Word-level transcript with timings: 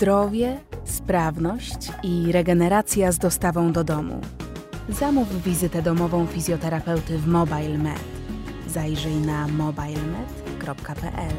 zdrowie, 0.00 0.60
sprawność 0.84 1.92
i 2.02 2.32
regeneracja 2.32 3.12
z 3.12 3.18
dostawą 3.18 3.72
do 3.72 3.84
domu. 3.84 4.20
Zamów 4.88 5.42
wizytę 5.42 5.82
domową 5.82 6.26
fizjoterapeuty 6.26 7.18
w 7.18 7.26
Mobile 7.26 7.78
Med. 7.78 8.00
Zajrzyj 8.68 9.14
na 9.14 9.48
mobilemed.pl. 9.48 11.32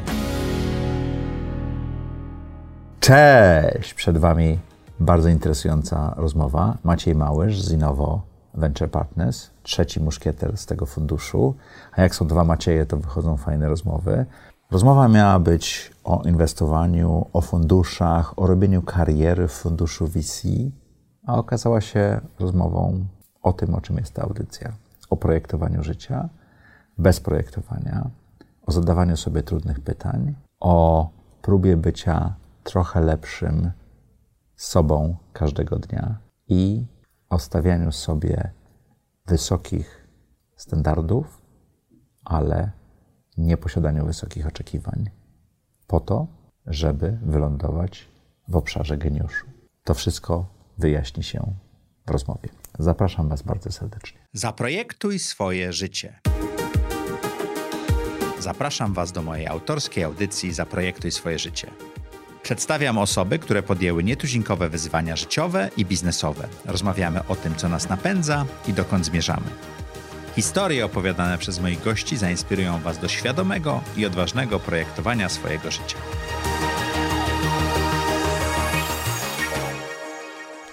Cześć! 3.00 3.94
Przed 3.94 4.18
Wami 4.18 4.58
bardzo 5.00 5.28
interesująca 5.28 6.14
rozmowa. 6.16 6.78
Maciej 6.84 7.14
Małysz 7.14 7.60
z 7.60 7.72
Innovo 7.72 8.22
Venture 8.54 8.90
Partners, 8.90 9.50
trzeci 9.62 10.00
muszkieter 10.00 10.56
z 10.56 10.66
tego 10.66 10.86
funduszu. 10.86 11.54
A 11.92 12.02
jak 12.02 12.14
są 12.14 12.26
dwa 12.26 12.44
Macieje, 12.44 12.86
to 12.86 12.96
wychodzą 12.96 13.36
fajne 13.36 13.68
rozmowy. 13.68 14.26
Rozmowa 14.72 15.08
miała 15.08 15.38
być 15.38 15.92
o 16.04 16.22
inwestowaniu, 16.22 17.26
o 17.32 17.40
funduszach, 17.40 18.38
o 18.38 18.46
robieniu 18.46 18.82
kariery 18.82 19.48
w 19.48 19.52
funduszu 19.52 20.06
VC, 20.06 20.48
a 21.26 21.34
okazała 21.34 21.80
się 21.80 22.20
rozmową 22.40 23.06
o 23.42 23.52
tym, 23.52 23.74
o 23.74 23.80
czym 23.80 23.96
jest 23.96 24.14
ta 24.14 24.22
audycja. 24.22 24.72
O 25.10 25.16
projektowaniu 25.16 25.82
życia, 25.82 26.28
bez 26.98 27.20
projektowania, 27.20 28.10
o 28.66 28.72
zadawaniu 28.72 29.16
sobie 29.16 29.42
trudnych 29.42 29.80
pytań, 29.80 30.34
o 30.60 31.08
próbie 31.42 31.76
bycia 31.76 32.34
trochę 32.64 33.00
lepszym 33.00 33.70
sobą 34.56 35.16
każdego 35.32 35.78
dnia 35.78 36.16
i 36.48 36.86
o 37.30 37.38
stawianiu 37.38 37.92
sobie 37.92 38.50
wysokich 39.26 40.08
standardów, 40.56 41.42
ale 42.24 42.81
nie 43.36 43.56
posiadaniu 43.56 44.06
wysokich 44.06 44.46
oczekiwań, 44.46 45.10
po 45.86 46.00
to, 46.00 46.26
żeby 46.66 47.18
wylądować 47.22 48.08
w 48.48 48.56
obszarze 48.56 48.98
geniuszu. 48.98 49.46
To 49.84 49.94
wszystko 49.94 50.46
wyjaśni 50.78 51.22
się 51.22 51.54
w 52.06 52.10
rozmowie. 52.10 52.48
Zapraszam 52.78 53.28
Was 53.28 53.42
bardzo 53.42 53.72
serdecznie. 53.72 54.18
Zaprojektuj 54.32 55.18
swoje 55.18 55.72
życie. 55.72 56.20
Zapraszam 58.38 58.94
Was 58.94 59.12
do 59.12 59.22
mojej 59.22 59.46
autorskiej 59.46 60.04
audycji 60.04 60.52
Zaprojektuj 60.52 61.10
swoje 61.10 61.38
życie. 61.38 61.70
Przedstawiam 62.42 62.98
osoby, 62.98 63.38
które 63.38 63.62
podjęły 63.62 64.04
nietuzinkowe 64.04 64.68
wyzwania 64.68 65.16
życiowe 65.16 65.70
i 65.76 65.84
biznesowe. 65.84 66.48
Rozmawiamy 66.64 67.26
o 67.26 67.36
tym, 67.36 67.54
co 67.54 67.68
nas 67.68 67.88
napędza 67.88 68.46
i 68.68 68.72
dokąd 68.72 69.06
zmierzamy. 69.06 69.46
Historie 70.34 70.84
opowiadane 70.84 71.38
przez 71.38 71.60
moich 71.60 71.82
gości 71.82 72.16
zainspirują 72.16 72.80
Was 72.80 72.98
do 72.98 73.08
świadomego 73.08 73.80
i 73.96 74.06
odważnego 74.06 74.60
projektowania 74.60 75.28
swojego 75.28 75.70
życia. 75.70 75.96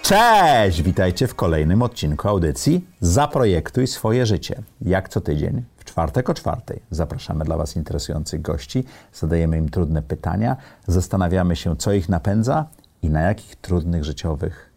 Cześć! 0.02 0.82
Witajcie 0.82 1.26
w 1.26 1.34
kolejnym 1.34 1.82
odcinku 1.82 2.28
audycji 2.28 2.84
Zaprojektuj 3.00 3.86
swoje 3.86 4.26
życie. 4.26 4.62
Jak 4.80 5.08
co 5.08 5.20
tydzień, 5.20 5.62
w 5.76 5.84
czwartek 5.84 6.30
o 6.30 6.34
czwartej, 6.34 6.82
zapraszamy 6.90 7.44
dla 7.44 7.56
Was 7.56 7.76
interesujących 7.76 8.42
gości, 8.42 8.84
zadajemy 9.14 9.58
im 9.58 9.68
trudne 9.68 10.02
pytania, 10.02 10.56
zastanawiamy 10.86 11.56
się, 11.56 11.76
co 11.76 11.92
ich 11.92 12.08
napędza 12.08 12.64
i 13.02 13.10
na 13.10 13.20
jakich 13.20 13.56
trudnych 13.56 14.04
życiowych 14.04 14.70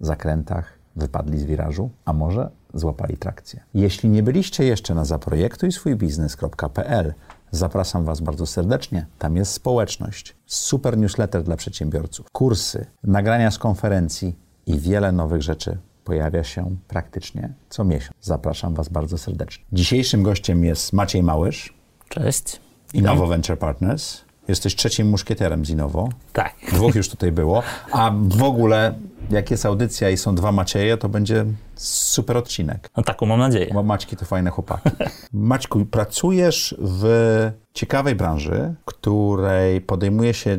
zakrętach 0.00 0.75
wypadli 0.96 1.38
z 1.38 1.44
wirażu, 1.44 1.90
a 2.04 2.12
może 2.12 2.50
złapali 2.74 3.16
trakcję. 3.16 3.60
Jeśli 3.74 4.08
nie 4.08 4.22
byliście 4.22 4.64
jeszcze 4.64 4.94
na 4.94 5.04
zaprojektujswójbiznes.pl, 5.04 7.14
zapraszam 7.50 8.04
Was 8.04 8.20
bardzo 8.20 8.46
serdecznie. 8.46 9.06
Tam 9.18 9.36
jest 9.36 9.52
społeczność, 9.52 10.36
super 10.46 10.98
newsletter 10.98 11.42
dla 11.42 11.56
przedsiębiorców, 11.56 12.30
kursy, 12.30 12.86
nagrania 13.02 13.50
z 13.50 13.58
konferencji 13.58 14.36
i 14.66 14.78
wiele 14.78 15.12
nowych 15.12 15.42
rzeczy 15.42 15.78
pojawia 16.04 16.44
się 16.44 16.76
praktycznie 16.88 17.52
co 17.68 17.84
miesiąc. 17.84 18.12
Zapraszam 18.20 18.74
Was 18.74 18.88
bardzo 18.88 19.18
serdecznie. 19.18 19.64
Dzisiejszym 19.72 20.22
gościem 20.22 20.64
jest 20.64 20.92
Maciej 20.92 21.22
Małysz, 21.22 21.76
Cześć. 22.08 22.60
Innovo 22.94 23.26
Venture 23.26 23.58
Partners. 23.58 24.20
Jesteś 24.48 24.76
trzecim 24.76 25.08
muszkieterem 25.08 25.64
z 25.64 25.70
Innovo. 25.70 26.08
Tak. 26.32 26.54
Dwóch 26.72 26.94
już 26.94 27.08
tutaj 27.08 27.32
było. 27.32 27.62
A 27.92 28.12
w 28.28 28.42
ogóle, 28.42 28.94
jak 29.30 29.50
jest 29.50 29.66
audycja 29.66 30.10
i 30.10 30.16
są 30.16 30.34
dwa 30.34 30.52
Macieje, 30.52 30.96
to 30.96 31.08
będzie 31.08 31.44
super 31.74 32.36
odcinek. 32.36 32.90
No 32.96 33.02
taką 33.02 33.26
mam 33.26 33.40
nadzieję. 33.40 33.70
Bo 33.74 33.82
Maćki 33.82 34.16
to 34.16 34.24
fajne 34.24 34.50
chłopaki. 34.50 34.90
Maćku, 35.32 35.86
pracujesz 35.86 36.74
w 36.78 37.06
ciekawej 37.74 38.14
branży, 38.14 38.74
której 38.84 39.80
podejmuje 39.80 40.34
się 40.34 40.58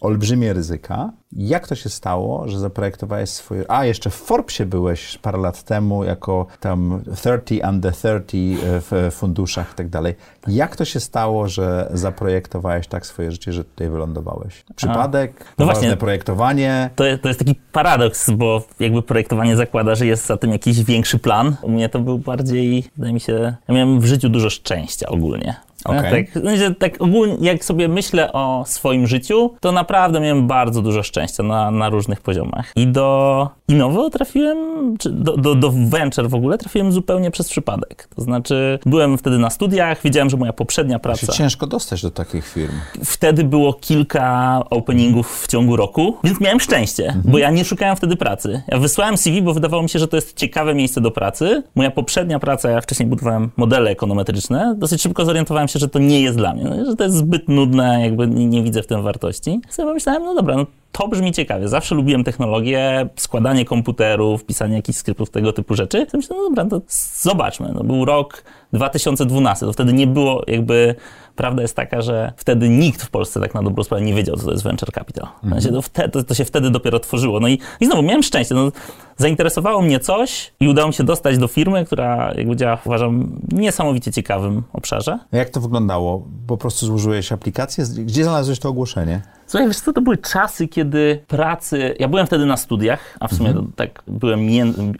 olbrzymie 0.00 0.52
ryzyka. 0.52 1.12
Jak 1.32 1.68
to 1.68 1.74
się 1.74 1.88
stało, 1.88 2.48
że 2.48 2.58
zaprojektowałeś 2.58 3.30
swoje... 3.30 3.70
A, 3.70 3.84
jeszcze 3.84 4.10
w 4.10 4.14
Forbesie 4.14 4.66
byłeś 4.66 5.18
parę 5.18 5.38
lat 5.38 5.62
temu 5.62 6.04
jako 6.04 6.46
tam 6.60 7.02
30 7.16 7.60
under 7.68 7.92
30 7.92 8.58
w 8.62 9.08
funduszach 9.12 9.72
i 9.72 9.74
tak 9.74 9.88
dalej. 9.88 10.14
Jak 10.46 10.76
to 10.76 10.84
się 10.84 11.00
stało, 11.00 11.48
że 11.48 11.90
zaprojektowałeś 11.94 12.86
tak 12.86 13.06
swoje 13.06 13.32
życie, 13.32 13.52
że 13.52 13.64
tutaj 13.64 13.88
wylądowałeś? 13.88 14.64
Przypadek? 14.76 15.44
No 15.58 15.64
właśnie. 15.64 15.96
projektowanie? 15.96 16.90
To, 16.96 17.04
to 17.22 17.28
jest 17.28 17.40
taki 17.40 17.54
paradoks, 17.72 18.30
bo 18.30 18.62
jakby 18.80 19.02
projektowanie 19.02 19.56
zakłada, 19.56 19.94
że 19.94 20.06
jest 20.06 20.26
za 20.26 20.36
tym 20.36 20.52
jakiś 20.52 20.84
większy 20.84 21.18
plan. 21.18 21.56
U 21.62 21.70
mnie 21.70 21.88
to 21.88 21.98
był 21.98 22.18
bardziej, 22.18 22.84
wydaje 22.96 23.14
mi 23.14 23.20
się, 23.20 23.56
ja 23.68 23.74
miałem 23.74 24.00
w 24.00 24.06
życiu 24.06 24.28
dużo 24.28 24.50
szczęścia 24.50 25.08
ogólnie. 25.08 25.67
Okej. 25.84 26.26
Tak, 26.26 26.44
no, 26.44 26.56
że 26.56 26.74
tak 26.74 27.02
ogólnie, 27.02 27.36
jak 27.40 27.64
sobie 27.64 27.88
myślę 27.88 28.32
o 28.32 28.64
swoim 28.66 29.06
życiu, 29.06 29.54
to 29.60 29.72
naprawdę 29.72 30.20
miałem 30.20 30.46
bardzo 30.46 30.82
dużo 30.82 31.02
szczęścia 31.02 31.42
na, 31.42 31.70
na 31.70 31.88
różnych 31.88 32.20
poziomach. 32.20 32.72
I 32.76 32.86
do 32.86 33.48
Innovo 33.68 34.10
trafiłem, 34.10 34.58
czy 34.98 35.10
do, 35.10 35.36
do, 35.36 35.54
do 35.54 35.72
Venture 35.88 36.28
w 36.28 36.34
ogóle 36.34 36.58
trafiłem 36.58 36.92
zupełnie 36.92 37.30
przez 37.30 37.48
przypadek. 37.48 38.08
To 38.16 38.22
znaczy, 38.22 38.78
byłem 38.86 39.18
wtedy 39.18 39.38
na 39.38 39.50
studiach, 39.50 40.02
wiedziałem, 40.02 40.30
że 40.30 40.36
moja 40.36 40.52
poprzednia 40.52 40.96
Się 40.96 41.00
praca... 41.00 41.32
ciężko 41.32 41.66
dostać 41.66 42.02
do 42.02 42.10
takich 42.10 42.48
firm. 42.48 42.72
Wtedy 43.04 43.44
było 43.44 43.72
kilka 43.72 44.60
openingów 44.70 45.42
w 45.42 45.46
ciągu 45.46 45.76
roku, 45.76 46.16
więc 46.24 46.40
miałem 46.40 46.60
szczęście, 46.60 47.16
bo 47.24 47.38
ja 47.38 47.50
nie 47.50 47.64
szukałem 47.64 47.96
wtedy 47.96 48.16
pracy. 48.16 48.62
Ja 48.68 48.78
wysłałem 48.78 49.16
CV, 49.16 49.42
bo 49.42 49.54
wydawało 49.54 49.82
mi 49.82 49.88
się, 49.88 49.98
że 49.98 50.08
to 50.08 50.16
jest 50.16 50.36
ciekawe 50.36 50.74
miejsce 50.74 51.00
do 51.00 51.10
pracy. 51.10 51.62
Moja 51.74 51.90
poprzednia 51.90 52.38
praca, 52.38 52.70
ja 52.70 52.80
wcześniej 52.80 53.08
budowałem 53.08 53.50
modele 53.56 53.90
ekonometryczne, 53.90 54.74
dosyć 54.78 55.02
szybko 55.02 55.24
zorientowałem 55.24 55.68
się, 55.68 55.78
że 55.78 55.88
to 55.88 55.98
nie 55.98 56.20
jest 56.20 56.36
dla 56.36 56.54
mnie, 56.54 56.64
no, 56.64 56.84
że 56.84 56.96
to 56.96 57.04
jest 57.04 57.16
zbyt 57.16 57.48
nudne, 57.48 58.00
jakby 58.02 58.26
nie, 58.26 58.46
nie 58.46 58.62
widzę 58.62 58.82
w 58.82 58.86
tym 58.86 59.02
wartości. 59.02 59.60
Sobie 59.68 59.88
pomyślałem, 59.88 60.22
no 60.22 60.34
dobra, 60.34 60.56
no 60.56 60.66
to 60.92 61.08
brzmi 61.08 61.32
ciekawie. 61.32 61.68
Zawsze 61.68 61.94
lubiłem 61.94 62.24
technologię, 62.24 63.08
składanie 63.16 63.64
komputerów, 63.64 64.44
pisanie 64.44 64.76
jakichś 64.76 64.98
skryptów, 64.98 65.30
tego 65.30 65.52
typu 65.52 65.74
rzeczy. 65.74 66.06
To 66.06 66.16
myślę, 66.16 66.36
no 66.36 66.42
dobra, 66.42 66.64
to 66.64 66.80
zobaczmy. 67.22 67.70
No 67.74 67.84
był 67.84 68.04
rok 68.04 68.44
2012, 68.72 69.66
to 69.66 69.72
wtedy 69.72 69.92
nie 69.92 70.06
było 70.06 70.42
jakby... 70.46 70.94
Prawda 71.36 71.62
jest 71.62 71.76
taka, 71.76 72.02
że 72.02 72.32
wtedy 72.36 72.68
nikt 72.68 73.02
w 73.02 73.10
Polsce 73.10 73.40
tak 73.40 73.54
na 73.54 73.62
dobrą 73.62 73.84
sprawę 73.84 74.04
nie 74.04 74.14
wiedział, 74.14 74.36
co 74.36 74.44
to 74.44 74.50
jest 74.50 74.64
venture 74.64 74.92
capital. 74.92 75.26
Sensie 75.50 75.68
to, 75.68 75.82
wtedy, 75.82 76.24
to, 76.24 76.34
się 76.34 76.44
wtedy 76.44 76.70
dopiero 76.70 77.00
tworzyło. 77.00 77.40
No 77.40 77.48
i, 77.48 77.58
i 77.80 77.86
znowu 77.86 78.02
miałem 78.02 78.22
szczęście. 78.22 78.54
No, 78.54 78.72
zainteresowało 79.16 79.82
mnie 79.82 80.00
coś 80.00 80.52
i 80.60 80.68
udało 80.68 80.88
mi 80.88 80.94
się 80.94 81.04
dostać 81.04 81.38
do 81.38 81.48
firmy, 81.48 81.84
która 81.84 82.32
jakby 82.36 82.56
działa, 82.56 82.78
uważam, 82.84 83.40
w 83.48 83.54
niesamowicie 83.54 84.12
ciekawym 84.12 84.62
obszarze. 84.72 85.18
Jak 85.32 85.50
to 85.50 85.60
wyglądało? 85.60 86.26
Po 86.46 86.56
prostu 86.56 86.86
złożyłeś 86.86 87.32
aplikację? 87.32 87.84
Gdzie 87.98 88.24
znalazłeś 88.24 88.58
to 88.58 88.68
ogłoszenie? 88.68 89.20
Słuchaj, 89.46 89.68
wiesz 89.68 89.80
co, 89.80 89.92
to 89.92 90.00
były 90.00 90.16
czasy, 90.16 90.68
kiedy 90.68 91.24
pracy... 91.26 91.94
Ja 91.98 92.08
byłem 92.08 92.26
wtedy 92.26 92.46
na 92.46 92.56
studiach, 92.56 93.16
a 93.20 93.28
w 93.28 93.34
sumie 93.34 93.54
to 93.54 93.64
tak 93.76 94.02
byłem, 94.06 94.40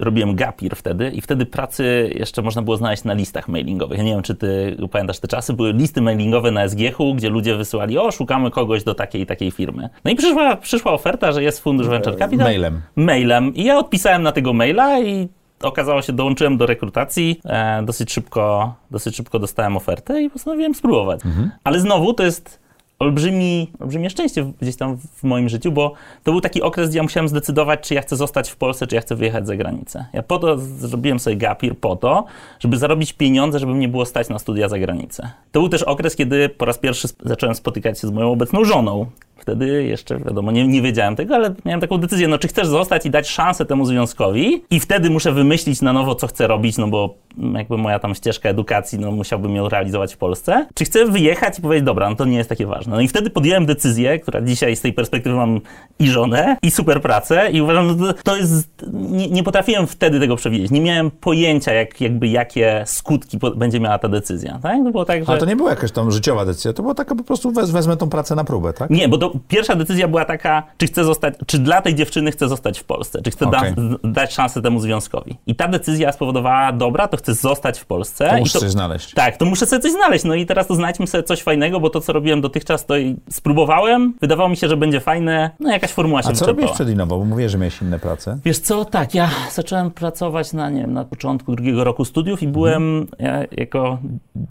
robiłem 0.01 0.35
gapir 0.35 0.77
wtedy 0.77 1.11
i 1.11 1.21
wtedy 1.21 1.47
pracy 1.47 2.11
jeszcze 2.15 2.43
można 2.43 2.63
było 2.63 2.77
znaleźć 2.77 3.05
na 3.05 3.13
listach 3.13 3.49
mailingowych. 3.59 3.99
Ja 3.99 4.05
nie 4.05 4.13
wiem, 4.13 4.23
czy 4.23 4.35
ty 4.35 4.77
pamiętasz 4.91 5.19
te 5.19 5.29
czasy. 5.29 5.53
Były 5.53 5.73
listy 5.73 6.03
mailingowe 6.03 6.51
na 6.51 6.69
SGH-u, 6.69 7.15
gdzie 7.15 7.29
ludzie 7.29 7.57
wysyłali, 7.57 7.99
o, 7.99 8.11
szukamy 8.11 8.51
kogoś 8.51 8.85
do 8.85 8.95
takiej 8.95 9.23
i 9.23 9.27
takiej 9.27 9.51
firmy. 9.51 9.89
No 10.05 10.11
i 10.11 10.15
przyszła, 10.17 10.57
przyszła 10.57 10.93
oferta, 10.93 11.33
że 11.33 11.43
jest 11.43 11.61
fundusz 11.61 11.89
Venture 11.89 12.19
Capital. 12.19 12.47
mailem. 12.47 12.81
Mailem. 12.97 13.55
I 13.55 13.65
ja 13.65 13.79
odpisałem 13.79 14.23
na 14.23 14.33
tego 14.33 14.53
maila 14.53 15.01
i 15.01 15.29
okazało 15.63 16.03
się, 16.03 16.13
dołączyłem 16.13 16.57
do 16.57 16.67
rekrutacji. 16.67 17.41
E, 17.45 17.83
dosyć, 17.83 18.13
szybko, 18.13 18.75
dosyć 18.91 19.17
szybko 19.17 19.39
dostałem 19.39 19.77
ofertę 19.77 20.23
i 20.23 20.31
postanowiłem 20.31 20.75
spróbować. 20.75 21.21
Ale 21.65 21.81
znowu 21.81 22.15
to 22.15 22.23
jest 22.23 22.61
olbrzymi, 22.99 23.71
olbrzymie 23.81 24.11
szczęście 24.11 24.53
gdzieś 24.61 24.77
tam 24.77 24.97
w 24.97 25.25
moim 25.25 25.49
życiu, 25.49 25.73
bo 25.73 25.93
to 26.25 26.33
był 26.33 26.41
taki 26.41 26.63
okres, 26.63 26.89
gdzie 26.89 26.99
ja 26.99 27.03
musiałem 27.03 27.29
zdecydować, 27.29 27.81
czy 27.81 27.95
ja 27.95 28.03
chcę 28.03 28.17
zostać 28.17 28.51
w 28.51 28.57
Polsce, 28.57 28.87
czy 28.87 28.95
ja 28.95 29.01
chcę 29.01 29.17
wyjechać 29.17 29.47
za 29.47 29.57
granicę. 29.57 30.07
Ja 30.13 30.23
po 30.23 30.39
to 30.39 30.59
zrobiłem 30.59 31.19
sobie 31.21 31.37
gapir, 31.37 31.79
po 31.79 31.97
to, 31.97 32.25
żeby 32.61 32.79
zarobić 32.79 33.13
pieniądze, 33.13 33.59
żeby 33.59 33.75
mnie 33.75 33.89
było 33.89 34.05
stać 34.05 34.29
na 34.29 34.39
studia 34.39 34.69
za 34.69 34.79
granicę. 34.79 35.31
To 35.53 35.61
był 35.61 35.69
też 35.69 35.83
okres, 35.83 36.17
kiedy 36.17 36.49
po 36.49 36.65
raz 36.65 36.79
pierwszy 36.79 37.09
zacząłem 37.25 37.55
spotykać 37.55 38.01
się 38.01 38.09
z 38.09 38.11
moją 38.11 38.33
obecną 38.33 38.65
żoną. 38.65 39.07
Wtedy 39.49 39.85
jeszcze, 39.85 40.19
wiadomo, 40.19 40.53
nie, 40.53 40.69
nie 40.69 40.83
wiedziałem 40.83 41.17
tego, 41.17 41.35
ale 41.35 41.55
miałem 41.65 41.81
taką 41.81 41.99
decyzję, 41.99 42.29
no 42.29 42.39
czy 42.39 42.49
chcesz 42.49 42.67
zostać 42.67 43.07
i 43.07 43.11
dać 43.11 43.29
szansę 43.29 43.67
temu 43.67 43.85
związkowi 43.85 44.63
i 44.71 44.81
wtedy 44.81 45.11
muszę 45.11 45.33
wymyślić 45.33 45.83
na 45.83 45.93
nowo, 45.93 46.15
co 46.15 46.27
chcę 46.27 46.47
robić, 46.47 46.79
no 46.79 46.89
bo 46.89 47.15
jakby 47.55 47.79
moja 47.79 47.99
tam 47.99 48.15
ścieżka 48.15 48.49
edukacji, 48.49 48.99
no 48.99 49.11
musiałbym 49.11 49.57
ją 49.57 49.69
realizować 49.69 50.15
w 50.15 50.17
Polsce. 50.17 50.67
Czy 50.75 50.85
chcę 50.85 51.07
wyjechać 51.07 51.59
i 51.59 51.63
powiedzieć, 51.63 51.87
dobra, 51.87 52.11
no 52.11 52.17
to 52.17 52.25
nie 52.25 52.37
jest 52.37 52.49
takie 52.49 52.67
ważne. 52.67 52.97
No 52.97 53.01
i 53.01 53.09
wtedy 53.09 53.31
podjąłem 53.31 53.67
decyzję, 53.67 54.19
która 54.19 54.41
dzisiaj 54.41 54.77
z 54.77 54.81
tej 54.81 54.93
perspektywy 54.93 55.37
mam 55.37 55.61
i 55.99 56.09
żonę, 56.09 56.57
i 56.63 56.71
super 56.71 57.03
pracę 57.03 57.51
i 57.51 57.61
uważam, 57.63 58.07
że 58.07 58.15
to 58.15 58.37
jest, 58.37 58.87
nie, 58.93 59.29
nie 59.31 59.43
potrafiłem 59.43 59.87
wtedy 59.87 60.21
tego 60.21 60.37
przewidzieć. 60.37 60.71
Nie 60.71 60.81
miałem 60.81 61.11
pojęcia, 61.11 61.73
jak, 61.73 62.01
jakby 62.01 62.29
jakie 62.29 62.83
skutki 62.87 63.39
po, 63.39 63.51
będzie 63.51 63.81
miała 63.81 63.99
ta 63.99 64.09
decyzja, 64.09 64.59
tak? 64.63 64.85
To 64.85 64.91
było 64.91 65.05
tak, 65.05 65.25
że... 65.25 65.31
Ale 65.31 65.41
to 65.41 65.47
nie 65.47 65.57
była 65.57 65.71
jakaś 65.71 65.93
tam 65.93 66.11
życiowa 66.11 66.45
decyzja, 66.45 66.73
to 66.73 66.83
była 66.83 66.95
taka 66.95 67.15
po 67.15 67.25
prostu 67.25 67.51
wez, 67.51 67.71
wezmę 67.71 67.97
tą 67.97 68.11
pracę 68.11 68.35
na 68.35 68.45
próbę, 68.45 68.73
tak? 68.73 68.91
Nie, 68.91 69.09
bo 69.09 69.19
to 69.19 69.33
pierwsza 69.49 69.75
decyzja 69.75 70.09
była 70.09 70.25
taka, 70.25 70.63
czy 70.77 70.87
chcę 70.87 71.05
zostać, 71.05 71.35
czy 71.47 71.59
dla 71.59 71.83
tej 71.83 71.95
dziewczyny 71.95 72.31
chcę 72.31 72.49
zostać 72.49 72.79
w 72.79 72.85
Polsce, 72.85 73.23
czy 73.23 73.31
chcę 73.31 73.47
Okej. 73.47 73.75
da, 73.75 74.09
dać 74.09 74.35
szansę 74.35 74.63
temu 74.63 74.81
związkowi. 74.81 75.37
I 75.47 75.55
ta 75.55 75.69
decyzja 75.69 76.13
spowodowała, 76.13 76.73
dobra, 76.73 77.09
to 77.09 77.17
chcę 77.17 77.35
zostać 77.35 77.79
w 77.79 77.87
Polsce. 77.87 78.29
To 78.31 78.37
musisz 78.37 78.61
coś 78.61 78.71
znaleźć. 78.71 79.15
Tak, 79.15 79.37
to 79.37 79.45
muszę 79.45 79.67
sobie 79.67 79.83
coś 79.83 79.93
znaleźć. 79.93 80.25
No 80.25 80.35
i 80.35 80.47
teraz 80.47 80.67
to 80.67 80.75
znajdźmy 80.75 81.07
sobie 81.07 81.25
coś 81.25 81.43
fajnego, 81.43 81.81
bo 81.81 81.91
to, 81.91 82.01
co 82.01 82.13
robiłem 82.13 82.41
dotychczas, 82.41 82.87
to 82.87 82.95
spróbowałem, 83.31 84.15
wydawało 84.21 84.49
mi 84.49 84.57
się, 84.57 84.69
że 84.69 84.77
będzie 84.77 85.01
fajne, 85.01 85.51
no 85.61 85.73
jakaś 85.73 85.91
formuła 85.91 86.23
się 86.23 86.29
A 86.29 86.33
co 86.33 86.45
wyczerpała. 86.47 86.75
przed 86.75 86.89
Innowo? 86.89 87.19
Bo 87.19 87.25
mówię, 87.25 87.49
że 87.49 87.59
miałeś 87.59 87.83
inne 87.83 87.99
prace. 87.99 88.39
Wiesz 88.45 88.59
co, 88.59 88.85
tak, 88.85 89.15
ja 89.15 89.31
zacząłem 89.53 89.91
pracować 89.91 90.53
na, 90.53 90.71
nie 90.71 90.81
wiem, 90.81 90.93
na 90.93 91.05
początku 91.05 91.55
drugiego 91.55 91.85
roku 91.85 92.05
studiów 92.05 92.43
i 92.43 92.49
byłem, 92.49 93.07
ja 93.19 93.45
jako 93.51 93.99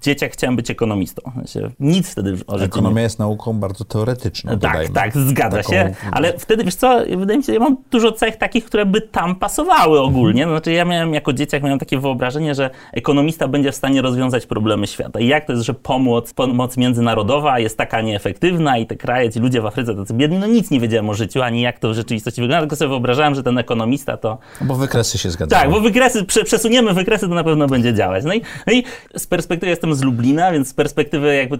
dzieciak 0.01 0.33
chciałem 0.33 0.55
być 0.55 0.71
ekonomistą. 0.71 1.21
Nic 1.79 2.11
wtedy 2.11 2.37
o 2.47 2.59
Ekonomia 2.59 3.01
jest 3.01 3.19
nauką 3.19 3.53
bardzo 3.53 3.85
teoretyczną, 3.85 4.59
tak, 4.59 4.76
dodajmy. 4.77 4.93
tak, 5.13 5.17
zgadza 5.23 5.57
Taką- 5.57 5.71
się. 5.73 5.93
Ale 6.11 6.33
wtedy, 6.39 6.63
wiesz 6.63 6.75
co, 6.75 6.99
wydaje 7.17 7.37
mi 7.37 7.43
się, 7.43 7.47
że 7.47 7.53
ja 7.53 7.59
mam 7.59 7.77
dużo 7.91 8.11
cech 8.11 8.35
takich, 8.37 8.65
które 8.65 8.85
by 8.85 9.01
tam 9.01 9.35
pasowały 9.35 9.99
ogólnie. 9.99 10.43
Mhm. 10.43 10.57
Znaczy 10.59 10.71
ja 10.71 10.85
miałem 10.85 11.13
jako 11.13 11.33
dzieciak 11.33 11.63
miałem 11.63 11.79
takie 11.79 11.99
wyobrażenie, 11.99 12.55
że 12.55 12.69
ekonomista 12.93 13.47
będzie 13.47 13.71
w 13.71 13.75
stanie 13.75 14.01
rozwiązać 14.01 14.45
problemy 14.45 14.87
świata. 14.87 15.19
I 15.19 15.27
jak 15.27 15.45
to 15.45 15.53
jest, 15.53 15.65
że 15.65 15.73
pomoc, 15.73 16.33
pomoc 16.33 16.77
międzynarodowa 16.77 17.59
jest 17.59 17.77
taka 17.77 18.01
nieefektywna 18.01 18.77
i 18.77 18.85
te 18.85 18.95
kraje, 18.95 19.29
ci 19.29 19.39
ludzie 19.39 19.61
w 19.61 19.65
Afryce 19.65 19.95
tacy 19.95 20.13
biedni, 20.13 20.37
no 20.37 20.47
nic 20.47 20.71
nie 20.71 20.79
wiedziałem 20.79 21.09
o 21.09 21.13
życiu, 21.13 21.41
ani 21.41 21.61
jak 21.61 21.79
to 21.79 21.89
w 21.89 21.93
rzeczywistości 21.93 22.41
wygląda, 22.41 22.61
tylko 22.61 22.75
sobie 22.75 22.89
wyobrażałem, 22.89 23.35
że 23.35 23.43
ten 23.43 23.57
ekonomista 23.57 24.17
to 24.17 24.37
Bo 24.61 24.75
wykresy 24.75 25.17
się 25.17 25.29
zgadzają. 25.31 25.61
tak, 25.61 25.71
bo 25.71 25.79
wykresy, 25.81 26.25
prze, 26.25 26.43
przesuniemy 26.43 26.93
wykresy, 26.93 27.27
to 27.29 27.35
na 27.35 27.43
pewno 27.43 27.67
będzie 27.67 27.93
działać. 27.93 28.25
No 28.25 28.33
i, 28.33 28.41
no 28.67 28.73
i 28.73 28.83
z 29.17 29.27
perspektywy 29.27 29.69
jestem 29.69 29.95
z 29.95 30.01
Lublina, 30.03 30.51
więc 30.51 30.67
z 30.67 30.73
perspektywy 30.73 31.35
jakby 31.35 31.57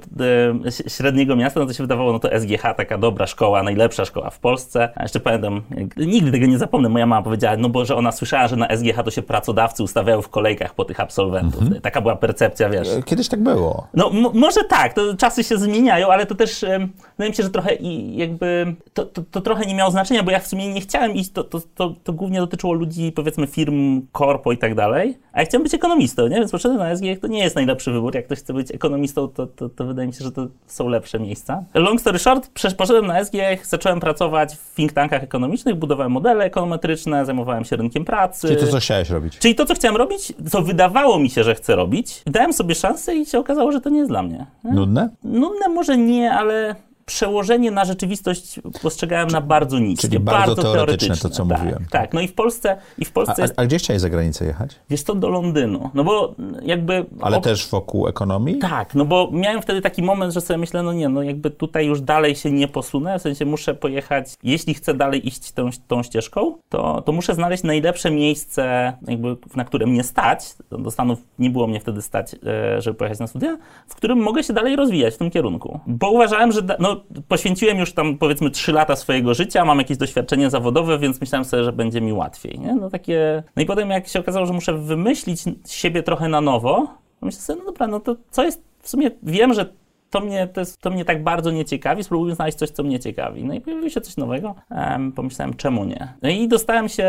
e, 0.86 0.90
średniego 0.90 1.36
miasta, 1.36 1.60
no 1.60 1.66
to 1.66 1.74
się 1.74 1.84
wydawało, 1.84 2.12
no 2.14 2.20
to 2.20 2.30
SGH 2.40 2.62
taka 2.78 2.97
dobra 2.98 3.28
szkoła, 3.28 3.64
najlepsza 3.64 4.06
szkoła 4.06 4.30
w 4.30 4.40
Polsce. 4.40 4.90
A 4.96 5.04
jeszcze 5.04 5.20
pamiętam, 5.20 5.62
nigdy 5.98 6.32
tego 6.32 6.46
nie 6.46 6.58
zapomnę, 6.58 6.90
moja 6.90 7.06
mama 7.06 7.22
powiedziała, 7.22 7.58
no 7.58 7.70
bo 7.70 7.86
że 7.86 7.96
ona 7.96 8.12
słyszała, 8.12 8.48
że 8.48 8.56
na 8.56 8.68
SGH 8.78 9.04
to 9.06 9.12
się 9.12 9.22
pracodawcy 9.22 9.84
ustawiają 9.84 10.22
w 10.22 10.30
kolejkach 10.30 10.74
po 10.74 10.86
tych 10.86 11.00
absolwentów. 11.00 11.64
Taka 11.82 12.02
była 12.02 12.16
percepcja, 12.16 12.70
wiesz. 12.70 12.88
Kiedyś 13.06 13.28
tak 13.28 13.44
było. 13.44 13.88
No 13.94 14.12
może 14.34 14.64
tak, 14.64 14.94
to 14.94 15.18
czasy 15.18 15.44
się 15.44 15.58
zmieniają, 15.58 16.08
ale 16.08 16.26
to 16.26 16.36
też 16.36 16.66
wydaje 17.12 17.30
mi 17.30 17.36
się, 17.36 17.44
że 17.44 17.50
trochę 17.50 17.76
i 17.76 18.18
jakby 18.18 18.76
to, 18.94 19.06
to, 19.06 19.22
to 19.32 19.42
trochę 19.42 19.66
nie 19.66 19.76
miało 19.76 19.92
znaczenia, 19.92 20.24
bo 20.24 20.32
ja 20.32 20.40
w 20.40 20.48
sumie 20.48 20.74
nie 20.74 20.82
chciałem 20.82 21.12
iść, 21.12 21.32
to, 21.32 21.44
to, 21.44 21.62
to, 21.76 21.94
to 22.04 22.14
głównie 22.14 22.40
dotyczyło 22.40 22.74
ludzi, 22.74 23.12
powiedzmy 23.12 23.48
firm, 23.48 24.02
korpo 24.12 24.52
i 24.52 24.58
tak 24.58 24.76
dalej, 24.76 25.18
a 25.34 25.40
ja 25.40 25.46
chciałem 25.46 25.64
być 25.64 25.74
ekonomistą, 25.74 26.28
nie? 26.28 26.36
Więc 26.36 26.52
poszedłem 26.52 26.80
na 26.80 26.96
SGH, 26.96 27.20
to 27.22 27.28
nie 27.28 27.40
jest 27.40 27.56
najlepszy 27.56 27.92
wybór, 27.92 28.16
jak 28.16 28.26
ktoś 28.26 28.40
chce 28.40 28.54
być 28.54 28.72
ekonomistą, 28.72 29.28
to, 29.28 29.48
to, 29.48 29.70
to 29.70 29.86
wydaje 29.86 30.08
mi 30.08 30.14
się, 30.14 30.24
że 30.24 30.32
to 30.32 30.48
są 30.68 30.90
lepsze 30.90 31.20
miejsca. 31.20 31.64
Long 31.74 32.02
story 32.02 32.20
short, 32.20 32.50
poszedłem 32.88 33.08
na 33.08 33.26
SGH, 33.26 33.66
zacząłem 33.66 34.00
pracować 34.00 34.56
w 34.56 34.76
think 34.76 34.94
tankach 34.94 35.24
ekonomicznych, 35.24 35.76
budowałem 35.76 36.12
modele 36.12 36.46
ekonometryczne, 36.46 37.26
zajmowałem 37.26 37.66
się 37.66 37.76
rynkiem 37.76 38.06
pracy. 38.06 38.48
Czyli 38.48 38.60
to, 38.60 38.68
co 38.68 38.80
chciałeś 38.80 39.10
robić. 39.10 39.38
Czyli 39.38 39.56
to, 39.56 39.66
co 39.66 39.76
chciałem 39.76 39.98
robić, 39.98 40.34
co 40.50 40.62
wydawało 40.62 41.20
mi 41.20 41.30
się, 41.30 41.44
że 41.44 41.56
chcę 41.56 41.76
robić, 41.76 42.22
dałem 42.26 42.54
sobie 42.54 42.76
szansę 42.76 43.16
i 43.16 43.26
się 43.26 43.40
okazało, 43.40 43.72
że 43.72 43.82
to 43.82 43.90
nie 43.90 43.98
jest 43.98 44.12
dla 44.12 44.24
mnie. 44.24 44.46
nie? 44.64 44.72
Nudne? 44.74 45.10
Nudne 45.24 45.70
może 45.70 45.98
nie, 45.98 46.34
ale 46.34 46.76
przełożenie 47.08 47.72
na 47.72 47.86
rzeczywistość 47.86 48.60
postrzegałem 48.82 49.28
na 49.28 49.42
bardzo 49.42 49.80
niskie. 49.80 50.08
czyli 50.08 50.20
bardzo 50.20 50.56
teoretyczne 50.56 51.16
to, 51.18 51.30
co 51.30 51.46
tak, 51.46 51.60
mówiłem. 51.60 51.86
Tak, 51.90 52.14
no 52.14 52.22
i 52.22 52.28
w 52.28 52.34
Polsce, 52.34 52.78
i 52.98 53.06
w 53.06 53.12
Polsce 53.12 53.34
a, 53.38 53.42
jest, 53.42 53.54
a 53.58 53.66
gdzie 53.66 53.78
chciałeś 53.78 54.02
za 54.02 54.10
granicę 54.10 54.46
jechać? 54.46 54.76
wiesz 54.90 55.04
to 55.04 55.16
do 55.16 55.30
Londynu. 55.30 55.90
No 55.94 56.04
bo 56.04 56.36
jakby... 56.62 57.06
Ale 57.22 57.38
op- 57.38 57.44
też 57.44 57.70
wokół 57.70 58.08
ekonomii? 58.08 58.58
tak, 58.58 58.96
no 58.96 59.06
bo 59.06 59.30
miałem 59.32 59.62
wtedy 59.62 59.82
taki 59.82 60.04
moment, 60.04 60.34
że 60.34 60.42
sobie 60.42 60.58
myślę, 60.58 60.84
no 60.84 60.94
nie, 60.94 61.10
no 61.10 61.24
jakby 61.24 61.52
tutaj 61.52 61.86
już 61.86 62.02
dalej 62.02 62.36
się 62.36 62.52
nie 62.52 62.68
posunę, 62.68 63.20
w 63.20 63.22
sensie 63.22 63.46
muszę 63.46 63.74
pojechać, 63.74 64.28
jeśli 64.44 64.74
chcę 64.74 64.94
dalej 64.94 65.28
iść 65.28 65.52
tą, 65.52 65.70
tą 65.88 66.04
ścieżką, 66.04 66.56
to, 66.70 67.02
to 67.02 67.12
muszę 67.12 67.34
znaleźć 67.34 67.64
najlepsze 67.64 68.12
miejsce, 68.12 68.94
jakby, 69.08 69.38
na 69.56 69.66
które 69.66 69.86
mnie 69.86 70.04
stać, 70.04 70.56
do 70.72 70.92
Stanów 70.92 71.20
nie 71.40 71.50
było 71.50 71.68
mnie 71.68 71.80
wtedy 71.80 72.02
stać, 72.02 72.36
e, 72.46 72.82
żeby 72.82 72.98
pojechać 72.98 73.20
na 73.20 73.28
studia, 73.28 73.58
w 73.88 73.96
którym 73.96 74.20
mogę 74.20 74.44
się 74.44 74.54
dalej 74.54 74.76
rozwijać 74.76 75.14
w 75.14 75.18
tym 75.18 75.32
kierunku. 75.32 75.80
Bo 75.88 76.12
uważałem, 76.12 76.52
że 76.52 76.62
da, 76.62 76.76
no, 76.80 76.97
poświęciłem 77.28 77.78
już 77.78 77.94
tam 77.94 78.18
powiedzmy 78.18 78.50
3 78.50 78.72
lata 78.72 78.96
swojego 78.96 79.34
życia, 79.34 79.66
mam 79.66 79.78
jakieś 79.78 79.98
doświadczenie 79.98 80.50
zawodowe, 80.50 81.00
więc 81.00 81.22
myślałem 81.22 81.46
sobie, 81.46 81.64
że 81.64 81.74
będzie 81.74 82.02
mi 82.02 82.14
łatwiej, 82.14 82.60
nie? 82.60 82.76
No 82.76 82.90
takie... 82.90 83.44
No 83.56 83.62
i 83.62 83.66
potem 83.66 83.90
jak 83.90 84.08
się 84.08 84.20
okazało, 84.20 84.46
że 84.46 84.54
muszę 84.54 84.74
wymyślić 84.74 85.44
siebie 85.68 86.04
trochę 86.04 86.30
na 86.30 86.42
nowo, 86.42 86.88
to 87.20 87.26
myślę 87.26 87.42
sobie, 87.42 87.60
no 87.60 87.66
dobra, 87.66 87.88
no 87.88 88.00
to 88.00 88.16
co 88.30 88.44
jest, 88.44 88.64
w 88.80 88.90
sumie 88.90 89.12
wiem, 89.24 89.54
że 89.54 89.66
to 90.10 90.20
mnie, 90.20 90.48
to, 90.48 90.60
jest, 90.60 90.82
to 90.82 90.90
mnie 90.90 91.06
tak 91.06 91.24
bardzo 91.24 91.52
nie 91.52 91.66
ciekawi, 91.66 92.04
spróbuję 92.04 92.36
znaleźć 92.36 92.58
coś, 92.58 92.70
co 92.70 92.84
mnie 92.84 93.00
ciekawi. 93.00 93.44
No 93.44 93.54
i 93.54 93.62
pojawiło 93.62 93.90
się 93.90 94.02
coś 94.02 94.18
nowego, 94.18 94.56
em, 94.70 95.12
pomyślałem, 95.12 95.54
czemu 95.54 95.86
nie? 95.86 96.14
No 96.22 96.30
i 96.30 96.48
dostałem 96.48 96.90
się, 96.90 97.08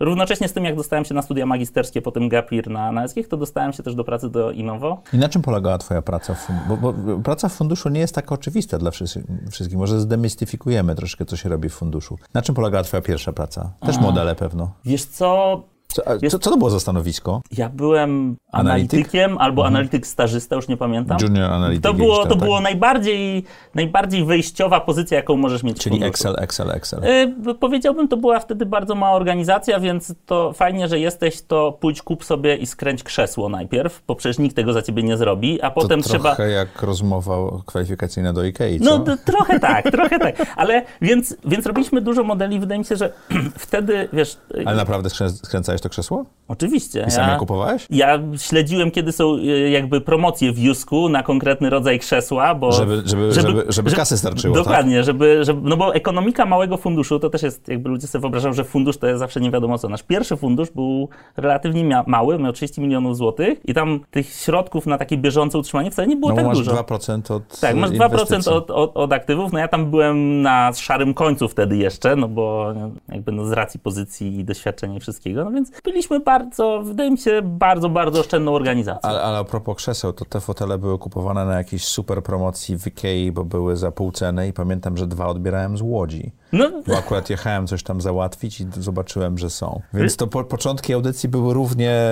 równocześnie 0.00 0.48
z 0.48 0.52
tym, 0.52 0.64
jak 0.64 0.76
dostałem 0.76 1.04
się 1.04 1.14
na 1.14 1.22
studia 1.22 1.46
magisterskie, 1.46 2.02
potem 2.02 2.28
gap 2.28 2.52
year 2.52 2.70
na, 2.70 2.92
na 2.92 3.08
to 3.30 3.36
dostałem 3.36 3.72
się 3.72 3.82
też 3.82 3.94
do 3.94 4.04
pracy 4.04 4.30
do 4.30 4.50
Innowo. 4.50 5.02
I 5.12 5.18
na 5.18 5.28
czym 5.28 5.42
polegała 5.42 5.78
twoja 5.78 6.02
praca 6.02 6.34
w 6.34 6.38
funduszu? 6.38 6.76
Bo, 6.80 6.92
bo 6.92 7.18
praca 7.18 7.48
w 7.48 7.52
funduszu 7.52 7.88
nie 7.88 8.00
jest 8.00 8.14
taka 8.14 8.34
oczywista 8.34 8.78
dla 8.78 8.90
wszystkich. 8.90 9.78
Może 9.78 10.00
zdemystyfikujemy 10.00 10.94
troszkę, 10.94 11.24
co 11.24 11.36
się 11.36 11.48
robi 11.48 11.68
w 11.68 11.74
funduszu. 11.74 12.18
Na 12.34 12.42
czym 12.42 12.54
polegała 12.54 12.84
twoja 12.84 13.00
pierwsza 13.00 13.32
praca? 13.32 13.72
Też 13.80 13.98
modele 13.98 14.34
pewno. 14.34 14.70
Wiesz 14.84 15.04
co, 15.04 15.62
Co, 16.30 16.38
co, 16.38 16.50
to 16.50 16.56
było 16.56 16.70
za 16.70 16.80
stanowisko? 16.80 17.40
ja 17.56 17.68
byłem 17.68 18.36
Analityk? 18.52 18.92
analitykiem 18.92 19.38
albo 19.38 19.66
analityk 19.66 20.06
stażysta, 20.06 20.56
już 20.56 20.68
nie 20.68 20.76
pamiętam. 20.76 21.18
Junior 21.22 21.52
Analytic 21.52 21.82
To 21.82 21.94
było, 21.94 22.22
to 22.22 22.28
tam, 22.28 22.38
było 22.38 22.54
tak? 22.56 22.64
najbardziej, 22.64 23.44
najbardziej 23.74 24.24
wejściowa 24.24 24.80
pozycja, 24.80 25.16
jaką 25.16 25.36
możesz 25.36 25.62
mieć 25.62 25.78
Czyli. 25.78 26.04
Excel, 26.04 26.36
Excel, 26.38 26.70
Excel. 26.70 27.04
Y, 27.04 27.54
Powiedziałbym, 27.60 28.08
to 28.08 28.16
była 28.16 28.40
wtedy 28.40 28.66
bardzo 28.66 28.94
mała 28.94 29.16
organizacja, 29.16 29.80
więc 29.80 30.14
to 30.26 30.52
fajnie, 30.52 30.88
że 30.88 30.98
jesteś, 30.98 31.42
to 31.42 31.72
pójdź 31.80 32.02
kup 32.02 32.24
sobie 32.24 32.56
i 32.56 32.66
skręć 32.66 33.02
krzesło 33.02 33.48
najpierw, 33.48 34.02
bo 34.06 34.14
przecież 34.14 34.38
nikt 34.38 34.56
tego 34.56 34.72
za 34.72 34.82
ciebie 34.82 35.02
nie 35.02 35.16
zrobi, 35.16 35.62
a 35.62 35.70
potem 35.70 36.02
to 36.02 36.08
trzeba... 36.08 36.34
trochę 36.34 36.50
jak 36.50 36.82
rozmowa 36.82 37.36
kwalifikacyjna 37.66 38.32
do 38.32 38.44
Ikei, 38.44 38.80
co? 38.80 38.98
No 38.98 39.16
trochę 39.24 39.60
tak, 39.60 39.90
trochę 39.90 40.18
tak, 40.18 40.46
ale 40.56 40.82
więc, 41.02 41.36
więc 41.44 41.66
robiliśmy 41.66 42.00
dużo 42.00 42.24
modeli, 42.24 42.60
wydaje 42.60 42.78
mi 42.78 42.84
się, 42.84 42.96
że 42.96 43.12
wtedy, 43.58 44.08
wiesz, 44.12 44.36
y, 44.56 44.62
Ale 44.66 44.76
naprawdę 44.76 45.08
skrę- 45.08 45.46
skręcałeś 45.46 45.80
to 45.80 45.87
krzesło? 45.88 46.24
oczywiście. 46.48 47.04
I 47.08 47.10
sam 47.10 47.30
je 47.30 47.36
kupowałeś? 47.36 47.86
Ja 47.90 48.18
śledziłem, 48.38 48.90
kiedy 48.90 49.12
są 49.12 49.36
y, 49.36 49.70
jakby 49.70 50.00
promocje 50.00 50.52
w 50.52 50.58
Jusku 50.58 51.08
na 51.08 51.22
konkretny 51.22 51.70
rodzaj 51.70 51.98
krzesła, 51.98 52.54
bo... 52.54 52.72
Żeby- 52.72 53.02
żeby- 53.04 53.32
żeby- 53.32 53.64
żeby 53.68 53.90
kasy 53.90 54.18
starczyło, 54.18 54.54
tak? 54.54 54.64
Dokładnie, 54.64 55.04
żeby, 55.04 55.44
żeby... 55.44 55.68
No 55.68 55.76
bo 55.76 55.94
ekonomika 55.94 56.46
małego 56.46 56.76
funduszu, 56.76 57.18
to 57.18 57.30
też 57.30 57.42
jest, 57.42 57.68
jakby 57.68 57.88
ludzie 57.88 58.06
sobie 58.06 58.20
wyobrażają, 58.20 58.54
że 58.54 58.64
fundusz 58.64 58.96
to 58.98 59.06
jest 59.06 59.18
zawsze 59.18 59.40
nie 59.40 59.50
wiadomo 59.50 59.78
co. 59.78 59.88
Nasz 59.88 60.02
pierwszy 60.02 60.36
fundusz 60.36 60.70
był 60.70 61.08
relatywnie 61.36 62.02
mały, 62.06 62.38
miał 62.38 62.52
30 62.52 62.80
milionów 62.80 63.16
złotych 63.16 63.68
i 63.68 63.74
tam 63.74 64.00
tych 64.10 64.28
środków 64.28 64.86
na 64.86 64.98
takie 64.98 65.16
bieżące 65.16 65.58
utrzymanie 65.58 65.90
wcale 65.90 66.08
nie 66.08 66.16
było 66.16 66.30
No 66.30 66.36
tak 66.36 66.46
masz 66.46 66.58
dużo. 66.58 66.72
2% 66.72 67.32
od 67.34 67.60
Tak, 67.60 67.76
masz 67.76 67.90
inwestycji. 67.92 68.36
2% 68.36 68.52
od, 68.52 68.70
od, 68.70 68.96
od 68.96 69.12
aktywów. 69.12 69.52
No 69.52 69.58
ja 69.58 69.68
tam 69.68 69.90
byłem 69.90 70.42
na 70.42 70.72
szarym 70.72 71.14
końcu 71.14 71.48
wtedy 71.48 71.76
jeszcze, 71.76 72.16
no 72.16 72.28
bo 72.28 72.74
jakby 73.08 73.32
no 73.32 73.44
z 73.44 73.52
racji 73.52 73.80
pozycji 73.80 74.38
i 74.38 74.44
doświadczenia 74.44 74.96
i 74.96 75.00
wszystkiego. 75.00 75.44
No 75.44 75.50
więc 75.50 75.67
byliśmy 75.84 76.20
bardzo, 76.20 76.82
wydaje 76.84 77.10
mi 77.10 77.18
się, 77.18 77.40
bardzo, 77.44 77.88
bardzo 77.88 78.20
oszczędną 78.20 78.54
organizacją. 78.54 79.10
Ale, 79.10 79.22
ale 79.22 79.38
a 79.38 79.44
propos 79.44 79.76
krzeseł, 79.76 80.12
to 80.12 80.24
te 80.24 80.40
fotele 80.40 80.78
były 80.78 80.98
kupowane 80.98 81.44
na 81.44 81.58
jakiejś 81.58 81.84
super 81.84 82.22
promocji 82.22 82.78
w 82.78 82.86
Ikei, 82.86 83.32
bo 83.32 83.44
były 83.44 83.76
za 83.76 83.90
pół 83.90 84.12
ceny 84.12 84.48
i 84.48 84.52
pamiętam, 84.52 84.96
że 84.96 85.06
dwa 85.06 85.26
odbierałem 85.26 85.78
z 85.78 85.82
Łodzi. 85.82 86.32
No, 86.52 86.70
Bo 86.86 86.96
akurat 86.98 87.30
jechałem 87.30 87.66
coś 87.66 87.82
tam 87.82 88.00
załatwić 88.00 88.60
i 88.60 88.66
zobaczyłem, 88.76 89.38
że 89.38 89.50
są. 89.50 89.80
Więc 89.94 90.16
to 90.16 90.26
po, 90.26 90.44
początki 90.44 90.94
audycji 90.94 91.28
były 91.28 91.54
równie 91.54 92.10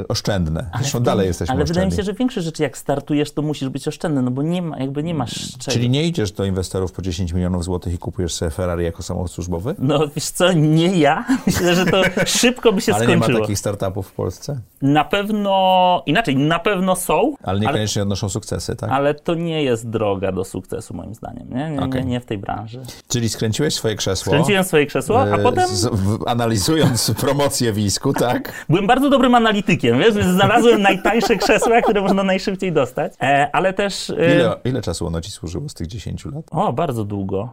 y, 0.00 0.08
oszczędne. 0.08 0.70
Zresztą 0.78 1.00
dalej 1.00 1.26
jesteśmy 1.26 1.54
Ale 1.54 1.64
wydaje 1.64 1.86
mi 1.86 1.88
oszczędni. 1.88 1.96
się, 1.96 2.12
że 2.12 2.18
większe 2.18 2.42
rzeczy, 2.42 2.62
jak 2.62 2.78
startujesz, 2.78 3.32
to 3.32 3.42
musisz 3.42 3.68
być 3.68 3.88
oszczędny, 3.88 4.22
no 4.22 4.30
bo 4.30 4.42
nie 4.42 4.62
ma, 4.62 4.78
jakby 4.78 5.02
nie 5.02 5.14
masz 5.14 5.52
czego. 5.58 5.72
Czyli 5.72 5.90
nie 5.90 6.04
idziesz 6.04 6.32
do 6.32 6.44
inwestorów 6.44 6.92
po 6.92 7.02
10 7.02 7.32
milionów 7.32 7.64
złotych 7.64 7.94
i 7.94 7.98
kupujesz 7.98 8.34
sobie 8.34 8.50
Ferrari 8.50 8.84
jako 8.84 9.02
samochód 9.02 9.30
służbowy? 9.30 9.74
No 9.78 10.00
wiesz 10.14 10.30
co, 10.30 10.52
nie 10.52 10.98
ja. 10.98 11.24
Myślę, 11.46 11.74
że 11.74 11.86
to 11.86 12.02
szybko 12.26 12.72
by 12.72 12.80
się 12.80 12.87
się 12.92 12.94
Ale 12.94 13.04
skończyło. 13.04 13.28
nie 13.28 13.34
ma 13.34 13.40
takich 13.40 13.58
startupów 13.58 14.08
w 14.08 14.12
Polsce? 14.12 14.60
Na 14.82 15.04
pewno, 15.04 16.02
inaczej, 16.06 16.36
na 16.36 16.58
pewno 16.58 16.96
są, 16.96 17.34
Ale 17.42 17.60
niekoniecznie 17.60 18.02
odnoszą 18.02 18.28
sukcesy, 18.28 18.76
tak? 18.76 18.90
ale 18.90 19.14
to 19.14 19.34
nie 19.34 19.62
jest 19.62 19.90
droga 19.90 20.32
do 20.32 20.44
sukcesu 20.44 20.94
moim 20.94 21.14
zdaniem, 21.14 21.48
nie? 21.50 21.70
Nie, 21.70 21.82
Okej. 21.82 22.04
nie, 22.04 22.10
nie 22.10 22.20
w 22.20 22.24
tej 22.24 22.38
branży. 22.38 22.82
Czyli 23.08 23.28
skręciłeś 23.28 23.74
swoje 23.74 23.96
krzesło. 23.96 24.32
Skręciłem 24.32 24.64
swoje 24.64 24.86
krzesło, 24.86 25.20
a 25.20 25.26
e, 25.26 25.38
potem 25.38 25.66
z, 25.68 25.86
w, 25.86 26.28
analizując 26.28 27.10
promocję 27.20 27.72
w 27.72 27.78
Isku, 27.78 28.12
tak? 28.12 28.66
byłem 28.68 28.86
bardzo 28.86 29.10
dobrym 29.10 29.34
analitykiem, 29.34 29.98
wiesz, 29.98 30.14
więc 30.14 30.28
znalazłem 30.28 30.82
najtańsze 30.82 31.36
krzesła, 31.36 31.82
które 31.82 32.00
można 32.02 32.22
najszybciej 32.22 32.72
dostać, 32.72 33.12
e, 33.22 33.50
ale 33.52 33.72
też... 33.72 34.10
E, 34.10 34.14
Ile, 34.34 34.54
ile 34.64 34.82
czasu 34.82 35.06
ono 35.06 35.20
ci 35.20 35.30
służyło 35.30 35.68
z 35.68 35.74
tych 35.74 35.86
10 35.86 36.24
lat? 36.24 36.44
O, 36.50 36.72
bardzo 36.72 37.04
długo. 37.04 37.52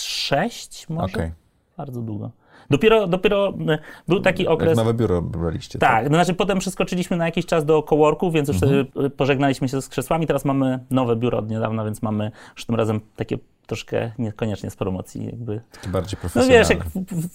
Sześć 0.00 0.88
może? 0.88 1.14
Okej. 1.14 1.32
Bardzo 1.76 2.00
długo. 2.02 2.30
Dopiero, 2.70 3.06
dopiero 3.06 3.54
e, 3.68 3.78
był 4.08 4.20
taki 4.20 4.42
Jak 4.42 4.52
okres... 4.52 4.76
nowe 4.76 4.94
biuro 4.94 5.22
braliście, 5.22 5.78
Tak, 5.78 6.04
no 6.10 6.14
znaczy 6.16 6.34
potem 6.34 6.58
przeskoczyliśmy 6.58 7.16
na 7.16 7.24
jakiś 7.24 7.46
czas 7.46 7.64
do 7.64 7.82
coworku, 7.82 8.30
więc 8.30 8.48
już 8.48 8.62
Mhm. 8.62 8.86
wtedy 8.86 9.10
pożegnaliśmy 9.10 9.68
się 9.68 9.82
z 9.82 9.88
krzesłami. 9.88 10.26
Teraz 10.26 10.44
mamy 10.44 10.78
nowe 10.90 11.16
biuro 11.16 11.38
od 11.38 11.50
niedawna, 11.50 11.84
więc 11.84 12.02
mamy 12.02 12.30
już 12.56 12.64
tym 12.64 12.74
razem 12.76 13.00
takie 13.16 13.38
troszkę 13.72 14.10
niekoniecznie 14.18 14.70
z 14.70 14.76
promocji 14.76 15.24
jakby. 15.26 15.60
Taki 15.72 15.88
bardziej 15.88 16.16
No 16.16 16.20
profesjonalny. 16.20 16.58
wiesz, 16.58 16.70
jak 16.70 16.78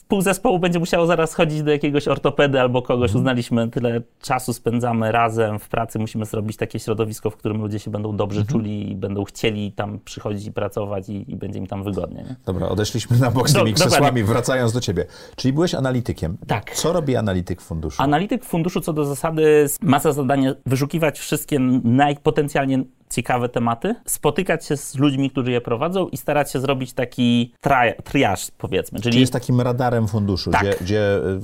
pół 0.08 0.22
zespołu 0.22 0.60
będzie 0.60 0.80
musiało 0.80 1.06
zaraz 1.06 1.34
chodzić 1.34 1.64
do 1.64 1.72
jakiegoś 1.72 2.08
ortopedy 2.08 2.62
albo 2.62 2.82
kogoś, 2.82 3.10
Mhm. 3.10 3.22
uznaliśmy, 3.22 3.70
tyle 3.70 4.02
czasu 4.22 4.54
spędzamy 4.54 5.12
razem 5.12 5.60
w 5.60 5.70
pracy, 5.70 6.00
musimy 6.00 6.26
zrobić 6.26 6.58
takie 6.58 6.80
środowisko, 6.80 7.30
w 7.30 7.38
którym 7.38 7.62
ludzie 7.62 7.80
się 7.80 7.92
będą 7.92 8.16
dobrze 8.18 8.40
Mhm. 8.42 8.52
czuli 8.60 8.92
i 8.92 8.96
będą 8.96 9.24
chcieli 9.24 9.72
tam 9.72 10.00
przychodzić 10.06 10.46
i 10.48 10.52
pracować 10.52 11.10
i, 11.10 11.32
i 11.32 11.36
będzie 11.36 11.60
im 11.60 11.68
tam 11.68 11.84
wygodnie. 11.84 12.24
Nie? 12.24 12.36
Dobra, 12.46 12.70
odeszliśmy 12.70 13.18
na 13.20 13.32
bok 13.32 13.50
z 13.50 13.54
Do- 13.54 13.60
tymi 13.60 13.72
dokładnie. 13.74 13.92
krzesłami, 13.98 14.24
wracając 14.24 14.74
do 14.74 14.82
ciebie. 14.82 15.06
Czyli 15.36 15.54
byłeś 15.54 15.76
analitykiem. 15.76 16.38
Tak. 16.48 16.72
Co 16.76 16.94
robi 16.94 17.16
analityk 17.16 17.62
funduszu? 17.62 18.04
Analityk 18.04 18.44
funduszu 18.46 18.82
co 18.82 18.94
do 18.94 19.06
zasady 19.06 19.68
ma 19.82 20.00
za 20.00 20.14
zadanie 20.14 20.56
wyszukiwać 20.66 21.20
wszystkie 21.20 21.60
najpotencjalnie 21.84 22.84
ciekawe 23.16 23.50
tematy, 23.50 23.96
spotykać 24.06 24.66
się 24.66 24.78
z 24.78 24.96
ludźmi, 24.96 25.30
którzy 25.30 25.52
je 25.52 25.62
prowadzą 25.62 26.08
i 26.08 26.18
starać 26.18 26.52
się 26.52 26.60
zrobić 26.60 26.94
taki 26.94 27.54
tri- 27.62 27.94
triaż, 28.04 28.48
powiedzmy. 28.58 29.00
Czyli 29.00 29.12
Czyli 29.12 29.22
jest 29.22 29.34
takim 29.34 29.62
radarem 29.62 30.08
funduszu, 30.08 30.52
Tak. 30.52 30.62
gdzie, 30.62 30.76
gdzie 30.82 31.18
y, 31.18 31.40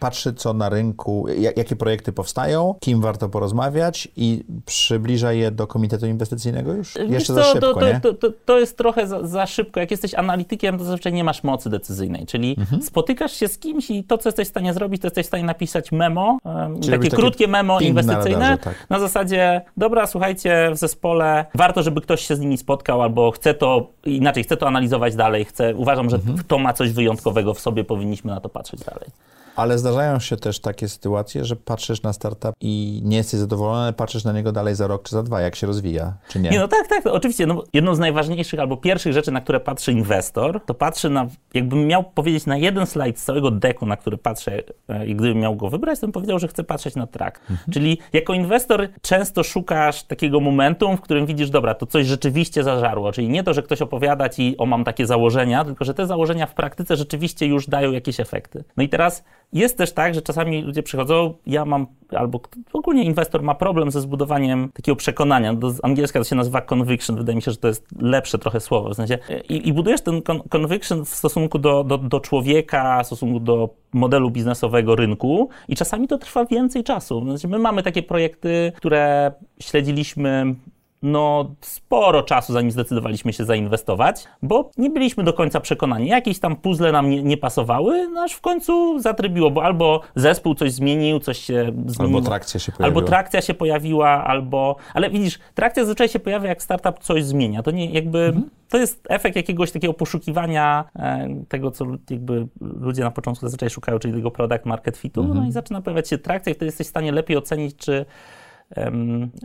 patrzy, 0.00 0.34
co 0.34 0.52
na 0.52 0.68
rynku, 0.68 1.26
ja- 1.38 1.50
jakie 1.56 1.76
projekty 1.76 2.12
powstają, 2.12 2.74
kim 2.80 3.00
warto 3.00 3.28
porozmawiać 3.28 4.08
i 4.16 4.44
przybliża 4.66 5.32
je 5.32 5.50
do 5.50 5.66
komitetu 5.66 6.06
inwestycyjnego 6.06 6.72
już? 6.72 6.94
Wiesz 6.94 7.10
Jeszcze 7.10 7.26
co, 7.26 7.34
za 7.34 7.42
szybko, 7.44 7.74
to, 7.74 7.80
to, 7.80 7.86
nie? 7.86 8.00
to, 8.00 8.12
to, 8.44 8.58
jest 8.58 8.76
trochę 8.76 9.06
za, 9.06 9.26
za 9.26 9.46
szybko. 9.46 9.80
Jak 9.80 9.90
jesteś 9.90 10.14
analitykiem, 10.14 10.78
to 10.78 10.84
zazwyczaj 10.84 11.12
nie 11.12 11.24
masz 11.24 11.42
mocy 11.44 11.70
decyzyjnej. 11.70 12.26
Czyli 12.26 12.56
Mhm. 12.58 12.82
spotykasz 12.82 13.32
się 13.32 13.48
z 13.48 13.58
kimś 13.58 13.90
i 13.90 14.04
to, 14.04 14.18
co 14.18 14.28
jesteś 14.28 14.46
w 14.48 14.50
stanie 14.50 14.74
zrobić, 14.74 15.02
to 15.02 15.06
jesteś 15.06 15.26
w 15.26 15.28
stanie 15.28 15.44
napisać 15.44 15.92
memo, 15.92 16.38
em, 16.44 16.80
takie 16.80 17.10
krótkie 17.10 17.48
memo 17.48 17.78
ping 17.78 17.94
na 17.94 18.00
inwestycyjne. 18.02 18.38
radarze, 18.40 18.58
tak. 18.58 18.86
Na 18.90 18.98
zasadzie, 18.98 19.60
dobra, 19.76 20.06
słuchajcie, 20.06 20.70
w 20.72 20.76
zespole 20.76 21.09
warto, 21.54 21.82
żeby 21.82 22.00
ktoś 22.00 22.26
się 22.26 22.36
z 22.36 22.40
nimi 22.40 22.56
spotkał, 22.58 23.02
albo 23.02 23.30
chcę 23.30 23.54
to, 23.54 23.86
inaczej, 24.04 24.44
chcę 24.44 24.56
to 24.56 24.66
analizować 24.68 25.16
dalej, 25.16 25.44
chcę, 25.44 25.74
uważam, 25.74 26.10
że 26.10 26.16
Mhm. 26.16 26.38
to 26.48 26.58
ma 26.58 26.72
coś 26.72 26.92
wyjątkowego 26.92 27.54
w 27.54 27.60
sobie, 27.60 27.84
powinniśmy 27.84 28.32
na 28.32 28.40
to 28.40 28.48
patrzeć 28.48 28.80
dalej. 28.80 29.08
Ale 29.56 29.78
zdarzają 29.78 30.20
się 30.20 30.36
też 30.36 30.60
takie 30.60 30.88
sytuacje, 30.88 31.44
że 31.44 31.56
patrzysz 31.56 32.02
na 32.02 32.12
startup 32.12 32.52
i 32.60 33.02
nie 33.04 33.16
jesteś 33.16 33.40
zadowolony, 33.40 33.92
patrzysz 33.92 34.24
na 34.24 34.32
niego 34.32 34.52
dalej 34.52 34.74
za 34.74 34.86
rok 34.86 35.02
czy 35.02 35.10
za 35.10 35.22
dwa, 35.22 35.40
jak 35.40 35.56
się 35.56 35.66
rozwija, 35.66 36.14
czy 36.28 36.40
nie? 36.40 36.50
Nie, 36.50 36.58
no 36.58 36.68
tak, 36.68 36.88
tak, 36.88 37.06
oczywiście. 37.06 37.46
No, 37.46 37.64
jedną 37.72 37.94
z 37.94 37.98
najważniejszych 37.98 38.60
albo 38.60 38.76
pierwszych 38.76 39.12
rzeczy, 39.12 39.32
na 39.32 39.40
które 39.40 39.60
patrzy 39.60 39.92
inwestor, 39.92 40.60
to 40.66 40.74
patrzy 40.74 41.10
na, 41.10 41.26
jakbym 41.54 41.86
miał 41.86 42.04
powiedzieć 42.04 42.46
na 42.46 42.56
jeden 42.56 42.86
slajd 42.86 43.18
z 43.18 43.24
całego 43.24 43.50
deku, 43.50 43.86
na 43.86 43.96
który 43.96 44.18
patrzę 44.18 44.62
e, 44.88 45.06
i 45.06 45.14
gdybym 45.14 45.38
miał 45.38 45.56
go 45.56 45.68
wybrać, 45.68 46.00
to 46.00 46.06
bym 46.06 46.12
powiedział, 46.12 46.38
że 46.38 46.48
chcę 46.48 46.64
patrzeć 46.64 46.94
na 46.94 47.06
track. 47.06 47.40
Czyli 47.72 47.98
jako 48.12 48.34
inwestor 48.34 48.88
często 49.02 49.42
szukasz 49.42 50.02
takiego 50.02 50.40
momentum, 50.40 50.96
w 50.96 51.00
którym 51.00 51.26
widzisz, 51.26 51.50
dobra, 51.50 51.74
to 51.74 51.86
coś 51.86 52.06
rzeczywiście 52.06 52.64
zażarło. 52.64 53.12
Czyli 53.12 53.28
nie 53.28 53.42
to, 53.42 53.54
że 53.54 53.62
ktoś 53.62 53.82
opowiada 53.82 54.28
ci, 54.28 54.54
o 54.58 54.66
mam 54.66 54.84
takie 54.84 55.06
założenia, 55.06 55.64
tylko 55.64 55.84
że 55.84 55.94
te 55.94 56.06
założenia 56.06 56.46
w 56.46 56.54
praktyce 56.54 56.96
rzeczywiście 56.96 57.46
już 57.46 57.66
dają 57.66 57.92
jakieś 57.92 58.20
efekty. 58.20 58.64
No 58.76 58.82
i 58.82 58.88
teraz 58.88 59.24
jest 59.52 59.78
też 59.78 59.92
tak, 59.92 60.14
że 60.14 60.22
czasami 60.22 60.62
ludzie 60.62 60.82
przychodzą, 60.82 61.34
ja 61.46 61.64
mam, 61.64 61.86
albo 62.10 62.40
ogólnie 62.72 63.04
inwestor 63.04 63.42
ma 63.42 63.54
problem 63.54 63.90
ze 63.90 64.00
zbudowaniem 64.00 64.70
takiego 64.74 64.96
przekonania. 64.96 65.54
Do, 65.54 65.72
angielska 65.82 66.18
to 66.18 66.24
się 66.24 66.36
nazywa 66.36 66.60
conviction, 66.60 67.16
wydaje 67.16 67.36
mi 67.36 67.42
się, 67.42 67.50
że 67.50 67.56
to 67.56 67.68
jest 67.68 67.86
lepsze 68.00 68.38
trochę 68.38 68.60
słowo. 68.60 68.88
W 68.90 68.94
sensie, 68.94 69.18
i, 69.48 69.68
i 69.68 69.72
budujesz 69.72 70.00
ten 70.00 70.22
con, 70.22 70.40
conviction 70.48 71.04
w 71.04 71.08
stosunku 71.08 71.58
do, 71.58 71.84
do, 71.84 71.98
do 71.98 72.20
człowieka, 72.20 73.02
w 73.02 73.06
stosunku 73.06 73.40
do 73.40 73.68
modelu 73.92 74.30
biznesowego 74.30 74.96
rynku 74.96 75.48
i 75.68 75.76
czasami 75.76 76.08
to 76.08 76.18
trwa 76.18 76.44
więcej 76.44 76.84
czasu. 76.84 77.24
Znaczy, 77.24 77.48
my 77.48 77.58
mamy 77.58 77.82
takie 77.82 78.02
projekty, 78.02 78.72
które 78.76 79.32
śledziliśmy 79.60 80.54
no, 81.02 81.54
sporo 81.60 82.22
czasu, 82.22 82.52
zanim 82.52 82.70
zdecydowaliśmy 82.70 83.32
się 83.32 83.44
zainwestować, 83.44 84.24
bo 84.42 84.70
nie 84.78 84.90
byliśmy 84.90 85.24
do 85.24 85.32
końca 85.32 85.60
przekonani. 85.60 86.08
Jakieś 86.08 86.38
tam 86.38 86.56
puzzle 86.56 86.92
nam 86.92 87.10
nie, 87.10 87.22
nie 87.22 87.36
pasowały, 87.36 88.08
no 88.08 88.20
aż 88.22 88.32
w 88.32 88.40
końcu 88.40 88.98
zatrybiło, 88.98 89.50
bo 89.50 89.64
albo 89.64 90.00
zespół 90.14 90.54
coś 90.54 90.72
zmienił, 90.72 91.20
coś 91.20 91.38
się 91.38 91.72
zmieniło. 91.86 92.18
Albo 92.18 92.28
trakcja 92.28 92.60
się 92.60 92.72
pojawiła. 92.72 92.86
Albo 92.98 93.08
trakcja 93.08 93.40
się 93.40 93.54
pojawiła, 93.54 94.08
albo... 94.24 94.76
Ale 94.94 95.10
widzisz, 95.10 95.38
trakcja 95.54 95.82
zazwyczaj 95.82 96.08
się 96.08 96.18
pojawia, 96.18 96.48
jak 96.48 96.62
startup 96.62 96.98
coś 96.98 97.24
zmienia. 97.24 97.62
To 97.62 97.70
nie 97.70 97.90
jakby... 97.90 98.18
Mhm. 98.18 98.50
To 98.68 98.78
jest 98.78 99.06
efekt 99.08 99.36
jakiegoś 99.36 99.72
takiego 99.72 99.94
poszukiwania 99.94 100.84
e, 100.96 101.28
tego, 101.48 101.70
co 101.70 101.86
jakby 102.10 102.46
ludzie 102.60 103.02
na 103.02 103.10
początku 103.10 103.46
zazwyczaj 103.46 103.70
szukają, 103.70 103.98
czyli 103.98 104.14
tego 104.14 104.30
product 104.30 104.66
market 104.66 104.96
fitu, 104.96 105.20
Mhm. 105.20 105.40
no 105.40 105.48
i 105.48 105.52
zaczyna 105.52 105.80
pojawiać 105.80 106.08
się 106.08 106.18
trakcja 106.18 106.52
i 106.52 106.54
wtedy 106.54 106.66
jesteś 106.66 106.86
w 106.86 106.90
stanie 106.90 107.12
lepiej 107.12 107.36
ocenić, 107.36 107.76
czy 107.76 108.04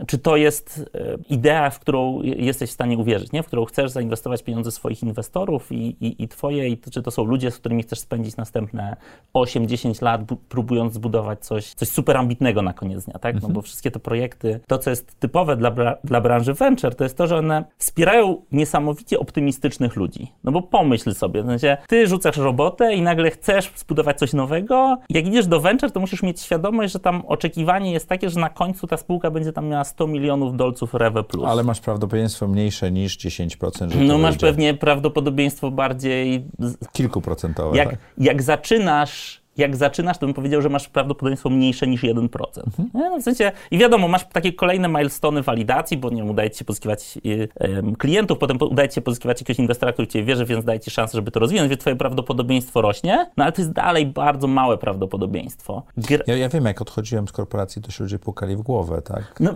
czy 0.06 0.18
to 0.18 0.36
jest 0.36 0.90
e, 0.94 1.16
idea, 1.30 1.70
w 1.70 1.78
którą 1.80 2.22
je- 2.22 2.34
jesteś 2.34 2.70
w 2.70 2.72
stanie 2.72 2.98
uwierzyć, 2.98 3.32
nie? 3.32 3.42
w 3.42 3.46
którą 3.46 3.64
chcesz 3.64 3.90
zainwestować 3.90 4.42
pieniądze 4.42 4.70
swoich 4.70 5.02
inwestorów 5.02 5.72
i, 5.72 5.76
i, 5.76 6.22
i 6.22 6.28
twoje, 6.28 6.68
i 6.68 6.76
to, 6.76 6.90
czy 6.90 7.02
to 7.02 7.10
są 7.10 7.24
ludzie, 7.24 7.50
z 7.50 7.58
którymi 7.58 7.82
chcesz 7.82 7.98
spędzić 7.98 8.36
następne 8.36 8.96
8-10 9.34 10.02
lat, 10.02 10.24
bu- 10.24 10.36
próbując 10.36 10.92
zbudować 10.94 11.44
coś, 11.46 11.74
coś 11.74 11.88
super 11.88 12.16
ambitnego 12.16 12.62
na 12.62 12.72
koniec 12.72 13.04
dnia, 13.04 13.18
tak? 13.18 13.42
No 13.42 13.48
bo 13.48 13.62
wszystkie 13.62 13.90
te 13.90 13.98
projekty, 13.98 14.60
to 14.66 14.78
co 14.78 14.90
jest 14.90 15.20
typowe 15.20 15.56
dla, 15.56 15.70
bra- 15.70 15.96
dla 16.04 16.20
branży 16.20 16.54
venture, 16.54 16.94
to 16.94 17.04
jest 17.04 17.16
to, 17.16 17.26
że 17.26 17.36
one 17.36 17.64
wspierają 17.78 18.42
niesamowicie 18.52 19.18
optymistycznych 19.18 19.96
ludzi. 19.96 20.32
No 20.44 20.52
bo 20.52 20.62
pomyśl 20.62 21.14
sobie, 21.14 21.42
w 21.42 21.46
sensie, 21.46 21.76
ty 21.88 22.06
rzucasz 22.06 22.36
robotę 22.36 22.94
i 22.94 23.02
nagle 23.02 23.30
chcesz 23.30 23.72
zbudować 23.76 24.18
coś 24.18 24.32
nowego, 24.32 24.98
jak 25.10 25.26
idziesz 25.26 25.46
do 25.46 25.60
venture, 25.60 25.90
to 25.92 26.00
musisz 26.00 26.22
mieć 26.22 26.40
świadomość, 26.40 26.92
że 26.92 27.00
tam 27.00 27.22
oczekiwanie 27.26 27.92
jest 27.92 28.08
takie, 28.08 28.30
że 28.30 28.40
na 28.40 28.48
końcu 28.50 28.86
ta 28.86 28.96
spółka 28.96 29.15
będzie 29.30 29.52
tam 29.52 29.68
miała 29.68 29.84
100 29.84 30.06
milionów 30.06 30.56
dolców 30.56 30.94
Rewe 30.94 31.24
plus. 31.24 31.44
Ale 31.46 31.64
masz 31.64 31.80
prawdopodobieństwo 31.80 32.48
mniejsze 32.48 32.90
niż 32.90 33.18
10%, 33.18 33.90
że 33.90 34.00
no 34.00 34.18
masz 34.18 34.30
wyjdzie. 34.30 34.46
pewnie 34.46 34.74
prawdopodobieństwo 34.74 35.70
bardziej 35.70 36.46
Kilkuprocentowe, 36.92 37.76
jak, 37.76 37.90
tak? 37.90 37.98
jak 38.18 38.42
zaczynasz, 38.42 39.42
jak 39.58 39.76
zaczynasz, 39.76 40.18
to 40.18 40.26
bym 40.26 40.34
powiedział, 40.34 40.62
że 40.62 40.68
masz 40.68 40.88
prawdopodobieństwo 40.88 41.50
mniejsze 41.50 41.86
niż 41.86 42.02
1%. 42.02 42.28
Mhm. 42.66 42.88
Nie, 42.94 43.10
No, 43.10 43.18
w 43.18 43.22
sensie, 43.22 43.52
i 43.70 43.78
wiadomo, 43.78 44.08
masz 44.08 44.24
takie 44.32 44.52
kolejne 44.52 44.88
milestony 44.88 45.42
walidacji, 45.42 45.96
bo 45.96 46.10
nie 46.10 46.16
wiem, 46.16 46.30
udaje 46.30 46.50
ci 46.50 46.58
się 46.58 46.64
pozyskiwać 46.64 47.18
y, 47.26 47.48
em, 47.54 47.96
klientów, 47.96 48.38
potem 48.38 48.58
po- 48.58 48.66
udaje 48.66 48.88
ci 48.88 48.94
się 48.94 49.00
pozyskiwać 49.00 49.40
jakiegoś 49.40 49.58
inwestora, 49.58 49.92
który 49.92 50.08
ciebie 50.08 50.24
wierzy, 50.24 50.44
więc 50.44 50.64
daje 50.64 50.80
ci 50.80 50.90
szansę, 50.90 51.18
żeby 51.18 51.30
to 51.30 51.40
rozwinąć, 51.40 51.68
więc 51.70 51.80
twoje 51.80 51.96
prawdopodobieństwo 51.96 52.80
rośnie, 52.82 53.30
no 53.36 53.44
ale 53.44 53.52
to 53.52 53.60
jest 53.62 53.72
dalej 53.72 54.06
bardzo 54.06 54.46
małe 54.46 54.78
prawdopodobieństwo. 54.78 55.82
Gr- 55.98 56.22
Ja, 56.26 56.36
ja 56.36 56.48
wiem, 56.48 56.64
jak 56.64 56.82
odchodziłem 56.82 57.28
z 57.28 57.32
korporacji, 57.32 57.82
to 57.82 57.90
się 57.90 58.04
ludzie 58.04 58.18
pukali 58.18 58.56
w 58.56 58.62
głowę, 58.62 59.02
tak? 59.02 59.34
no, 59.40 59.54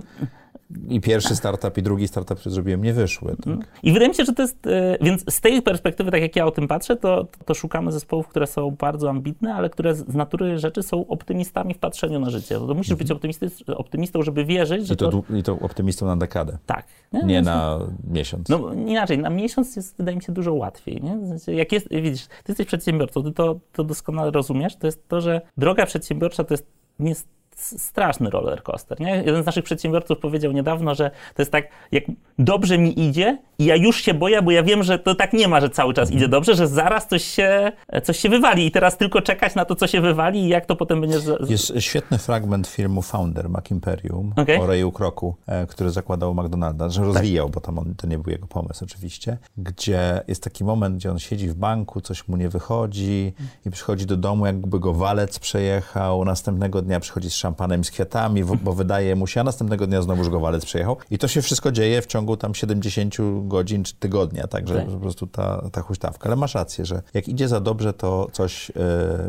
I 0.88 1.00
pierwszy 1.00 1.36
startup, 1.36 1.78
i 1.78 1.82
drugi 1.82 2.08
startup, 2.08 2.38
który 2.38 2.52
zrobiłem, 2.54 2.82
nie 2.84 2.92
wyszły. 2.92 3.36
Tak? 3.44 3.54
I 3.82 3.92
wydaje 3.92 4.08
mi 4.08 4.14
się, 4.14 4.24
że 4.24 4.32
to 4.32 4.42
jest. 4.42 4.66
e, 4.66 4.98
Więc 5.00 5.34
z 5.34 5.40
tej 5.40 5.62
perspektywy, 5.62 6.10
tak 6.10 6.20
jak 6.22 6.36
ja 6.36 6.46
o 6.46 6.50
tym 6.50 6.68
patrzę, 6.68 6.96
to, 6.96 7.26
to 7.44 7.54
szukamy 7.54 7.92
zespołów, 7.92 8.28
które 8.28 8.46
są 8.46 8.70
bardzo 8.70 9.10
ambitne, 9.10 9.54
ale 9.54 9.70
które 9.70 9.94
z 9.94 10.14
natury 10.14 10.58
rzeczy 10.58 10.82
są 10.82 11.06
optymistami 11.06 11.74
w 11.74 11.78
patrzeniu 11.78 12.20
na 12.20 12.30
życie. 12.30 12.54
To 12.54 12.74
musisz 12.74 12.94
być 12.94 13.10
optymisty, 13.10 13.50
optymistą, 13.76 14.22
żeby 14.22 14.44
wierzyć, 14.44 14.86
że 14.86 14.94
I 14.94 14.96
to, 14.96 15.10
to. 15.10 15.34
I 15.36 15.42
to 15.42 15.52
optymistą 15.60 16.06
na 16.06 16.16
dekadę, 16.16 16.58
Tak. 16.66 16.84
nie 17.12 17.20
Więc- 17.34 17.46
na 17.46 17.78
miesiąc. 18.10 18.48
No 18.48 18.72
inaczej, 18.72 19.18
na 19.18 19.30
miesiąc 19.30 19.76
jest, 19.76 19.96
wydaje 19.98 20.16
mi 20.16 20.22
się, 20.22 20.32
dużo 20.32 20.54
łatwiej. 20.54 21.02
Nie? 21.02 21.18
Jak 21.56 21.72
jest, 21.72 21.88
widzisz, 21.90 22.26
ty 22.26 22.34
jesteś 22.48 22.66
przedsiębiorcą, 22.66 23.22
ty 23.22 23.32
to, 23.32 23.60
to 23.72 23.84
doskonale 23.84 24.30
rozumiesz, 24.30 24.76
to 24.76 24.86
jest 24.86 25.08
to, 25.08 25.20
że 25.20 25.40
droga 25.56 25.86
przedsiębiorcza 25.86 26.44
to 26.44 26.54
jest 26.54 26.66
nie 26.98 27.08
jest 27.08 27.28
straszny 27.60 28.30
roller 28.30 28.62
coaster. 28.62 29.00
Nie? 29.00 29.16
Jeden 29.16 29.42
z 29.42 29.46
naszych 29.46 29.64
przedsiębiorców 29.64 30.18
powiedział 30.18 30.52
niedawno, 30.52 30.94
że 30.94 31.10
to 31.34 31.42
jest 31.42 31.52
tak, 31.52 31.68
jak 31.92 32.04
dobrze 32.38 32.78
mi 32.78 33.00
idzie 33.00 33.38
i 33.58 33.64
ja 33.64 33.76
już 33.76 34.02
się 34.02 34.14
boję, 34.14 34.42
bo 34.42 34.50
ja 34.50 34.62
wiem, 34.62 34.82
że 34.82 34.98
to 34.98 35.14
tak 35.14 35.32
nie 35.32 35.48
ma, 35.48 35.60
że 35.60 35.70
cały 35.70 35.94
czas 35.94 36.10
idzie 36.10 36.28
dobrze, 36.28 36.54
że 36.54 36.68
zaraz 36.68 37.08
coś 37.08 37.24
się, 37.24 37.72
coś 38.02 38.18
się 38.18 38.28
wywali 38.28 38.66
i 38.66 38.70
teraz 38.70 38.96
tylko 38.96 39.22
czekać 39.22 39.54
na 39.54 39.64
to, 39.64 39.74
co 39.76 39.86
się 39.86 40.00
wywali 40.00 40.40
i 40.44 40.48
jak 40.48 40.66
to 40.66 40.76
potem 40.76 41.00
będzie... 41.00 41.20
Z... 41.20 41.50
Jest 41.50 41.72
świetny 41.78 42.18
fragment 42.18 42.66
filmu 42.66 43.02
Founder, 43.02 43.48
Mac 43.48 43.70
Imperium, 43.70 44.32
Okej. 44.36 44.60
o 44.60 44.66
Rayu 44.66 44.92
Kroku, 44.92 45.36
e, 45.46 45.66
który 45.66 45.90
zakładał 45.90 46.34
McDonalda, 46.34 46.88
że 46.88 47.04
rozwijał, 47.04 47.48
bo 47.48 47.60
tam 47.60 47.78
on, 47.78 47.94
to 47.94 48.06
nie 48.06 48.18
był 48.18 48.32
jego 48.32 48.46
pomysł 48.46 48.84
oczywiście, 48.84 49.38
gdzie 49.58 50.20
jest 50.28 50.44
taki 50.44 50.64
moment, 50.64 50.96
gdzie 50.96 51.10
on 51.10 51.18
siedzi 51.18 51.48
w 51.48 51.54
banku, 51.54 52.00
coś 52.00 52.28
mu 52.28 52.36
nie 52.36 52.48
wychodzi 52.48 53.32
i 53.66 53.70
przychodzi 53.70 54.06
do 54.06 54.16
domu, 54.16 54.46
jakby 54.46 54.80
go 54.80 54.92
walec 54.92 55.38
przejechał, 55.38 56.24
następnego 56.24 56.82
dnia 56.82 57.00
przychodzi 57.00 57.30
z 57.30 57.34
szampanem 57.50 57.80
i 57.80 57.84
z 57.84 57.90
kwiatami, 57.90 58.44
bo 58.44 58.72
wydaje 58.72 59.16
mu 59.16 59.26
się, 59.26 59.40
a 59.40 59.44
następnego 59.44 59.86
dnia 59.86 60.02
znowuż 60.02 60.28
go 60.28 60.40
walec 60.40 60.64
przejechał. 60.64 60.96
I 61.10 61.18
to 61.18 61.28
się 61.28 61.42
wszystko 61.42 61.72
dzieje 61.72 62.02
w 62.02 62.06
ciągu 62.06 62.36
tam 62.36 62.54
70 62.54 63.16
godzin 63.42 63.84
czy 63.84 63.94
tygodnia, 63.94 64.46
także 64.46 64.74
Tak. 64.74 64.86
po 64.88 64.96
prostu 64.98 65.26
ta, 65.26 65.62
ta 65.72 65.82
huśtawka. 65.82 66.26
Ale 66.26 66.36
masz 66.36 66.54
rację, 66.54 66.84
że 66.84 67.02
jak 67.14 67.28
idzie 67.28 67.48
za 67.48 67.60
dobrze, 67.60 67.92
to 67.92 68.26
coś 68.32 68.70
e, 68.70 68.74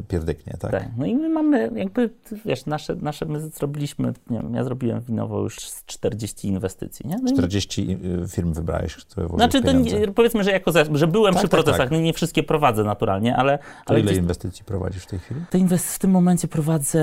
pierdyknie, 0.07 0.53
tak? 0.59 0.71
Tak. 0.71 0.87
No 0.97 1.05
i 1.05 1.15
my 1.15 1.29
mamy 1.29 1.71
jakby, 1.75 2.09
wiesz, 2.45 2.65
nasze, 2.65 2.95
nasze 2.95 3.25
my 3.25 3.49
zrobiliśmy, 3.49 4.13
nie 4.29 4.39
wiem, 4.39 4.55
ja 4.55 4.63
zrobiłem 4.63 5.01
winowo 5.01 5.41
już 5.41 5.59
z 5.59 5.85
40 5.85 6.47
inwestycji, 6.47 7.07
nie? 7.07 7.15
No 7.23 7.29
i- 7.31 7.33
40 7.33 7.97
firm 8.29 8.53
wybrałeś, 8.53 8.95
które 8.95 9.27
Znaczy, 9.27 9.61
to 9.61 9.71
nie, 9.71 10.07
powiedzmy, 10.07 10.43
że 10.43 10.51
jako 10.51 10.71
że 10.93 11.07
byłem 11.07 11.33
Tak, 11.33 11.41
przy 11.43 11.49
tak, 11.49 11.57
procesach, 11.63 11.77
tak. 11.89 11.91
No 11.91 11.99
nie 11.99 12.13
wszystkie 12.13 12.43
prowadzę 12.43 12.83
naturalnie, 12.83 13.35
ale, 13.35 13.59
ale 13.85 13.99
ile 13.99 14.05
gdzieś, 14.07 14.17
inwestycji 14.17 14.65
prowadzisz 14.65 15.03
w 15.03 15.07
tej 15.07 15.19
chwili? 15.19 15.41
to 15.49 15.57
inwest- 15.57 15.95
w 15.95 15.99
tym 15.99 16.11
momencie 16.11 16.47
prowadzę 16.47 17.01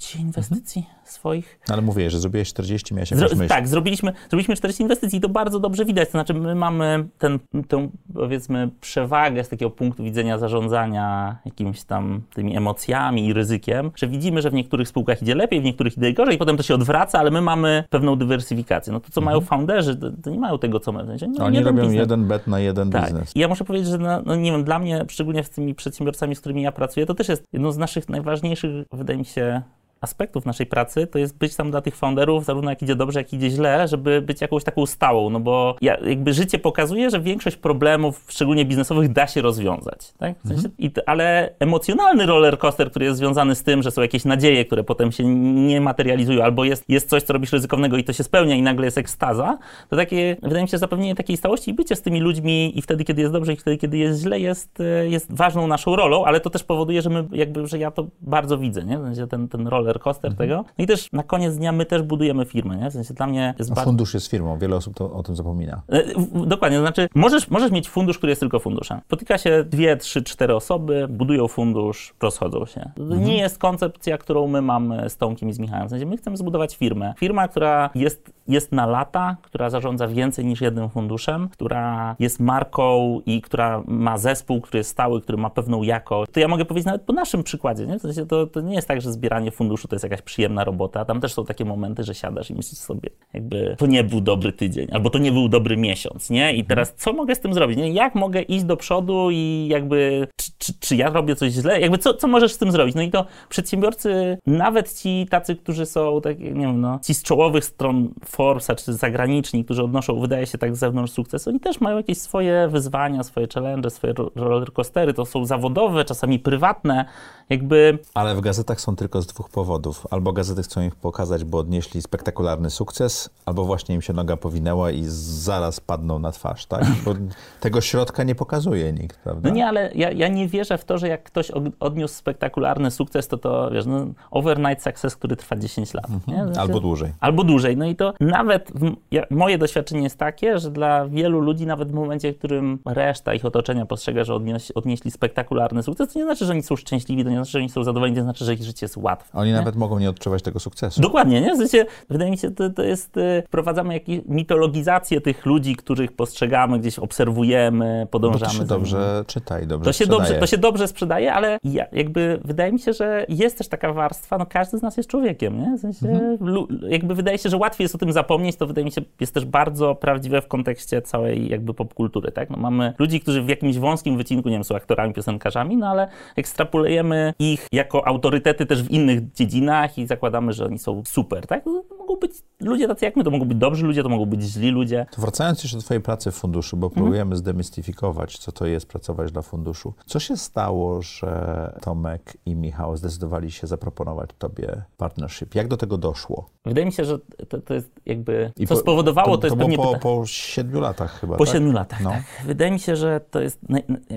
sześć 0.00 0.16
inwestycji 0.16 0.86
swoich. 1.04 1.60
No, 1.68 1.72
ale 1.74 1.82
mówię, 1.82 2.10
że 2.10 2.20
zrobiłeś 2.20 2.48
40, 2.48 2.94
miałeś 2.94 3.10
Zro- 3.10 3.22
jakąś 3.22 3.38
myśl. 3.38 3.48
tak, 3.48 3.68
zrobiliśmy, 3.68 4.12
zrobiliśmy 4.30 4.56
40 4.56 4.82
inwestycji 4.82 5.18
i 5.18 5.20
to 5.20 5.28
bardzo 5.28 5.60
dobrze 5.60 5.84
widać. 5.84 6.08
To 6.08 6.10
znaczy, 6.12 6.34
my 6.34 6.54
mamy 6.54 7.08
ten, 7.18 7.38
tę, 7.68 7.88
powiedzmy, 8.14 8.70
przewagę 8.80 9.44
z 9.44 9.48
takiego 9.48 9.70
punktu 9.70 10.04
widzenia 10.04 10.38
zarządzania 10.38 11.36
jakimiś 11.44 11.84
tam 11.84 12.22
tymi 12.34 12.56
emocjami 12.56 13.26
i 13.26 13.32
ryzykiem, 13.32 13.90
że 13.94 14.06
widzimy, 14.06 14.42
że 14.42 14.50
w 14.50 14.54
niektórych 14.54 14.88
spółkach 14.88 15.22
idzie 15.22 15.34
lepiej, 15.34 15.60
w 15.60 15.64
niektórych 15.64 15.96
idzie 15.98 16.12
gorzej 16.12 16.34
i 16.34 16.38
potem 16.38 16.56
to 16.56 16.62
się 16.62 16.74
odwraca, 16.74 17.18
ale 17.18 17.30
my 17.30 17.40
mamy 17.42 17.84
pewną 17.90 18.16
dywersyfikację. 18.16 18.92
No 18.92 19.00
to, 19.00 19.08
co 19.10 19.20
mają 19.20 19.40
founderzy, 19.40 19.96
to, 19.96 20.06
to 20.22 20.30
nie 20.30 20.38
mają 20.38 20.58
tego, 20.58 20.80
co 20.80 20.92
my. 20.92 21.06
Sensie, 21.06 21.26
nie- 21.28 21.44
Oni 21.44 21.60
robią 21.60 21.82
biznes. 21.82 21.98
jeden 21.98 22.24
bet 22.28 22.46
na 22.46 22.60
jeden 22.60 22.90
Tak. 22.90 23.04
biznes. 23.04 23.36
I 23.36 23.40
ja 23.40 23.48
muszę 23.48 23.64
powiedzieć, 23.64 23.88
że 23.88 23.98
no, 23.98 24.22
no 24.26 24.36
nie 24.36 24.52
wiem, 24.52 24.64
dla 24.64 24.78
mnie, 24.78 25.04
szczególnie 25.08 25.44
z 25.44 25.50
tymi 25.50 25.74
przedsiębiorcami, 25.74 26.34
z 26.36 26.40
którymi 26.40 26.62
ja 26.62 26.72
pracuję, 26.72 27.06
to 27.06 27.14
też 27.14 27.28
jest 27.28 27.44
jedną 27.52 27.72
z 27.72 27.76
naszych 27.78 28.08
najważniejszych, 28.08 28.86
wydaje 28.92 29.18
mi 29.18 29.24
się, 29.24 29.62
aspektów 30.00 30.46
naszej 30.46 30.66
pracy, 30.66 31.06
to 31.06 31.18
jest 31.18 31.38
być 31.38 31.56
tam 31.56 31.70
dla 31.70 31.80
tych 31.80 31.96
founderów, 31.96 32.44
zarówno 32.44 32.70
jak 32.70 32.82
idzie 32.82 32.96
dobrze, 32.96 33.20
jak 33.20 33.32
idzie 33.32 33.50
źle, 33.50 33.88
żeby 33.88 34.22
być 34.22 34.40
jakąś 34.40 34.64
taką 34.64 34.86
stałą, 34.86 35.30
no 35.30 35.40
bo 35.40 35.76
ja, 35.80 35.96
jakby 35.96 36.32
życie 36.32 36.58
pokazuje, 36.58 37.10
że 37.10 37.20
większość 37.20 37.56
problemów, 37.56 38.24
szczególnie 38.28 38.64
biznesowych, 38.64 39.12
da 39.12 39.26
się 39.26 39.42
rozwiązać, 39.42 40.12
tak? 40.18 40.34
W 40.44 40.48
sensie, 40.48 40.68
t- 40.94 41.08
ale 41.08 41.54
emocjonalny 41.58 42.26
roller 42.26 42.58
coaster, 42.58 42.90
który 42.90 43.04
jest 43.04 43.18
związany 43.18 43.54
z 43.54 43.62
tym, 43.62 43.82
że 43.82 43.90
są 43.90 44.02
jakieś 44.02 44.24
nadzieje, 44.24 44.64
które 44.64 44.84
potem 44.84 45.12
się 45.12 45.24
nie 45.54 45.80
materializują, 45.80 46.42
albo 46.42 46.64
jest, 46.64 46.84
jest 46.88 47.08
coś, 47.08 47.22
co 47.22 47.32
robisz 47.32 47.52
ryzykownego 47.52 47.96
i 47.96 48.04
to 48.04 48.12
się 48.12 48.24
spełnia 48.24 48.54
i 48.54 48.62
nagle 48.62 48.84
jest 48.84 48.98
ekstaza, 48.98 49.58
to 49.90 49.96
takie, 49.96 50.36
wydaje 50.42 50.62
mi 50.62 50.68
się, 50.68 50.78
zapewnienie 50.78 51.14
takiej 51.14 51.36
stałości 51.36 51.70
i 51.70 51.74
bycie 51.74 51.96
z 51.96 52.02
tymi 52.02 52.20
ludźmi 52.20 52.78
i 52.78 52.82
wtedy, 52.82 53.04
kiedy 53.04 53.20
jest 53.20 53.32
dobrze 53.32 53.52
i 53.52 53.56
wtedy, 53.56 53.76
kiedy 53.76 53.98
jest 53.98 54.20
źle, 54.20 54.40
jest, 54.40 54.80
e, 54.80 55.08
jest 55.08 55.32
ważną 55.32 55.66
naszą 55.66 55.96
rolą, 55.96 56.24
ale 56.24 56.40
to 56.40 56.50
też 56.50 56.64
powoduje, 56.64 57.02
że 57.02 57.10
my 57.10 57.28
jakby, 57.32 57.66
że 57.66 57.78
ja 57.78 57.90
to 57.90 58.06
bardzo 58.20 58.58
widzę, 58.58 58.84
nie? 58.84 58.98
W 58.98 59.02
sensie 59.02 59.26
ten, 59.26 59.48
ten 59.48 59.66
roller 59.66 59.87
coaster 59.94 60.34
tego. 60.34 60.64
No 60.78 60.84
i 60.84 60.86
też 60.86 61.12
na 61.12 61.22
koniec 61.22 61.56
dnia 61.56 61.72
my 61.72 61.86
też 61.86 62.02
budujemy 62.02 62.44
firmę, 62.44 62.76
nie? 62.76 62.90
W 62.90 62.92
sensie 62.92 63.14
dla 63.14 63.26
mnie 63.26 63.54
jest 63.58 63.70
A 63.70 63.74
bardzo... 63.74 63.90
fundusz 63.90 64.14
jest 64.14 64.26
firmą, 64.26 64.58
wiele 64.58 64.76
osób 64.76 64.94
to, 64.94 65.12
o 65.12 65.22
tym 65.22 65.36
zapomina. 65.36 65.82
E, 65.88 66.02
Dokładnie, 66.46 66.78
to 66.78 66.82
znaczy 66.82 67.08
możesz, 67.14 67.50
możesz 67.50 67.70
mieć 67.70 67.88
fundusz, 67.88 68.18
który 68.18 68.30
jest 68.30 68.40
tylko 68.40 68.58
funduszem. 68.58 69.00
Spotyka 69.06 69.38
się 69.38 69.64
dwie, 69.64 69.96
trzy, 69.96 70.22
cztery 70.22 70.54
osoby, 70.54 71.06
budują 71.10 71.48
fundusz, 71.48 72.14
rozchodzą 72.22 72.66
się. 72.66 72.90
To 72.96 73.16
nie 73.16 73.38
jest 73.38 73.58
koncepcja, 73.58 74.18
którą 74.18 74.46
my 74.46 74.62
mamy 74.62 75.10
z 75.10 75.16
Tomkiem 75.16 75.48
i 75.48 75.52
z 75.52 75.58
Michałem. 75.58 75.86
W 75.86 75.90
sensie 75.90 76.06
my 76.06 76.16
chcemy 76.16 76.36
zbudować 76.36 76.76
firmę. 76.76 77.14
Firma, 77.18 77.48
która 77.48 77.90
jest, 77.94 78.30
jest 78.48 78.72
na 78.72 78.86
lata, 78.86 79.36
która 79.42 79.70
zarządza 79.70 80.08
więcej 80.08 80.44
niż 80.44 80.60
jednym 80.60 80.88
funduszem, 80.88 81.48
która 81.48 82.16
jest 82.18 82.40
marką 82.40 83.20
i 83.26 83.42
która 83.42 83.82
ma 83.86 84.18
zespół, 84.18 84.60
który 84.60 84.78
jest 84.78 84.90
stały, 84.90 85.22
który 85.22 85.38
ma 85.38 85.50
pewną 85.50 85.82
jakość. 85.82 86.32
To 86.32 86.40
ja 86.40 86.48
mogę 86.48 86.64
powiedzieć 86.64 86.86
nawet 86.86 87.02
po 87.02 87.12
naszym 87.12 87.42
przykładzie, 87.42 87.86
nie? 87.86 87.98
W 87.98 88.02
sensie 88.02 88.26
to, 88.26 88.46
to 88.46 88.60
nie 88.60 88.74
jest 88.74 88.88
tak, 88.88 89.00
że 89.00 89.12
zbieranie 89.12 89.50
funduszu 89.50 89.88
to 89.88 89.94
jest 89.94 90.04
jakaś 90.04 90.22
przyjemna 90.22 90.64
robota. 90.64 91.04
Tam 91.04 91.20
też 91.20 91.32
są 91.32 91.44
takie 91.44 91.64
momenty, 91.64 92.04
że 92.04 92.14
siadasz 92.14 92.50
i 92.50 92.54
myślisz 92.54 92.78
sobie, 92.78 93.10
jakby 93.32 93.76
to 93.78 93.86
nie 93.86 94.04
był 94.04 94.20
dobry 94.20 94.52
tydzień, 94.52 94.88
albo 94.92 95.10
to 95.10 95.18
nie 95.18 95.32
był 95.32 95.48
dobry 95.48 95.76
miesiąc, 95.76 96.30
nie? 96.30 96.52
I 96.54 96.64
teraz 96.64 96.94
co 96.94 97.12
mogę 97.12 97.34
z 97.34 97.40
tym 97.40 97.54
zrobić? 97.54 97.78
Nie? 97.78 97.92
Jak 97.92 98.14
mogę 98.14 98.42
iść 98.42 98.64
do 98.64 98.76
przodu 98.76 99.30
i 99.30 99.66
jakby, 99.70 100.28
czy, 100.36 100.50
czy, 100.58 100.72
czy 100.80 100.96
ja 100.96 101.10
robię 101.10 101.36
coś 101.36 101.52
źle? 101.52 101.80
Jakby 101.80 101.98
co, 101.98 102.14
co 102.14 102.28
możesz 102.28 102.52
z 102.52 102.58
tym 102.58 102.72
zrobić? 102.72 102.94
No 102.94 103.02
i 103.02 103.10
to 103.10 103.24
przedsiębiorcy, 103.48 104.38
nawet 104.46 104.94
ci 104.94 105.26
tacy, 105.30 105.56
którzy 105.56 105.86
są, 105.86 106.20
tak, 106.20 106.38
nie 106.40 106.50
wiem, 106.50 106.80
no, 106.80 107.00
ci 107.04 107.14
z 107.14 107.22
czołowych 107.22 107.64
stron 107.64 108.08
Forbesa, 108.38 108.74
czy 108.74 108.92
zagraniczni, 108.94 109.64
którzy 109.64 109.82
odnoszą, 109.82 110.20
wydaje 110.20 110.46
się 110.46 110.58
tak 110.58 110.76
z 110.76 110.78
zewnątrz 110.78 111.12
sukces, 111.12 111.48
oni 111.48 111.60
też 111.60 111.80
mają 111.80 111.96
jakieś 111.96 112.18
swoje 112.18 112.68
wyzwania, 112.68 113.22
swoje 113.24 113.46
challenge, 113.54 113.90
swoje 113.90 114.12
ro- 114.12 114.30
rollercoastery, 114.36 115.14
to 115.14 115.26
są 115.26 115.44
zawodowe, 115.44 116.04
czasami 116.04 116.38
prywatne, 116.38 117.04
jakby 117.50 117.98
Ale 118.14 118.34
w 118.34 118.40
gazetach 118.40 118.80
są 118.80 118.96
tylko 118.96 119.22
z 119.22 119.26
dwóch 119.26 119.50
powodów. 119.50 120.06
Albo 120.10 120.32
gazety 120.32 120.62
chcą 120.62 120.80
ich 120.82 120.94
pokazać, 120.96 121.44
bo 121.44 121.58
odnieśli 121.58 122.02
spektakularny 122.02 122.70
sukces, 122.70 123.30
albo 123.46 123.64
właśnie 123.64 123.94
im 123.94 124.02
się 124.02 124.12
noga 124.12 124.36
powinęła 124.36 124.90
i 124.90 125.02
zaraz 125.06 125.80
padną 125.80 126.18
na 126.18 126.32
twarz, 126.32 126.66
tak? 126.66 126.84
Bo 127.04 127.14
tego 127.60 127.80
środka 127.80 128.24
nie 128.24 128.34
pokazuje 128.34 128.92
nikt, 128.92 129.18
prawda? 129.18 129.48
No 129.48 129.54
nie, 129.54 129.66
ale 129.66 129.90
ja, 129.94 130.10
ja 130.10 130.28
nie 130.28 130.48
wierzę 130.48 130.78
w 130.78 130.84
to, 130.84 130.98
że 130.98 131.08
jak 131.08 131.22
ktoś 131.22 131.50
odniósł 131.80 132.14
spektakularny 132.14 132.90
sukces, 132.90 133.28
to 133.28 133.38
to, 133.38 133.70
wiesz, 133.70 133.86
no, 133.86 134.06
overnight 134.30 134.84
success, 134.84 135.16
który 135.16 135.36
trwa 135.36 135.56
10 135.56 135.94
lat. 135.94 136.08
Nie? 136.10 136.18
Znaczy- 136.18 136.38
Mhm. 136.40 136.58
Albo 136.58 136.80
dłużej. 136.80 137.12
Albo 137.20 137.44
dłużej. 137.44 137.76
No 137.76 137.84
i 137.86 137.96
to 137.96 138.14
nawet 138.28 138.70
w, 138.74 138.92
ja, 139.10 139.22
moje 139.30 139.58
doświadczenie 139.58 140.02
jest 140.02 140.18
takie, 140.18 140.58
że 140.58 140.70
dla 140.70 141.06
wielu 141.08 141.40
ludzi, 141.40 141.66
nawet 141.66 141.90
w 141.90 141.94
momencie, 141.94 142.32
w 142.32 142.38
którym 142.38 142.78
reszta 142.86 143.34
ich 143.34 143.44
otoczenia 143.44 143.86
postrzega, 143.86 144.24
że 144.24 144.34
odnieś, 144.34 144.70
odnieśli 144.70 145.10
spektakularny 145.10 145.82
sukces, 145.82 146.12
to 146.12 146.18
nie 146.18 146.24
znaczy, 146.24 146.44
że 146.44 146.52
oni 146.52 146.62
są 146.62 146.76
szczęśliwi, 146.76 147.24
to 147.24 147.30
nie 147.30 147.36
znaczy, 147.36 147.50
że 147.50 147.58
oni 147.58 147.68
są 147.68 147.84
zadowoleni, 147.84 148.14
to 148.16 148.20
nie 148.20 148.24
znaczy, 148.24 148.44
że 148.44 148.54
ich 148.54 148.62
życie 148.62 148.84
jest 148.84 148.96
łatwe. 148.96 149.38
Oni 149.38 149.50
nie? 149.50 149.56
nawet 149.56 149.76
mogą 149.76 149.98
nie 149.98 150.10
odczuwać 150.10 150.42
tego 150.42 150.60
sukcesu. 150.60 151.00
Dokładnie, 151.00 151.40
nie? 151.40 151.54
W 151.54 151.56
sensie, 151.56 151.84
wydaje 152.10 152.30
mi 152.30 152.38
się, 152.38 152.50
to, 152.50 152.70
to 152.70 152.82
jest, 152.82 153.16
y, 153.16 153.42
wprowadzamy 153.46 153.94
jakąś 153.94 154.18
mitologizację 154.28 155.20
tych 155.20 155.46
ludzi, 155.46 155.76
których 155.76 156.12
postrzegamy, 156.12 156.78
gdzieś 156.78 156.98
obserwujemy, 156.98 158.00
Bo 158.04 158.10
podążamy 158.10 158.40
to 158.40 158.50
się 158.50 158.56
za 158.56 158.62
nimi. 158.62 158.68
dobrze 158.68 159.24
czyta 159.26 159.60
i 159.60 159.66
dobrze 159.66 159.84
To 159.84 159.92
się, 159.92 160.06
dobrze, 160.06 160.18
sprzedaje. 160.24 160.40
to 160.40 160.46
się 160.46 160.58
dobrze 160.58 160.88
sprzedaje, 160.88 161.32
ale 161.34 161.58
ja, 161.64 161.86
jakby 161.92 162.40
wydaje 162.44 162.72
mi 162.72 162.78
się, 162.80 162.92
że 162.92 163.26
jest 163.28 163.58
też 163.58 163.68
taka 163.68 163.92
warstwa, 163.92 164.38
no 164.38 164.46
każdy 164.46 164.78
z 164.78 164.82
nas 164.82 164.96
jest 164.96 165.08
człowiekiem, 165.10 165.60
nie? 165.60 165.76
W 165.76 165.80
sensie, 165.80 166.08
Mhm. 166.08 166.36
lu, 166.40 166.68
jakby 166.88 167.14
wydaje 167.14 167.38
się, 167.38 167.48
że 167.48 167.56
łatwiej 167.56 167.84
jest 167.84 167.94
o 167.94 167.98
tym 167.98 168.12
zapomnieć, 168.18 168.56
to 168.56 168.66
wydaje 168.66 168.84
mi 168.84 168.92
się, 168.92 169.00
jest 169.20 169.34
też 169.34 169.44
bardzo 169.44 169.94
prawdziwe 169.94 170.42
w 170.42 170.48
kontekście 170.48 171.02
całej 171.02 171.48
jakby 171.48 171.74
popkultury, 171.74 172.32
tak? 172.32 172.50
No 172.50 172.56
mamy 172.56 172.94
ludzi, 172.98 173.20
którzy 173.20 173.42
w 173.42 173.48
jakimś 173.48 173.78
wąskim 173.78 174.16
wycinku, 174.16 174.48
nie 174.48 174.54
wiem, 174.54 174.64
są 174.64 174.74
aktorami, 174.76 175.14
piosenkarzami, 175.14 175.76
no 175.76 175.86
ale 175.86 176.08
ekstrapolujemy 176.36 177.34
ich 177.38 177.66
jako 177.72 178.06
autorytety 178.08 178.66
też 178.66 178.82
w 178.82 178.90
innych 178.90 179.32
dziedzinach 179.32 179.98
i 179.98 180.06
zakładamy, 180.06 180.52
że 180.52 180.64
oni 180.64 180.78
są 180.78 181.02
super, 181.04 181.46
tak? 181.46 181.64
Mogą 182.08 182.20
być 182.20 182.32
ludzie 182.60 182.88
tacy 182.88 183.04
jak 183.04 183.16
my, 183.16 183.24
to 183.24 183.30
mogą 183.30 183.44
być 183.48 183.58
dobrzy 183.58 183.86
ludzie, 183.86 184.02
to 184.02 184.08
mogą 184.08 184.26
być 184.26 184.42
źli 184.42 184.70
ludzie. 184.70 185.06
To 185.10 185.22
wracając 185.22 185.62
jeszcze 185.62 185.76
do 185.76 185.82
Twojej 185.82 186.00
pracy 186.02 186.30
w 186.30 186.34
funduszu, 186.34 186.76
bo 186.76 186.86
Mhm. 186.86 187.02
próbujemy 187.02 187.36
zdemystyfikować, 187.36 188.38
co 188.38 188.52
to 188.52 188.66
jest 188.66 188.86
pracować 188.86 189.32
dla 189.32 189.42
funduszu. 189.42 189.94
Co 190.06 190.20
się 190.20 190.36
stało, 190.36 191.02
że 191.02 191.72
Tomek 191.82 192.36
i 192.46 192.54
Michał 192.54 192.96
zdecydowali 192.96 193.50
się 193.50 193.66
zaproponować 193.66 194.30
Tobie 194.38 194.82
partnership? 194.96 195.54
Jak 195.54 195.68
do 195.68 195.76
tego 195.76 195.98
doszło? 195.98 196.48
Wydaje 196.64 196.86
mi 196.86 196.92
się, 196.92 197.04
że 197.04 197.18
to, 197.48 197.60
to 197.60 197.74
jest 197.74 197.90
jakby, 198.06 198.52
I 198.56 198.66
co 198.66 198.74
po- 198.74 198.80
spowodowało, 198.80 199.36
to, 199.36 199.40
to 199.40 199.46
jest 199.46 199.56
było 199.56 199.68
pewnie 199.68 199.76
po, 199.98 199.98
po 199.98 200.26
siedmiu 200.26 200.80
latach 200.80 201.20
chyba, 201.20 201.36
Po 201.36 201.44
tak? 201.44 201.54
siedmiu 201.54 201.72
latach, 201.72 202.00
No. 202.00 202.10
tak. 202.10 202.22
Wydaje 202.46 202.70
mi 202.70 202.78
się, 202.80 202.96
że 202.96 203.20
to 203.30 203.40
jest. 203.40 203.60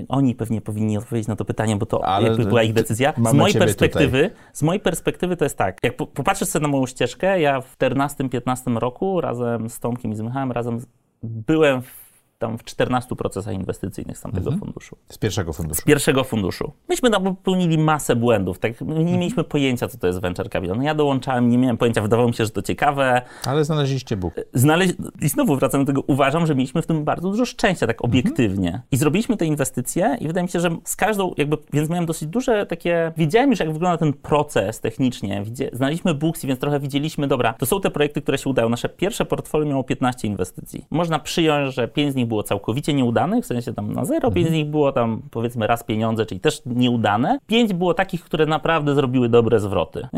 Oni 0.08 0.34
pewnie 0.34 0.60
powinni 0.60 0.98
odpowiedzieć 0.98 1.28
na 1.28 1.36
to 1.36 1.44
pytanie, 1.44 1.76
bo 1.76 1.86
to 1.86 2.04
Ale 2.04 2.28
jakby 2.28 2.44
była 2.44 2.62
ich 2.62 2.72
decyzja. 2.72 3.12
Z 3.30 3.32
mojej 3.32 3.54
perspektywy, 3.58 4.30
z 4.52 4.62
mojej 4.62 4.80
perspektywy 4.80 5.36
to 5.36 5.44
jest 5.44 5.56
tak. 5.58 5.78
Jak 5.82 5.96
po- 5.96 6.06
popatrzysz 6.06 6.48
sobie 6.48 6.62
na 6.62 6.68
moją 6.68 6.86
ścieżkę, 6.86 7.40
ja 7.40 7.60
w 7.60 7.76
14-15 7.90 8.78
roku 8.78 9.20
razem 9.20 9.68
z 9.70 9.80
Tomkiem 9.80 10.12
i 10.12 10.16
z 10.16 10.20
Michałem 10.20 10.52
razem 10.52 10.80
z- 10.80 10.86
byłem 11.22 11.82
w 11.82 12.01
tam 12.42 12.58
w 12.58 12.64
14 12.64 13.16
procesach 13.16 13.54
inwestycyjnych 13.54 14.18
z 14.18 14.20
tamtego 14.20 14.50
Mhm. 14.50 14.60
funduszu. 14.60 14.96
Z 15.08 15.18
pierwszego 15.18 15.52
funduszu. 15.52 15.80
Z 15.80 15.84
pierwszego 15.84 16.24
funduszu. 16.24 16.72
Myśmy 16.88 17.10
tam 17.10 17.24
popełnili 17.24 17.78
masę 17.78 18.16
błędów. 18.16 18.58
Tak? 18.58 18.82
Mhm. 18.82 19.06
nie 19.06 19.18
mieliśmy 19.18 19.44
pojęcia, 19.44 19.88
co 19.88 19.98
to 19.98 20.06
jest 20.06 20.20
venture 20.20 20.50
capital. 20.50 20.76
No 20.76 20.82
ja 20.82 20.94
dołączałem, 20.94 21.48
nie 21.48 21.58
miałem 21.58 21.76
pojęcia, 21.76 22.02
wydawało 22.02 22.28
mi 22.28 22.34
się, 22.34 22.44
że 22.44 22.50
to 22.50 22.62
ciekawe. 22.62 23.22
Ale 23.46 23.64
znaleźliście 23.64 24.16
Bóg. 24.16 24.34
Znaleźć... 24.54 24.94
I 25.20 25.28
znowu 25.28 25.56
wracam 25.56 25.84
do 25.84 25.86
tego, 25.86 26.02
uważam, 26.06 26.46
że 26.46 26.54
mieliśmy 26.54 26.82
w 26.82 26.86
tym 26.86 27.04
bardzo 27.04 27.30
dużo 27.30 27.44
szczęścia, 27.44 27.86
tak 27.86 28.04
obiektywnie. 28.04 28.68
Mhm. 28.68 28.82
I 28.90 28.96
zrobiliśmy 28.96 29.36
te 29.36 29.46
inwestycje 29.46 30.16
i 30.20 30.26
wydaje 30.26 30.42
mi 30.42 30.48
się, 30.48 30.60
że 30.60 30.70
z 30.84 30.96
każdą, 30.96 31.34
jakby, 31.36 31.56
więc 31.72 31.90
miałem 31.90 32.06
dosyć 32.06 32.28
duże 32.28 32.66
takie, 32.66 33.12
wiedziałem 33.16 33.50
już, 33.50 33.60
jak 33.60 33.72
wygląda 33.72 33.98
ten 33.98 34.12
proces 34.12 34.80
technicznie. 34.80 35.42
Widzie... 35.44 35.70
Znaliśmy 35.72 36.14
Booksy, 36.14 36.46
więc 36.46 36.60
trochę 36.60 36.80
widzieliśmy, 36.80 37.26
dobra, 37.28 37.52
to 37.52 37.66
są 37.66 37.80
te 37.80 37.90
projekty, 37.90 38.22
które 38.22 38.38
się 38.38 38.50
udają. 38.50 38.68
Nasze 38.68 38.88
pierwsze 38.88 39.24
portfolio 39.24 39.66
miało 39.66 39.84
15 39.84 40.28
inwestycji. 40.28 40.86
Można 40.90 41.18
przyjąć, 41.18 41.74
że 41.74 41.88
5 41.88 42.12
z 42.12 42.16
nich 42.16 42.26
było 42.32 42.42
całkowicie 42.42 42.94
nieudanych, 42.94 43.44
w 43.44 43.46
sensie 43.46 43.74
tam 43.74 43.92
na 43.92 44.04
zero, 44.04 44.30
5 44.30 44.48
z 44.48 44.52
nich 44.52 44.66
było 44.66 44.92
tam 44.92 45.22
powiedzmy 45.30 45.66
raz 45.66 45.84
pieniądze, 45.84 46.26
czyli 46.26 46.40
też 46.40 46.62
nieudane. 46.66 47.38
5 47.46 47.72
było 47.72 47.94
takich, 47.94 48.24
które 48.24 48.46
naprawdę 48.46 48.94
zrobiły 48.94 49.28
dobre 49.28 49.60
zwroty. 49.60 50.08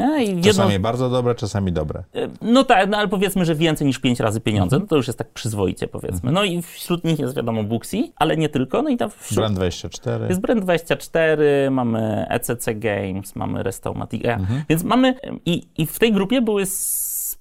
Czasami 0.43 0.79
bardzo 0.79 1.11
dobre, 1.11 1.35
czasami 1.35 1.73
dobre. 1.73 2.05
no 2.43 2.65
tak, 2.65 2.89
no 2.89 2.99
ale 2.99 3.09
powiedzmy, 3.09 3.45
że 3.45 3.55
więcej 3.55 3.87
niż 3.87 3.99
5 3.99 4.21
razy 4.21 4.41
pieniądze, 4.41 4.79
no 4.79 4.87
to 4.87 4.97
już 4.97 5.07
jest 5.07 5.19
tak 5.19 5.33
przyzwoicie 5.33 5.89
powiedzmy. 5.89 6.33
No 6.33 6.45
i 6.45 6.63
wśród 6.63 7.05
nich 7.05 7.19
jest 7.19 7.37
wiadomo 7.37 7.65
Booksy, 7.65 8.13
ale 8.17 8.37
nie 8.37 8.49
tylko, 8.49 8.83
no 8.83 8.91
i 8.91 8.97
tam 8.97 9.11
wśród... 9.11 9.39
Brand 9.39 9.57
24. 9.57 10.27
Jest 10.29 10.41
Brand24, 10.41 11.71
mamy 11.71 12.27
ECC 12.29 12.75
Games, 12.75 13.37
mamy 13.37 13.63
Restaumatica, 13.63 14.39
więc 14.69 14.85
mamy 14.85 15.15
i, 15.47 15.63
i 15.79 15.87
w 15.87 15.99
tej 15.99 16.13
grupie 16.13 16.43
były 16.43 16.67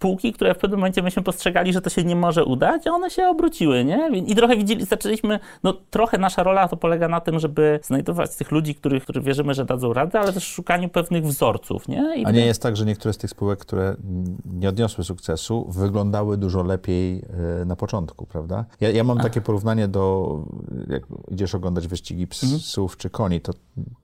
spółki, 0.04 0.34
które 0.34 0.56
w 0.56 0.58
pewnym 0.58 0.80
momencie 0.80 1.02
myśmy 1.02 1.24
postrzegali, 1.24 1.74
że 1.74 1.82
to 1.82 1.90
się 1.90 2.04
nie 2.04 2.16
może 2.16 2.46
udać, 2.46 2.88
a 2.88 2.92
one 2.92 3.10
się 3.10 3.28
obróciły, 3.28 3.86
nie? 3.86 4.10
I 4.10 4.36
trochę 4.36 4.58
widzieli, 4.58 4.86
zaczęliśmy, 4.86 5.40
no 5.64 5.74
trochę 5.90 6.18
nasza 6.18 6.44
rola 6.44 6.68
to 6.68 6.78
polega 6.78 7.08
na 7.08 7.22
tym, 7.22 7.40
żeby 7.40 7.80
znajdować 7.84 8.36
tych 8.36 8.52
ludzi, 8.52 8.76
których, 8.76 9.04
których 9.04 9.24
wierzymy, 9.24 9.54
że 9.54 9.66
dadzą 9.66 9.94
radę, 9.94 10.20
ale 10.20 10.34
też 10.34 10.44
szukaniu 10.44 10.90
pewnych 10.90 11.24
wzorców, 11.24 11.88
nie? 11.88 12.16
I 12.16 12.26
A 12.26 12.32
nie 12.32 12.46
jest 12.46 12.62
tak, 12.62 12.78
że 12.78 12.86
niektóre 12.86 13.14
z 13.14 13.18
tych 13.18 13.30
spółek, 13.30 13.60
które 13.60 13.96
nie 14.54 14.70
odniosły 14.70 15.04
sukcesu, 15.04 15.68
wyglądały 15.70 16.38
dużo 16.38 16.64
lepiej 16.64 17.26
e, 17.62 17.66
na 17.66 17.76
początku, 17.76 18.26
prawda? 18.26 18.66
Ja, 18.82 18.90
ja 18.90 19.04
mam 19.04 19.18
takie 19.18 19.42
porównanie 19.42 19.88
do, 19.88 20.38
jak 20.90 21.04
idziesz 21.32 21.56
oglądać 21.56 21.88
wyścigi 21.88 22.28
psów 22.28 22.98
czy 22.98 23.10
koni, 23.10 23.42
to, 23.42 23.54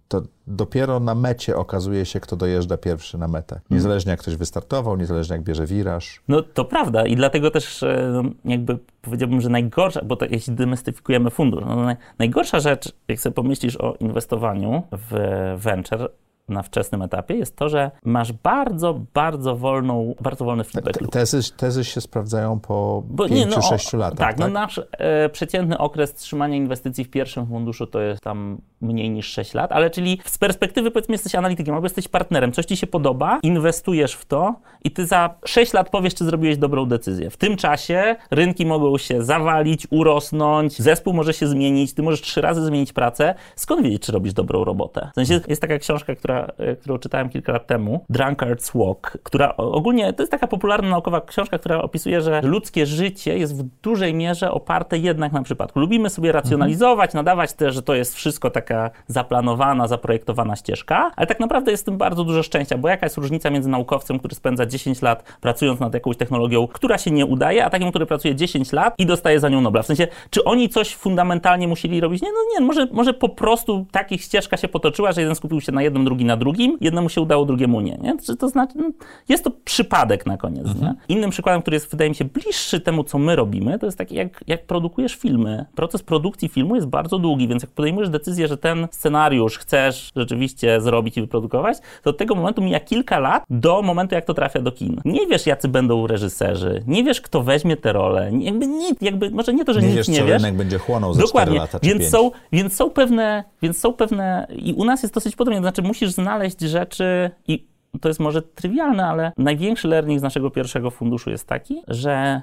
to 0.09 0.21
dopiero 0.47 0.99
na 0.99 1.15
mecie 1.15 1.57
okazuje 1.57 2.05
się, 2.05 2.19
kto 2.19 2.35
dojeżdża 2.35 2.77
pierwszy 2.77 3.17
na 3.17 3.27
metę. 3.27 3.59
Niezależnie 3.69 4.09
jak 4.11 4.19
ktoś 4.19 4.35
wystartował, 4.35 4.97
niezależnie 4.97 5.35
jak 5.35 5.43
bierze 5.43 5.65
wiraż. 5.65 6.21
No 6.27 6.41
to 6.41 6.65
prawda 6.65 7.05
i 7.05 7.15
dlatego 7.15 7.51
też 7.51 7.83
e, 7.83 8.09
no, 8.13 8.23
jakby 8.45 8.77
powiedziałbym, 9.01 9.41
że 9.41 9.49
najgorsza, 9.49 10.01
bo 10.05 10.15
to, 10.15 10.25
jeśli 10.25 10.53
demystyfikujemy 10.53 11.29
fundusz, 11.29 11.63
no, 11.65 11.75
naj, 11.75 11.95
najgorsza 12.19 12.59
rzecz, 12.59 12.91
jak 13.07 13.19
sobie 13.19 13.33
pomyślisz 13.33 13.75
o 13.75 13.95
inwestowaniu 13.99 14.83
w 14.91 15.13
venture 15.57 16.09
na 16.49 16.63
wczesnym 16.63 17.01
etapie, 17.01 17.35
jest 17.35 17.55
to, 17.55 17.69
że 17.69 17.91
masz 18.05 18.31
bardzo, 18.31 18.99
bardzo 19.13 19.55
wolną, 19.55 20.15
bardzo 20.21 20.45
wolny 20.45 20.63
feedback 20.63 20.97
Te, 20.97 21.03
loop. 21.03 21.13
tezy, 21.13 21.39
tezy 21.57 21.83
się 21.83 22.01
sprawdzają 22.01 22.59
po 22.59 23.03
Bo 23.09 23.27
nie, 23.27 23.45
no, 23.45 23.55
5-6 23.57 23.95
o- 23.95 23.97
latach. 23.97 24.17
Tak, 24.19 24.27
Tak, 24.29 24.37
no 24.39 24.47
nasz 24.47 24.81
e, 24.91 25.29
przeciętny 25.29 25.77
okres 25.77 26.13
trzymania 26.13 26.55
inwestycji 26.55 27.03
w 27.03 27.09
pierwszym 27.09 27.47
funduszu 27.47 27.87
to 27.87 28.01
jest 28.01 28.21
tam 28.23 28.57
mniej 28.81 29.09
niż 29.09 29.27
6 29.27 29.53
lat, 29.53 29.71
ale 29.71 29.89
czyli 29.89 30.21
z 30.25 30.37
perspektywy 30.37 30.91
powiedzmy 30.91 31.13
jesteś 31.13 31.35
analitykiem 31.35 31.75
albo 31.75 31.85
jesteś 31.85 32.07
partnerem, 32.07 32.51
coś 32.51 32.65
ci 32.65 32.77
się 32.77 32.87
podoba, 32.87 33.39
inwestujesz 33.43 34.13
w 34.13 34.25
to 34.25 34.55
i 34.83 34.91
ty 34.91 35.05
za 35.05 35.35
6 35.45 35.73
lat 35.73 35.89
powiesz, 35.89 36.15
czy 36.15 36.25
zrobiłeś 36.25 36.57
dobrą 36.57 36.85
decyzję. 36.85 37.29
W 37.29 37.37
tym 37.37 37.57
czasie 37.57 38.15
rynki 38.31 38.65
mogą 38.65 38.97
się 38.97 39.23
zawalić, 39.23 39.87
urosnąć, 39.91 40.81
zespół 40.81 41.13
może 41.13 41.33
się 41.33 41.47
zmienić, 41.47 41.93
ty 41.93 42.03
możesz 42.03 42.21
trzy 42.21 42.41
razy 42.41 42.65
zmienić 42.65 42.93
pracę. 42.93 43.35
Skąd 43.55 43.81
wiedzieć, 43.83 44.01
czy 44.01 44.11
robisz 44.11 44.33
dobrą 44.33 44.63
robotę? 44.63 45.09
W 45.11 45.15
sensie 45.15 45.39
jest 45.47 45.61
taka 45.61 45.77
książka, 45.77 46.15
która, 46.15 46.38
e, 46.57 46.75
którą 46.75 46.97
czytałem 46.97 47.29
kilka 47.29 47.53
lat 47.53 47.67
temu, 47.67 48.05
Drunkard's 48.09 48.77
Walk, 48.79 49.17
która 49.23 49.57
ogólnie 49.57 50.13
to 50.13 50.23
jest 50.23 50.31
taka 50.31 50.47
popularna 50.47 50.89
naukowa 50.89 51.21
książka, 51.21 51.57
która 51.57 51.81
opisuje, 51.81 52.21
że 52.21 52.41
ludzkie 52.41 52.85
życie 52.85 53.37
jest 53.37 53.63
w 53.63 53.81
dużej 53.81 54.13
mierze 54.13 54.51
oparte 54.51 54.97
jednak 54.97 55.31
na 55.31 55.43
przypadku. 55.43 55.79
Lubimy 55.79 56.09
sobie 56.09 56.31
racjonalizować, 56.31 57.13
nadawać 57.13 57.53
też, 57.53 57.75
że 57.75 57.81
to 57.81 57.95
jest 57.95 58.15
wszystko 58.15 58.49
taka 58.49 58.91
zaplanowana, 59.07 59.87
zaprojektowana 59.87 60.55
ścieżka, 60.55 61.11
ale 61.15 61.27
tak 61.27 61.39
naprawdę 61.39 61.71
jest 61.71 61.83
w 61.83 61.85
tym 61.85 61.97
bardzo 61.97 62.23
dużo 62.23 62.43
szczęścia, 62.43 62.77
bo 62.77 62.87
jaka 62.87 63.05
jest 63.05 63.17
różnica 63.17 63.49
między 63.49 63.69
naukowcem, 63.69 64.19
który 64.19 64.35
spędza 64.35 64.65
10 64.65 65.01
lat 65.01 65.23
pracując 65.41 65.79
nad 65.79 65.93
jakąś 65.93 66.17
technologią, 66.17 66.67
która 66.67 66.97
się 66.97 67.11
nie 67.11 67.25
udaje, 67.25 67.65
a 67.65 67.69
takim, 67.69 67.89
który 67.89 68.05
pracuje 68.05 68.35
10 68.35 68.71
lat 68.71 68.93
i 68.97 69.05
dostaje 69.05 69.39
za 69.39 69.49
nią 69.49 69.61
Nobla. 69.61 69.81
W 69.81 69.85
sensie, 69.85 70.07
czy 70.29 70.43
oni 70.43 70.69
coś 70.69 70.95
fundamentalnie 70.95 71.67
musieli 71.67 72.01
robić? 72.01 72.21
Nie, 72.21 72.31
no 72.31 72.39
nie, 72.53 72.65
może, 72.65 72.87
może 72.91 73.13
po 73.13 73.29
prostu 73.29 73.85
takich 73.91 74.21
ścieżka 74.21 74.57
się 74.57 74.67
potoczyła, 74.67 75.11
że 75.11 75.21
jeden 75.21 75.35
skupił 75.35 75.61
się 75.61 75.71
na 75.71 75.81
jednym, 75.81 76.05
drugi 76.05 76.25
na 76.29 76.37
drugim, 76.37 76.77
jednemu 76.81 77.09
się 77.09 77.21
udało, 77.21 77.45
drugiemu 77.45 77.81
nie. 77.81 77.97
nie? 78.01 78.17
Czy 78.25 78.35
to 78.35 78.49
znaczy, 78.49 78.73
no, 78.77 78.89
jest 79.29 79.43
to 79.43 79.51
przypadek 79.65 80.25
na 80.25 80.37
koniec. 80.37 80.65
Nie? 80.81 80.93
Innym 81.09 81.29
przykładem, 81.29 81.61
który 81.61 81.75
jest, 81.75 81.91
wydaje 81.91 82.09
mi 82.09 82.15
się, 82.15 82.25
bliższy 82.25 82.79
temu, 82.81 83.03
co 83.03 83.17
my 83.19 83.35
robimy, 83.35 83.79
to 83.79 83.85
jest 83.85 83.97
taki, 83.97 84.15
jak, 84.15 84.43
jak 84.47 84.65
produkujesz 84.65 85.15
filmy. 85.15 85.65
Proces 85.75 86.03
produkcji 86.03 86.49
filmu 86.49 86.75
jest 86.75 86.87
bardzo 86.87 87.19
długi, 87.19 87.47
więc 87.47 87.63
jak 87.63 87.71
podejmujesz 87.71 88.09
decyzję, 88.09 88.47
że 88.47 88.57
ten 88.57 88.87
scenariusz 88.91 89.57
chcesz 89.57 90.11
rzeczywiście 90.15 90.81
zrobić 90.81 91.17
i 91.17 91.21
wyprodukować, 91.21 91.77
to 92.03 92.09
od 92.09 92.17
tego 92.17 92.35
momentu 92.35 92.61
mija 92.61 92.79
kilka 92.79 93.19
lat 93.19 93.43
do 93.49 93.81
momentu, 93.81 94.15
jak 94.15 94.25
to 94.25 94.33
trafia 94.33 94.61
do 94.61 94.71
kin. 94.71 95.01
Nie 95.05 95.27
wiesz, 95.27 95.45
jacy 95.47 95.67
będą 95.67 96.07
reżyserzy, 96.07 96.83
nie 96.87 97.03
wiesz, 97.03 97.21
kto 97.21 97.43
weźmie 97.43 97.77
tę 97.77 97.93
rolę, 97.93 98.31
nie- 98.31 98.51
nic, 98.51 98.97
jakby, 99.01 99.29
może 99.31 99.53
nie 99.53 99.65
to, 99.65 99.73
że 99.73 99.81
Nie 99.81 99.87
nic 99.87 99.95
wiesz, 99.95 100.07
nie 100.07 100.19
co 100.19 100.25
wiesz. 100.25 100.33
rynek 100.41 100.55
będzie 100.55 100.77
chłonął 100.77 101.13
za 101.13 101.19
4 101.19 101.27
Dokładnie, 101.27 101.57
lata 101.59 101.79
czy 101.79 101.87
więc 101.87 101.99
5. 101.99 102.11
są, 102.11 102.31
więc 102.51 102.75
są 102.75 102.89
pewne, 102.89 103.43
więc 103.61 103.77
są 103.79 103.93
pewne 103.93 104.47
i 104.55 104.73
u 104.73 104.85
nas 104.85 105.03
jest 105.03 105.13
dosyć 105.15 105.35
podobnie, 105.35 105.57
to 105.57 105.63
znaczy 105.63 105.81
musisz 105.81 106.08
znaleźć 106.11 106.61
rzeczy 106.61 107.31
i 107.47 107.67
to 108.01 108.07
jest 108.07 108.19
może 108.19 108.41
trywialne, 108.41 109.05
ale 109.05 109.31
największy 109.37 109.87
learning 109.87 110.19
z 110.19 110.23
naszego 110.23 110.49
pierwszego 110.51 110.91
funduszu 110.91 111.29
jest 111.29 111.47
taki, 111.47 111.81
że 111.87 112.41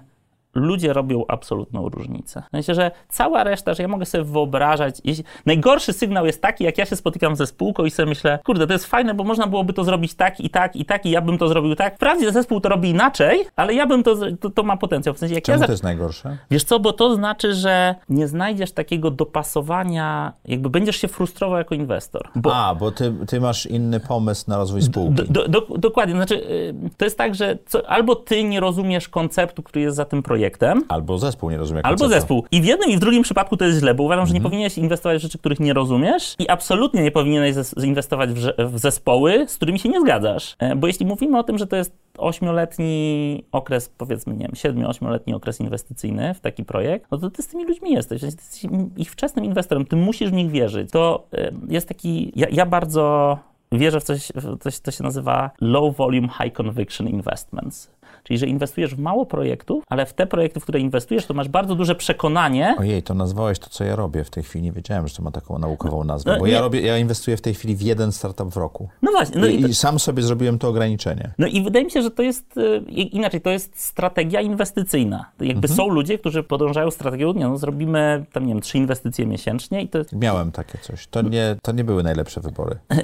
ludzie 0.57 0.93
robią 0.93 1.25
absolutną 1.29 1.89
różnicę. 1.89 2.43
W 2.49 2.51
sensie, 2.51 2.75
że 2.75 2.91
cała 3.09 3.45
reszta, 3.45 3.75
że 3.75 3.83
ja 3.83 3.89
mogę 3.89 4.07
sobie 4.07 4.25
wyobrażać, 4.25 5.01
jeśli... 5.05 5.25
najgorszy 5.47 5.93
sygnał 5.93 6.27
jest 6.27 6.43
taki, 6.43 6.65
jak 6.65 6.79
ja 6.79 6.87
się 6.87 6.97
spotykam 6.97 7.37
ze 7.37 7.47
spółką 7.47 7.85
i 7.85 7.91
sobie 7.91 8.09
myślę, 8.09 8.39
kurde, 8.45 8.67
to 8.67 8.73
jest 8.73 8.87
fajne, 8.87 9.15
bo 9.15 9.25
można 9.25 9.47
byłoby 9.47 9.73
to 9.73 9.85
zrobić 9.85 10.15
tak 10.15 10.41
i 10.41 10.51
tak 10.51 10.77
i 10.77 10.85
tak 10.85 11.07
i 11.07 11.11
ja 11.11 11.21
bym 11.21 11.39
to 11.39 11.49
zrobił 11.49 11.75
tak. 11.75 11.95
Wprawdzie 11.97 12.33
zespół 12.33 12.61
to 12.61 12.69
robi 12.69 12.91
inaczej, 12.91 13.45
ale 13.57 13.75
ja 13.75 13.87
bym 13.87 14.03
to, 14.03 14.17
to, 14.41 14.51
to 14.51 14.63
ma 14.63 14.77
potencjał. 14.77 15.15
W 15.15 15.19
sensie, 15.19 15.35
jak 15.35 15.49
ja 15.49 15.55
Czemu 15.55 15.61
za- 15.61 15.67
to 15.67 15.73
jest 15.73 15.83
najgorsze? 15.83 16.37
Wiesz 16.51 16.65
co, 16.65 16.81
bo 16.81 16.93
to 16.93 17.15
znaczy, 17.15 17.55
że 17.55 17.95
nie 18.09 18.29
znajdziesz 18.29 18.73
takiego 18.73 19.11
dopasowania, 19.11 20.33
jakby 20.45 20.71
będziesz 20.71 20.97
się 20.97 21.09
frustrował 21.09 21.59
jako 21.59 21.75
inwestor. 21.75 22.29
Bo 22.37 22.55
A, 22.57 22.75
bo 22.75 22.91
ty, 22.91 23.13
ty 23.27 23.41
masz 23.41 23.67
inny 23.67 24.01
pomysł 24.01 24.45
na 24.49 24.57
rozwój 24.57 24.83
spółki. 24.83 25.15
do, 25.15 25.25
do, 25.25 25.49
do, 25.49 25.79
dokładnie, 25.79 26.15
znaczy 26.15 26.35
y, 26.35 26.75
to 26.97 27.05
jest 27.05 27.19
tak, 27.19 27.35
że 27.35 27.59
co, 27.67 27.89
albo 27.91 28.17
ty 28.17 28.45
nie 28.45 28.61
rozumiesz 28.61 29.09
konceptu, 29.09 29.63
który 29.63 29.81
jest 29.85 29.97
za 29.97 30.05
tym 30.05 30.23
projektem, 30.23 30.46
Albo 30.89 31.19
zespół 31.19 31.51
nie 31.51 31.57
rozumie 31.57 31.81
Albo 31.87 31.99
konceptu. 31.99 32.21
zespół. 32.21 32.45
I 32.51 32.61
w 32.61 32.65
jednym 32.65 32.91
i 32.91 32.97
w 32.97 33.01
drugim 33.01 33.23
przypadku 33.23 33.57
to 33.57 33.65
jest 33.65 33.79
źle, 33.79 33.95
bo 33.95 34.03
uważam, 34.03 34.27
że 34.27 34.35
nie 34.35 34.41
powinieneś 34.41 34.79
inwestować 34.79 35.19
w 35.19 35.23
rzeczy, 35.23 35.39
których 35.39 35.61
nie 35.61 35.73
rozumiesz 35.73 36.35
i 36.39 36.49
absolutnie 36.49 37.03
nie 37.03 37.11
powinieneś 37.11 37.57
inwestować 37.85 38.31
w, 38.31 38.79
zespoły, 38.79 39.45
z 39.49 39.57
którymi 39.57 39.79
się 39.79 39.89
nie 39.89 40.01
zgadzasz. 40.01 40.57
E, 40.59 40.77
Bo 40.77 40.87
jeśli 40.87 41.07
mówimy 41.07 41.39
o 41.39 41.43
tym, 41.43 41.59
że 41.59 41.67
to 41.67 41.77
jest 41.77 41.93
ośmioletni 42.19 43.45
okres, 43.53 43.89
powiedzmy, 43.99 44.35
nie 44.35 44.47
wiem, 44.47 44.55
siedmiu, 44.55 44.89
ośmioletni 44.89 45.35
okres 45.35 45.61
inwestycyjny 45.61 46.35
w 46.35 46.41
taki 46.41 46.65
projekt, 46.65 47.07
no 47.11 47.19
to 47.19 47.31
ty 47.31 47.43
z 47.43 47.47
tymi 47.47 47.65
ludźmi 47.65 47.93
jesteś. 47.93 48.21
Ty 48.21 48.27
jesteś 48.27 48.67
ich 48.97 49.11
wczesnym 49.11 49.45
inwestorem, 49.45 49.87
ty 49.87 49.97
musisz 49.97 50.31
w 50.31 50.33
nich 50.33 50.51
wierzyć. 50.51 50.91
To 50.91 51.27
e, 51.33 51.53
jest 51.69 51.89
taki, 51.89 52.33
ja, 52.37 52.47
ja 52.51 52.67
bardzo 52.67 53.39
wierzę 53.73 54.01
w 54.01 54.05
coś, 54.05 54.33
w 54.35 54.59
coś, 54.59 54.79
co 54.79 54.91
się 54.91 55.05
nazywa 55.05 55.51
low 55.61 55.97
volume, 55.97 56.29
high 56.29 56.53
conviction 56.53 57.09
investments. 57.09 57.91
Czyli, 58.27 58.39
że 58.39 58.47
inwestujesz 58.47 58.95
w 58.95 58.99
mało 58.99 59.27
projektów, 59.27 59.85
ale 59.89 60.07
w 60.07 60.13
te 60.15 60.27
projekty, 60.27 60.61
w 60.61 60.63
które 60.63 60.81
inwestujesz, 60.81 61.27
to 61.27 61.35
masz 61.35 61.49
bardzo 61.49 61.75
duże 61.75 61.95
przekonanie. 61.95 62.75
Ojej, 62.79 63.03
to 63.03 63.15
nazwałeś 63.15 63.59
to, 63.59 63.71
co 63.71 63.85
ja 63.85 63.97
robię 63.97 64.25
w 64.25 64.31
tej 64.31 64.43
chwili. 64.43 64.65
Nie 64.65 64.73
wiedziałem, 64.73 65.09
że 65.09 65.17
to 65.17 65.23
ma 65.23 65.31
taką 65.31 65.59
naukową 65.59 66.05
nazwę, 66.05 66.33
No, 66.33 66.39
bo 66.39 66.47
nie. 66.47 66.53
ja, 66.53 66.61
robię, 66.61 66.81
ja 66.81 66.99
inwestuję 66.99 67.37
w 67.37 67.41
tej 67.41 67.55
chwili 67.55 67.77
w 67.77 67.83
jeden 67.83 68.13
startup 68.13 68.49
w 68.49 68.57
roku. 68.57 68.89
No 69.03 69.11
właśnie, 69.11 69.41
no 69.41 69.47
I, 69.47 69.59
i, 69.59 69.63
to, 69.63 69.69
I 69.69 69.75
sam 69.75 69.99
sobie 69.99 70.23
zrobiłem 70.23 70.59
to 70.59 70.69
ograniczenie. 70.69 71.31
no 71.39 71.47
i 71.47 71.63
wydaje 71.63 71.85
mi 71.85 71.91
się, 71.91 72.03
że 72.03 72.11
to 72.11 72.23
jest 72.23 72.57
y, 72.57 72.79
inaczej, 72.91 73.41
to 73.41 73.51
jest 73.51 73.81
strategia 73.81 74.41
inwestycyjna. 74.41 75.31
Jakby 75.41 75.69
są 75.69 75.89
ludzie, 75.89 76.19
którzy 76.19 76.43
podążają 76.43 76.91
strategią, 76.91 77.33
nie 77.33 77.49
no, 77.49 77.59
zrobimy 77.59 78.25
tam, 78.33 78.47
nie 78.47 78.53
wiem, 78.53 78.63
trzy 78.63 78.79
inwestycje 78.79 79.27
miesięcznie 79.27 79.83
i 79.83 79.89
to 79.89 79.99
Miałem 80.13 80.53
takie 80.53 80.79
coś. 80.79 81.07
To 81.07 81.23
nie, 81.23 81.57
to 81.63 81.73
nie 81.73 81.85
były 81.85 82.03
najlepsze 82.03 82.41
wybory. 82.41 82.77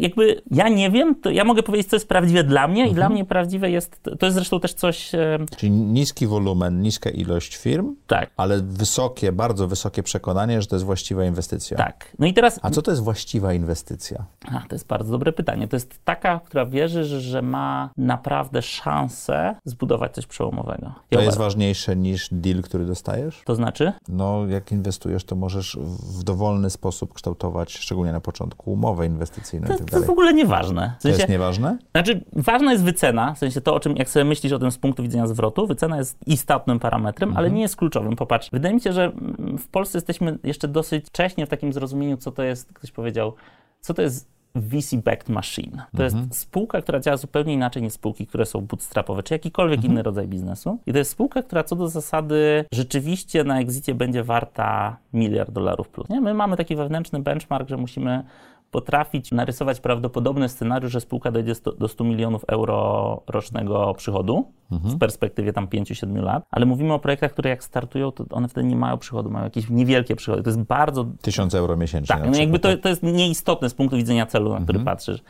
jakby 0.00 0.42
ja 0.50 0.68
nie 0.68 0.90
wiem, 0.90 1.14
to 1.14 1.30
ja 1.30 1.44
mogę 1.44 1.62
powiedzieć, 1.62 1.88
co 1.90 1.96
jest 1.96 2.08
prawdziwe 2.08 2.44
dla 2.44 2.68
mnie 2.68 2.80
Mhm. 2.82 2.92
i 2.92 2.94
dla 2.94 3.08
mnie 3.08 3.24
prawdziwe 3.24 3.70
jest, 3.70 4.00
to 4.18 4.26
jest 4.26 4.34
zresztą 4.34 4.60
też 4.60 4.74
coś, 4.74 5.12
Czyli 5.56 5.70
niski 5.72 6.26
wolumen, 6.26 6.82
niska 6.82 7.10
ilość 7.10 7.56
firm, 7.56 7.94
tak, 8.06 8.30
ale 8.36 8.60
wysokie, 8.62 9.32
bardzo 9.32 9.68
wysokie 9.68 10.02
przekonanie, 10.02 10.60
że 10.62 10.66
to 10.68 10.76
jest 10.76 10.86
właściwa 10.86 11.24
inwestycja. 11.24 11.76
tak. 11.76 12.12
No 12.18 12.26
i 12.26 12.34
teraz, 12.34 12.60
A 12.62 12.70
co 12.70 12.82
to 12.82 12.90
jest 12.90 13.02
właściwa 13.02 13.52
inwestycja? 13.54 14.24
a, 14.48 14.60
to 14.68 14.74
jest 14.74 14.86
bardzo 14.86 15.12
dobre 15.12 15.32
pytanie. 15.32 15.68
To 15.68 15.76
jest 15.76 16.00
taka, 16.04 16.40
która 16.44 16.66
wierzy, 16.66 17.04
że, 17.20 17.42
ma 17.42 17.90
naprawdę 17.96 18.62
szansę 18.62 19.54
zbudować 19.64 20.14
coś 20.14 20.26
przełomowego. 20.26 20.92
Ja 21.10 21.18
To 21.18 21.24
jest 21.24 21.38
ważniejsze 21.38 21.96
niż 21.96 22.28
deal, 22.32 22.62
który 22.62 22.86
dostajesz? 22.86 23.42
to 23.44 23.54
znaczy? 23.54 23.92
No, 24.08 24.46
jak 24.46 24.72
inwestujesz, 24.72 25.24
to 25.24 25.36
możesz 25.36 25.76
w 26.18 26.22
dowolny 26.22 26.70
sposób 26.70 27.14
kształtować, 27.14 27.72
szczególnie 27.72 28.12
na 28.12 28.20
początku, 28.20 28.72
umowę 28.72 29.06
inwestycyjną 29.06 29.59
To, 29.68 29.74
i 29.74 29.78
tak 29.78 29.78
to 29.78 29.82
jest 29.82 29.88
w 29.88 29.90
dalej. 29.90 30.10
ogóle 30.10 30.34
nieważne. 30.34 30.94
W 30.98 31.02
To 31.02 31.08
jest 31.08 31.20
sensie, 31.20 31.32
nieważne? 31.32 31.78
Znaczy, 31.92 32.20
ważna 32.32 32.72
jest 32.72 32.84
wycena, 32.84 33.34
w 33.34 33.38
sensie 33.38 33.60
to, 33.60 33.74
o 33.74 33.80
czym, 33.80 33.96
jak 33.96 34.08
sobie 34.08 34.24
myślisz 34.24 34.52
o 34.52 34.58
tym 34.58 34.70
z 34.70 34.78
punktu 34.78 35.02
widzenia 35.02 35.26
zwrotu, 35.26 35.66
wycena 35.66 35.96
jest 35.98 36.18
istotnym 36.26 36.78
parametrem, 36.78 37.36
ale 37.36 37.50
nie 37.50 37.60
jest 37.62 37.76
kluczowym. 37.76 38.16
Popatrz, 38.16 38.50
wydaje 38.50 38.74
mi 38.74 38.80
się, 38.80 38.92
że 38.92 39.04
mm, 39.04 39.58
w 39.58 39.68
Polsce 39.68 39.98
jesteśmy 39.98 40.38
jeszcze 40.44 40.68
dosyć 40.68 41.06
wcześnie 41.06 41.46
w 41.46 41.48
takim 41.48 41.72
zrozumieniu, 41.72 42.16
co 42.16 42.32
to 42.32 42.42
jest, 42.42 42.72
ktoś 42.72 42.92
powiedział, 42.92 43.32
co 43.80 43.94
to 43.94 44.02
jest 44.02 44.30
VC-backed 44.56 45.28
machine. 45.28 45.82
To 45.96 46.02
jest 46.02 46.16
spółka, 46.30 46.82
która 46.82 47.00
działa 47.00 47.16
zupełnie 47.16 47.54
inaczej 47.54 47.82
niż 47.82 47.92
spółki, 47.92 48.26
które 48.26 48.46
są 48.46 48.60
bootstrapowe, 48.60 49.22
czy 49.22 49.34
jakikolwiek 49.34 49.84
inny 49.84 50.02
rodzaj 50.02 50.28
biznesu. 50.28 50.78
I 50.86 50.92
to 50.92 50.98
jest 50.98 51.10
spółka, 51.10 51.42
która 51.42 51.64
co 51.64 51.76
do 51.76 51.88
zasady 51.88 52.64
rzeczywiście 52.72 53.44
na 53.44 53.60
exicie 53.60 53.94
będzie 53.94 54.24
warta 54.24 54.96
miliard 55.12 55.50
dolarów 55.50 55.88
plus. 55.88 56.08
Nie? 56.08 56.20
My 56.20 56.34
mamy 56.34 56.56
taki 56.56 56.76
wewnętrzny 56.76 57.20
benchmark, 57.20 57.68
że 57.68 57.76
musimy 57.76 58.24
potrafić 58.70 59.32
narysować 59.32 59.80
prawdopodobny 59.80 60.48
scenariusz, 60.48 60.92
że 60.92 61.00
spółka 61.00 61.30
dojdzie 61.30 61.52
do 61.78 61.88
100 61.88 62.04
milionów 62.04 62.44
euro 62.48 63.22
rocznego 63.26 63.94
przychodu 63.94 64.52
w 64.70 64.98
perspektywie 64.98 65.52
tam 65.52 65.66
5-7 65.66 66.22
lat, 66.22 66.44
ale 66.50 66.66
mówimy 66.66 66.92
o 66.92 66.98
projektach, 66.98 67.32
które 67.32 67.50
jak 67.50 67.64
startują, 67.64 68.12
to 68.12 68.24
one 68.30 68.48
wtedy 68.48 68.66
nie 68.66 68.76
mają 68.76 68.98
przychodu, 68.98 69.30
mają 69.30 69.44
jakieś 69.44 69.70
niewielkie 69.70 70.16
przychody. 70.16 70.42
To 70.42 70.50
jest 70.50 70.62
bardzo 70.62 71.06
Tysiąc 71.22 71.54
euro 71.54 71.76
miesięcznie. 71.76 72.16
tak, 72.16 72.30
no 72.30 72.36
jakby 72.38 72.58
to, 72.58 72.76
to 72.76 72.88
jest 72.88 73.02
nieistotne 73.02 73.70
z 73.70 73.74
punktu 73.74 73.96
widzenia 73.96 74.26
celu, 74.26 74.50
na 74.50 74.60
który 74.60 74.78
Mhm. 74.78 74.96
patrzysz. 74.96 75.20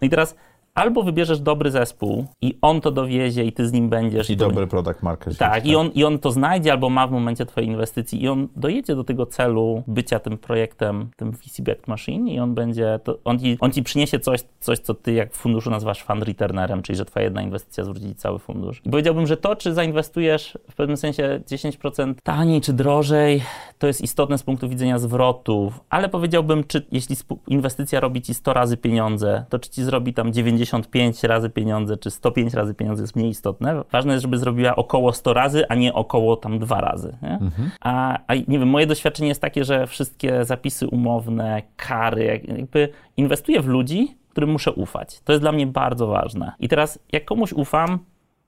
No 0.00 0.06
i 0.06 0.10
teraz 0.10 0.36
albo 0.76 1.02
wybierzesz 1.02 1.40
dobry 1.40 1.70
zespół 1.70 2.26
i 2.42 2.58
on 2.62 2.80
to 2.80 2.90
dowiezie 2.90 3.44
i 3.44 3.52
ty 3.52 3.68
z 3.68 3.72
nim 3.72 3.88
będziesz. 3.88 4.30
I 4.30 4.36
dobry 4.36 4.66
product 4.66 5.02
market 5.02 5.32
fit. 5.32 5.38
tak, 5.38 5.66
i 5.66 5.76
on, 5.76 5.90
i 5.94 6.04
on 6.04 6.18
to 6.18 6.30
znajdzie 6.30 6.72
albo 6.72 6.90
ma 6.90 7.06
w 7.06 7.10
momencie 7.10 7.46
twojej 7.46 7.70
inwestycji 7.70 8.22
i 8.22 8.28
on 8.28 8.48
dojedzie 8.56 8.96
do 8.96 9.04
tego 9.04 9.26
celu 9.26 9.82
bycia 9.86 10.18
tym 10.18 10.38
projektem, 10.38 11.08
tym 11.16 11.32
VC-backed 11.32 11.88
machine 11.88 12.28
i 12.28 12.40
on 12.40 12.54
będzie, 12.54 13.00
to 13.04 13.18
on, 13.24 13.38
ci, 13.38 13.56
on 13.60 13.72
ci 13.72 13.82
przyniesie 13.82 14.20
coś, 14.20 14.40
coś, 14.60 14.78
co 14.78 14.94
ty 14.94 15.12
jak 15.12 15.32
w 15.32 15.36
funduszu 15.36 15.70
nazywasz 15.70 16.02
fund 16.02 16.22
returnerem, 16.22 16.82
czyli 16.82 16.96
że 16.96 17.04
twoja 17.04 17.24
jedna 17.24 17.42
inwestycja 17.42 17.84
zwróci 17.84 18.08
ci 18.08 18.14
cały 18.14 18.38
fundusz. 18.38 18.82
I 18.84 18.90
powiedziałbym, 18.90 19.26
że 19.26 19.36
to, 19.36 19.56
czy 19.56 19.74
zainwestujesz 19.74 20.58
w 20.70 20.74
pewnym 20.74 20.96
sensie 20.96 21.40
10% 21.50 22.14
taniej 22.22 22.60
czy 22.60 22.72
drożej, 22.72 23.42
to 23.78 23.86
jest 23.86 24.00
istotne 24.00 24.38
z 24.38 24.42
punktu 24.42 24.68
widzenia 24.68 24.98
zwrotów, 24.98 25.80
ale 25.90 26.08
powiedziałbym, 26.08 26.64
czy 26.64 26.86
jeśli 26.92 27.16
inwestycja 27.46 28.00
robi 28.00 28.22
ci 28.22 28.34
100 28.34 28.52
razy 28.52 28.76
pieniądze, 28.76 29.44
to 29.48 29.58
czy 29.58 29.70
ci 29.70 29.82
zrobi 29.82 30.14
tam 30.14 30.32
95 30.66 31.24
razy 31.24 31.50
pieniądze, 31.50 31.96
czy 31.96 32.10
105 32.10 32.54
razy 32.54 32.74
pieniądze 32.74 33.02
jest 33.02 33.16
mniej 33.16 33.30
istotne. 33.30 33.82
Ważne 33.92 34.12
jest, 34.12 34.22
żeby 34.22 34.38
zrobiła 34.38 34.76
około 34.76 35.12
100 35.12 35.34
razy, 35.34 35.68
a 35.68 35.74
nie 35.74 35.94
około 35.94 36.36
tam 36.36 36.58
dwa 36.58 36.80
razy. 36.80 37.16
Nie? 37.22 37.38
A, 37.80 38.18
a 38.26 38.34
nie 38.34 38.58
wiem, 38.58 38.68
moje 38.68 38.86
doświadczenie 38.86 39.28
jest 39.28 39.40
takie, 39.40 39.64
że 39.64 39.86
wszystkie 39.86 40.44
zapisy 40.44 40.88
umowne, 40.88 41.62
kary, 41.76 42.24
jak- 42.24 42.48
jakby 42.48 42.88
inwestuję 43.16 43.60
w 43.60 43.66
ludzi, 43.66 44.16
którym 44.30 44.50
muszę 44.50 44.72
ufać. 44.72 45.20
To 45.20 45.32
jest 45.32 45.42
dla 45.42 45.52
mnie 45.52 45.66
bardzo 45.66 46.06
ważne. 46.06 46.52
I 46.60 46.68
teraz, 46.68 46.98
jak 47.12 47.24
komuś 47.24 47.52
ufam, 47.52 47.98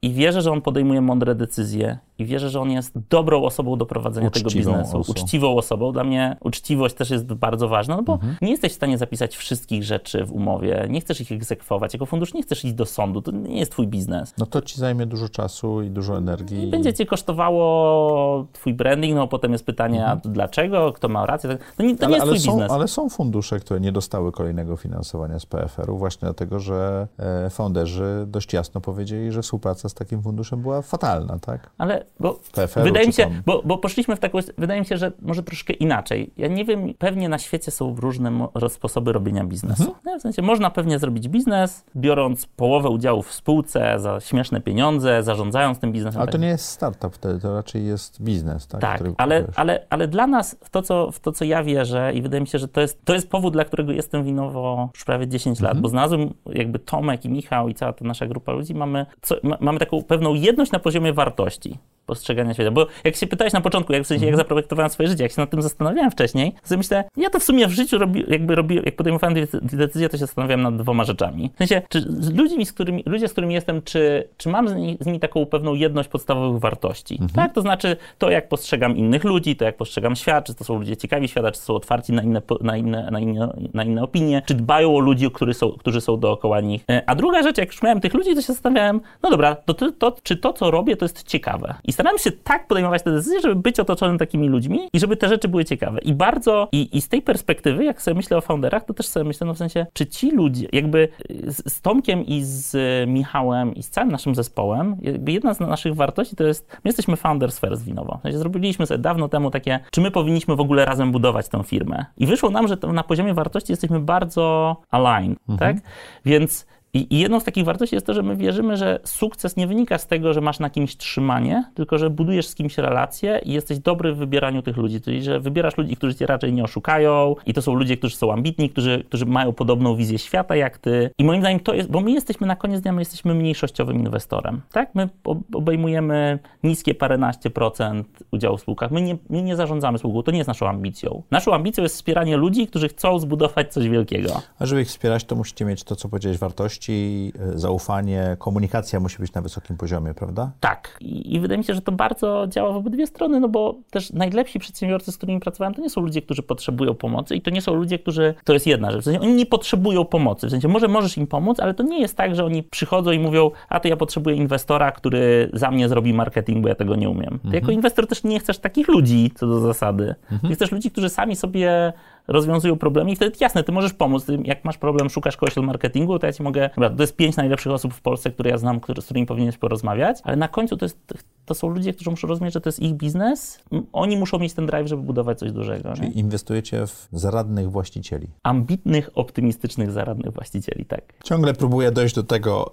i 0.03 0.13
wierzę, 0.13 0.43
że 0.43 0.53
on 0.53 0.63
podejmuje 0.63 1.01
mądre 1.01 1.35
decyzje 1.35 1.99
i 2.19 2.25
wierzę, 2.25 2.51
że 2.51 2.61
on 2.61 2.71
jest 2.71 2.99
dobrą 3.11 3.43
osobą 3.43 3.77
do 3.79 3.87
prowadzenia 3.87 4.31
tego 4.31 4.47
Uczciwą 4.47 4.73
biznesu. 4.73 4.99
osobą. 4.99 5.21
Uczciwą 5.23 5.57
osobą. 5.57 5.93
Dla 5.93 6.05
mnie 6.05 6.37
uczciwość 6.41 6.95
też 6.95 7.11
jest 7.11 7.33
bardzo 7.35 7.69
ważna, 7.69 7.97
no 7.97 8.03
bo 8.03 8.13
Mhm. 8.13 8.37
nie 8.43 8.51
jesteś 8.51 8.73
w 8.73 8.75
stanie 8.75 8.99
zapisać 8.99 9.37
wszystkich 9.37 9.85
rzeczy 9.85 10.25
w 10.25 10.33
umowie, 10.33 10.87
nie 10.91 11.01
chcesz 11.01 11.21
ich 11.21 11.33
egzekwować. 11.33 11.93
Jako 11.93 12.07
fundusz 12.07 12.35
nie 12.35 12.43
chcesz 12.43 12.65
iść 12.65 12.75
do 12.75 12.87
sądu, 12.87 13.23
to 13.23 13.31
nie 13.31 13.59
jest 13.59 13.73
twój 13.73 13.87
biznes. 13.87 14.35
No 14.39 14.47
to 14.47 14.63
ci 14.63 14.77
zajmie 14.81 15.07
dużo 15.07 15.29
czasu 15.29 15.83
i 15.83 15.91
dużo 15.91 16.17
energii. 16.19 16.65
I 16.69 16.71
będzie 16.71 16.95
cię 16.95 17.07
kosztowało 17.07 18.47
twój 18.53 18.75
branding, 18.75 19.17
no 19.17 19.29
potem 19.29 19.53
jest 19.53 19.67
pytanie, 19.67 20.07
a 20.07 20.17
dlaczego, 20.17 20.93
kto 20.93 21.09
ma 21.09 21.27
rację. 21.27 21.59
To 21.77 21.83
nie, 21.83 21.97
to 21.97 22.07
nie 22.09 22.09
Mhm. 22.09 22.13
ale, 22.13 22.15
jest 22.17 22.23
ale, 22.23 22.33
twój 22.33 22.47
są, 22.47 22.53
biznes. 22.53 22.73
ale 22.73 22.89
są 22.89 23.09
fundusze, 23.09 23.61
które 23.61 23.81
nie 23.81 23.93
dostały 23.93 24.33
kolejnego 24.33 24.77
finansowania 24.77 25.39
z 25.39 25.47
PFR-u 25.47 25.99
właśnie 25.99 26.21
dlatego, 26.27 26.61
że 26.61 27.09
e, 27.19 27.51
founderzy 27.51 28.25
dość 28.27 28.53
jasno 28.53 28.81
powiedzieli, 28.81 29.33
że 29.33 29.43
współpraca 29.43 29.89
z 29.89 29.95
takim 29.95 30.23
funduszem 30.23 30.63
była 30.63 30.83
fatalna, 30.83 31.39
tak? 31.39 31.71
Ale 31.79 32.05
bo 32.21 32.39
wydaje 32.77 33.07
mi 33.07 33.13
się, 33.13 33.23
tam? 33.23 33.43
bo, 33.47 33.63
bo 33.65 33.79
poszliśmy 33.79 34.17
w 34.17 34.19
taką, 34.19 34.39
wydaje 34.59 34.81
mi 34.81 34.87
się, 34.87 34.97
że 34.97 35.13
może 35.23 35.43
troszkę 35.43 35.73
inaczej. 35.73 36.31
Ja 36.37 36.49
nie 36.49 36.65
wiem, 36.65 36.95
pewnie 36.99 37.29
na 37.29 37.39
świecie 37.39 37.71
są 37.71 37.97
różne 37.97 38.49
sposoby 38.69 39.13
robienia 39.13 39.45
biznesu. 39.45 39.83
Mhm. 39.83 40.19
W 40.19 40.23
sensie 40.23 40.43
można 40.43 40.71
pewnie 40.71 40.99
zrobić 40.99 41.29
biznes, 41.29 41.85
biorąc 41.97 42.47
połowę 42.47 42.89
udziału 42.89 43.23
w 43.23 43.33
spółce 43.33 44.01
za 44.01 44.21
śmieszne 44.21 44.61
pieniądze, 44.61 45.23
zarządzając 45.23 45.79
tym 45.79 45.93
biznesem. 45.93 46.21
Ale 46.21 46.27
tak 46.27 46.33
to 46.33 46.39
nie 46.39 46.49
jest 46.49 46.65
startup 46.65 47.15
wtedy, 47.15 47.41
to 47.41 47.55
raczej 47.55 47.87
jest 47.87 48.23
biznes, 48.23 48.67
tak? 48.67 48.81
tak, 48.81 49.03
ale, 49.17 49.45
ale, 49.55 49.87
ale 49.91 50.09
dla 50.09 50.27
nas, 50.27 50.57
w 50.65 50.71
to, 50.71 50.83
co, 50.83 51.11
w 51.13 51.21
to, 51.21 51.33
co 51.33 51.45
ja 51.45 51.63
wierzę 51.65 52.13
i 52.15 52.23
wydaje 52.23 52.41
mi 52.41 52.47
się, 52.47 52.59
że 52.59 52.69
to 52.69 52.81
jest, 52.81 53.05
to 53.05 53.15
jest 53.15 53.31
powód, 53.31 53.53
dla 53.53 53.65
którego 53.65 53.93
jestem 53.93 54.25
winowo 54.25 54.89
już 54.95 55.05
prawie 55.05 55.29
10 55.29 55.59
Mhm. 55.59 55.75
lat, 55.75 55.83
bo 55.83 55.89
znalazłem 55.89 56.35
jakby 56.47 56.79
Tomek 56.79 57.25
i 57.25 57.29
Michał 57.29 57.69
i 57.69 57.75
cała 57.75 57.93
ta 57.93 58.05
nasza 58.05 58.27
grupa 58.27 58.53
ludzi, 58.53 58.75
mamy, 58.75 59.07
co, 59.23 59.35
ma, 59.43 59.57
mamy 59.61 59.79
taką 59.79 60.03
pewną 60.03 60.35
jedność 60.35 60.73
na 60.73 60.79
poziomie 60.79 61.13
wartości 61.13 61.79
postrzegania 62.13 62.55
świata. 62.55 62.71
Bo 62.71 62.87
jak 63.05 63.17
się 63.17 63.27
pytałeś 63.27 63.53
na 63.53 63.61
początku, 63.61 63.93
jak 63.93 64.03
w 64.03 64.07
sensie, 64.07 64.25
jak 64.27 64.33
Mhm. 64.33 64.45
zaprojektowałem 64.47 64.91
swoje 64.91 65.09
życie, 65.09 65.23
jak 65.23 65.33
się 65.33 65.41
nad 65.41 65.51
tym 65.51 65.63
zastanawiałem 65.63 66.11
wcześniej, 66.11 66.53
to 66.69 66.77
myślę, 66.77 67.05
ja 67.17 67.31
to 67.31 67.41
w 67.41 67.43
sumie 67.43 67.67
w 67.67 67.71
życiu 67.71 67.99
robi, 67.99 68.25
jakby 68.29 68.55
robiłem, 68.55 68.85
jak 68.85 68.97
podejmowałem 68.97 69.35
decy- 69.37 69.61
decyzje, 69.63 70.09
to 70.09 70.17
się 70.17 70.27
zastanawiałem 70.27 70.63
nad 70.63 70.77
dwoma 70.77 71.05
rzeczami. 71.05 71.51
W 71.55 71.59
sensie, 71.59 71.83
czy 71.89 72.01
z 72.01 72.31
ludźmi, 72.35 72.67
z 72.67 72.73
którymi, 72.73 73.03
ludzie, 73.07 73.29
z 73.29 73.33
którymi 73.33 73.55
jestem, 73.55 73.83
czy, 73.83 74.29
czy 74.37 74.49
mam 74.49 74.69
z, 74.69 74.75
ni- 74.75 74.97
z 75.01 75.07
nimi 75.07 75.21
taką 75.21 75.47
pewną 75.47 75.75
jedność 75.75 76.09
podstawowych 76.09 76.61
wartości? 76.61 77.19
Tak? 77.35 77.53
To 77.55 77.61
znaczy 77.61 77.97
to, 78.19 78.31
jak 78.31 78.49
postrzegam 78.49 78.97
innych 78.97 79.25
ludzi, 79.25 79.57
to 79.57 79.65
jak 79.65 79.77
postrzegam 79.77 80.17
świat, 80.17 80.45
czy 80.47 80.55
to 80.55 80.65
są 80.65 80.79
ludzie 80.79 80.97
ciekawi 80.97 81.29
świata, 81.29 81.51
czy 81.51 81.61
są 81.61 81.75
otwarci 81.75 82.13
na 82.13 82.23
inne, 82.23 82.43
na 82.61 82.77
inne, 82.77 83.11
na 83.11 83.21
inne, 83.21 83.53
na 83.75 83.85
inne 83.85 84.03
opinie, 84.03 84.43
czy 84.47 84.55
dbają 84.55 84.97
o 84.97 84.99
ludzi, 84.99 85.31
którzy 85.31 85.55
są, 85.55 85.73
którzy 85.73 86.01
są 86.01 86.17
dookoła 86.21 86.61
nich. 86.61 86.85
E, 86.91 87.03
A 87.07 87.15
druga 87.15 87.43
rzecz, 87.43 87.59
jak 87.59 87.69
już 87.69 87.83
miałem 87.83 88.01
tych 88.01 88.15
ludzi, 88.15 88.35
to 88.35 88.41
się 88.41 88.47
zastanawiałem, 88.53 89.01
no 89.23 89.31
dobra, 89.31 89.55
to, 89.57 89.75
to, 89.75 89.93
to, 89.93 90.17
czy 90.23 90.37
to, 90.37 90.53
co 90.53 90.71
robię, 90.71 90.97
to 90.97 91.05
jest 91.05 91.23
ciekawe. 91.23 91.75
I 91.85 91.93
starałem 91.99 92.19
się 92.19 92.33
tak 92.33 92.67
podejmować 92.67 93.03
te 93.03 93.13
decyzje, 93.13 93.41
żeby 93.41 93.55
być 93.55 93.81
otoczonym 93.81 94.19
takimi 94.19 94.49
ludźmi 94.49 94.89
i 94.93 95.01
żeby 95.01 95.17
te 95.17 95.29
rzeczy 95.29 95.49
były 95.49 95.65
ciekawe. 95.65 96.01
I 96.01 96.15
bardzo, 96.15 96.69
i, 96.73 96.97
i 96.97 97.01
z 97.01 97.09
tej 97.09 97.23
perspektywy, 97.23 97.85
jak 97.85 98.03
sobie 98.03 98.15
myślę 98.15 98.37
o 98.37 98.41
founderach, 98.41 98.85
to 98.85 98.95
też 98.95 99.07
sobie 99.07 99.25
myślę, 99.25 99.47
no 99.47 99.55
w 99.55 99.59
sensie, 99.59 99.87
czy 99.93 100.07
ci 100.07 100.31
ludzie, 100.31 100.69
jakby 100.73 101.09
z, 101.47 101.73
z 101.73 101.81
Tomkiem 101.81 102.27
i 102.27 102.45
z 102.45 102.77
Michałem 103.09 103.75
i 103.75 103.83
z 103.83 103.91
całym 103.91 104.11
naszym 104.11 104.35
zespołem, 104.35 104.97
jakby 105.03 105.33
jedna 105.33 105.55
z 105.55 105.61
naszych 105.61 105.95
wartości 105.95 106.37
to 106.37 106.45
jest, 106.45 106.71
my 106.73 106.89
jesteśmy 106.89 107.17
founders 107.17 107.61
first 107.61 107.85
winowo. 107.85 108.19
W 108.19 108.23
sensie 108.23 108.39
zrobiliśmy 108.39 108.87
sobie 108.87 108.99
dawno 108.99 109.29
temu 109.29 109.51
takie, 109.51 109.81
czy 109.91 110.01
my 110.01 110.11
powinniśmy 110.11 110.57
w 110.57 110.61
ogóle 110.61 110.85
razem 110.85 111.13
budować 111.13 111.49
tę 111.49 111.63
firmę. 111.65 112.05
I 112.17 112.27
wyszło 112.27 112.51
nam, 112.51 112.69
że 112.69 112.77
na 112.93 113.03
poziomie 113.03 113.35
wartości 113.35 113.73
jesteśmy 113.73 114.01
bardzo 114.01 114.77
aligned, 114.91 115.39
tak? 115.59 115.77
Więc 116.25 116.67
i, 116.95 117.15
I 117.15 117.19
jedną 117.19 117.41
z 117.41 117.45
takich 117.45 117.65
wartości 117.65 117.97
jest 117.97 118.07
to, 118.07 118.15
że 118.15 118.23
my 118.23 118.37
wierzymy, 118.37 118.77
że 118.77 119.01
sukces 119.05 119.57
nie 119.57 119.67
wynika 119.67 119.99
z 119.99 120.07
tego, 120.07 120.33
że 120.33 120.41
masz 120.41 120.59
na 120.59 120.71
kimś 120.71 120.97
trzymanie, 120.97 121.65
tylko 121.75 121.99
że 121.99 122.11
budujesz 122.11 122.47
z 122.47 122.55
kimś 122.55 122.79
relacje 122.79 123.41
i 123.45 123.53
jesteś 123.53 123.79
dobry 123.79 124.13
w 124.13 124.17
wybieraniu 124.17 124.63
tych 124.63 124.77
ludzi. 124.77 125.01
Czyli, 125.01 125.23
że 125.23 125.41
wybierasz 125.41 125.77
ludzi, 125.77 125.97
którzy 125.97 126.15
cię 126.15 126.27
raczej 126.27 126.53
nie 126.53 126.65
oszukają 126.65 127.35
i 127.47 127.55
to 127.55 127.63
są 127.63 127.75
ludzie, 127.75 127.97
którzy 127.97 128.17
są 128.17 128.33
ambitni, 128.33 128.71
którzy, 128.71 129.05
którzy 129.09 129.27
mają 129.27 129.53
podobną 129.53 129.97
wizję 129.97 130.19
świata 130.19 130.57
jak 130.57 130.79
ty. 130.79 131.11
I 131.19 131.25
moim 131.25 131.41
zdaniem 131.41 131.61
to 131.61 131.75
jest, 131.75 131.91
bo 131.91 132.01
my 132.01 132.11
jesteśmy 132.11 132.47
na 132.47 132.57
koniec 132.57 132.81
dnia, 132.81 132.93
my 132.93 133.01
jesteśmy 133.01 133.35
mniejszościowym 133.35 133.97
inwestorem. 133.97 134.61
Tak? 134.73 134.95
My 134.95 135.09
ob- 135.25 135.57
obejmujemy 135.57 136.39
niskie 136.65 136.95
paręnaście 136.95 137.51
procent 137.51 138.09
udziału 138.33 138.57
w 138.57 138.61
spółkach. 138.61 138.91
My 138.91 139.03
nie, 139.03 139.17
my 139.31 139.43
nie 139.43 139.57
zarządzamy 139.57 139.99
spółką, 139.99 140.23
to 140.23 140.31
nie 140.31 140.39
jest 140.39 140.49
naszą 140.49 140.69
ambicją. 140.69 141.23
Naszą 141.31 141.55
ambicją 141.55 141.83
jest 141.83 141.95
wspieranie 141.95 142.37
ludzi, 142.37 142.67
którzy 142.67 142.89
chcą 142.89 143.19
zbudować 143.19 143.73
coś 143.73 143.89
wielkiego. 143.89 144.43
A 144.59 144.67
żeby 144.67 144.81
ich 144.81 144.89
wspierać, 144.89 145.25
to 145.25 145.37
musicie 145.37 145.65
mieć 145.65 145.85
to, 145.85 145.97
co 145.97 146.09
powiedziałeś, 146.09 146.39
wartości, 146.39 146.78
e, 146.89 147.59
zaufanie, 147.59 148.37
komunikacja 148.39 149.01
musi 149.01 149.19
być 149.19 149.33
na 149.33 149.43
wysokim 149.43 149.77
poziomie, 149.77 150.15
prawda? 150.15 150.51
Tak. 150.61 150.97
I, 151.01 151.35
I 151.35 151.41
wydaje 151.41 151.59
mi 151.59 151.65
się, 151.65 151.75
że 151.75 151.83
to 151.83 151.93
bardzo 151.93 152.47
działa 152.49 152.73
w 152.73 152.77
obydwie 152.77 153.07
strony, 153.07 153.41
no 153.41 153.49
bo 153.49 153.75
też 153.91 154.13
najlepsi 154.13 154.59
przedsiębiorcy, 154.59 155.13
z 155.13 155.17
którymi 155.17 155.41
pracowałem, 155.41 155.75
to 155.75 155.83
nie 155.83 155.91
są 155.91 156.01
ludzie, 156.01 156.23
którzy 156.23 156.43
potrzebują 156.43 156.95
pomocy 156.95 157.37
i 157.37 157.43
to 157.43 157.51
nie 157.51 157.63
są 157.63 157.75
ludzie, 157.75 157.99
którzy... 157.99 158.35
To 158.45 158.53
jest 158.53 158.67
jedna 158.67 158.91
rzecz. 158.91 159.01
W 159.01 159.05
sensie 159.05 159.21
oni 159.21 159.35
nie 159.35 159.47
potrzebują 159.47 160.05
pomocy. 160.05 160.47
W 160.47 160.51
sensie 160.51 160.69
może 160.69 160.89
możesz 160.89 161.17
im 161.17 161.27
pomóc, 161.27 161.61
ale 161.61 161.75
to 161.75 161.83
nie 161.83 162.01
jest 162.01 162.17
tak, 162.17 162.35
że 162.35 162.45
oni 162.45 162.63
przychodzą 162.63 163.11
i 163.11 163.19
mówią, 163.19 163.51
a 163.69 163.81
to 163.81 163.89
ja 163.89 163.97
potrzebuję 163.97 164.37
inwestora, 164.37 164.93
który 164.93 165.51
za 165.53 165.71
mnie 165.71 165.89
zrobi 165.89 166.15
marketing, 166.15 166.63
bo 166.63 166.69
ja 166.69 166.75
tego 166.75 166.97
nie 166.97 167.11
umiem. 167.11 167.39
Ty 167.51 167.57
jako 167.57 167.73
inwestor 167.73 168.07
też 168.07 168.25
nie 168.25 168.41
chcesz 168.41 168.59
takich 168.59 168.89
ludzi, 168.89 169.31
co 169.35 169.47
do 169.47 169.61
zasady. 169.61 170.15
Ty 170.49 170.55
chcesz 170.55 170.73
ludzi, 170.73 170.91
którzy 170.91 171.09
sami 171.09 171.37
sobie 171.37 171.93
rozwiązują 172.29 172.79
problemy 172.79 173.11
i 173.11 173.17
wtedy 173.17 173.37
jasne, 173.41 173.65
ty 173.65 173.73
możesz 173.73 173.93
pomóc. 173.93 174.25
Ty, 174.25 174.39
jak 174.45 174.65
masz 174.65 174.79
problem, 174.79 175.11
szukasz 175.11 175.37
kogoś 175.37 175.59
od 175.59 175.65
marketingu, 175.65 176.19
to 176.19 176.27
ja 176.27 176.33
ci 176.33 176.43
mogę, 176.43 176.71
dobra, 176.75 176.91
to 176.91 177.03
jest 177.03 177.17
pięć 177.17 177.37
najlepszych 177.37 177.73
osób 177.73 177.95
w 177.95 178.01
Polsce, 178.01 178.31
które 178.31 178.51
ja 178.51 178.59
znam, 178.59 178.81
które, 178.81 179.03
z 179.03 179.05
którymi 179.05 179.27
powinieneś 179.27 179.59
porozmawiać, 179.59 180.19
ale 180.23 180.37
na 180.37 180.49
końcu 180.49 180.77
to, 180.77 180.85
jest, 180.85 180.99
to 181.45 181.55
są 181.55 181.69
ludzie, 181.69 181.93
którzy 181.93 182.11
muszą 182.11 182.29
rozumieć, 182.29 182.55
że 182.55 182.61
to 182.61 182.69
jest 182.69 182.81
ich 182.81 182.95
biznes. 182.95 183.59
Oni 183.93 184.17
muszą 184.17 184.39
mieć 184.39 184.55
ten 184.55 184.67
drive, 184.67 184.89
żeby 184.89 185.03
budować 185.03 185.39
coś 185.39 185.53
dużego. 185.53 185.95
Czyli 185.95 186.09
nie? 186.09 186.15
inwestujecie 186.15 186.87
w 186.87 187.09
zaradnych 187.13 187.71
właścicieli. 187.71 188.27
Ambitnych, 188.43 189.11
optymistycznych, 189.15 189.91
zaradnych 189.91 190.33
właścicieli, 190.33 190.85
tak. 190.85 191.03
Ciągle 191.25 191.55
próbuję 191.55 191.93
dojść 191.93 192.15
do 192.15 192.23
tego, 192.23 192.71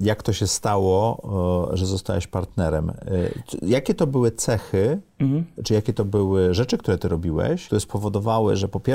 jak 0.00 0.22
to 0.22 0.32
się 0.32 0.46
stało, 0.46 1.20
że 1.72 1.86
zostałeś 1.86 2.26
partnerem. 2.26 2.90
E, 2.90 2.94
Jakie 3.62 3.94
to 3.94 4.06
były 4.06 4.30
cechy, 4.30 5.00
czy 5.64 5.74
jakie 5.74 5.92
to 5.92 6.04
były 6.04 6.54
rzeczy, 6.54 6.78
które 6.78 6.98
ty 6.98 7.08
robiłeś, 7.08 7.66
które 7.66 7.80
spowodowały, 7.80 8.56
że 8.56 8.68
po 8.68 8.80
pierwsze 8.80 8.89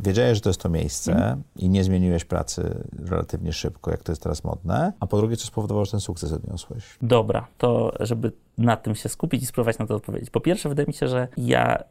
wiedziałeś, 0.00 0.36
że 0.36 0.40
to 0.40 0.48
jest 0.48 0.60
to 0.60 0.68
miejsce 0.68 1.36
i 1.56 1.68
nie 1.68 1.84
zmieniłeś 1.84 2.24
pracy 2.24 2.84
relatywnie 2.98 3.52
szybko, 3.52 3.90
jak 3.90 4.02
to 4.02 4.12
jest 4.12 4.22
teraz 4.22 4.44
modne, 4.44 4.92
a 5.00 5.06
po 5.06 5.16
drugie, 5.16 5.36
co 5.36 5.46
spowodowało, 5.46 5.84
że 5.84 5.90
ten 5.90 6.00
sukces 6.00 6.32
odniosłeś? 6.32 6.84
Dobra, 7.02 7.46
to 7.58 7.92
żeby 8.00 8.32
na 8.58 8.76
tym 8.76 8.94
się 8.94 9.08
skupić 9.08 9.42
i 9.42 9.46
spróbować 9.46 9.78
na 9.78 9.86
to 9.86 9.94
odpowiedzieć. 9.94 10.30
Po 10.30 10.40
pierwsze, 10.40 10.68
wydaje 10.68 10.86
mi 10.86 10.94
się, 10.94 11.08
że 11.08 11.28
ja 11.36 11.84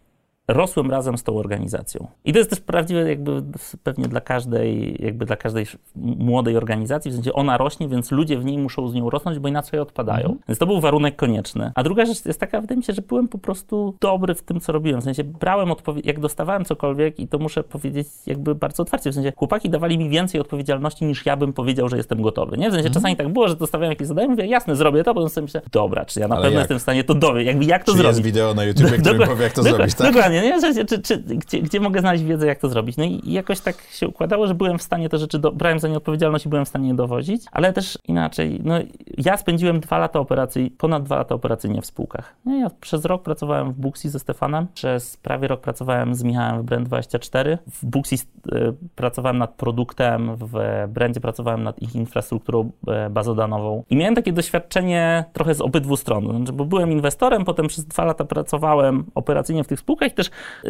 rosłem 0.48 0.92
razem 0.92 1.18
z 1.18 1.24
tą 1.24 1.38
organizacją. 1.38 2.08
I 2.26 2.34
to 2.34 2.38
jest 2.40 2.50
też 2.50 2.60
prawdziwe 2.60 3.10
jakby 3.10 3.44
pewnie 3.84 4.08
dla 4.08 4.22
każdej, 4.22 4.98
jakby 5.04 5.26
dla 5.26 5.36
każdej 5.36 5.66
młodej 5.96 6.58
organizacji, 6.58 7.12
w 7.12 7.14
sensie 7.16 7.34
ona 7.34 7.58
rośnie, 7.58 7.88
więc 7.88 8.12
ludzie 8.12 8.38
w 8.38 8.46
niej 8.46 8.58
muszą 8.58 8.88
z 8.88 8.94
nią 8.94 9.10
rosnąć, 9.10 9.40
bo 9.40 9.48
inaczej 9.48 9.80
odpadają. 9.80 10.36
Więc 10.48 10.60
to 10.60 10.66
był 10.66 10.82
warunek 10.82 11.16
konieczny. 11.16 11.72
A 11.76 11.84
druga 11.84 12.06
rzecz 12.06 12.26
jest 12.26 12.40
taka, 12.40 12.62
wydaje 12.62 12.78
mi 12.78 12.84
się, 12.84 12.94
że 12.94 13.02
byłem 13.02 13.28
po 13.28 13.38
prostu 13.38 13.96
dobry 14.02 14.36
w 14.36 14.42
tym, 14.44 14.60
co 14.60 14.72
robiłem. 14.72 15.02
W 15.02 15.04
sensie 15.04 15.24
brałem 15.24 15.72
odpowiedź, 15.72 16.06
jak 16.06 16.20
dostawałem 16.20 16.66
cokolwiek 16.66 17.20
i 17.20 17.28
to 17.28 17.40
muszę 17.40 17.64
powiedzieć 17.64 18.08
jakby 18.26 18.56
bardzo 18.56 18.84
otwarcie, 18.84 19.12
w 19.12 19.14
sensie 19.16 19.34
chłopaki 19.36 19.70
dawali 19.70 19.98
mi 19.98 20.10
więcej 20.10 20.42
odpowiedzialności 20.42 21.06
niż 21.06 21.26
ja 21.26 21.38
bym 21.38 21.54
powiedział, 21.54 21.90
że 21.90 21.98
jestem 21.98 22.22
gotowy, 22.22 22.58
nie? 22.58 22.70
W 22.70 22.74
sensie 22.74 22.90
czasami 22.90 23.16
tak 23.16 23.30
było, 23.34 23.48
że 23.48 23.56
dostawałem 23.56 23.92
jakieś 23.92 24.08
zadanie, 24.08 24.28
mówię, 24.28 24.46
jasne, 24.46 24.76
zrobię 24.76 25.04
to, 25.04 25.14
potem 25.14 25.30
sobie 25.30 25.46
myślę, 25.46 25.62
dobra, 25.72 26.06
czy 26.06 26.20
ja 26.20 26.28
na 26.28 26.36
Ale 26.36 26.44
pewno 26.44 26.60
jak? 26.60 26.64
jestem 26.64 26.80
w 26.80 26.82
stanie 26.82 27.04
to 27.04 27.14
dowieść, 27.16 27.48
jakby 27.48 27.66
jak 27.66 27.84
to 27.84 27.92
Czy 27.92 27.98
zrobić. 27.98 28.18
jest 28.18 28.26
wideo 28.26 28.54
na 28.54 28.64
YouTube, 28.64 28.86
który 29.02 29.02
Dokład- 29.02 29.28
powie, 29.28 29.44
jak 29.44 29.54
to 29.54 29.62
dokład- 29.62 29.76
zrobić, 29.76 29.96
tak? 29.96 30.14
Dokładnie, 30.14 30.35
nie? 30.42 30.60
Że, 30.62 30.86
czy, 30.86 31.02
czy, 31.02 31.18
gdzie, 31.18 31.62
gdzie 31.62 31.80
mogę 31.80 32.00
znaleźć 32.00 32.24
wiedzę, 32.24 32.48
jak 32.48 32.60
to 32.60 32.70
zrobić? 32.70 32.98
No 32.98 33.04
i, 33.04 33.22
jakoś 33.26 33.60
tak 33.60 33.82
się 33.82 34.08
układało, 34.08 34.48
że 34.48 34.56
byłem 34.56 34.78
w 34.78 34.82
stanie 34.82 35.10
te 35.10 35.18
rzeczy, 35.18 35.40
do, 35.40 35.52
brałem 35.52 35.80
za 35.80 35.88
nie 35.88 35.98
odpowiedzialność 35.98 36.46
i 36.46 36.50
byłem 36.50 36.66
w 36.66 36.68
stanie 36.68 36.88
je 36.88 36.94
dowozić, 36.94 37.42
ale 37.52 37.74
też 37.74 38.00
inaczej, 38.08 38.62
no 38.64 38.76
ja 39.18 39.38
spędziłem 39.38 39.80
dwa 39.80 39.98
lata 39.98 40.20
operacji, 40.20 40.72
ponad 40.78 41.04
dwa 41.04 41.16
lata 41.16 41.36
operacyjnie 41.36 41.82
w 41.82 41.86
spółkach. 41.86 42.36
No, 42.46 42.56
ja 42.58 42.70
przez 42.82 43.06
rok 43.06 43.24
pracowałem 43.24 43.74
w 43.74 43.80
Booksy 43.80 44.10
ze 44.10 44.20
Stefanem, 44.20 44.68
przez 44.74 45.18
prawie 45.18 45.48
rok 45.48 45.62
pracowałem 45.62 46.16
z 46.16 46.24
Michałem 46.24 46.62
w 46.62 46.66
Brand24. 46.66 47.58
W 47.68 47.86
Booksy 47.86 48.16
e, 48.16 48.74
pracowałem 48.96 49.38
nad 49.38 49.54
produktem, 49.54 50.36
w 50.36 50.86
Brandzie 50.88 51.20
pracowałem 51.20 51.64
nad 51.64 51.82
ich 51.82 51.96
infrastrukturą 51.96 52.72
e, 52.88 53.10
bazodanową 53.10 53.84
i 53.90 53.96
miałem 53.96 54.16
takie 54.16 54.34
doświadczenie 54.34 55.26
trochę 55.34 55.56
z 55.56 55.62
obydwu 55.62 55.98
stron, 55.98 56.38
znaczy, 56.38 56.54
bo 56.54 56.66
byłem 56.66 56.92
inwestorem, 56.92 57.46
potem 57.46 57.68
przez 57.68 57.86
dwa 57.86 58.06
lata 58.06 58.26
pracowałem 58.26 59.04
operacyjnie 59.16 59.64
w 59.64 59.68
tych 59.68 59.80
spółkach 59.80 60.12
i 60.12 60.16
też 60.16 60.25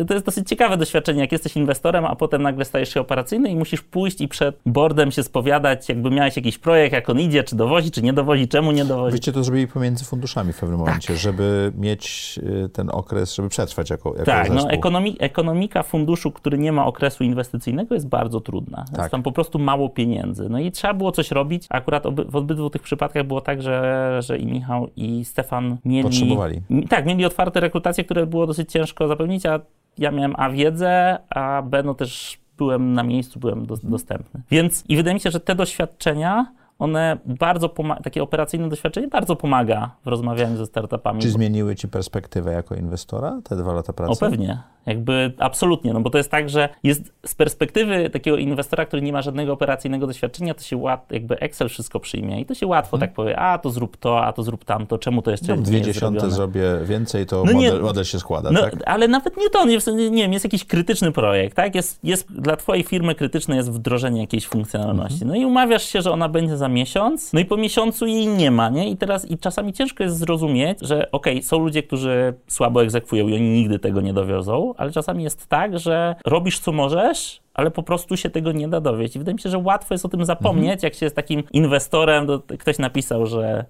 to 0.08 0.14
jest 0.14 0.26
dosyć 0.26 0.50
ciekawe 0.50 0.78
doświadczenie, 0.78 1.22
jak 1.22 1.32
jesteś 1.32 1.56
inwestorem, 1.56 2.06
a 2.06 2.16
potem 2.16 2.42
nagle 2.42 2.66
stajesz 2.66 2.94
się 2.94 3.02
operacyjny 3.02 3.50
i 3.50 3.56
musisz 3.56 3.82
pójść 3.82 4.22
i 4.22 4.28
przed 4.28 4.60
boardem 4.66 5.12
się 5.12 5.24
spowiadać, 5.24 5.90
jakby 5.90 6.12
miałeś 6.12 6.36
jakiś 6.36 6.58
projekt, 6.58 6.94
jak 6.94 7.10
on 7.10 7.20
idzie, 7.20 7.44
czy 7.44 7.56
dowozi, 7.56 7.92
czy 7.92 8.02
nie 8.02 8.14
dowozi, 8.14 8.48
czemu 8.48 8.72
nie 8.72 8.86
dowozi. 8.86 9.12
Wyście 9.12 9.32
to 9.32 9.44
zrobili 9.44 9.68
pomiędzy 9.68 10.06
funduszami 10.06 10.54
w 10.54 10.60
pewnym 10.60 10.80
momencie, 10.80 11.08
Tak. 11.08 11.18
żeby 11.18 11.72
mieć 11.78 12.40
y, 12.66 12.70
ten 12.70 12.90
okres, 12.92 13.36
żeby 13.36 13.50
przetrwać 13.50 13.90
jako, 13.90 14.10
jako 14.10 14.26
Tak, 14.26 14.50
no 14.50 14.56
zespół. 14.56 14.72
ekonomi 14.72 15.16
ekonomika 15.20 15.84
funduszu, 15.84 16.32
który 16.32 16.58
nie 16.58 16.72
ma 16.72 16.86
okresu 16.86 17.24
inwestycyjnego 17.24 17.94
jest 17.96 18.08
bardzo 18.08 18.42
trudna. 18.42 18.80
Jest 18.80 18.96
Tak. 18.96 19.12
tam 19.12 19.24
po 19.24 19.32
prostu 19.32 19.60
mało 19.60 19.90
pieniędzy. 19.90 20.50
No 20.50 20.60
i 20.60 20.72
trzeba 20.72 20.94
było 20.94 21.12
coś 21.12 21.32
robić. 21.32 21.66
Akurat 21.70 22.06
oby, 22.06 22.26
w 22.26 22.36
obydwu 22.36 22.70
tych 22.70 22.82
przypadkach 22.82 23.24
było 23.24 23.42
tak, 23.42 23.62
że, 23.62 24.20
że 24.24 24.38
i 24.38 24.46
Michał 24.46 24.90
i 24.96 25.26
Stefan 25.26 25.78
mieli... 25.86 26.04
Potrzebowali. 26.04 26.62
Tak, 26.90 27.06
mieli 27.06 27.26
otwarte 27.26 27.60
rekrutacje, 27.60 28.04
które 28.04 28.26
było 28.26 28.48
dosyć 28.48 28.72
ciężko 28.72 29.08
zapewnić, 29.08 29.45
a 29.46 29.60
ja 29.98 30.12
miałem 30.12 30.34
A 30.38 30.50
wiedzę, 30.50 31.20
a 31.30 31.62
B 31.62 31.84
no 31.84 31.94
też 31.94 32.38
byłem 32.58 32.94
na 32.94 33.04
miejscu, 33.04 33.40
byłem 33.40 33.66
do, 33.66 33.78
dostępny. 33.84 34.42
Więc 34.52 34.84
i 34.90 34.96
wydaje 34.96 35.14
mi 35.14 35.20
się, 35.20 35.32
że 35.32 35.40
te 35.40 35.56
doświadczenia 35.56 36.52
one 36.80 37.18
bardzo 37.26 37.70
pomaga, 37.70 38.02
takie 38.02 38.24
operacyjne 38.24 38.70
doświadczenie 38.70 39.08
bardzo 39.08 39.36
pomaga 39.36 39.92
w 40.06 40.08
rozmawianiu 40.08 40.58
ze 40.58 40.66
startupami. 40.66 41.22
Czy 41.22 41.30
zmieniły 41.30 41.76
ci 41.76 41.88
perspektywę 41.88 42.54
jako 42.54 42.76
inwestora 42.76 43.40
te 43.44 43.56
dwa 43.56 43.74
lata 43.74 43.94
pracy? 43.94 44.26
O 44.26 44.30
pewnie, 44.30 44.60
jakby 44.86 45.34
absolutnie, 45.40 45.94
no 45.94 46.00
bo 46.02 46.10
to 46.10 46.18
jest 46.18 46.32
tak, 46.32 46.50
że 46.50 46.70
jest 46.84 47.14
z 47.26 47.36
perspektywy 47.36 48.10
takiego 48.10 48.38
inwestora, 48.38 48.86
który 48.86 49.02
nie 49.02 49.14
ma 49.14 49.22
żadnego 49.22 49.54
operacyjnego 49.54 50.08
doświadczenia, 50.08 50.54
to 50.54 50.62
się 50.64 50.78
łat, 50.78 51.12
jakby 51.12 51.40
Excel 51.40 51.70
wszystko 51.70 52.00
przyjmie 52.00 52.42
i 52.42 52.46
to 52.46 52.54
się 52.54 52.68
łatwo 52.68 52.98
tak 52.98 53.14
powie, 53.14 53.40
a 53.40 53.58
to 53.58 53.70
zrób 53.70 53.98
to, 53.98 54.24
a 54.26 54.34
to 54.34 54.44
zrób 54.44 54.66
tamto, 54.66 54.98
czemu 54.98 55.22
to 55.22 55.32
jeszcze 55.32 55.58
nie 55.58 55.64
dwie 55.64 55.78
jest 55.78 55.90
dziesiąte 55.90 56.32
zrobię 56.32 56.64
więcej, 56.84 57.26
to 57.26 57.44
No 57.46 57.52
nie- 57.52 57.68
model, 57.68 57.82
model 57.82 58.04
się 58.04 58.20
składa, 58.20 58.52
No, 58.52 58.62
tak? 58.62 58.74
ale 58.86 59.08
nawet 59.08 59.38
nie 59.38 59.50
to, 59.50 59.66
nie, 59.66 60.10
nie 60.10 60.22
wiem, 60.24 60.34
jest 60.34 60.46
jakiś 60.46 60.66
krytyczny 60.66 61.12
projekt, 61.12 61.56
tak? 61.56 61.76
Jest, 61.76 62.00
jest, 62.04 62.32
dla 62.42 62.58
twojej 62.58 62.84
firmy 62.84 63.16
krytyczne 63.16 63.56
jest 63.56 63.72
wdrożenie 63.72 64.22
jakiejś 64.22 64.48
funkcjonalności. 64.48 65.14
Mhm. 65.24 65.30
No 65.32 65.36
i 65.36 65.46
umawiasz 65.46 65.84
się, 65.84 66.02
że 66.02 66.12
ona 66.12 66.30
będzie 66.30 66.58
za 66.58 66.68
miesiąc, 66.70 67.34
no 67.34 67.40
i 67.40 67.46
po 67.46 67.58
miesiącu 67.58 68.06
jej 68.06 68.28
nie 68.28 68.52
ma, 68.52 68.70
nie? 68.70 68.90
I 68.90 68.98
teraz, 68.98 69.32
i 69.32 69.38
czasami 69.38 69.74
ciężko 69.74 70.04
jest 70.04 70.18
zrozumieć, 70.18 70.80
że 70.82 71.12
okej, 71.12 71.44
są 71.44 71.60
ludzie, 71.60 71.84
którzy 71.84 72.34
słabo 72.48 72.84
egzekwują 72.84 73.28
i 73.28 73.34
oni 73.36 73.50
nigdy 73.50 73.80
tego 73.80 74.02
nie 74.02 74.14
dowiozą, 74.14 74.74
ale 74.78 74.92
czasami 74.92 75.24
jest 75.24 75.48
tak, 75.48 75.80
że 75.80 76.16
robisz 76.26 76.60
co 76.60 76.72
możesz, 76.72 77.42
ale 77.56 77.72
po 77.72 77.84
prostu 77.84 78.18
się 78.18 78.30
tego 78.30 78.52
nie 78.52 78.68
da 78.68 78.82
dowieść. 78.82 79.16
I 79.16 79.20
wydaje 79.20 79.34
mi 79.34 79.42
się, 79.42 79.50
że 79.50 79.58
łatwo 79.58 79.94
jest 79.94 80.06
o 80.06 80.10
tym 80.10 80.26
zapomnieć, 80.26 80.66
Mhm. 80.66 80.80
jak 80.84 80.94
się 80.94 81.06
jest 81.06 81.16
takim 81.16 81.44
inwestorem. 81.52 82.28
To, 82.28 82.42
ktoś 82.60 82.80
napisał, 82.80 83.26
że 83.26 83.66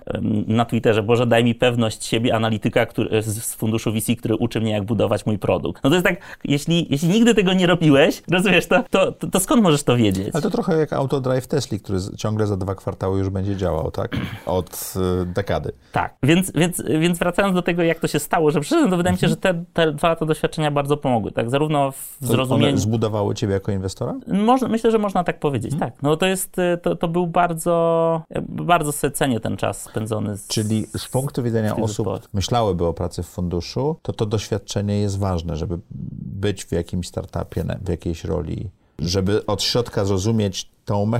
na 0.47 0.65
Twitterze, 0.65 1.03
Boże, 1.03 1.25
daj 1.27 1.43
mi 1.43 1.55
pewność 1.55 2.05
siebie 2.05 2.35
analityka 2.35 2.85
który, 2.85 3.21
z, 3.21 3.55
funduszu 3.55 3.91
VC, 3.91 4.15
który 4.15 4.35
uczy 4.35 4.61
mnie, 4.61 4.71
jak 4.71 4.83
budować 4.83 5.25
mój 5.25 5.37
produkt. 5.39 5.83
No 5.83 5.89
to 5.89 5.95
jest 5.95 6.05
tak, 6.05 6.21
jeśli, 6.43 6.87
jeśli 6.89 7.09
nigdy 7.09 7.35
tego 7.35 7.53
nie 7.53 7.67
robiłeś, 7.67 8.23
rozumiesz, 8.31 8.67
to, 8.67 8.83
to, 8.89 9.11
to, 9.11 9.27
to 9.27 9.39
skąd 9.39 9.63
możesz 9.63 9.83
to 9.83 9.97
wiedzieć? 9.97 10.29
Ale 10.33 10.41
to 10.41 10.49
trochę 10.49 10.77
jak 10.77 10.93
autodrive 10.93 11.47
Tesla, 11.47 11.77
który 11.79 11.99
ciągle 12.17 12.47
za 12.47 12.57
dwa 12.57 12.75
kwartały 12.75 13.19
już 13.19 13.29
będzie 13.29 13.55
działał, 13.55 13.91
tak? 13.91 14.17
Od 14.45 14.93
y, 15.23 15.25
dekady. 15.25 15.71
Tak, 15.91 16.15
więc, 16.23 16.51
więc, 16.51 16.83
więc 16.99 17.19
wracając 17.19 17.55
do 17.55 17.61
tego, 17.61 17.83
jak 17.83 17.99
to 17.99 18.07
się 18.07 18.19
stało, 18.19 18.51
że 18.51 18.59
przyszedłem, 18.59 18.89
to 18.89 18.97
wydaje 18.97 19.13
mi 19.13 19.19
się, 19.19 19.27
że 19.27 19.37
te, 19.37 19.63
te 19.73 19.91
dwa 19.91 20.09
lata 20.09 20.25
doświadczenia 20.25 20.71
bardzo 20.71 20.97
pomogły, 20.97 21.31
tak? 21.31 21.49
Zarówno 21.49 21.91
w 21.91 22.17
zrozumieniu... 22.21 22.69
One 22.71 22.77
zbudowały 22.77 23.35
ciebie 23.35 23.53
jako 23.53 23.71
inwestora? 23.75 24.15
Można, 24.27 24.67
myślę, 24.67 24.91
że 24.91 24.97
można 24.97 25.23
tak 25.23 25.39
powiedzieć, 25.39 25.73
Mhm. 25.73 25.91
tak. 25.91 26.03
No 26.03 26.17
to 26.17 26.25
jest, 26.25 26.59
y, 26.59 26.77
to, 26.81 26.95
to 26.95 27.07
był 27.07 27.27
bardzo, 27.27 28.21
bardzo 28.41 28.91
sobie 28.91 29.11
cenię 29.11 29.39
ten 29.39 29.57
czas 29.57 29.81
spędzony 29.81 30.37
z... 30.37 30.47
Czyli 30.47 30.85
z 30.97 31.07
punktu 31.07 31.43
widzenia 31.43 31.75
osób, 31.75 31.87
zespołach. 31.87 32.21
myślałyby 32.33 32.85
o 32.85 32.93
pracy 32.93 33.23
w 33.23 33.27
funduszu, 33.27 33.95
to 34.01 34.13
to 34.13 34.25
doświadczenie 34.25 34.99
jest 34.99 35.19
ważne, 35.19 35.55
żeby 35.55 35.79
być 36.21 36.65
w 36.65 36.71
jakimś 36.71 37.07
startupie, 37.07 37.63
w 37.81 37.89
jakiejś 37.89 38.23
roli, 38.23 38.69
żeby 38.99 39.45
od 39.45 39.63
środka 39.63 40.05
zrozumieć 40.05 40.69
tą 40.85 41.11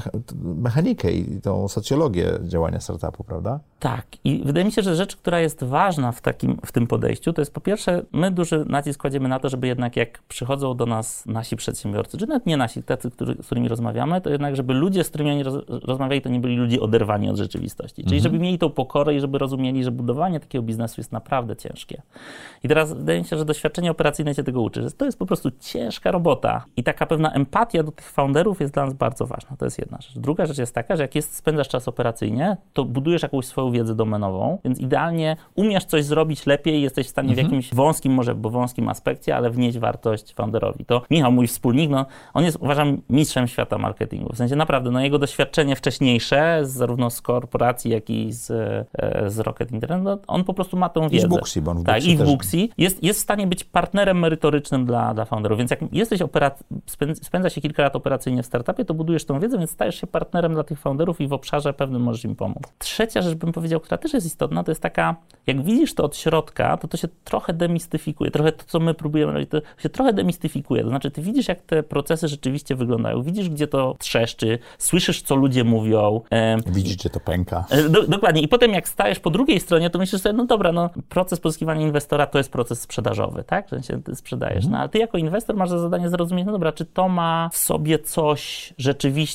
mechanikę 0.44 1.12
i 1.12 1.42
tą 1.42 1.68
socjologię 1.68 2.32
działania 2.44 2.80
startupu, 2.80 3.24
prawda? 3.24 3.60
Tak. 3.80 4.06
I 4.24 4.42
wydaje 4.46 4.66
mi 4.66 4.72
się, 4.72 4.82
że 4.82 4.96
rzecz, 4.96 5.16
która 5.16 5.40
jest 5.40 5.64
ważna 5.64 6.12
w, 6.12 6.22
takim, 6.22 6.58
w 6.66 6.72
tym 6.72 6.88
podejściu, 6.88 7.34
to 7.34 7.42
jest 7.42 7.54
po 7.54 7.62
pierwsze, 7.62 8.06
my 8.12 8.32
duży 8.32 8.66
nacisk 8.68 9.02
kładziemy 9.02 9.30
na 9.30 9.40
to, 9.40 9.50
żeby 9.50 9.68
jednak 9.68 9.96
jak 9.96 10.24
przychodzą 10.28 10.78
do 10.78 10.86
nas 10.86 11.26
nasi 11.26 11.56
przedsiębiorcy, 11.56 12.18
czy 12.18 12.28
nawet 12.28 12.46
nie 12.46 12.58
nasi, 12.58 12.84
tacy, 12.84 13.12
którzy, 13.12 13.36
z 13.42 13.46
którymi 13.46 13.68
rozmawiamy, 13.68 14.22
to 14.22 14.30
jednak, 14.30 14.56
żeby 14.56 14.74
ludzie, 14.74 15.04
z 15.04 15.10
którymi 15.10 15.32
oni 15.32 15.44
roz, 15.44 15.64
rozmawiali, 15.68 16.22
to 16.22 16.30
nie 16.30 16.40
byli 16.40 16.56
ludzie 16.58 16.82
oderwani 16.82 17.30
od 17.30 17.38
rzeczywistości. 17.38 18.04
Czyli 18.04 18.22
żeby 18.22 18.40
mieli 18.40 18.60
tą 18.60 18.70
pokorę 18.70 19.16
i 19.16 19.20
żeby 19.20 19.38
rozumieli, 19.38 19.84
że 19.84 19.92
budowanie 19.92 20.40
takiego 20.40 20.64
biznesu 20.64 20.96
jest 20.98 21.12
naprawdę 21.12 21.56
ciężkie. 21.56 22.02
I 22.64 22.68
teraz 22.68 22.94
wydaje 22.94 23.20
mi 23.20 23.26
się, 23.26 23.38
że 23.38 23.46
doświadczenie 23.46 23.92
operacyjne 23.92 24.36
się 24.36 24.44
tego 24.44 24.62
uczy, 24.62 24.82
że 24.82 24.92
to 24.92 25.06
jest 25.06 25.20
po 25.20 25.26
prostu 25.26 25.52
ciężka 25.60 26.12
robota 26.12 26.66
i 26.78 26.84
taka 26.84 27.06
pewna 27.06 27.32
empatia 27.32 27.84
do 27.84 27.92
tych 27.92 28.12
founderów 28.12 28.62
jest 28.62 28.74
dla 28.74 28.86
nas 28.86 28.94
bardzo 28.94 29.26
ważna. 29.26 29.55
To 29.58 29.66
jest 29.66 29.80
jedna 29.80 29.98
rzecz. 30.02 30.18
Druga 30.18 30.46
rzecz 30.46 30.58
jest 30.58 30.76
taka, 30.76 30.96
że 30.96 31.02
jak 31.02 31.16
jest, 31.16 31.36
spędzasz 31.36 31.68
czas 31.68 31.88
operacyjnie, 31.88 32.58
to 32.74 32.86
budujesz 32.86 33.24
jakąś 33.24 33.46
swoją 33.46 33.72
wiedzę 33.72 33.96
domenową, 33.96 34.58
więc 34.64 34.80
idealnie 34.80 35.38
umiesz 35.56 35.86
coś 35.86 36.06
zrobić 36.06 36.46
lepiej, 36.46 36.82
jesteś 36.82 37.08
w 37.08 37.10
stanie 37.10 37.36
w 37.36 37.38
jakimś 37.38 37.74
wąskim, 37.74 38.14
może 38.14 38.36
bo 38.36 38.50
wąskim 38.50 38.90
aspekcie, 38.90 39.36
ale 39.36 39.50
wnieść 39.50 39.80
wartość 39.80 40.34
founderowi. 40.34 40.86
To 40.86 41.02
Michał, 41.10 41.32
mój 41.32 41.48
wspólnik, 41.48 41.90
no, 41.90 42.06
on 42.34 42.44
jest, 42.44 42.58
uważam, 42.62 43.02
mistrzem 43.10 43.48
świata 43.48 43.78
marketingu. 43.78 44.34
W 44.34 44.38
sensie 44.38 44.56
naprawdę, 44.56 44.92
no, 44.92 45.02
jego 45.02 45.20
doświadczenie 45.20 45.76
wcześniejsze, 45.76 46.60
zarówno 46.64 47.10
z 47.10 47.22
korporacji, 47.22 47.92
jak 47.92 48.10
i 48.10 48.32
z, 48.32 48.52
e, 48.52 49.30
z 49.30 49.40
Rocket 49.40 49.72
Internet, 49.72 50.04
no, 50.04 50.18
on 50.28 50.44
po 50.44 50.54
prostu 50.54 50.78
ma 50.78 50.90
tą 50.90 51.08
I 51.08 51.10
wiedzę. 51.10 51.28
z 51.28 51.30
Booksy, 51.30 51.62
bo 51.62 51.72
on 51.72 51.78
w 51.78 51.84
tak, 51.84 51.96
Booksy 51.96 52.12
i 52.12 52.18
w 52.18 52.24
Booksy 52.24 52.68
jest, 52.78 53.04
jest 53.04 53.20
w 53.20 53.24
stanie 53.24 53.48
być 53.48 53.64
partnerem 53.64 54.20
merytorycznym 54.20 54.86
dla, 54.86 55.14
dla 55.14 55.26
founderów. 55.26 55.58
Więc 55.58 55.72
jak 55.72 55.80
jesteś 55.92 56.22
opera- 56.22 56.64
spędza 57.22 57.50
się 57.50 57.62
kilka 57.62 57.84
lat 57.84 57.96
operacyjnie 57.96 58.44
w 58.44 58.46
startupie, 58.46 58.86
to 58.86 58.94
budujesz 58.94 59.26
tą 59.26 59.40
wiedzę, 59.40 59.45
wiedzę, 59.46 59.58
więc 59.58 59.72
stajesz 59.72 60.02
się 60.02 60.08
partnerem 60.08 60.54
dla 60.54 60.64
tych 60.64 60.80
founderów 60.80 61.22
i 61.22 61.28
w 61.28 61.34
obszarze 61.34 61.74
pewnym 61.74 62.02
możesz 62.02 62.24
im 62.24 62.36
pomóc. 62.36 62.64
Trzecia 62.78 63.22
rzecz, 63.22 63.34
bym 63.34 63.52
powiedział, 63.52 63.80
która 63.80 63.98
też 63.98 64.14
jest 64.14 64.28
istotna, 64.28 64.64
to 64.64 64.72
jest 64.72 64.82
taka, 64.82 65.16
jak 65.48 65.64
widzisz 65.64 65.94
to 65.94 66.04
od 66.04 66.18
środka, 66.18 66.78
to 66.78 66.88
to 66.88 66.98
się 66.98 67.08
trochę 67.24 67.54
demistyfikuje, 67.54 68.32
trochę 68.32 68.52
to, 68.52 68.64
co 68.68 68.80
my 68.80 68.94
próbujemy 68.94 69.34
robić, 69.34 69.50
to 69.50 69.62
się 69.78 69.90
trochę 69.90 70.14
demistyfikuje, 70.14 70.84
to 70.84 70.90
znaczy 70.90 71.12
ty 71.12 71.22
widzisz, 71.22 71.48
jak 71.48 71.62
te 71.62 71.84
procesy 71.84 72.28
rzeczywiście 72.28 72.76
wyglądają, 72.76 73.22
widzisz, 73.22 73.50
gdzie 73.50 73.68
to 73.68 73.96
trzeszczy, 74.00 74.60
słyszysz, 74.78 75.22
co 75.22 75.36
ludzie 75.36 75.64
mówią. 75.64 76.22
E, 76.30 76.58
widzisz, 76.68 76.96
gdzie 76.96 77.10
to 77.10 77.20
pęka. 77.20 77.66
E, 77.70 77.90
do, 77.90 78.08
dokładnie. 78.08 78.42
I 78.42 78.48
potem 78.48 78.74
jak 78.74 78.90
stajesz 78.90 79.20
po 79.20 79.30
drugiej 79.30 79.60
stronie, 79.60 79.90
to 79.90 80.00
myślisz 80.00 80.22
sobie, 80.22 80.34
no 80.34 80.46
dobra, 80.46 80.72
no 80.72 80.90
proces 81.10 81.40
pozyskiwania 81.40 81.82
inwestora 81.82 82.28
to 82.28 82.38
jest 82.38 82.52
proces 82.52 82.82
sprzedażowy, 82.82 83.44
tak? 83.44 83.70
Że 83.70 83.84
się 83.84 84.04
ty 84.04 84.16
sprzedajesz. 84.16 84.66
Mhm. 84.66 84.72
No 84.72 84.80
ale 84.80 84.90
ty 84.90 84.98
jako 84.98 85.18
inwestor 85.18 85.56
masz 85.56 85.70
za 85.70 85.80
zadanie 85.80 86.10
zrozumieć, 86.10 86.46
no 86.46 86.52
dobra, 86.52 86.72
czy 86.72 86.86
to 86.86 87.10
ma 87.10 87.50
w 87.52 87.58
sobie 87.58 88.00
coś 88.00 88.74
rzeczywiście 88.78 89.35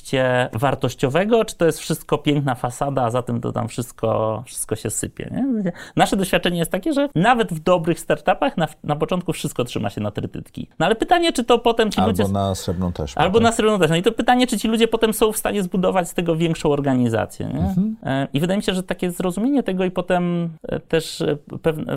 wartościowego, 0.52 1.44
czy 1.44 1.56
to 1.56 1.66
jest 1.66 1.78
wszystko 1.78 2.18
piękna 2.18 2.54
fasada, 2.54 3.02
a 3.02 3.10
za 3.10 3.22
tym 3.22 3.40
to 3.40 3.52
tam 3.52 3.68
wszystko, 3.68 4.42
wszystko 4.46 4.76
się 4.76 4.90
sypie, 4.90 5.30
nie? 5.32 5.72
Nasze 5.96 6.16
doświadczenie 6.16 6.58
jest 6.58 6.70
takie, 6.70 6.92
że 6.92 7.08
nawet 7.14 7.52
w 7.52 7.60
dobrych 7.60 8.00
startupach 8.00 8.56
na, 8.56 8.68
na 8.84 8.96
początku 8.96 9.32
wszystko 9.32 9.64
trzyma 9.64 9.90
się 9.90 10.00
na 10.00 10.10
trytytki. 10.10 10.68
No 10.78 10.86
ale 10.86 10.94
pytanie, 10.94 11.32
czy 11.32 11.44
to 11.44 11.58
potem 11.58 11.90
ci 11.90 12.00
albo 12.00 12.10
ludzie... 12.10 12.22
Albo 12.22 12.32
na 12.32 12.54
srebrną 12.54 12.92
też. 12.92 13.16
Albo 13.16 13.32
potem. 13.32 13.42
na 13.42 13.52
srebrną 13.52 13.78
też. 13.78 13.90
No 13.90 13.96
i 13.96 14.02
to 14.02 14.12
pytanie, 14.12 14.46
czy 14.46 14.58
ci 14.58 14.68
ludzie 14.68 14.88
potem 14.88 15.14
są 15.14 15.32
w 15.32 15.36
stanie 15.36 15.62
zbudować 15.62 16.08
z 16.08 16.14
tego 16.14 16.36
większą 16.36 16.70
organizację? 16.70 17.46
Mhm. 17.46 17.96
E, 18.02 18.28
I 18.32 18.40
wydaje 18.40 18.56
mi 18.56 18.62
się, 18.62 18.74
że 18.74 18.82
takie 18.82 19.10
zrozumienie 19.10 19.62
tego 19.62 19.84
i 19.84 19.90
potem 19.90 20.50
e, 20.62 20.80
też 20.80 21.20
e, 21.20 21.36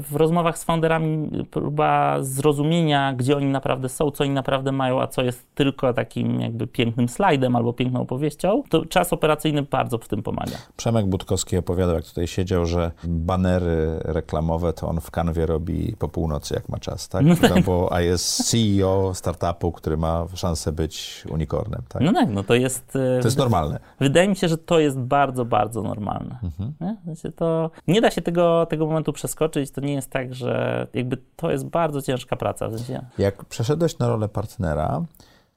w 0.01 0.15
rozmowach 0.15 0.57
z 0.57 0.63
founderami 0.63 1.45
próba 1.51 2.17
zrozumienia, 2.21 3.13
gdzie 3.13 3.37
oni 3.37 3.45
naprawdę 3.45 3.89
są, 3.89 4.11
co 4.11 4.23
oni 4.23 4.33
naprawdę 4.33 4.71
mają, 4.71 5.01
a 5.01 5.07
co 5.07 5.23
jest 5.23 5.55
tylko 5.55 5.93
takim 5.93 6.39
jakby 6.39 6.67
pięknym 6.67 7.09
slajdem 7.09 7.55
albo 7.55 7.73
piękną 7.93 8.01
opowieścią, 8.01 8.63
to 8.69 8.85
czas 8.85 9.13
operacyjny 9.13 9.61
bardzo 9.61 9.97
w 9.97 10.07
tym 10.07 10.23
pomaga. 10.23 10.57
Przemek 10.77 11.05
Budkowski 11.05 11.57
opowiadał, 11.57 11.95
jak 11.95 12.05
tutaj 12.05 12.27
siedział, 12.27 12.65
że 12.65 12.91
banery 13.03 13.99
reklamowe 13.99 14.73
to 14.73 14.87
on 14.87 15.01
w 15.01 15.11
kanwie 15.11 15.45
robi 15.45 15.95
po 15.99 16.09
północy, 16.09 16.53
jak 16.53 16.69
ma 16.69 16.79
czas, 16.79 17.09
tak? 17.09 17.25
No 17.25 17.35
tak. 17.35 17.63
Bo, 17.63 17.93
a 17.93 18.01
jest 18.01 18.49
CEO 18.49 19.13
startupu, 19.13 19.71
który 19.71 19.97
ma 19.97 20.25
szansę 20.33 20.71
być 20.71 21.23
unicornem, 21.29 21.81
tak? 21.89 22.01
No 22.01 22.13
tak, 22.13 22.29
no 22.29 22.43
to 22.43 22.53
jest... 22.53 22.95
E, 22.95 23.19
to 23.21 23.27
jest 23.27 23.37
normalne. 23.37 23.79
Wydaje 23.99 24.27
mi 24.27 24.35
się, 24.35 24.47
że 24.47 24.57
to 24.57 24.79
jest 24.79 24.99
bardzo, 24.99 25.45
bardzo 25.45 25.81
normalne. 25.81 26.39
Mhm. 26.43 26.73
Nie? 26.81 26.97
Znaczy 27.03 27.31
to, 27.31 27.71
nie 27.87 28.01
da 28.01 28.11
się 28.11 28.21
tego, 28.21 28.65
tego 28.65 28.85
momentu 28.85 29.13
przeskoczyć, 29.13 29.71
to 29.71 29.81
nie 29.81 29.93
jest 29.93 30.09
tak, 30.09 30.33
że 30.33 30.87
jakby 30.93 31.17
to 31.35 31.51
jest 31.51 31.65
bardzo 31.65 32.01
ciężka 32.01 32.35
praca. 32.35 32.67
W 32.67 32.77
sensie... 32.77 33.05
Jak 33.17 33.45
przeszedłeś 33.45 33.97
na 33.97 34.07
rolę 34.07 34.29
partnera, 34.29 35.05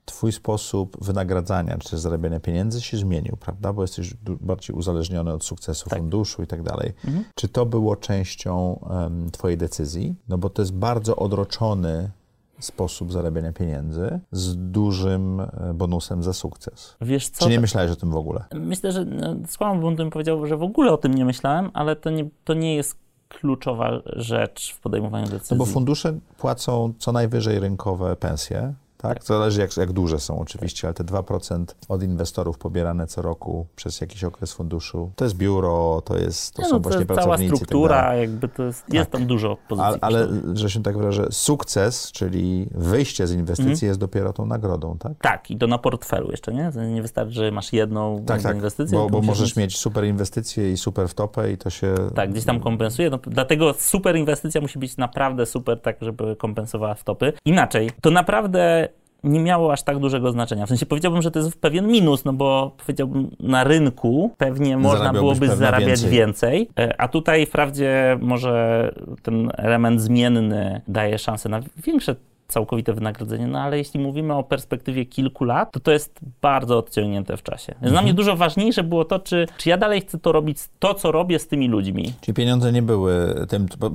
twój 0.07 0.33
sposób 0.33 1.05
wynagradzania 1.05 1.79
czy 1.79 1.99
zarabiania 1.99 2.41
pieniędzy 2.41 2.81
się 2.81 2.97
zmienił, 2.97 3.37
prawda? 3.41 3.73
Bo 3.73 3.83
jesteś 3.83 4.15
bardziej 4.41 4.77
uzależniony 4.77 5.33
od 5.33 5.45
sukcesu 5.45 5.91
tak. 5.91 5.99
funduszu 5.99 6.43
i 6.43 6.47
tak 6.47 6.63
dalej. 6.63 6.93
Mhm. 7.05 7.25
Czy 7.35 7.49
to 7.49 7.67
było 7.67 7.97
częścią 7.97 8.81
um, 8.91 9.31
twojej 9.31 9.59
decyzji? 9.59 10.15
No 10.29 10.39
bo 10.39 10.51
to 10.51 10.63
jest 10.63 10.75
bardzo 10.75 11.17
odroczony 11.17 12.11
sposób 12.59 13.13
zarabiania 13.13 13.53
pieniędzy 13.53 14.21
z 14.33 14.57
dużym 14.57 15.41
e, 15.41 15.75
bonusem 15.75 16.23
za 16.23 16.33
sukces. 16.33 16.97
Wiesz 17.01 17.29
co? 17.29 17.45
Czy 17.45 17.51
nie 17.51 17.61
myślałeś 17.61 17.91
o 17.91 17.97
tym 17.97 18.11
w 18.11 18.17
ogóle? 18.17 18.45
Myślę, 18.55 18.93
że 18.93 19.05
no, 19.05 19.37
skłamałbym, 19.49 19.97
bym 19.97 20.11
powiedział, 20.11 20.47
że 20.47 20.57
w 20.57 20.63
ogóle 20.63 20.93
o 20.93 20.97
tym 20.97 21.15
nie 21.15 21.25
myślałem, 21.25 21.71
ale 21.75 21.97
to 21.97 22.11
nie, 22.11 22.29
to 22.45 22.55
nie 22.55 22.75
jest 22.75 22.97
kluczowa 23.29 23.91
rzecz 24.07 24.75
w 24.75 24.81
podejmowaniu 24.81 25.29
decyzji. 25.29 25.57
No 25.57 25.65
bo 25.65 25.67
fundusze 25.67 26.19
płacą 26.39 26.93
co 26.99 27.13
najwyżej 27.13 27.61
rynkowe 27.61 28.17
pensje, 28.17 28.75
tak? 28.97 29.25
Zależy 29.25 29.61
jak, 29.61 29.77
jak 29.77 29.93
duże 29.93 30.21
są 30.21 30.39
oczywiście, 30.41 30.89
ale 30.89 30.95
te 30.95 31.05
2% 31.05 31.65
od 31.89 32.03
inwestorów 32.03 32.59
pobierane 32.59 33.07
co 33.07 33.23
roku 33.23 33.67
przez 33.77 34.01
jakiś 34.01 34.25
okres 34.25 34.53
funduszu, 34.53 35.11
to 35.17 35.25
jest 35.25 35.37
biuro, 35.37 36.03
to 36.05 36.19
jest, 36.19 36.55
to 36.55 36.63
no, 36.63 36.69
są 36.69 36.75
to 36.75 36.81
właśnie 36.81 36.99
jest 36.99 37.09
pracownicy. 37.09 37.49
Cała 37.49 37.57
struktura, 37.57 38.03
tak 38.03 38.19
jakby 38.19 38.49
to 38.49 38.63
jest, 38.63 38.83
tak. 38.83 38.95
jest 38.95 39.11
tam 39.11 39.27
dużo 39.27 39.57
pozycji. 39.69 39.99
Ale, 40.01 40.25
ale 40.25 40.29
że 40.55 40.71
się 40.71 40.83
tak 40.83 40.99
wyrażę, 40.99 41.27
sukces, 41.31 42.13
czyli 42.13 42.69
wyjście 42.71 43.27
z 43.27 43.33
inwestycji 43.33 43.73
mhm. 43.73 43.89
jest 43.89 44.01
dopiero 44.01 44.33
tą 44.33 44.47
nagrodą, 44.47 44.99
tak? 44.99 45.13
Tak, 45.21 45.51
i 45.51 45.57
to 45.57 45.67
na 45.67 45.79
portfelu 45.79 46.31
jeszcze, 46.31 46.55
nie? 46.55 46.71
Nie 46.95 47.03
wystarczy, 47.03 47.33
że 47.33 47.51
masz 47.51 47.73
jedną 47.73 48.25
tak, 48.27 48.43
tak. 48.43 48.57
inwestycję. 48.57 48.99
Bo, 48.99 49.11
bo 49.11 49.23
możesz 49.23 49.57
mieć... 49.57 49.57
mieć 49.57 49.79
super 49.79 50.05
inwestycje 50.05 50.73
i 50.73 50.77
super 50.77 51.09
w 51.09 51.15
topę 51.15 51.53
i 51.53 51.59
to 51.59 51.71
się... 51.71 51.95
Tak, 52.15 52.31
gdzieś 52.31 52.45
tam 52.45 52.61
kompensuje. 52.61 53.11
No, 53.11 53.19
dlatego 53.23 53.75
super 53.79 54.17
inwestycja 54.17 54.61
musi 54.61 54.79
być 54.79 54.97
naprawdę 54.97 55.47
super, 55.47 55.81
tak 55.81 55.97
żeby 56.01 56.37
kompensowała 56.37 56.95
w 56.95 57.05
topy. 57.05 57.33
Inaczej, 57.45 57.91
to 58.01 58.11
naprawdę 58.11 58.86
nie 59.25 59.41
miało 59.41 59.73
aż 59.73 59.83
tak 59.83 59.99
dużego 59.99 60.33
znaczenia. 60.33 60.67
W 60.67 60.69
sensie 60.69 60.87
powiedziałbym, 60.87 61.23
że 61.23 61.31
to 61.31 61.39
jest 61.39 61.61
pewien 61.61 61.87
minus, 61.87 62.25
no 62.25 62.33
bo 62.33 62.77
powiedziałbym 62.79 63.31
na 63.41 63.65
rynku 63.65 64.31
pewnie 64.39 64.77
można 64.77 65.13
byłoby 65.13 65.49
zarabiać 65.49 65.89
więcej. 65.89 66.11
więcej, 66.11 66.69
e, 66.79 67.01
a 67.01 67.09
tutaj 67.09 67.47
wprawdzie 67.47 68.19
może 68.21 68.95
ten 69.23 69.51
element 69.57 70.01
zmienny 70.01 70.81
daje 70.89 71.19
szansę 71.19 71.49
na 71.49 71.61
większe 71.77 72.17
całkowite 72.49 72.93
wynagrodzenie, 72.93 73.47
no 73.47 73.61
ale 73.61 73.79
jeśli 73.79 74.01
mówimy 74.01 74.35
o 74.35 74.43
perspektywie 74.43 75.07
kilku 75.07 75.45
lat, 75.45 75.73
to 75.73 75.81
to 75.81 75.93
jest 75.93 76.21
bardzo 76.43 76.79
odciągnięte 76.79 77.37
w 77.37 77.43
czasie. 77.43 77.67
Więc 77.67 77.77
mhm. 77.77 77.93
Dla 77.93 78.03
mnie 78.03 78.15
dużo 78.15 78.37
ważniejsze 78.37 78.83
było 78.83 79.05
to, 79.05 79.19
czy, 79.19 79.47
czy 79.59 79.69
ja 79.69 79.77
dalej 79.77 80.01
chcę 80.01 80.19
to 80.19 80.33
robić, 80.33 80.59
to 80.79 80.95
co 80.95 81.13
robię 81.13 81.39
z 81.39 81.49
tymi 81.49 81.69
ludźmi. 81.69 82.13
Czyli 82.21 82.35
pieniądze 82.35 82.73
nie 82.73 82.83
były 82.83 83.47
tym, 83.49 83.67
bo 83.79 83.91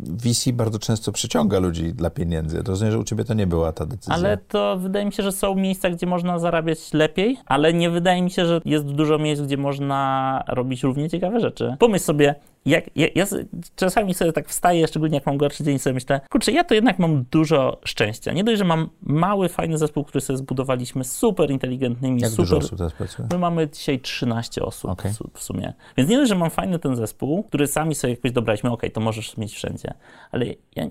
VC 0.00 0.52
bardzo 0.52 0.78
często 0.78 1.12
przyciąga 1.12 1.58
ludzi 1.58 1.94
dla 1.94 2.10
pieniędzy. 2.10 2.62
To 2.62 2.70
rozumiem, 2.70 2.92
że 2.92 2.98
u 2.98 3.04
ciebie 3.04 3.24
to 3.24 3.34
nie 3.34 3.46
była 3.46 3.72
ta 3.72 3.86
decyzja. 3.86 4.14
Ale 4.14 4.36
to 4.36 4.76
wydaje 4.76 5.06
mi 5.06 5.12
się, 5.12 5.22
że 5.22 5.32
są 5.32 5.54
miejsca, 5.54 5.90
gdzie 5.90 6.06
można 6.06 6.38
zarabiać 6.38 6.92
lepiej, 6.92 7.38
ale 7.46 7.72
nie 7.72 7.90
wydaje 7.90 8.22
mi 8.22 8.30
się, 8.30 8.46
że 8.46 8.60
jest 8.64 8.84
dużo 8.84 9.18
miejsc, 9.18 9.42
gdzie 9.42 9.56
można 9.56 10.42
robić 10.48 10.82
równie 10.82 11.10
ciekawe 11.10 11.40
rzeczy. 11.40 11.76
Pomyśl 11.78 12.04
sobie, 12.04 12.34
jak, 12.68 12.84
ja, 12.96 13.06
ja, 13.14 13.26
czasami 13.76 14.14
sobie 14.14 14.32
tak 14.32 14.48
wstaję, 14.48 14.88
szczególnie 14.88 15.14
jak 15.14 15.26
mam 15.26 15.36
gorszy 15.36 15.64
dzień, 15.64 15.78
sobie 15.78 15.94
myślę, 15.94 16.20
kurczę, 16.30 16.52
ja 16.52 16.64
to 16.64 16.74
jednak 16.74 16.98
mam 16.98 17.24
dużo 17.30 17.80
szczęścia. 17.84 18.32
Nie 18.32 18.44
dość, 18.44 18.58
że 18.58 18.64
mam 18.64 18.88
mały, 19.02 19.48
fajny 19.48 19.78
zespół, 19.78 20.04
który 20.04 20.20
sobie 20.20 20.36
zbudowaliśmy, 20.36 21.04
super 21.04 21.50
inteligentnymi, 21.50 22.20
jak 22.20 22.30
super... 22.30 22.44
dużo 22.44 22.56
osób 22.56 22.78
teraz 22.78 22.92
pracuje? 22.92 23.28
My 23.32 23.38
mamy 23.38 23.68
dzisiaj 23.68 24.00
13 24.00 24.62
osób 24.62 24.90
okay. 24.90 25.12
w 25.34 25.42
sumie. 25.42 25.72
Więc 25.96 26.10
nie 26.10 26.16
dość, 26.16 26.28
że 26.28 26.34
mam 26.34 26.50
fajny 26.50 26.78
ten 26.78 26.96
zespół, 26.96 27.42
który 27.42 27.66
sami 27.66 27.94
sobie 27.94 28.14
jakoś 28.14 28.32
dobraliśmy, 28.32 28.70
ok, 28.70 28.82
to 28.92 29.00
możesz 29.00 29.36
mieć 29.36 29.54
wszędzie, 29.54 29.94
ale 30.30 30.46
ja 30.76 30.86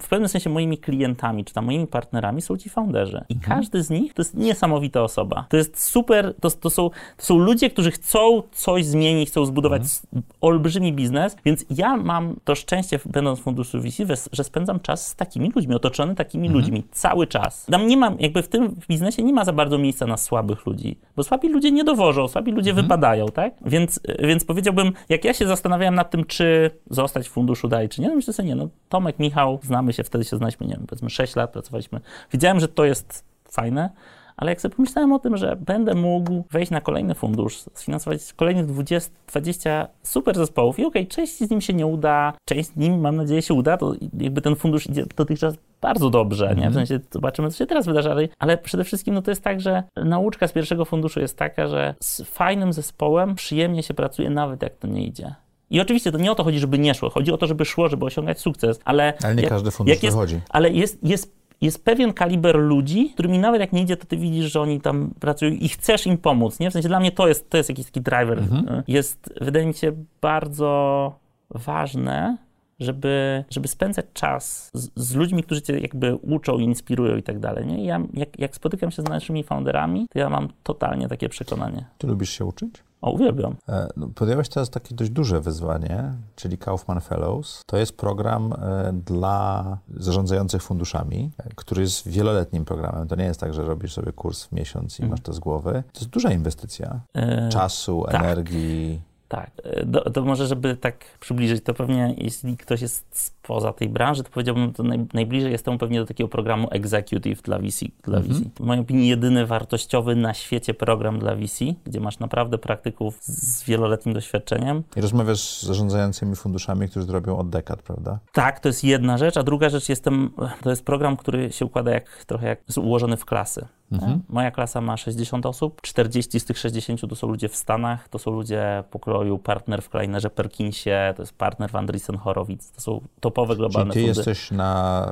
w 0.00 0.08
pewnym 0.08 0.28
sensie 0.28 0.50
moimi 0.50 0.78
klientami, 0.78 1.44
czy 1.44 1.54
tam 1.54 1.64
moimi 1.64 1.86
partnerami 1.86 2.42
są 2.42 2.56
ci 2.56 2.70
founderzy. 2.70 3.24
I 3.28 3.34
mhm. 3.34 3.58
każdy 3.58 3.82
z 3.82 3.90
nich 3.90 4.14
to 4.14 4.22
jest 4.22 4.34
niesamowita 4.34 5.02
osoba. 5.02 5.46
To 5.48 5.56
jest 5.56 5.82
super, 5.82 6.34
to, 6.40 6.50
to, 6.50 6.70
są, 6.70 6.90
to 7.16 7.24
są 7.24 7.38
ludzie, 7.38 7.70
którzy 7.70 7.90
chcą 7.90 8.42
coś 8.52 8.84
zmienić, 8.84 9.28
chcą 9.28 9.44
zbudować 9.44 9.82
mhm. 9.82 10.22
olbrzymi 10.40 10.92
biznes, 10.92 11.36
więc 11.44 11.64
ja 11.70 11.96
mam 11.96 12.36
to 12.44 12.54
szczęście, 12.54 12.98
będąc 13.06 13.40
w 13.40 13.42
funduszu 13.42 13.80
VC, 13.80 14.28
że 14.32 14.44
spędzam 14.44 14.80
czas 14.80 15.08
z 15.08 15.16
takimi 15.16 15.52
ludźmi, 15.54 15.74
otoczony 15.74 16.14
takimi 16.14 16.46
mhm. 16.46 16.60
ludźmi, 16.64 16.82
cały 16.90 17.26
czas. 17.26 17.66
Tam 17.66 17.86
nie 17.86 17.96
mam, 17.96 18.16
jakby 18.20 18.42
w 18.42 18.48
tym 18.48 18.76
biznesie 18.88 19.22
nie 19.22 19.32
ma 19.32 19.44
za 19.44 19.52
bardzo 19.52 19.78
miejsca 19.78 20.06
na 20.06 20.16
słabych 20.16 20.66
ludzi, 20.66 20.98
bo 21.16 21.22
słabi 21.22 21.48
ludzie 21.48 21.70
nie 21.70 21.84
dowożą, 21.84 22.28
słabi 22.28 22.52
ludzie 22.52 22.70
mhm. 22.70 22.86
wypadają, 22.86 23.26
tak? 23.26 23.54
Więc, 23.64 24.00
więc 24.18 24.44
powiedziałbym, 24.44 24.92
jak 25.08 25.24
ja 25.24 25.34
się 25.34 25.46
zastanawiałem 25.46 25.94
nad 25.94 26.10
tym, 26.10 26.24
czy 26.24 26.70
zostać 26.90 27.28
w 27.28 27.30
funduszu 27.30 27.68
dalej, 27.68 27.88
czy 27.88 28.00
nie, 28.00 28.08
no 28.08 28.14
myślę 28.14 28.32
sobie, 28.32 28.48
nie, 28.48 28.54
no 28.54 28.68
Tomek, 28.88 29.18
Michał, 29.18 29.51
znamy 29.62 29.92
się, 29.92 30.04
wtedy 30.04 30.24
się 30.24 30.36
znaliśmy, 30.36 30.66
nie 30.66 30.74
wiem, 30.74 30.86
powiedzmy 30.86 31.10
6 31.10 31.36
lat, 31.36 31.52
pracowaliśmy. 31.52 32.00
Widziałem, 32.32 32.60
że 32.60 32.68
to 32.68 32.84
jest 32.84 33.24
fajne, 33.50 33.90
ale 34.36 34.50
jak 34.50 34.60
sobie 34.60 34.74
pomyślałem 34.74 35.12
o 35.12 35.18
tym, 35.18 35.36
że 35.36 35.56
będę 35.56 35.94
mógł 35.94 36.44
wejść 36.50 36.70
na 36.70 36.80
kolejny 36.80 37.14
fundusz, 37.14 37.64
sfinansować 37.74 38.32
kolejnych 38.32 38.66
20, 38.66 39.10
20 39.26 39.88
super 40.02 40.36
zespołów 40.36 40.78
i 40.78 40.84
okej, 40.84 41.02
okay, 41.02 41.14
część 41.14 41.38
z 41.38 41.50
nim 41.50 41.60
się 41.60 41.72
nie 41.72 41.86
uda, 41.86 42.32
część 42.44 42.68
z 42.68 42.76
nim, 42.76 43.00
mam 43.00 43.16
nadzieję, 43.16 43.42
się 43.42 43.54
uda, 43.54 43.76
to 43.76 43.94
jakby 44.18 44.40
ten 44.40 44.56
fundusz 44.56 44.86
idzie 44.86 45.04
dotychczas 45.16 45.54
bardzo 45.80 46.10
dobrze, 46.10 46.46
mm 46.46 46.56
-hmm. 46.56 46.60
nie? 46.60 46.64
W 46.64 46.66
mhm. 46.66 46.86
sensie 46.86 47.04
zobaczymy, 47.10 47.50
co 47.50 47.58
się 47.58 47.66
teraz 47.66 47.86
wydarzy, 47.86 48.10
ale, 48.10 48.28
ale 48.38 48.58
przede 48.58 48.84
wszystkim 48.84 49.14
no 49.14 49.22
to 49.22 49.30
jest 49.30 49.44
tak, 49.44 49.60
że 49.60 49.82
nauczka 49.96 50.48
z 50.48 50.52
pierwszego 50.52 50.84
funduszu 50.84 51.20
jest 51.20 51.38
taka, 51.38 51.68
że 51.68 51.94
z 52.00 52.22
fajnym 52.22 52.72
zespołem 52.72 53.34
przyjemnie 53.34 53.82
się 53.82 53.94
pracuje, 53.94 54.30
nawet 54.30 54.62
jak 54.62 54.76
to 54.76 54.88
nie 54.88 55.06
idzie. 55.06 55.34
I 55.72 55.80
oczywiście 55.80 56.12
to 56.12 56.18
nie 56.18 56.32
o 56.32 56.34
to 56.34 56.44
chodzi, 56.44 56.58
żeby 56.58 56.78
nie 56.78 56.94
szło. 56.94 57.10
Chodzi 57.10 57.32
o 57.32 57.36
to, 57.36 57.46
żeby 57.46 57.64
szło, 57.64 57.88
żeby 57.88 58.04
osiągać 58.04 58.40
sukces. 58.40 58.80
Ale, 58.84 59.14
ale 59.22 59.34
nie 59.34 59.42
jak, 59.42 59.50
każdy 59.50 59.70
fundusz 59.70 60.02
jest, 60.02 60.16
wychodzi. 60.16 60.40
Ale 60.48 60.70
jest, 60.70 60.98
jest 61.02 61.42
jest 61.60 61.84
pewien 61.84 62.12
kaliber 62.12 62.56
ludzi, 62.56 63.10
którymi 63.14 63.38
nawet 63.38 63.60
jak 63.60 63.72
nie 63.72 63.82
idzie, 63.82 63.96
to 63.96 64.06
ty 64.06 64.16
widzisz, 64.16 64.52
że 64.52 64.60
oni 64.60 64.80
tam 64.80 65.10
pracują 65.20 65.52
i 65.52 65.68
chcesz 65.68 66.06
im 66.06 66.18
pomóc, 66.18 66.60
nie? 66.60 66.70
W 66.70 66.72
sensie 66.72 66.88
dla 66.88 67.00
mnie 67.00 67.12
to 67.12 67.28
jest, 67.28 67.50
to 67.50 67.56
jest 67.56 67.68
jakiś 67.68 67.86
taki 67.86 68.00
driver. 68.00 68.38
Mhm. 68.38 68.82
Jest, 68.88 69.34
wydaje 69.40 69.66
mi 69.66 69.74
się, 69.74 69.92
bardzo 70.20 71.12
ważne, 71.50 72.36
żeby, 72.80 73.44
żeby 73.50 73.68
spędzać 73.68 74.06
czas 74.14 74.70
z, 74.74 74.90
z, 74.96 75.14
ludźmi, 75.14 75.42
którzy 75.42 75.62
cię 75.62 75.78
jakby 75.78 76.14
uczą, 76.14 76.58
inspirują 76.58 77.16
i 77.16 77.22
tak 77.22 77.38
dalej. 77.38 77.84
Ja, 77.84 78.00
jak, 78.14 78.38
jak 78.38 78.54
spotykam 78.54 78.90
się 78.90 79.02
z 79.02 79.08
naszymi 79.08 79.44
founderami, 79.44 80.06
to 80.10 80.18
ja 80.18 80.30
mam 80.30 80.48
totalnie 80.62 81.08
takie 81.08 81.28
przekonanie. 81.28 81.84
Ty 81.98 82.06
lubisz 82.06 82.30
się 82.30 82.44
uczyć? 82.44 82.70
O, 83.02 83.10
uwielbiam. 83.10 83.56
E, 83.68 83.88
no, 83.96 84.08
podjąłeś 84.14 84.48
teraz 84.48 84.70
takie 84.70 84.94
dość 84.94 85.10
duże 85.10 85.40
wyzwanie, 85.40 86.12
czyli 86.36 86.58
Kaufman 86.58 87.00
Fellows. 87.00 87.62
To 87.66 87.76
jest 87.76 87.96
program 87.96 88.52
e, 88.52 88.92
dla 89.06 89.78
zarządzających 89.96 90.62
funduszami, 90.62 91.30
e, 91.38 91.48
który 91.54 91.82
jest 91.82 92.08
wieloletnim 92.08 92.64
programem. 92.64 93.08
To 93.08 93.16
nie 93.16 93.24
jest 93.24 93.40
tak, 93.40 93.54
że 93.54 93.64
robisz 93.64 93.92
sobie 93.92 94.12
kurs 94.12 94.44
w 94.44 94.52
miesiąc 94.52 95.00
i 95.00 95.04
masz 95.06 95.20
to 95.20 95.32
z 95.32 95.38
głowy. 95.38 95.72
To 95.92 96.00
jest 96.00 96.10
duża 96.10 96.32
inwestycja 96.32 97.00
E, 97.14 97.48
czasu, 97.48 98.04
tak. 98.06 98.22
energii. 98.22 99.00
Tak, 99.28 99.50
do, 99.86 100.10
to 100.10 100.24
może, 100.24 100.46
żeby 100.46 100.76
tak 100.76 101.04
przybliżyć, 101.20 101.64
to 101.64 101.74
pewnie 101.74 102.14
jeśli 102.18 102.56
ktoś 102.56 102.80
jest 102.80 103.34
spoza 103.42 103.72
tej 103.72 103.88
branży, 103.88 104.22
to 104.22 104.30
powiedziałbym, 104.30 104.72
to 104.72 104.82
naj, 104.82 105.06
najbliżej 105.14 105.52
jest 105.52 105.64
temu 105.64 105.78
pewnie 105.78 106.00
do 106.00 106.06
takiego 106.06 106.28
programu 106.28 106.68
Executive 106.70 107.42
dla 107.42 107.58
VC. 107.58 107.86
Dla 108.02 108.20
VC. 108.20 108.40
W 108.56 108.60
mojej 108.60 108.82
opinii 108.82 109.08
jedyny 109.08 109.46
wartościowy 109.46 110.16
na 110.16 110.34
świecie 110.34 110.74
program 110.74 111.18
dla 111.18 111.36
VC, 111.36 111.64
gdzie 111.84 112.00
masz 112.00 112.18
naprawdę 112.18 112.58
praktyków 112.58 113.18
z 113.22 113.64
wieloletnim 113.64 114.14
doświadczeniem. 114.14 114.82
I 114.96 115.00
rozmawiasz 115.00 115.40
z 115.40 115.62
zarządzającymi 115.62 116.36
funduszami, 116.36 116.88
którzy 116.88 117.06
to 117.06 117.12
robią 117.12 117.38
od 117.38 117.50
dekad, 117.50 117.82
prawda? 117.82 118.18
Tak, 118.32 118.60
to 118.60 118.68
jest 118.68 118.84
jedna 118.84 119.18
rzecz, 119.18 119.36
a 119.36 119.42
druga 119.42 119.68
rzecz 119.68 119.88
jestem, 119.88 120.30
to 120.62 120.70
jest 120.70 120.84
program, 120.84 121.16
który 121.16 121.52
się 121.52 121.64
układa 121.64 121.90
jak, 121.90 122.24
trochę 122.26 122.46
jak, 122.46 122.60
jest 122.68 122.78
ułożony 122.78 123.16
w 123.16 123.24
klasy. 123.24 123.66
Mhm. 123.92 124.22
Moja 124.28 124.50
klasa 124.50 124.80
ma 124.80 124.96
60 124.96 125.46
osób, 125.46 125.80
40 125.80 126.40
z 126.40 126.44
tych 126.44 126.58
60 126.58 127.00
to 127.08 127.16
są 127.16 127.28
ludzie 127.28 127.48
w 127.48 127.56
Stanach, 127.56 128.08
to 128.08 128.18
są 128.18 128.30
ludzie 128.30 128.84
pokroju 128.90 129.38
partner 129.38 129.82
w 129.82 129.88
Kleinerze 129.88 130.30
Perkinsie, 130.30 131.14
to 131.16 131.22
jest 131.22 131.38
partner 131.38 131.70
w 131.70 131.76
Andreessen 131.76 132.16
Horowitz, 132.16 132.70
to 132.70 132.80
są 132.80 133.00
topowe 133.32 133.54
Czyli 133.54 133.58
globalne 133.58 133.92
ty 133.94 134.00
fundy. 134.00 134.08
jesteś 134.08 134.50
na 134.50 135.06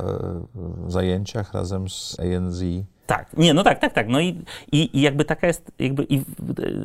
e, 0.89 0.91
zajęciach 0.91 1.55
razem 1.55 1.89
z 1.89 2.16
ANZ. 2.21 2.62
Tak, 3.07 3.37
nie, 3.37 3.55
no 3.55 3.62
tak, 3.62 3.79
tak, 3.79 3.93
tak. 3.93 4.09
No 4.09 4.21
i, 4.21 4.45
i, 4.73 4.99
i 4.99 5.01
jakby 5.01 5.25
taka 5.25 5.47
jest, 5.47 5.71
jakby, 5.79 6.03
i, 6.05 6.16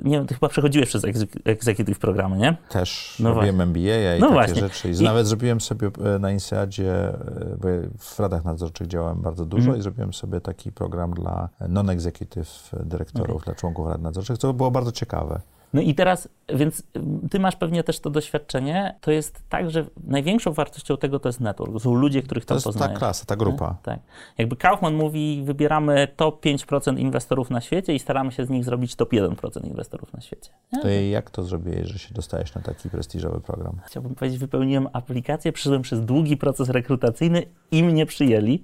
nie 0.03 0.17
wiem, 0.17 0.27
ty 0.27 0.33
chyba 0.33 0.49
przechodziłeś 0.49 0.89
przez 0.89 1.03
exec- 1.03 1.39
executive 1.45 1.99
programy, 1.99 2.37
nie? 2.37 2.55
Też 2.69 3.15
No 3.19 3.33
robiłem 3.33 3.61
MBA 3.61 4.15
i 4.17 4.19
No 4.19 4.27
takie 4.27 4.33
właśnie. 4.33 4.55
rzeczy. 4.61 4.89
I 4.89 4.95
I- 5.01 5.03
nawet 5.03 5.27
zrobiłem 5.27 5.61
sobie 5.61 5.89
e, 6.15 6.19
na 6.19 6.31
Inseadzie, 6.31 6.93
e, 7.09 7.17
bo 7.61 7.67
w 7.99 8.19
radach 8.19 8.45
nadzorczych 8.45 8.87
działałem 8.87 9.21
bardzo 9.21 9.45
dużo 9.45 9.61
Mhm. 9.63 9.79
i 9.79 9.81
zrobiłem 9.81 10.13
sobie 10.13 10.41
taki 10.41 10.71
program 10.71 11.13
dla 11.13 11.49
non-executive 11.69 12.69
dyrektorów, 12.83 13.43
dla 13.43 13.55
członków 13.55 13.87
rad 13.87 14.01
nadzorczych, 14.01 14.37
co 14.37 14.53
było 14.53 14.71
bardzo 14.71 14.91
ciekawe. 14.91 15.41
No 15.75 15.81
i 15.81 15.95
teraz, 15.95 16.29
więc 16.55 16.79
y, 16.79 16.83
ty 17.31 17.39
masz 17.39 17.55
pewnie 17.55 17.83
też 17.83 17.99
to 17.99 18.09
doświadczenie. 18.09 18.95
To 19.01 19.11
jest 19.11 19.43
tak, 19.49 19.71
że 19.71 19.85
największą 20.03 20.53
wartością 20.53 20.97
tego 20.97 21.19
to 21.19 21.29
jest 21.29 21.39
network. 21.39 21.73
To 21.73 21.79
są 21.79 21.93
ludzie, 21.93 22.21
których 22.21 22.45
To 22.45 22.47
tam 22.47 22.55
jest 22.55 22.65
ta 22.65 22.69
poznajesz. 22.69 22.99
klasa, 22.99 23.25
ta 23.25 23.35
grupa. 23.35 23.77
Tak. 23.83 23.99
Jakby 24.37 24.55
Kaufman 24.55 24.93
mówi, 24.93 25.41
wybieramy 25.45 26.07
top 26.15 26.45
5% 26.45 26.99
inwestorów 26.99 27.49
na 27.49 27.61
świecie 27.61 27.93
i 27.95 27.99
staramy 27.99 28.31
się 28.31 28.45
z 28.45 28.49
nich 28.49 28.63
zrobić 28.63 28.95
top 28.95 29.13
1% 29.13 29.65
inwestorów 29.67 30.13
na 30.13 30.21
świecie. 30.21 30.51
Nie? 30.73 30.81
To 30.81 30.89
jak 30.89 31.29
to 31.29 31.43
zrobiłeś, 31.43 31.87
że 31.87 31.99
się 31.99 32.13
dostajesz 32.13 32.55
na 32.55 32.61
taki 32.61 32.89
prestiżowy 32.89 33.41
program? 33.41 33.79
Chciałbym 33.85 34.15
powiedzieć, 34.15 34.39
wypełniłem 34.39 34.87
aplikację, 34.93 35.51
przyszedłem 35.51 35.81
przez 35.81 36.05
długi 36.05 36.37
proces 36.37 36.69
rekrutacyjny 36.69 37.43
i 37.71 37.83
mnie 37.83 38.05
przyjęli. 38.05 38.63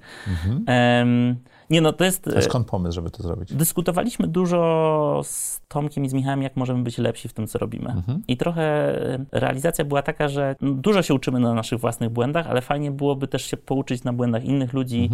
Em, 0.67 1.35
nie 1.71 1.81
no, 1.81 1.93
to 1.93 2.03
jest... 2.03 2.29
A 2.37 2.41
skąd 2.41 2.67
pomysł, 2.67 2.95
żeby 2.95 3.09
to 3.09 3.23
zrobić? 3.23 3.53
Dyskutowaliśmy 3.53 4.27
dużo 4.27 5.21
z 5.23 5.61
Tomkiem 5.67 6.05
i 6.05 6.09
z 6.09 6.13
Michałem, 6.13 6.41
jak 6.41 6.55
możemy 6.55 6.83
być 6.83 6.97
lepsi 6.97 7.27
w 7.27 7.33
tym, 7.33 7.47
co 7.47 7.59
robimy. 7.59 8.03
I 8.27 8.37
trochę 8.37 8.61
e, 8.61 9.25
realizacja 9.31 9.85
była 9.85 10.01
taka, 10.01 10.27
że 10.27 10.55
no, 10.61 10.71
dużo 10.71 11.01
się 11.01 11.13
uczymy 11.13 11.39
na 11.39 11.53
naszych 11.53 11.79
własnych 11.79 12.09
błędach, 12.09 12.47
ale 12.47 12.61
fajnie 12.61 12.91
byłoby 12.91 13.27
też 13.27 13.45
się 13.45 13.57
pouczyć 13.57 14.03
na 14.03 14.13
błędach 14.13 14.45
innych 14.45 14.73
ludzi 14.73 15.09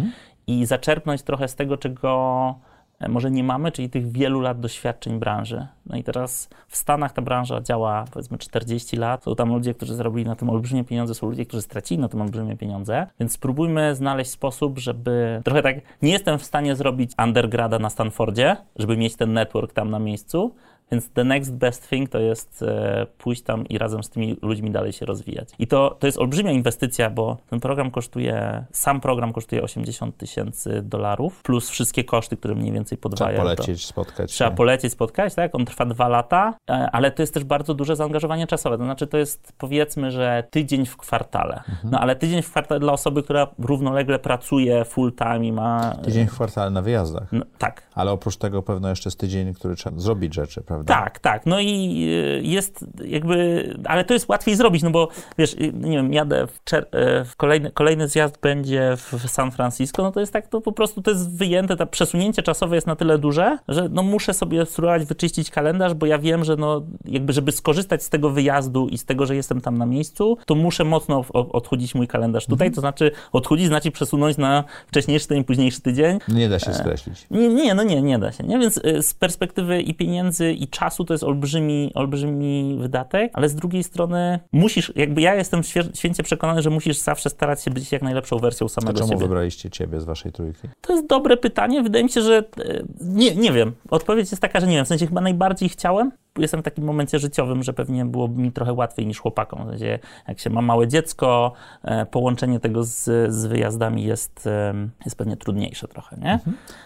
i 0.46 0.66
zaczerpnąć 0.66 1.22
trochę 1.22 1.48
z 1.48 1.54
tego, 1.54 1.76
czego 1.76 2.54
e, 2.64 2.67
może 3.08 3.30
nie 3.30 3.44
mamy, 3.44 3.72
czyli 3.72 3.90
tych 3.90 4.12
wielu 4.12 4.40
lat 4.40 4.60
doświadczeń 4.60 5.18
branży. 5.18 5.66
No 5.86 5.96
i 5.96 6.04
teraz 6.04 6.48
w 6.68 6.76
Stanach 6.76 7.12
ta 7.12 7.22
branża 7.22 7.60
działa 7.60 8.04
powiedzmy 8.12 8.38
40 8.38 8.96
lat. 8.96 9.24
Są 9.24 9.34
tam 9.34 9.48
ludzie, 9.48 9.74
którzy 9.74 9.94
zarobili 9.94 10.26
na 10.26 10.36
tym 10.36 10.50
olbrzymie 10.50 10.84
pieniądze, 10.84 11.14
są 11.14 11.28
ludzie, 11.28 11.46
którzy 11.46 11.62
stracili 11.62 12.00
na 12.00 12.08
tym 12.08 12.22
olbrzymie 12.22 12.56
pieniądze, 12.56 13.06
więc 13.20 13.32
spróbujmy 13.32 13.94
znaleźć 13.94 14.30
sposób, 14.30 14.78
żeby 14.78 15.40
trochę 15.44 15.62
tak, 15.62 15.76
nie 16.02 16.12
jestem 16.12 16.38
w 16.38 16.44
stanie 16.44 16.76
zrobić 16.76 17.12
undergrada 17.24 17.78
na 17.78 17.90
Stanfordzie, 17.90 18.56
żeby 18.76 18.96
mieć 18.96 19.16
ten 19.16 19.32
network 19.32 19.72
tam 19.72 19.90
na 19.90 19.98
miejscu, 19.98 20.54
więc 20.92 21.10
the 21.10 21.24
next 21.24 21.52
best 21.52 21.88
thing 21.90 22.10
to 22.10 22.18
jest 22.18 22.62
e, 22.62 23.06
pójść 23.18 23.42
tam 23.42 23.66
i 23.66 23.78
razem 23.78 24.02
z 24.02 24.10
tymi 24.10 24.36
ludźmi 24.42 24.70
dalej 24.70 24.92
się 24.92 25.06
rozwijać. 25.06 25.48
I 25.58 25.66
to, 25.66 25.96
to 26.00 26.06
jest 26.06 26.18
olbrzymia 26.18 26.52
inwestycja, 26.52 27.10
bo 27.10 27.36
ten 27.50 27.60
program 27.60 27.90
kosztuje, 27.90 28.64
sam 28.72 29.00
program 29.00 29.32
kosztuje 29.32 29.62
80 29.62 30.16
tysięcy 30.16 30.82
dolarów, 30.82 31.42
plus 31.42 31.70
wszystkie 31.70 32.04
koszty, 32.04 32.36
które 32.36 32.54
mniej 32.54 32.72
więcej 32.72 32.98
Trzeba 32.98 33.10
podwajają. 33.10 33.38
to. 33.38 33.44
polecieć, 33.44 33.86
spotkać 33.86 34.32
Trzeba 34.32 34.50
się. 34.50 34.56
polecieć, 34.56 34.92
spotkać, 34.92 35.34
tak? 35.34 35.54
On 35.54 35.64
trwa 35.64 35.84
dwa 35.86 36.08
lata, 36.08 36.54
e, 36.70 36.72
ale 36.92 37.10
to 37.10 37.22
jest 37.22 37.34
też 37.34 37.44
bardzo 37.44 37.74
duże 37.74 37.96
zaangażowanie 37.96 38.46
czasowe. 38.46 38.78
To 38.78 38.84
znaczy, 38.84 39.06
to 39.06 39.18
jest 39.18 39.52
powiedzmy, 39.58 40.10
że 40.10 40.44
tydzień 40.50 40.86
w 40.86 40.96
kwartale. 40.96 41.54
Mhm. 41.56 41.90
No 41.90 42.00
ale 42.00 42.16
tydzień 42.16 42.42
w 42.42 42.50
kwartale 42.50 42.80
dla 42.80 42.92
osoby, 42.92 43.22
która 43.22 43.46
równolegle 43.58 44.18
pracuje 44.18 44.84
full 44.84 45.12
time 45.12 45.46
i 45.46 45.52
ma. 45.52 45.96
Tydzień 46.04 46.26
w 46.26 46.30
kwartale 46.32 46.70
na 46.70 46.82
wyjazdach. 46.82 47.32
No, 47.32 47.44
tak. 47.58 47.82
Ale 47.94 48.10
oprócz 48.10 48.36
tego 48.36 48.62
pewno 48.62 48.88
jeszcze 48.88 49.08
jest 49.08 49.18
tydzień, 49.18 49.54
który 49.54 49.74
trzeba 49.76 49.98
zrobić 49.98 50.34
rzeczy, 50.34 50.60
prawda? 50.62 50.77
Tak, 50.86 51.18
tak. 51.18 51.46
No 51.46 51.60
i 51.60 52.04
y, 52.38 52.42
jest 52.44 52.84
jakby, 53.04 53.64
ale 53.84 54.04
to 54.04 54.14
jest 54.14 54.28
łatwiej 54.28 54.54
zrobić, 54.56 54.82
no 54.82 54.90
bo 54.90 55.08
wiesz, 55.38 55.54
y, 55.54 55.72
nie 55.74 55.96
wiem, 55.96 56.12
jadę 56.12 56.46
w, 56.46 56.64
czer- 56.70 56.84
e, 56.92 57.24
w 57.24 57.36
kolejny, 57.36 57.70
kolejny 57.70 58.08
zjazd 58.08 58.38
będzie 58.40 58.94
w 58.96 59.28
San 59.30 59.50
Francisco, 59.50 60.02
no 60.02 60.12
to 60.12 60.20
jest 60.20 60.32
tak, 60.32 60.46
to 60.46 60.60
po 60.60 60.72
prostu 60.72 61.02
to 61.02 61.10
jest 61.10 61.36
wyjęte, 61.36 61.76
to 61.76 61.86
przesunięcie 61.86 62.42
czasowe 62.42 62.74
jest 62.74 62.86
na 62.86 62.96
tyle 62.96 63.18
duże, 63.18 63.58
że 63.68 63.88
no 63.88 64.02
muszę 64.02 64.34
sobie 64.34 64.66
spróbować 64.66 65.04
wyczyścić 65.04 65.50
kalendarz, 65.50 65.94
bo 65.94 66.06
ja 66.06 66.18
wiem, 66.18 66.44
że 66.44 66.56
no 66.56 66.82
jakby, 67.04 67.32
żeby 67.32 67.52
skorzystać 67.52 68.02
z 68.02 68.10
tego 68.10 68.30
wyjazdu 68.30 68.88
i 68.88 68.98
z 68.98 69.04
tego, 69.04 69.26
że 69.26 69.36
jestem 69.36 69.60
tam 69.60 69.78
na 69.78 69.86
miejscu, 69.86 70.38
to 70.46 70.54
muszę 70.54 70.84
mocno 70.84 71.24
odchudzić 71.32 71.94
mój 71.94 72.08
kalendarz 72.08 72.46
tutaj, 72.46 72.70
to 72.72 72.80
znaczy 72.80 73.10
odchudzić 73.32 73.66
znaczy 73.66 73.90
przesunąć 73.90 74.36
na 74.36 74.64
wcześniejszy 74.86 75.26
tydzień, 75.28 75.44
późniejszy 75.44 75.80
tydzień, 75.80 76.18
Nie 76.28 76.48
da 76.48 76.58
się 76.58 76.74
skreślić. 76.74 77.26
nie, 77.30 77.48
nie, 77.48 77.74
no 77.74 77.82
nie, 77.82 78.02
nie 78.02 78.18
da 78.18 78.32
się. 78.32 78.44
Nie? 78.44 78.58
Więc 78.58 78.76
y, 78.76 79.02
z 79.02 79.14
perspektywy 79.14 79.82
i 79.82 79.94
pieniędzy, 79.94 80.52
i 80.52 80.67
czasu 80.70 81.04
to 81.04 81.14
jest 81.14 81.24
olbrzymi, 81.24 81.90
olbrzymi 81.94 82.76
wydatek, 82.80 83.30
ale 83.34 83.48
z 83.48 83.54
drugiej 83.54 83.84
strony 83.84 84.40
musisz, 84.52 84.92
jakby 84.96 85.20
ja 85.20 85.34
jestem 85.34 85.62
święcie 85.94 86.22
przekonany, 86.22 86.62
że 86.62 86.70
musisz 86.70 86.96
zawsze 86.98 87.30
starać 87.30 87.62
się 87.62 87.70
być 87.70 87.92
jak 87.92 88.02
najlepszą 88.02 88.38
wersją 88.38 88.66
A 88.66 88.68
samego 88.68 88.98
czemu 88.98 89.08
siebie. 89.08 89.20
wybraliście 89.20 89.70
ciebie 89.70 90.00
z 90.00 90.04
waszej 90.04 90.32
trójki? 90.32 90.68
To 90.80 90.92
jest 90.92 91.06
dobre 91.08 91.36
pytanie. 91.36 91.82
Wydaje 91.82 92.04
mi 92.04 92.10
się, 92.10 92.22
że 92.22 92.44
y, 92.58 92.84
nie, 93.00 93.34
nie 93.34 93.52
wiem. 93.52 93.72
Odpowiedź 93.90 94.30
jest 94.30 94.42
taka, 94.42 94.60
że 94.60 94.66
nie 94.66 94.76
wiem. 94.76 94.84
W 94.84 94.88
sensie 94.88 95.06
chyba 95.06 95.20
najbardziej 95.20 95.68
chciałem. 95.68 96.12
Jestem 96.38 96.60
w 96.60 96.64
takim 96.64 96.84
momencie 96.84 97.18
życiowym, 97.18 97.62
że 97.62 97.72
pewnie 97.72 98.04
byłoby 98.04 98.42
mi 98.42 98.52
trochę 98.52 98.72
łatwiej 98.72 99.06
niż 99.06 99.20
chłopakom. 99.20 99.66
W 99.66 99.70
sensie, 99.70 99.98
jak 100.28 100.40
się 100.40 100.50
ma 100.50 100.62
małe 100.62 100.88
dziecko, 100.88 101.52
e, 101.82 102.06
połączenie 102.06 102.60
tego 102.60 102.84
z, 102.84 103.04
z 103.34 103.46
wyjazdami 103.46 104.04
jest, 104.04 104.46
em, 104.46 104.90
jest 105.04 105.16
pewnie 105.16 105.36
trudniejsze 105.36 105.88
trochę, 105.88 106.16
nie? 106.16 106.40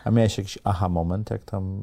A 0.04 0.10
miałeś 0.10 0.38
jakiś 0.38 0.58
aha 0.64 0.88
moment, 0.88 1.30
jak 1.30 1.44
tam 1.44 1.80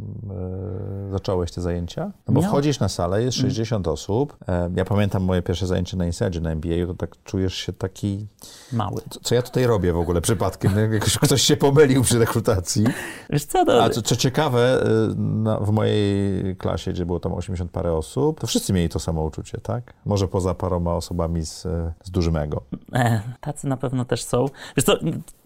e, 1.07 1.11
zacząłeś 1.11 1.51
te 1.51 1.61
zajęcia? 1.61 2.11
No 2.27 2.33
bo 2.33 2.41
Miał- 2.41 2.49
wchodzisz 2.49 2.79
na 2.79 2.89
salę, 2.89 3.23
jest 3.23 3.37
60 3.37 3.87
osób. 3.87 4.37
E, 4.47 4.69
ja 4.75 4.85
pamiętam 4.85 5.23
moje 5.23 5.41
pierwsze 5.41 5.67
zajęcie 5.67 5.97
na 5.97 6.05
Insadzie, 6.05 6.41
na 6.41 6.51
MBA, 6.51 6.87
to 6.87 6.93
tak 6.93 7.23
czujesz 7.23 7.53
się 7.53 7.73
taki... 7.73 8.27
Mały. 8.73 9.01
Co, 9.09 9.19
co 9.19 9.35
ja 9.35 9.41
tutaj 9.41 9.65
robię 9.65 9.93
w 9.93 9.97
ogóle 9.97 10.21
przypadkiem? 10.21 10.71
No, 10.75 10.79
Jakoś 10.81 11.17
ktoś 11.17 11.41
się 11.41 11.57
pomylił 11.57 12.03
przy 12.03 12.19
rekrutacji. 12.19 12.85
Wiesz 13.29 13.45
co, 13.45 13.65
to... 13.65 13.83
A 13.83 13.89
co, 13.89 14.01
co 14.01 14.15
ciekawe, 14.15 14.83
na, 15.17 15.59
w 15.59 15.71
mojej 15.71 16.55
klasie, 16.55 16.91
gdzie 16.93 17.05
było 17.05 17.19
tam 17.19 17.33
80 17.33 17.58
parę 17.67 17.93
osób, 17.93 18.39
to 18.39 18.47
wszyscy 18.47 18.73
mieli 18.73 18.89
to 18.89 18.99
samo 18.99 19.23
uczucie, 19.23 19.57
tak? 19.57 19.93
Może 20.05 20.27
poza 20.27 20.53
paroma 20.53 20.93
osobami 20.93 21.45
z, 21.45 21.61
z 22.03 22.11
dużym 22.11 22.37
ego. 22.37 22.61
E, 22.93 23.21
tacy 23.41 23.67
na 23.67 23.77
pewno 23.77 24.05
też 24.05 24.23
są. 24.23 24.45
Wiesz 24.77 24.85
co, 24.85 24.97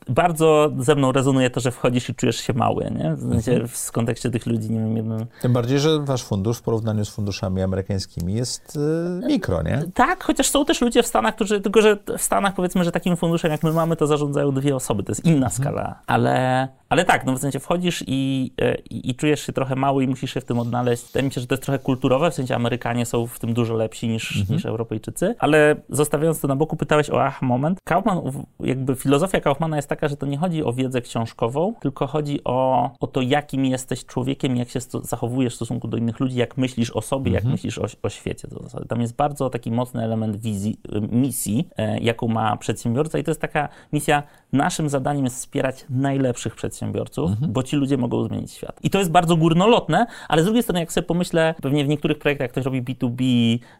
bardzo 0.09 0.71
ze 0.79 0.95
mną 0.95 1.11
rezonuje 1.11 1.49
to, 1.49 1.59
że 1.59 1.71
wchodzisz 1.71 2.09
i 2.09 2.15
czujesz 2.15 2.35
się 2.35 2.53
mały, 2.53 2.91
nie? 2.91 3.15
W, 3.15 3.19
sensie, 3.31 3.51
Mhm. 3.51 3.67
w 3.67 3.91
kontekście 3.91 4.29
tych 4.29 4.45
ludzi, 4.45 4.71
nie 4.71 4.79
wiem, 4.79 4.97
jeden... 4.97 5.25
Tym 5.41 5.53
bardziej, 5.53 5.79
że 5.79 5.99
wasz 5.99 6.23
fundusz 6.23 6.57
w 6.57 6.61
porównaniu 6.61 7.05
z 7.05 7.09
funduszami 7.09 7.61
amerykańskimi 7.61 8.33
jest 8.33 8.75
y, 9.23 9.27
mikro, 9.27 9.61
nie? 9.61 9.83
Tak, 9.93 10.23
chociaż 10.23 10.49
są 10.49 10.65
też 10.65 10.81
ludzie 10.81 11.03
w 11.03 11.07
Stanach, 11.07 11.35
którzy, 11.35 11.61
tylko 11.61 11.81
że 11.81 11.97
w 12.17 12.21
Stanach 12.21 12.53
powiedzmy, 12.53 12.83
że 12.83 12.91
takim 12.91 13.17
funduszem 13.17 13.51
jak 13.51 13.63
my 13.63 13.73
mamy, 13.73 13.95
to 13.95 14.07
zarządzają 14.07 14.51
dwie 14.51 14.75
osoby, 14.75 15.03
to 15.03 15.11
jest 15.11 15.25
inna 15.25 15.49
skala, 15.49 15.99
ale, 16.07 16.67
ale 16.89 17.05
tak, 17.05 17.25
no 17.25 17.33
w 17.33 17.39
sensie 17.39 17.59
wchodzisz 17.59 18.03
i, 18.07 18.51
e, 18.61 18.75
i, 18.75 19.09
i 19.09 19.15
czujesz 19.15 19.41
się 19.45 19.53
trochę 19.53 19.75
mały 19.75 20.03
i 20.03 20.07
musisz 20.07 20.33
się 20.33 20.41
w 20.41 20.45
tym 20.45 20.59
odnaleźć. 20.59 21.05
Wydaje 21.07 21.25
mi 21.25 21.31
się, 21.31 21.41
że 21.41 21.47
to 21.47 21.53
jest 21.53 21.63
trochę 21.63 21.79
kulturowe, 21.79 22.31
w 22.31 22.33
sensie 22.33 22.55
Amerykanie 22.55 23.05
są 23.05 23.27
w 23.27 23.39
tym 23.39 23.53
dużo 23.53 23.73
lepsi 23.73 24.07
niż, 24.07 24.49
niż 24.49 24.65
Europejczycy, 24.65 25.35
ale 25.39 25.75
zostawiając 25.89 26.39
to 26.39 26.47
na 26.47 26.55
boku, 26.55 26.75
pytałeś 26.75 27.09
o 27.09 27.23
aha 27.23 27.45
moment. 27.45 27.79
Kaufman, 27.83 28.21
jakby 28.59 28.95
filozofia 28.95 29.41
Kaufmana 29.41 29.75
jest 29.75 29.89
taka, 29.95 30.07
że 30.07 30.17
to 30.17 30.25
nie 30.25 30.37
chodzi 30.37 30.63
o 30.63 30.73
wiedzę 30.73 31.01
książkową, 31.01 31.73
tylko 31.81 32.07
chodzi 32.07 32.43
o, 32.43 32.89
o 32.99 33.07
to, 33.07 33.21
jakim 33.21 33.65
jesteś 33.65 34.05
człowiekiem, 34.05 34.55
jak 34.57 34.69
się 34.69 34.79
sto- 34.79 35.01
zachowujesz 35.01 35.53
w 35.53 35.55
stosunku 35.55 35.87
do 35.87 35.97
innych 35.97 36.19
ludzi, 36.19 36.37
jak 36.37 36.57
myślisz 36.57 36.91
o 36.91 37.01
sobie, 37.01 37.31
jak 37.31 37.43
myślisz 37.43 37.77
o, 37.79 37.85
o 38.01 38.09
świecie. 38.09 38.47
Tam 38.87 39.01
jest 39.01 39.15
bardzo 39.15 39.49
taki 39.49 39.71
mocny 39.71 40.03
element 40.03 40.37
wizji, 40.37 40.79
y, 40.95 41.01
misji, 41.01 41.67
e, 41.77 41.99
jaką 41.99 42.27
ma 42.27 42.57
przedsiębiorca 42.57 43.17
i 43.19 43.23
to 43.23 43.31
jest 43.31 43.41
taka 43.41 43.69
misja 43.93 44.23
naszym 44.53 44.89
zadaniem 44.89 45.23
jest 45.23 45.37
wspierać 45.37 45.85
najlepszych 45.89 46.55
przedsiębiorców, 46.55 47.31
bo 47.47 47.63
ci 47.63 47.75
ludzie 47.75 47.97
mogą 47.97 48.23
zmienić 48.23 48.51
świat. 48.51 48.79
I 48.83 48.89
to 48.89 48.99
jest 48.99 49.11
bardzo 49.11 49.35
górnolotne, 49.35 50.05
ale 50.27 50.41
z 50.41 50.45
drugiej 50.45 50.63
strony, 50.63 50.79
jak 50.79 50.91
sobie 50.91 51.07
pomyślę, 51.07 51.55
pewnie 51.61 51.85
w 51.85 51.87
niektórych 51.87 52.19
projektach, 52.19 52.45
jak 52.45 52.51
ktoś 52.51 52.65
robi 52.65 52.83
B2B, 52.83 53.23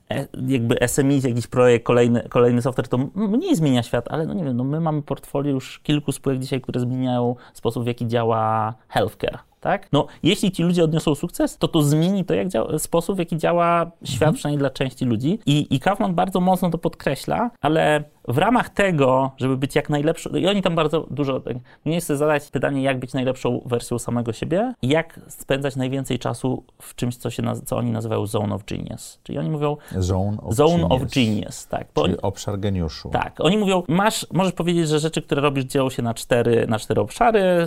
e, 0.10 0.28
jakby 0.48 0.88
SMI, 0.88 1.22
jakiś 1.22 1.48
projekt, 1.48 1.86
kolejny, 1.86 2.28
kolejny 2.30 2.62
software, 2.62 2.88
to 2.88 2.98
mniej 3.16 3.56
zmienia 3.56 3.84
świat, 3.84 4.06
ale 4.10 4.26
no 4.26 4.34
nie 4.34 4.44
wiem, 4.44 4.58
no 4.58 4.64
my 4.64 4.80
mamy 4.80 5.02
portfolio 5.02 5.52
już 5.52 5.80
kilku 5.80 6.12
spółek 6.12 6.40
dzisiaj, 6.40 6.62
które 6.62 6.80
zmieniają 6.80 7.36
sposób, 7.54 7.84
w 7.84 7.88
jaki 7.88 8.08
działa 8.08 8.74
healthcare 8.90 9.53
tak? 9.64 9.88
No, 9.92 10.08
jeśli 10.24 10.52
ci 10.52 10.64
ludzie 10.64 10.84
odniosą 10.84 11.16
sukces, 11.16 11.58
to 11.58 11.68
to 11.68 11.82
zmieni 11.82 12.26
to, 12.26 12.34
jak 12.34 12.48
działa, 12.48 12.80
sposób, 12.80 13.16
w 13.16 13.20
jaki 13.20 13.38
działa 13.38 13.92
świat, 14.04 14.22
mhm. 14.22 14.34
przynajmniej 14.36 14.60
dla 14.60 14.70
części 14.70 15.06
ludzi. 15.06 15.40
I, 15.46 15.76
I 15.76 15.80
Kaufman 15.80 16.16
bardzo 16.16 16.40
mocno 16.40 16.70
to 16.70 16.78
podkreśla, 16.78 17.52
ale 17.62 18.04
w 18.28 18.38
ramach 18.38 18.70
tego, 18.70 19.32
żeby 19.38 19.58
być 19.58 19.76
jak 19.76 19.90
najlepszą, 19.90 20.30
i 20.30 20.48
oni 20.48 20.62
tam 20.62 20.76
bardzo 20.76 21.08
dużo, 21.10 21.42
mnie 21.86 22.00
chcę 22.00 22.18
zadać 22.18 22.52
pytanie, 22.52 22.82
jak 22.84 23.00
być 23.00 23.14
najlepszą 23.14 23.62
wersją 23.66 24.00
samego 24.00 24.34
siebie, 24.34 24.74
jak 24.82 25.20
spędzać 25.28 25.76
najwięcej 25.76 26.20
czasu 26.20 26.64
w 26.82 26.96
czymś, 26.96 27.18
co, 27.18 27.30
się, 27.30 27.44
co 27.66 27.78
oni 27.78 27.92
nazywają 27.92 28.26
zone 28.26 28.56
of 28.56 28.66
genius. 28.66 29.20
Czyli 29.24 29.38
oni 29.38 29.50
mówią... 29.50 29.78
Zone 29.98 30.38
of 30.42 30.56
zone 30.56 30.72
genius. 30.72 30.92
Of 30.92 31.14
genius 31.14 31.68
tak. 31.68 31.88
Czyli 31.94 32.06
oni, 32.06 32.22
obszar 32.22 32.60
geniuszu. 32.60 33.10
Tak. 33.10 33.36
Oni 33.40 33.58
mówią, 33.58 33.84
masz, 33.88 34.28
możesz 34.32 34.54
powiedzieć, 34.54 34.88
że 34.88 35.00
rzeczy, 35.00 35.22
które 35.22 35.42
robisz, 35.42 35.66
dzielą 35.66 35.90
się 35.90 36.02
na 36.02 36.14
cztery, 36.14 36.68
na 36.68 36.80
cztery 36.80 37.02
obszary, 37.02 37.66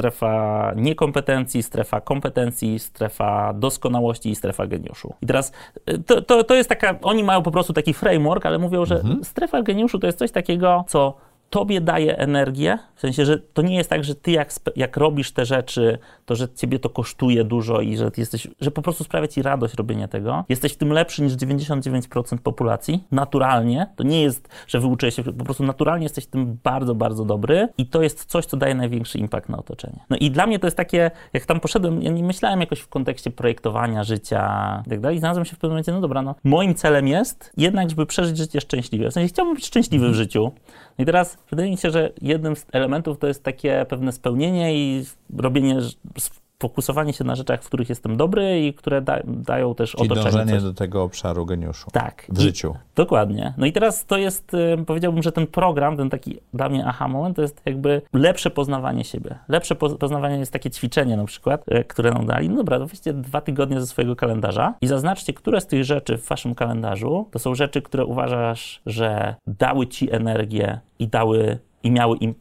strefa 0.00 0.72
niekompetencji, 0.76 1.62
strefa 1.62 2.00
kompetencji, 2.00 2.78
strefa 2.78 3.52
doskonałości 3.52 4.30
i 4.30 4.36
strefa 4.36 4.66
geniuszu. 4.66 5.14
I 5.22 5.26
teraz 5.26 5.52
y, 5.90 5.98
to, 5.98 6.22
to, 6.22 6.44
to 6.44 6.54
jest 6.54 6.68
taka, 6.68 6.98
oni 7.02 7.24
mają 7.24 7.42
po 7.42 7.50
prostu 7.50 7.72
taki 7.72 7.94
framework, 7.94 8.46
ale 8.46 8.58
mówią, 8.58 8.84
że 8.84 8.94
mhm. 8.94 9.24
strefa 9.24 9.62
geniuszu 9.62 9.98
to 9.98 10.06
jest 10.06 10.18
coś 10.18 10.30
takiego, 10.30 10.84
co 10.88 11.14
tobie 11.50 11.80
daje 11.80 12.18
energię, 12.18 12.78
w 12.94 13.00
sensie, 13.00 13.24
że 13.24 13.38
to 13.38 13.62
nie 13.62 13.76
jest 13.76 13.90
tak, 13.90 14.04
że 14.04 14.14
ty 14.14 14.30
jak, 14.30 14.50
jak 14.76 14.96
robisz 14.96 15.32
te 15.32 15.46
rzeczy, 15.46 15.98
to 16.26 16.36
że 16.36 16.48
ciebie 16.48 16.78
to 16.78 16.90
kosztuje 16.90 17.44
dużo 17.44 17.80
i 17.80 17.96
że 17.96 18.10
jesteś, 18.16 18.48
że 18.60 18.70
po 18.70 18.82
prostu 18.82 19.04
sprawia 19.04 19.28
ci 19.28 19.42
radość 19.42 19.74
robienie 19.74 20.08
tego. 20.08 20.44
Jesteś 20.48 20.72
w 20.72 20.76
tym 20.76 20.92
lepszy 20.92 21.22
niż 21.22 21.32
99% 21.32 22.38
populacji, 22.38 23.04
naturalnie. 23.12 23.86
To 23.96 24.04
nie 24.04 24.22
jest, 24.22 24.48
że 24.66 24.80
wyuczyłeś 24.80 25.14
się, 25.14 25.22
po 25.24 25.44
prostu 25.44 25.64
naturalnie 25.64 26.04
jesteś 26.04 26.24
w 26.24 26.30
tym 26.30 26.58
bardzo, 26.64 26.94
bardzo 26.94 27.24
dobry 27.24 27.68
i 27.78 27.86
to 27.86 28.02
jest 28.02 28.24
coś, 28.24 28.46
co 28.46 28.56
daje 28.56 28.74
największy 28.74 29.18
impact 29.18 29.48
na 29.48 29.58
otoczenie. 29.58 30.00
No 30.10 30.16
i 30.16 30.30
dla 30.30 30.46
mnie 30.46 30.58
to 30.58 30.66
jest 30.66 30.76
takie, 30.76 31.10
jak 31.32 31.46
tam 31.46 31.60
poszedłem, 31.60 32.02
ja 32.02 32.10
nie 32.10 32.22
myślałem 32.22 32.60
jakoś 32.60 32.80
w 32.80 32.88
kontekście 32.88 33.30
projektowania 33.30 34.04
życia 34.04 34.82
i 34.86 34.90
tak 34.90 35.00
dalej, 35.00 35.18
znalazłem 35.18 35.44
się 35.44 35.56
w 35.56 35.58
pewnym 35.58 35.70
momencie, 35.70 35.92
no 35.92 36.00
dobra, 36.00 36.22
no 36.22 36.34
moim 36.44 36.74
celem 36.74 37.08
jest 37.08 37.52
jednak, 37.56 37.90
żeby 37.90 38.06
przeżyć 38.06 38.36
życie 38.36 38.60
szczęśliwe. 38.60 39.10
W 39.10 39.12
sensie 39.12 39.28
chciałbym 39.28 39.54
być 39.54 39.66
szczęśliwy 39.66 40.10
w 40.10 40.14
życiu. 40.14 40.52
I 41.00 41.04
teraz 41.04 41.38
wydaje 41.50 41.70
mi 41.70 41.76
się, 41.76 41.90
że 41.90 42.12
jednym 42.22 42.56
z 42.56 42.66
elementów 42.72 43.18
to 43.18 43.26
jest 43.26 43.42
takie 43.42 43.86
pewne 43.88 44.12
spełnienie 44.12 44.74
i 44.74 45.04
robienie 45.36 45.78
fokusowanie 46.60 47.12
się 47.12 47.24
na 47.24 47.34
rzeczach, 47.34 47.62
w 47.62 47.66
których 47.66 47.88
jestem 47.88 48.16
dobry 48.16 48.66
i 48.66 48.74
które 48.74 49.02
da, 49.02 49.18
dają 49.24 49.74
też 49.74 49.90
Czyli 49.90 50.04
otoczenie. 50.04 50.24
dążenie 50.30 50.52
coś. 50.52 50.62
do 50.62 50.74
tego 50.74 51.02
obszaru 51.02 51.46
geniuszu. 51.46 51.90
Tak. 51.92 52.26
W 52.28 52.40
życiu. 52.40 52.74
Dokładnie. 52.96 53.54
No 53.56 53.66
i 53.66 53.72
teraz 53.72 54.06
to 54.06 54.18
jest, 54.18 54.56
powiedziałbym, 54.86 55.22
że 55.22 55.32
ten 55.32 55.46
program, 55.46 55.96
ten 55.96 56.10
taki 56.10 56.40
dla 56.54 56.68
mnie 56.68 56.84
aha 56.86 57.08
moment, 57.08 57.36
to 57.36 57.42
jest 57.42 57.62
jakby 57.66 58.02
lepsze 58.12 58.50
poznawanie 58.50 59.04
siebie. 59.04 59.38
Lepsze 59.48 59.74
poznawanie 59.74 60.36
jest 60.38 60.52
takie 60.52 60.70
ćwiczenie 60.70 61.16
na 61.16 61.24
przykład, 61.24 61.64
e, 61.68 61.84
które 61.84 62.10
nam 62.10 62.26
dali. 62.26 62.48
No 62.48 62.56
dobra, 62.56 62.78
to 62.78 62.86
weźcie 62.86 63.12
dwa 63.12 63.40
tygodnie 63.40 63.80
ze 63.80 63.86
swojego 63.86 64.16
kalendarza 64.16 64.74
i 64.80 64.86
zaznaczcie, 64.86 65.32
które 65.32 65.60
z 65.60 65.66
tych 65.66 65.84
rzeczy 65.84 66.18
w 66.18 66.28
waszym 66.28 66.54
kalendarzu 66.54 67.26
to 67.30 67.38
są 67.38 67.54
rzeczy, 67.54 67.82
które 67.82 68.04
uważasz, 68.04 68.82
że 68.86 69.34
dały 69.46 69.86
ci 69.86 70.12
energię 70.12 70.80
i 70.98 71.08
dały 71.08 71.58
i 71.82 71.90
miały 71.90 72.16
im 72.16 72.34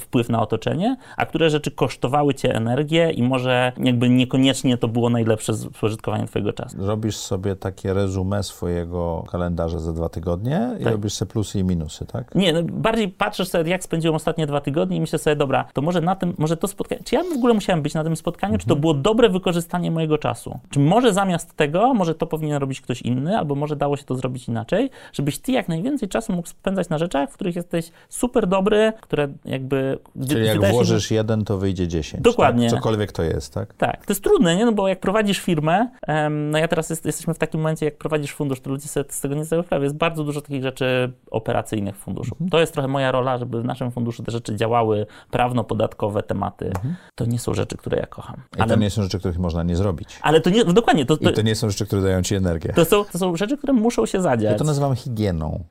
wpływ 0.00 0.28
na 0.28 0.42
otoczenie, 0.42 0.96
a 1.16 1.26
które 1.26 1.50
rzeczy 1.50 1.70
kosztowały 1.70 2.34
cię 2.34 2.54
energię 2.54 3.10
i 3.10 3.22
może 3.22 3.72
jakby 3.76 4.08
niekoniecznie 4.08 4.76
to 4.76 4.88
było 4.88 5.10
najlepsze 5.10 5.54
spożytkowanie 5.54 6.26
twojego 6.26 6.52
czasu. 6.52 6.76
Robisz 6.80 7.16
sobie 7.16 7.56
takie 7.56 7.94
rezumę 7.94 8.42
swojego 8.42 9.24
kalendarza 9.30 9.78
za 9.78 9.92
dwa 9.92 10.08
tygodnie 10.08 10.70
i 10.80 10.84
tak. 10.84 10.92
robisz 10.92 11.12
sobie 11.12 11.32
plusy 11.32 11.58
i 11.58 11.64
minusy, 11.64 12.06
tak? 12.06 12.34
Nie, 12.34 12.52
no 12.52 12.62
bardziej 12.62 13.08
patrzysz 13.08 13.48
sobie, 13.48 13.70
jak 13.70 13.84
spędziłem 13.84 14.14
ostatnie 14.14 14.46
dwa 14.46 14.60
tygodnie 14.60 14.96
i 14.96 15.00
myślę 15.00 15.18
sobie, 15.18 15.36
dobra, 15.36 15.64
to 15.72 15.82
może 15.82 16.00
na 16.00 16.16
tym, 16.16 16.34
może 16.38 16.56
to 16.56 16.68
spotkanie, 16.68 17.02
czy 17.04 17.14
ja 17.14 17.24
w 17.24 17.36
ogóle 17.36 17.54
musiałem 17.54 17.82
być 17.82 17.94
na 17.94 18.04
tym 18.04 18.16
spotkaniu, 18.16 18.54
mhm. 18.54 18.60
czy 18.60 18.66
to 18.66 18.74
mhm. 18.74 18.80
było 18.80 18.94
dobre 18.94 19.28
wykorzystanie 19.28 19.90
mojego 19.90 20.18
czasu? 20.18 20.58
Czy 20.70 20.80
może 20.80 21.12
zamiast 21.12 21.56
tego, 21.56 21.94
może 21.94 22.14
to 22.14 22.26
powinien 22.26 22.56
robić 22.56 22.80
ktoś 22.80 23.02
inny, 23.02 23.38
albo 23.38 23.54
może 23.54 23.76
dało 23.76 23.96
się 23.96 24.04
to 24.04 24.14
zrobić 24.14 24.48
inaczej, 24.48 24.90
żebyś 25.12 25.38
ty 25.38 25.52
jak 25.52 25.68
najwięcej 25.68 26.08
czasu 26.08 26.32
mógł 26.32 26.48
spędzać 26.48 26.88
na 26.88 26.98
rzeczach, 26.98 27.30
w 27.30 27.34
których 27.34 27.56
jesteś 27.56 27.90
super 28.08 28.46
dobry, 28.46 28.92
które 29.00 29.28
jakby... 29.50 29.98
Czyli 30.28 30.46
jak 30.46 30.70
włożysz 30.70 31.10
jeden, 31.10 31.44
to 31.44 31.58
wyjdzie 31.58 31.88
dziesięć. 31.88 32.22
Dokładnie. 32.22 32.70
Tak? 32.70 32.78
Cokolwiek 32.78 33.12
to 33.12 33.22
jest, 33.22 33.54
tak? 33.54 33.74
Tak. 33.74 34.06
To 34.06 34.12
jest 34.12 34.24
trudne, 34.24 34.56
nie? 34.56 34.66
No 34.66 34.72
bo 34.72 34.88
jak 34.88 35.00
prowadzisz 35.00 35.38
firmę, 35.38 35.88
no 36.30 36.58
ja 36.58 36.68
teraz 36.68 36.90
jest, 36.90 37.06
jesteśmy 37.06 37.34
w 37.34 37.38
takim 37.38 37.60
momencie, 37.60 37.86
jak 37.86 37.98
prowadzisz 37.98 38.32
fundusz, 38.32 38.60
to 38.60 38.70
ludzie 38.70 38.88
sobie 38.88 39.04
z 39.08 39.20
tego 39.20 39.34
nie 39.34 39.44
zdają 39.44 39.62
sprawy. 39.62 39.84
Jest 39.84 39.96
bardzo 39.96 40.24
dużo 40.24 40.40
takich 40.40 40.62
rzeczy 40.62 41.12
operacyjnych 41.30 41.96
w 41.96 41.98
funduszu. 41.98 42.34
Mhm. 42.34 42.50
To 42.50 42.60
jest 42.60 42.72
trochę 42.72 42.88
moja 42.88 43.12
rola, 43.12 43.38
żeby 43.38 43.62
w 43.62 43.64
naszym 43.64 43.90
funduszu 43.90 44.22
te 44.22 44.32
rzeczy 44.32 44.56
działały, 44.56 45.06
prawno-podatkowe 45.30 46.22
tematy. 46.22 46.66
Mhm. 46.66 46.94
To 47.14 47.24
nie 47.24 47.38
są 47.38 47.54
rzeczy, 47.54 47.76
które 47.76 47.98
ja 47.98 48.06
kocham. 48.06 48.36
I 48.56 48.60
ale... 48.60 48.74
to 48.74 48.80
nie 48.80 48.90
są 48.90 49.02
rzeczy, 49.02 49.18
których 49.18 49.38
można 49.38 49.62
nie 49.62 49.76
zrobić. 49.76 50.18
Ale 50.22 50.40
to 50.40 50.50
nie, 50.50 50.64
no 50.64 50.72
dokładnie. 50.72 51.06
To, 51.06 51.16
to... 51.16 51.30
I 51.30 51.32
to 51.32 51.42
nie 51.42 51.54
są 51.54 51.70
rzeczy, 51.70 51.86
które 51.86 52.02
dają 52.02 52.22
ci 52.22 52.34
energię. 52.34 52.72
To 52.72 52.84
są, 52.84 53.04
to 53.04 53.18
są 53.18 53.36
rzeczy, 53.36 53.56
które 53.56 53.72
muszą 53.72 54.06
się 54.06 54.22
zadziać. 54.22 54.52
Ja 54.52 54.58
to 54.58 54.64
nazywam 54.64 54.94
higieną. 54.94 55.64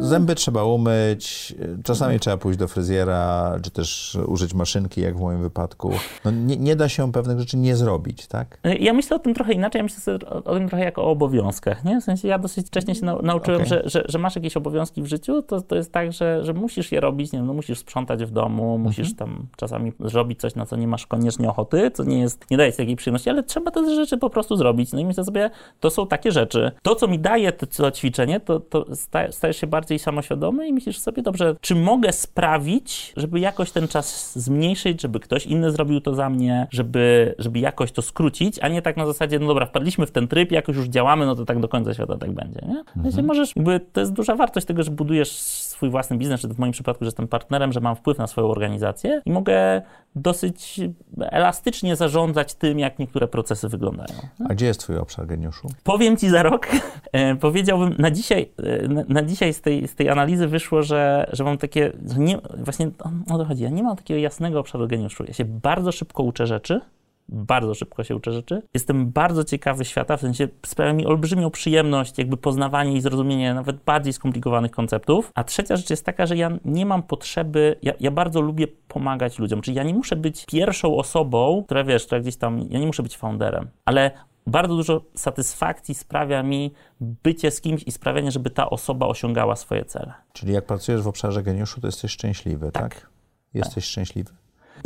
Zęby 0.00 0.34
trzeba 0.34 0.64
umyć, 0.64 1.54
czasami 1.84 2.20
trzeba 2.20 2.36
pójść 2.36 2.58
do 2.58 2.68
fryzjera, 2.68 3.52
czy 3.62 3.70
też 3.70 4.18
użyć 4.26 4.54
maszynki, 4.54 5.00
jak 5.00 5.16
w 5.16 5.20
moim 5.20 5.42
wypadku. 5.42 5.90
No, 6.24 6.30
nie, 6.30 6.56
nie, 6.56 6.76
da 6.76 6.88
się 6.88 7.12
pewnych 7.12 7.38
rzeczy 7.38 7.56
nie 7.56 7.76
zrobić, 7.76 8.26
tak? 8.26 8.58
Ja 8.80 8.92
myślę 8.92 9.16
o 9.16 9.18
tym 9.18 9.34
trochę 9.34 9.52
inaczej, 9.52 9.78
ja 9.78 9.82
myślę 9.82 10.18
o, 10.30 10.44
o 10.44 10.54
tym 10.54 10.68
trochę 10.68 10.84
jako 10.84 11.04
o 11.04 11.10
obowiązkach, 11.10 11.84
nie? 11.84 12.00
W 12.00 12.04
sensie 12.04 12.28
ja 12.28 12.38
dosyć 12.38 12.66
wcześnie 12.66 12.94
się 12.94 13.06
nauczyłem, 13.06 13.60
okay. 13.60 13.66
że, 13.66 13.82
że, 13.84 14.04
że, 14.08 14.18
masz 14.18 14.36
jakieś 14.36 14.56
obowiązki 14.56 15.02
w 15.02 15.06
życiu, 15.06 15.42
to, 15.42 15.60
to 15.60 15.76
jest 15.76 15.92
tak, 15.92 16.12
że, 16.12 16.44
że 16.44 16.52
musisz 16.52 16.92
je 16.92 17.00
robić, 17.00 17.32
nie 17.32 17.38
wiem, 17.38 17.46
no 17.46 17.54
musisz 17.54 17.78
sprzątać 17.78 18.24
w 18.24 18.30
domu, 18.30 18.78
musisz 18.78 19.10
mhm. 19.10 19.16
tam 19.16 19.46
czasami 19.56 19.92
zrobić 20.00 20.40
coś, 20.40 20.54
na 20.54 20.66
co 20.66 20.76
nie 20.76 20.88
masz 20.88 21.06
koniecznie 21.06 21.48
ochoty, 21.48 21.90
co 21.90 22.04
nie 22.04 22.20
jest, 22.20 22.50
nie 22.50 22.56
daje 22.56 22.72
ci 22.72 22.78
takiej 22.78 22.96
przyjemności, 22.96 23.30
ale 23.30 23.42
trzeba 23.42 23.70
te 23.70 23.94
rzeczy 23.94 24.18
po 24.18 24.30
prostu 24.30 24.56
zrobić. 24.56 24.92
No 24.92 24.98
i 24.98 25.06
myślę 25.06 25.24
sobie, 25.24 25.50
to 25.80 25.90
są 25.90 26.06
takie 26.06 26.32
rzeczy. 26.32 26.72
To, 26.82 26.94
co 26.94 27.08
mi 27.08 27.18
daje 27.18 27.52
to, 27.52 27.66
to 27.66 27.90
ćwiczenie, 27.90 28.40
to, 28.40 28.60
to 28.60 28.86
stajesz 29.30 29.56
się 29.56 29.66
bardziej 29.66 29.85
samoświadomy 29.98 30.68
i 30.68 30.72
myślisz 30.72 30.98
sobie, 30.98 31.22
dobrze, 31.22 31.56
czy 31.60 31.74
mogę 31.74 32.12
sprawić, 32.12 33.12
żeby 33.16 33.40
jakoś 33.40 33.70
ten 33.70 33.88
czas 33.88 34.38
zmniejszyć, 34.38 35.02
żeby 35.02 35.20
ktoś 35.20 35.46
inny 35.46 35.70
zrobił 35.70 36.00
to 36.00 36.14
za 36.14 36.30
mnie, 36.30 36.66
żeby, 36.70 37.34
żeby 37.38 37.58
jakoś 37.58 37.92
to 37.92 38.02
skrócić, 38.02 38.58
a 38.58 38.68
nie 38.68 38.82
tak 38.82 38.96
na 38.96 39.06
zasadzie, 39.06 39.38
no 39.38 39.46
dobra, 39.46 39.66
wpadliśmy 39.66 40.06
w 40.06 40.10
ten 40.10 40.28
tryb, 40.28 40.52
jakoś 40.52 40.76
już 40.76 40.88
działamy, 40.88 41.26
no 41.26 41.34
to 41.34 41.44
tak 41.44 41.60
do 41.60 41.68
końca 41.68 41.94
świata 41.94 42.18
tak 42.18 42.32
będzie, 42.32 42.60
nie? 42.68 43.02
Mhm. 43.04 43.26
możesz, 43.26 43.56
jakby, 43.56 43.80
to 43.92 44.00
jest 44.00 44.12
duża 44.12 44.34
wartość 44.34 44.66
tego, 44.66 44.82
że 44.82 44.90
budujesz 44.90 45.32
swój 45.76 45.90
własny 45.90 46.16
biznes, 46.16 46.40
czy 46.40 46.48
w 46.48 46.58
moim 46.58 46.72
przypadku, 46.72 47.04
że 47.04 47.06
jestem 47.06 47.28
partnerem, 47.28 47.72
że 47.72 47.80
mam 47.80 47.96
wpływ 47.96 48.18
na 48.18 48.26
swoją 48.26 48.46
organizację 48.46 49.22
i 49.24 49.30
mogę 49.30 49.82
dosyć 50.14 50.80
elastycznie 51.18 51.96
zarządzać 51.96 52.54
tym, 52.54 52.78
jak 52.78 52.98
niektóre 52.98 53.28
procesy 53.28 53.68
wyglądają. 53.68 54.18
A 54.48 54.54
gdzie 54.54 54.66
jest 54.66 54.80
twój 54.80 54.98
obszar 54.98 55.26
geniuszu? 55.26 55.68
Powiem 55.84 56.16
ci 56.16 56.30
za 56.30 56.42
rok. 56.42 56.66
E, 57.12 57.36
powiedziałbym, 57.36 57.94
na 57.98 58.10
dzisiaj, 58.10 58.48
e, 58.62 58.88
na, 58.88 59.02
na, 59.08 59.22
dzisiaj 59.22 59.54
z 59.54 59.60
tej, 59.60 59.88
z 59.88 59.94
tej 59.94 60.08
analizy 60.08 60.48
wyszło, 60.48 60.82
że, 60.82 61.30
że 61.32 61.44
mam 61.44 61.58
takie, 61.58 61.92
że 62.06 62.18
nie, 62.18 62.38
właśnie 62.58 62.90
o 63.30 63.38
to 63.38 63.44
chodzi, 63.44 63.62
ja 63.62 63.70
nie 63.70 63.82
mam 63.82 63.96
takiego 63.96 64.20
jasnego 64.20 64.60
obszaru 64.60 64.88
geniuszu. 64.88 65.24
Ja 65.28 65.34
się 65.34 65.44
bardzo 65.44 65.92
szybko 65.92 66.22
uczę 66.22 66.46
rzeczy, 66.46 66.80
bardzo 67.28 67.74
szybko 67.74 68.04
się 68.04 68.16
uczę 68.16 68.32
rzeczy. 68.32 68.62
Jestem 68.74 69.10
bardzo 69.10 69.44
ciekawy 69.44 69.84
świata, 69.84 70.16
w 70.16 70.20
sensie 70.20 70.48
sprawia 70.66 70.92
mi 70.92 71.06
olbrzymią 71.06 71.50
przyjemność 71.50 72.18
jakby 72.18 72.36
poznawanie 72.36 72.92
i 72.92 73.00
zrozumienie 73.00 73.54
nawet 73.54 73.76
bardziej 73.76 74.12
skomplikowanych 74.12 74.70
konceptów. 74.70 75.30
A 75.34 75.44
trzecia 75.44 75.76
rzecz 75.76 75.90
jest 75.90 76.04
taka, 76.04 76.26
że 76.26 76.36
ja 76.36 76.50
nie 76.64 76.86
mam 76.86 77.02
potrzeby, 77.02 77.76
ja, 77.82 77.92
ja 78.00 78.10
bardzo 78.10 78.40
lubię 78.40 78.66
pomagać 78.88 79.38
ludziom, 79.38 79.60
czyli 79.60 79.76
ja 79.76 79.82
nie 79.82 79.94
muszę 79.94 80.16
być 80.16 80.46
pierwszą 80.46 80.96
osobą, 80.96 81.62
która 81.64 81.84
wiesz, 81.84 82.06
która 82.06 82.20
gdzieś 82.20 82.36
tam, 82.36 82.60
ja 82.70 82.78
nie 82.78 82.86
muszę 82.86 83.02
być 83.02 83.16
founderem, 83.16 83.68
ale 83.84 84.10
bardzo 84.46 84.76
dużo 84.76 85.04
satysfakcji 85.14 85.94
sprawia 85.94 86.42
mi 86.42 86.72
bycie 87.00 87.50
z 87.50 87.60
kimś 87.60 87.82
i 87.82 87.92
sprawianie, 87.92 88.30
żeby 88.30 88.50
ta 88.50 88.70
osoba 88.70 89.06
osiągała 89.06 89.56
swoje 89.56 89.84
cele. 89.84 90.12
Czyli 90.32 90.52
jak 90.52 90.66
pracujesz 90.66 91.02
w 91.02 91.08
obszarze 91.08 91.42
geniuszu, 91.42 91.80
to 91.80 91.88
jesteś 91.88 92.12
szczęśliwy, 92.12 92.72
tak? 92.72 92.82
tak? 92.82 93.10
Jesteś 93.54 93.74
tak. 93.74 93.84
szczęśliwy. 93.84 94.30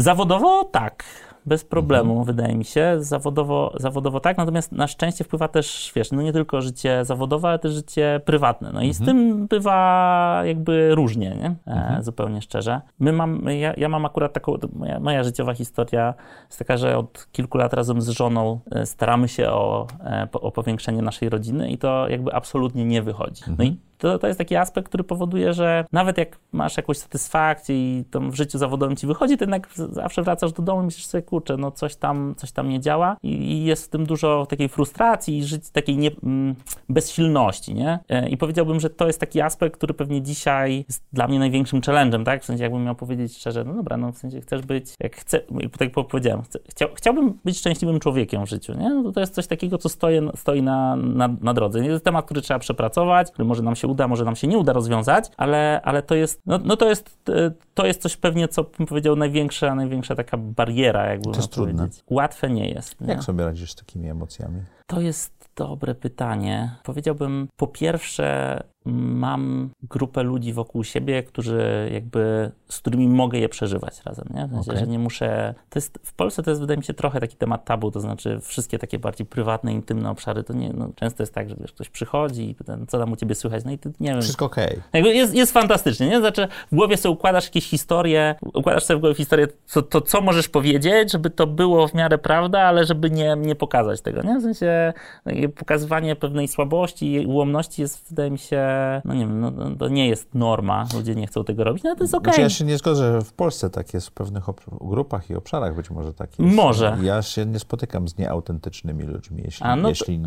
Zawodowo 0.00 0.64
tak 0.64 1.04
bez 1.46 1.64
problemu, 1.64 2.10
mhm. 2.18 2.26
wydaje 2.26 2.56
mi 2.56 2.64
się. 2.64 2.96
Zawodowo, 2.98 3.72
zawodowo 3.76 4.20
tak, 4.20 4.38
natomiast 4.38 4.72
na 4.72 4.86
szczęście 4.86 5.24
wpływa 5.24 5.48
też, 5.48 5.92
wiesz, 5.96 6.12
no 6.12 6.22
nie 6.22 6.32
tylko 6.32 6.60
życie 6.60 7.04
zawodowe, 7.04 7.48
ale 7.48 7.58
też 7.58 7.72
życie 7.72 8.20
prywatne. 8.24 8.72
No 8.72 8.82
i 8.82 8.88
mhm. 8.88 8.94
z 8.94 9.06
tym 9.06 9.46
bywa 9.46 10.42
jakby 10.44 10.94
różnie, 10.94 11.36
nie? 11.36 11.46
E, 11.46 11.76
mhm. 11.76 12.02
zupełnie 12.02 12.42
szczerze. 12.42 12.80
My 12.98 13.12
mam, 13.12 13.42
ja, 13.60 13.74
ja 13.76 13.88
mam 13.88 14.04
akurat 14.04 14.32
taką, 14.32 14.56
moja, 14.72 15.00
moja, 15.00 15.24
życiowa 15.24 15.54
historia 15.54 16.14
jest 16.46 16.58
taka, 16.58 16.76
że 16.76 16.98
od 16.98 17.28
kilku 17.32 17.58
lat 17.58 17.74
razem 17.74 18.02
z 18.02 18.08
żoną 18.08 18.60
e, 18.70 18.86
staramy 18.86 19.28
się 19.28 19.48
o, 19.50 19.86
e, 20.00 20.28
o 20.32 20.52
powiększenie 20.52 21.02
naszej 21.02 21.28
rodziny 21.28 21.70
i 21.70 21.78
to 21.78 22.08
jakby 22.08 22.34
absolutnie 22.34 22.84
nie 22.84 23.02
wychodzi. 23.02 23.42
No 23.58 23.64
i 23.64 23.76
to, 24.00 24.18
to 24.18 24.26
jest 24.26 24.38
taki 24.38 24.56
aspekt, 24.56 24.88
który 24.88 25.04
powoduje, 25.04 25.52
że 25.52 25.84
nawet 25.92 26.18
jak 26.18 26.38
masz 26.52 26.76
jakąś 26.76 26.98
satysfakcję 26.98 27.76
i 27.76 28.04
tam 28.04 28.30
w 28.30 28.34
życiu 28.34 28.58
zawodowym 28.58 28.96
ci 28.96 29.06
wychodzi, 29.06 29.36
to 29.36 29.44
jednak 29.44 29.68
zawsze 29.74 30.22
wracasz 30.22 30.52
do 30.52 30.62
domu 30.62 30.82
i 30.82 30.84
myślisz 30.84 31.06
sobie, 31.06 31.22
kurczę, 31.22 31.56
no 31.56 31.70
coś 31.70 31.96
tam, 31.96 32.34
coś 32.36 32.52
tam 32.52 32.68
nie 32.68 32.80
działa 32.80 33.16
i, 33.22 33.28
i 33.28 33.64
jest 33.64 33.84
w 33.84 33.88
tym 33.88 34.06
dużo 34.06 34.46
takiej 34.46 34.68
frustracji 34.68 35.38
i 35.38 35.44
żyć, 35.44 35.70
takiej 35.70 35.96
nie, 35.98 36.10
mm, 36.22 36.54
bezsilności, 36.88 37.74
nie? 37.74 37.98
E, 38.08 38.28
I 38.28 38.36
powiedziałbym, 38.36 38.80
że 38.80 38.90
to 38.90 39.06
jest 39.06 39.20
taki 39.20 39.40
aspekt, 39.40 39.76
który 39.76 39.94
pewnie 39.94 40.22
dzisiaj 40.22 40.84
jest 40.88 41.04
dla 41.12 41.28
mnie 41.28 41.38
największym 41.38 41.80
challenge'em, 41.80 42.24
tak? 42.24 42.42
W 42.42 42.44
sensie 42.44 42.62
jakbym 42.62 42.84
miał 42.84 42.94
powiedzieć 42.94 43.36
szczerze, 43.36 43.64
no 43.64 43.74
dobra, 43.74 43.96
no 43.96 44.12
w 44.12 44.18
sensie 44.18 44.40
chcesz 44.40 44.62
być, 44.62 44.94
jak 45.00 45.16
chcę, 45.16 45.40
tak 45.78 45.90
powiedziałem, 46.08 46.42
chcę, 46.42 46.58
chciał, 46.68 46.88
chciałbym 46.94 47.38
być 47.44 47.58
szczęśliwym 47.58 48.00
człowiekiem 48.00 48.46
w 48.46 48.48
życiu, 48.48 48.74
nie? 48.74 48.90
No 48.90 49.12
to 49.12 49.20
jest 49.20 49.34
coś 49.34 49.46
takiego, 49.46 49.78
co 49.78 49.88
stoi, 49.88 50.20
stoi 50.36 50.62
na, 50.62 50.96
na, 50.96 51.28
na 51.40 51.54
drodze. 51.54 51.86
Jest 51.86 52.04
temat, 52.04 52.24
który 52.24 52.42
trzeba 52.42 52.60
przepracować, 52.60 53.30
który 53.30 53.48
może 53.48 53.62
nam 53.62 53.76
się 53.76 53.88
uda, 53.90 54.08
może 54.08 54.24
nam 54.24 54.36
się 54.36 54.46
nie 54.46 54.58
uda 54.58 54.72
rozwiązać, 54.72 55.30
ale, 55.36 55.80
ale 55.84 56.02
to 56.02 56.14
jest, 56.14 56.40
no, 56.46 56.58
no 56.64 56.76
to 56.76 56.88
jest, 56.88 57.20
e, 57.28 57.50
to 57.74 57.86
jest 57.86 58.02
coś 58.02 58.16
pewnie, 58.16 58.48
co 58.48 58.64
bym 58.64 58.86
powiedział, 58.86 59.16
największa, 59.16 59.74
największa 59.74 60.14
taka 60.14 60.36
bariera, 60.36 61.06
jakby 61.06 61.30
To 61.30 61.36
jest 61.36 61.52
trudne. 61.52 61.88
Łatwe 62.10 62.50
nie 62.50 62.70
jest. 62.70 63.00
Nie? 63.00 63.12
Jak 63.12 63.24
sobie 63.24 63.44
radzisz 63.44 63.72
z 63.72 63.74
takimi 63.74 64.08
emocjami? 64.08 64.62
To 64.86 65.00
jest 65.00 65.50
dobre 65.56 65.94
pytanie. 65.94 66.70
Powiedziałbym, 66.82 67.48
po 67.56 67.66
pierwsze, 67.66 68.60
mam 68.84 69.70
grupę 69.82 70.22
ludzi 70.22 70.52
wokół 70.52 70.84
siebie, 70.84 71.22
którzy 71.22 71.90
jakby, 71.92 72.50
z 72.68 72.78
którymi 72.78 73.08
mogę 73.08 73.38
je 73.38 73.48
przeżywać 73.48 74.02
razem, 74.04 74.28
nie? 74.34 74.46
W 74.46 74.50
sensie, 74.50 74.70
Okej. 74.70 74.80
że 74.80 74.86
nie 74.86 74.98
muszę... 74.98 75.54
To 75.70 75.78
jest, 75.78 75.98
w 76.02 76.12
Polsce 76.12 76.42
to 76.42 76.50
jest, 76.50 76.60
wydaje 76.60 76.78
mi 76.78 76.84
się, 76.84 76.94
trochę 76.94 77.20
taki 77.20 77.36
temat 77.36 77.64
tabu, 77.64 77.90
to 77.90 78.00
znaczy 78.00 78.40
wszystkie 78.42 78.78
takie 78.78 78.98
bardziej 78.98 79.26
prywatne, 79.26 79.72
intymne 79.72 80.10
obszary, 80.10 80.42
to 80.42 80.52
nie, 80.52 80.72
no, 80.72 80.90
często 80.94 81.22
jest 81.22 81.34
tak, 81.34 81.48
że 81.50 81.56
wiesz, 81.60 81.72
ktoś 81.72 81.88
przychodzi 81.88 82.50
i 82.50 82.54
pyta, 82.54 82.78
co 82.88 82.98
tam 82.98 83.12
u 83.12 83.16
ciebie 83.16 83.34
słychać, 83.34 83.64
no 83.64 83.70
i 83.72 83.78
ty, 83.78 83.92
nie 84.00 84.10
wiem, 84.10 84.22
Wszystko 84.22 84.44
okej. 84.44 84.80
jakby 84.92 85.14
jest, 85.14 85.34
jest 85.34 85.52
fantastycznie, 85.52 86.08
nie? 86.08 86.18
Znaczy, 86.18 86.48
w 86.72 86.74
głowie 86.74 86.96
sobie 86.96 87.12
układasz 87.12 87.44
jakieś 87.44 87.68
historie, 87.68 88.34
układasz 88.54 88.84
sobie 88.84 88.98
w 88.98 89.00
głowie 89.00 89.14
historię, 89.14 89.46
co, 89.66 89.82
to 89.82 90.00
co 90.00 90.20
możesz 90.20 90.48
powiedzieć, 90.48 91.12
żeby 91.12 91.30
to 91.30 91.46
było 91.46 91.88
w 91.88 91.94
miarę 91.94 92.18
prawda, 92.18 92.60
ale 92.60 92.84
żeby 92.84 93.10
nie, 93.10 93.36
nie 93.38 93.54
pokazać 93.54 94.00
tego, 94.00 94.22
nie? 94.22 94.38
W 94.38 94.42
sensie 94.42 94.92
takie 95.24 95.48
pokazywanie 95.48 96.16
pewnej 96.16 96.48
słabości 96.48 97.12
i 97.12 97.26
ułomności 97.26 97.82
jest, 97.82 98.08
wydaje 98.08 98.30
mi 98.30 98.38
się, 98.38 98.69
no 99.04 99.14
nie 99.14 99.20
wiem, 99.26 99.40
no, 99.40 99.50
no, 99.50 99.76
to 99.76 99.88
nie 99.88 100.08
jest 100.08 100.34
norma, 100.34 100.86
ludzie 100.94 101.14
nie 101.14 101.26
chcą 101.26 101.44
tego 101.44 101.64
robić, 101.64 101.82
no 101.84 101.94
to 101.96 102.04
jest 102.04 102.14
okej. 102.14 102.24
Znaczy 102.24 102.40
ja 102.40 102.48
się 102.50 102.64
nie 102.64 102.78
zgodzę, 102.78 103.12
że 103.12 103.22
w 103.22 103.32
Polsce 103.32 103.70
tak 103.70 103.94
jest 103.94 104.08
w 104.08 104.12
pewnych 104.12 104.44
grupach 104.80 105.30
i 105.30 105.34
obszarach 105.34 105.74
być 105.76 105.90
może 105.90 106.14
tak 106.14 106.38
jest. 106.38 106.54
Może. 106.54 106.98
Ja 107.02 107.22
się 107.22 107.46
nie 107.46 107.58
spotykam 107.58 108.08
z 108.08 108.18
nieautentycznymi 108.18 109.04
ludźmi, 109.04 109.42
jeśli, 109.44 109.66
A, 109.66 109.76
no 109.76 109.82
to- 109.82 109.88
jeśli 109.88 110.22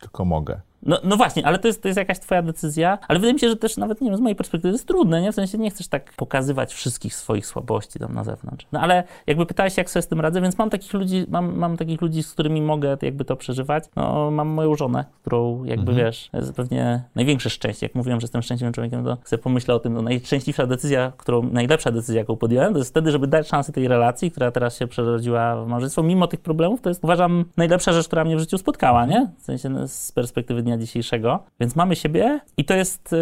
tylko 0.00 0.24
mogę. 0.24 0.60
No, 0.82 0.98
no 1.04 1.16
właśnie, 1.16 1.46
ale 1.46 1.58
to 1.58 1.68
jest, 1.68 1.82
to 1.82 1.88
jest 1.88 1.98
jakaś 1.98 2.18
twoja 2.18 2.42
decyzja, 2.42 2.98
ale 3.08 3.18
wydaje 3.18 3.34
mi 3.34 3.40
się, 3.40 3.48
że 3.48 3.56
też 3.56 3.76
nawet, 3.76 4.00
nie 4.00 4.10
wiem, 4.10 4.16
z 4.16 4.20
mojej 4.20 4.36
perspektywy 4.36 4.72
jest 4.72 4.86
trudne, 4.86 5.22
nie? 5.22 5.32
W 5.32 5.34
sensie 5.34 5.58
nie 5.58 5.70
chcesz 5.70 5.88
tak 5.88 6.12
pokazywać 6.16 6.74
wszystkich 6.74 7.14
swoich 7.14 7.46
słabości 7.46 7.98
tam 7.98 8.14
na 8.14 8.24
zewnątrz. 8.24 8.66
No 8.72 8.80
ale 8.80 9.04
jakby 9.26 9.46
pytałeś 9.46 9.76
jak 9.76 9.90
sobie 9.90 10.02
z 10.02 10.08
tym 10.08 10.20
radzę, 10.20 10.40
więc 10.40 10.58
mam 10.58 10.70
takich 10.70 10.92
ludzi, 10.92 11.26
mam, 11.28 11.56
mam 11.56 11.76
takich 11.76 12.00
ludzi, 12.00 12.22
z 12.22 12.32
którymi 12.32 12.62
mogę 12.62 12.96
jakby 13.02 13.24
to 13.24 13.36
przeżywać. 13.36 13.84
No, 13.96 14.30
mam 14.30 14.48
moją 14.48 14.74
żonę, 14.74 15.04
którą 15.20 15.64
jakby, 15.64 15.94
wiesz, 15.94 16.30
jest 16.32 16.52
pewnie 16.52 17.02
największe 17.14 17.50
szczęście. 17.50 17.86
Jak 17.86 17.94
mówiłem, 17.94 18.20
że 18.20 18.24
jestem 18.24 18.42
szczęśliwym 18.42 18.72
człowiekiem, 18.72 19.04
to 19.04 19.16
sobie 19.24 19.42
pomyślę 19.42 19.74
o 19.74 19.78
tym, 19.78 19.92
no, 19.92 20.02
najszczęśliwsza 20.02 20.66
decyzja, 20.66 21.12
którą, 21.16 21.42
najlepsza 21.42 21.90
decyzja, 21.90 22.20
jaką 22.20 22.36
podjąłem, 22.36 22.72
to 22.72 22.78
jest 22.78 22.90
wtedy, 22.90 23.10
żeby 23.10 23.26
dać 23.26 23.48
szansę 23.48 23.72
tej 23.72 23.88
relacji, 23.88 24.30
która 24.30 24.50
teraz 24.50 24.78
się 24.78 24.86
przerodziła 24.86 25.64
w 25.64 25.68
małżeństwo, 25.68 26.02
mimo 26.02 26.26
tych 26.26 26.40
problemów, 26.40 26.80
to 26.80 26.88
jest, 26.88 27.04
uważam, 27.04 27.44
najlepsza 27.56 27.92
rzecz, 27.92 28.06
która 28.06 28.24
mnie 28.24 28.36
w 28.36 28.40
życiu 28.40 28.58
spotkała, 28.58 29.06
nie? 29.06 29.30
W 29.38 29.42
sensie 29.42 29.68
no, 29.68 29.88
z 29.88 30.12
perspektywy 30.12 30.62
dnia 30.70 30.78
dzisiejszego. 30.78 31.38
Więc 31.60 31.76
mamy 31.76 31.96
siebie 31.96 32.40
i 32.56 32.64
to 32.64 32.74
jest 32.74 33.12
y, 33.12 33.16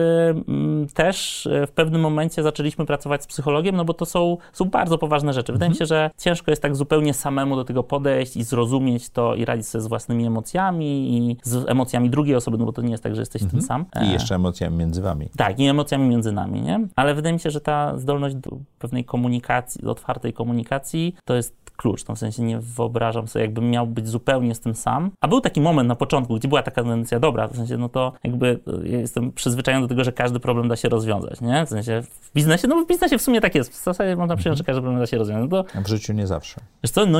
mm, 0.49 0.87
też 0.95 1.47
y, 1.47 1.67
w 1.67 1.71
pewnym 1.71 2.01
momencie 2.01 2.43
zaczęliśmy 2.43 2.87
pracować 2.87 3.23
z 3.23 3.27
psychologiem, 3.27 3.77
no 3.77 3.85
bo 3.85 3.95
to 3.95 4.07
są, 4.07 4.37
są 4.53 4.65
bardzo 4.65 4.99
poważne 4.99 5.33
rzeczy. 5.33 5.53
Wydaje 5.53 5.71
mi 5.71 5.77
się, 5.77 5.87
że 5.87 6.11
ciężko 6.19 6.51
jest 6.51 6.63
tak 6.63 6.77
zupełnie 6.77 7.15
samemu 7.15 7.57
do 7.57 7.65
tego 7.65 7.83
podejść 7.83 8.37
i 8.37 8.43
zrozumieć 8.45 9.11
to 9.11 9.35
i 9.35 9.45
radzić 9.45 9.67
sobie 9.67 9.83
z 9.83 9.87
własnymi 9.87 10.27
emocjami 10.27 11.17
i 11.17 11.37
z 11.43 11.69
emocjami 11.69 12.11
drugiej 12.11 12.37
osoby, 12.37 12.59
no 12.59 12.65
bo 12.65 12.73
to 12.73 12.83
nie 12.83 12.91
jest 12.91 13.03
tak, 13.03 13.15
że 13.15 13.23
jesteś 13.23 13.43
tym 13.51 13.63
sam. 13.63 13.85
I 14.03 14.09
E, 14.09 14.13
jeszcze 14.13 14.35
emocjami 14.35 14.77
między 14.77 15.03
wami. 15.03 15.29
tak, 15.37 15.61
i 15.61 15.67
emocjami 15.67 16.09
między 16.09 16.33
nami, 16.33 16.63
nie? 16.63 16.87
Ale 16.97 17.15
wydaje 17.15 17.33
mi 17.33 17.41
się, 17.41 17.51
że 17.51 17.61
ta 17.61 17.99
zdolność 17.99 18.35
do 18.35 18.51
pewnej 18.79 19.05
komunikacji, 19.05 19.83
do 19.83 19.91
otwartej 19.91 20.33
komunikacji, 20.33 21.15
to 21.25 21.35
jest 21.35 21.69
klucz. 21.79 22.09
No 22.09 22.15
w 22.15 22.19
sensie 22.19 22.43
nie 22.43 22.59
wyobrażam 22.59 23.29
sobie, 23.29 23.45
jakbym 23.45 23.71
miał 23.71 23.87
być 23.87 24.09
zupełnie 24.09 24.55
z 24.55 24.61
tym 24.61 24.75
sam. 24.75 25.11
A 25.21 25.29
był 25.29 25.41
taki 25.41 25.61
moment 25.61 25.89
na 25.89 25.95
początku, 25.95 26.35
gdzie 26.35 26.49
była 26.49 26.63
taka 26.63 26.83
tendencja, 26.83 27.21
dobra, 27.21 27.38
w 27.47 27.57
sensie, 27.57 27.77
no 27.77 27.89
to 27.89 28.13
jakby 28.25 28.61
e, 28.85 28.89
ja 28.89 28.99
jestem 28.99 29.33
przyzwyczajony 29.33 29.85
do 29.85 29.89
tego, 29.89 30.05
że 30.05 30.13
każdy 30.13 30.41
problem 30.41 30.69
da 30.69 30.77
się 30.77 30.89
rozwiązać, 30.89 31.41
nie? 31.41 31.67
W 31.67 31.69
sensie 31.69 32.03
w 32.03 32.33
biznesie, 32.35 32.69
no 32.69 32.85
w 32.85 32.87
biznesie 32.87 33.19
w 33.19 33.23
sumie 33.23 33.41
tak 33.41 33.55
jest. 33.55 33.73
W 33.73 33.85
zasadzie 33.85 34.17
można 34.17 34.37
przyjąć, 34.37 34.59
że 34.59 34.65
każdy 34.65 34.81
problem 34.83 35.01
da 35.01 35.07
się 35.07 35.19
rozwiązać. 35.19 35.51
No 35.51 35.63
to 35.65 35.83
w 35.83 35.87
życiu 35.89 36.13
nie 36.13 36.27
zawsze. 36.27 36.61
Wiesz 36.85 36.91
co, 36.91 37.07
no, 37.07 37.19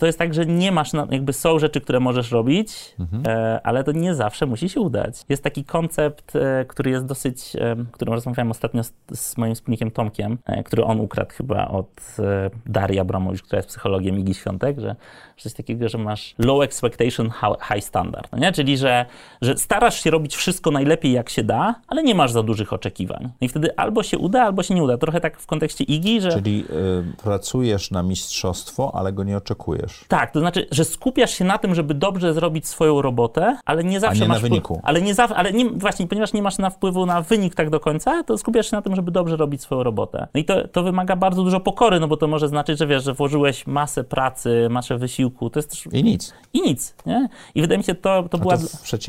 to- 0.00 0.06
jest 0.06 0.18
tak, 0.18 0.34
że 0.34 0.46
nie 0.46 0.72
masz, 0.72 0.92
na, 0.92 1.06
jakby 1.10 1.32
są 1.32 1.58
rzeczy, 1.58 1.80
które 1.80 2.00
możesz 2.00 2.30
robić, 2.32 2.94
e, 3.26 3.60
ale 3.64 3.84
to 3.84 3.92
nie 3.92 4.14
zawsze 4.14 4.46
musi 4.46 4.68
się 4.68 4.80
udać. 4.80 5.22
Jest 5.28 5.42
taki 5.44 5.64
koncept, 5.64 6.36
e, 6.36 6.64
który 6.68 6.90
jest 6.90 7.06
dosyć, 7.06 7.56
e, 7.56 7.76
którym 7.92 8.14
rozmawiałem 8.14 8.50
ostatnio 8.50 8.84
z, 8.84 8.92
z 9.14 9.36
moim 9.36 9.54
wspólnikiem 9.54 9.90
Tomkiem, 9.90 10.38
e, 10.46 10.62
który 10.62 10.84
on 10.84 11.00
ukradł 11.00 11.30
chyba 11.34 11.68
od 11.68 11.88
e, 12.18 12.50
Darii 12.66 12.98
Abramowicz, 12.98 13.42
która 13.42 13.58
jest 13.58 13.68
psychologiem 13.68 14.18
Igi 14.18 14.34
Świątek, 14.34 14.80
że 14.80 14.96
coś 15.36 15.52
takiego, 15.54 15.88
że 15.88 15.98
masz 15.98 16.34
low 16.38 16.62
expectation, 16.64 17.30
hi- 17.30 17.74
high 17.74 17.84
standard, 17.84 18.32
no 18.32 18.38
nie? 18.38 18.52
Czyli, 18.52 18.78
że, 18.78 19.06
że 19.42 19.56
starasz 19.58 20.02
się 20.02 20.10
robić 20.10 20.36
wszystko 20.36 20.70
najlepiej 20.70 21.12
jak 21.12 21.28
się 21.30 21.44
da, 21.44 21.74
ale 21.88 22.02
nie 22.02 22.14
masz 22.14 22.32
za 22.32 22.42
dużych 22.42 22.72
oczekiwań. 22.72 23.30
I 23.40 23.48
wtedy 23.48 23.76
albo 23.76 24.02
się 24.02 24.18
uda, 24.18 24.42
albo 24.42 24.62
się 24.62 24.74
nie 24.74 24.82
uda. 24.82 24.98
Trochę 24.98 25.20
tak 25.20 25.40
w 25.40 25.46
kontekście 25.46 25.84
Igi, 25.84 26.20
że... 26.20 26.30
Czyli 26.32 26.64
y, 26.70 27.22
pracujesz 27.22 27.90
na 27.90 28.02
mistrzostwo, 28.02 28.90
ale 28.94 29.12
go 29.12 29.24
nie 29.24 29.36
oczekujesz. 29.36 30.04
Tak, 30.08 30.30
to 30.32 30.40
znaczy, 30.40 30.66
że 30.70 30.84
skupiasz 30.84 31.30
się 31.34 31.44
na 31.44 31.58
tym, 31.58 31.74
żeby 31.74 31.94
dobrze 31.94 32.34
zrobić 32.34 32.68
swoją 32.68 33.02
robotę, 33.02 33.56
ale 33.64 33.84
nie 33.84 34.00
zawsze 34.00 34.20
nie 34.22 34.28
na 34.28 34.34
masz 34.34 34.42
wpływ- 34.42 34.48
wyniku. 34.50 34.80
Ale 34.82 35.02
nie 35.02 35.14
zawsze, 35.14 35.36
ale 35.36 35.52
nie, 35.52 35.70
właśnie, 35.70 36.06
ponieważ 36.06 36.32
nie 36.32 36.42
masz 36.42 36.58
na 36.58 36.70
wpływu 36.70 37.06
na 37.06 37.22
wynik 37.22 37.54
tak 37.54 37.70
do 37.70 37.80
końca, 37.80 38.22
to 38.22 38.38
skupiasz 38.38 38.70
się 38.70 38.76
na 38.76 38.82
tym, 38.82 38.96
żeby 38.96 39.10
dobrze 39.10 39.36
robić 39.36 39.62
swoją 39.62 39.82
robotę. 39.82 40.26
No 40.34 40.40
i 40.40 40.44
to, 40.44 40.68
to 40.68 40.82
wymaga 40.82 41.16
bardzo 41.16 41.44
dużo 41.44 41.60
pokory, 41.60 42.00
no 42.00 42.08
bo 42.08 42.16
to 42.16 42.26
może 42.26 42.48
znaczyć, 42.48 42.78
że 42.78 42.86
wiesz, 42.86 43.04
że 43.04 43.14
włożyłeś 43.14 43.66
masę 43.66 44.04
pracy, 44.04 44.68
masę 44.70 44.98
wysiłku, 44.98 45.50
to 45.50 45.58
jest 45.58 45.70
też 45.70 45.86
I 45.92 46.04
nic. 46.04 46.34
i 46.52 46.62
nic, 46.62 46.94
nie? 47.06 47.28
I 47.54 47.60
wydaje 47.60 47.78
mi 47.78 47.84
się, 47.84 47.94
to, 47.94 48.22
to 48.30 48.38
A 48.38 48.40
była... 48.40 48.56
to 48.56 48.62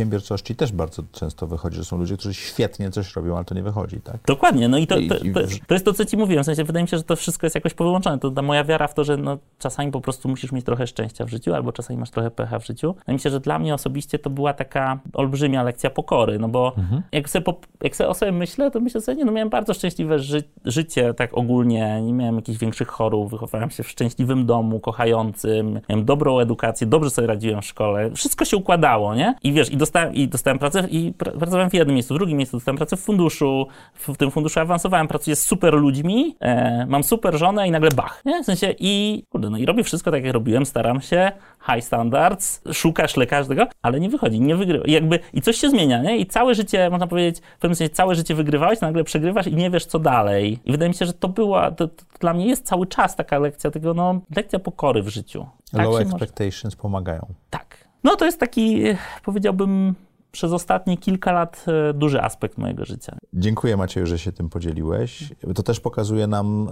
przedsiębiorczości 0.09 0.55
też 0.55 0.71
bardzo 0.71 1.03
często 1.11 1.47
wychodzi, 1.47 1.77
że 1.77 1.85
są 1.85 1.97
ludzie, 1.97 2.17
którzy 2.17 2.33
świetnie 2.33 2.91
coś 2.91 3.15
robią, 3.15 3.35
ale 3.35 3.45
to 3.45 3.55
nie 3.55 3.63
wychodzi, 3.63 4.01
tak? 4.01 4.17
Dokładnie, 4.27 4.67
no 4.67 4.77
i 4.77 4.87
to, 4.87 4.95
to, 5.09 5.15
to, 5.15 5.39
to 5.67 5.73
jest 5.73 5.85
to, 5.85 5.93
co 5.93 6.05
ci 6.05 6.17
mówiłem. 6.17 6.43
W 6.43 6.45
sensie 6.45 6.63
wydaje 6.63 6.83
mi 6.83 6.89
się, 6.89 6.97
że 6.97 7.03
to 7.03 7.15
wszystko 7.15 7.45
jest 7.45 7.55
jakoś 7.55 7.73
powyłączone. 7.73 8.19
To 8.19 8.31
ta 8.31 8.41
moja 8.41 8.63
wiara 8.63 8.87
w 8.87 8.93
to, 8.93 9.03
że 9.03 9.17
no, 9.17 9.37
czasami 9.59 9.91
po 9.91 10.01
prostu 10.01 10.29
musisz 10.29 10.51
mieć 10.51 10.65
trochę 10.65 10.87
szczęścia 10.87 11.25
w 11.25 11.29
życiu, 11.29 11.53
albo 11.53 11.71
czasami 11.71 11.99
masz 11.99 12.09
trochę 12.09 12.31
pecha 12.31 12.59
w 12.59 12.65
życiu. 12.65 12.93
Wydaje 12.93 13.13
mi 13.13 13.19
się, 13.19 13.29
że 13.29 13.39
dla 13.39 13.59
mnie 13.59 13.73
osobiście 13.73 14.19
to 14.19 14.29
była 14.29 14.53
taka 14.53 14.99
olbrzymia 15.13 15.63
lekcja 15.63 15.89
pokory, 15.89 16.39
no 16.39 16.49
bo 16.49 16.75
jak, 17.11 17.29
sobie 17.29 17.43
po, 17.43 17.55
jak 17.83 17.95
sobie 17.95 18.09
o 18.09 18.13
sobie 18.13 18.31
myślę, 18.31 18.71
to 18.71 18.79
myślę 18.79 19.01
sobie, 19.01 19.17
nie, 19.17 19.25
no 19.25 19.31
miałem 19.31 19.49
bardzo 19.49 19.73
szczęśliwe 19.73 20.19
ży 20.19 20.43
życie, 20.65 21.13
tak 21.13 21.37
ogólnie, 21.37 22.01
nie 22.01 22.13
miałem 22.13 22.35
jakichś 22.35 22.59
większych 22.59 22.87
chorób, 22.87 23.31
wychowałem 23.31 23.69
się 23.69 23.83
w 23.83 23.89
szczęśliwym 23.89 24.45
domu, 24.45 24.79
kochającym, 24.79 25.79
miałem 25.89 26.05
dobrą 26.05 26.39
edukację, 26.39 26.87
dobrze 26.87 27.09
sobie 27.09 27.27
radziłem 27.27 27.61
w 27.61 27.65
szkole, 27.65 28.11
wszystko 28.11 28.45
się 28.45 28.57
układało, 28.57 29.15
nie? 29.15 29.35
I 29.43 29.53
wiesz, 29.53 29.71
i 29.71 29.77
dostałem, 29.77 29.94
i 30.03 30.27
dostałem 30.27 30.59
pracę, 30.59 30.87
i 30.89 31.13
pr 31.13 31.37
pracowałem 31.37 31.69
w 31.69 31.73
jednym 31.73 31.93
miejscu, 31.93 32.13
w 32.13 32.17
drugim 32.17 32.37
miejscu, 32.37 32.57
dostałem 32.57 32.77
pracę 32.77 32.97
w 32.97 32.99
funduszu, 32.99 33.67
w, 33.93 34.17
tym 34.17 34.31
funduszu 34.31 34.59
awansowałem, 34.59 35.07
pracuję 35.07 35.35
z 35.35 35.43
super 35.43 35.73
ludźmi, 35.73 36.35
e, 36.39 36.85
mam 36.85 37.03
super 37.03 37.37
żonę 37.37 37.67
i 37.67 37.71
nagle 37.71 37.89
bach, 37.91 38.21
nie? 38.25 38.43
W 38.43 38.45
sensie 38.45 38.75
i, 38.79 39.23
kurde, 39.29 39.49
no 39.49 39.57
i 39.57 39.65
robię 39.65 39.83
wszystko 39.83 40.11
tak, 40.11 40.23
jak 40.23 40.33
robiłem, 40.33 40.65
staram 40.65 41.01
się, 41.01 41.31
high 41.71 41.83
standards, 41.85 42.61
szukasz 42.73 43.17
lekarza 43.17 43.49
tego, 43.49 43.67
ale 43.81 43.99
nie 43.99 44.09
wychodzi, 44.09 44.41
nie 44.41 44.55
wygrywa. 44.55 44.85
I 44.85 44.91
jakby, 44.91 45.19
i 45.33 45.41
coś 45.41 45.57
się 45.57 45.69
zmienia, 45.69 46.01
nie? 46.01 46.17
I 46.17 46.25
całe 46.25 46.55
życie, 46.55 46.89
można 46.89 47.07
powiedzieć, 47.07 47.41
w 47.57 47.59
pewnym 47.59 47.75
sensie 47.75 47.93
całe 47.93 48.15
życie 48.15 48.35
wygrywałeś, 48.35 48.81
nagle 48.81 49.03
przegrywasz 49.03 49.47
i 49.47 49.55
nie 49.55 49.69
wiesz, 49.69 49.85
co 49.85 49.99
dalej. 49.99 50.59
I 50.65 50.71
wydaje 50.71 50.89
mi 50.89 50.95
się, 50.95 51.05
że 51.05 51.13
to 51.13 51.27
była, 51.29 51.71
to, 51.71 51.87
to 51.87 52.03
dla 52.19 52.33
mnie 52.33 52.47
jest 52.47 52.65
cały 52.65 52.87
czas 52.87 53.15
taka 53.15 53.39
lekcja 53.39 53.71
tego, 53.71 53.93
no, 53.93 54.21
lekcja 54.35 54.59
pokory 54.59 55.03
w 55.03 55.07
życiu. 55.09 55.45
Tak 55.71 55.85
Low 55.85 55.99
się 55.99 56.05
może- 56.05 56.15
expectations 56.25 56.75
pomagają. 56.75 57.25
tak. 57.49 57.84
No 58.05 58.15
to 58.15 58.25
jest 58.25 58.39
taki, 58.39 58.87
e, 58.87 58.97
powiedziałbym, 59.23 59.95
przez 60.35 60.51
ostatnie 60.51 60.97
kilka 60.97 61.31
lat 61.31 61.65
e, 61.89 61.93
duży 61.93 62.21
aspekt 62.21 62.57
mojego 62.57 62.85
życia. 62.85 63.17
Dziękuję 63.33 63.77
Macieju, 63.77 64.05
że 64.05 64.19
się 64.19 64.31
tym 64.31 64.49
podzieliłeś. 64.49 65.33
To 65.55 65.63
też 65.63 65.79
pokazuje 65.79 66.27
nam, 66.27 66.69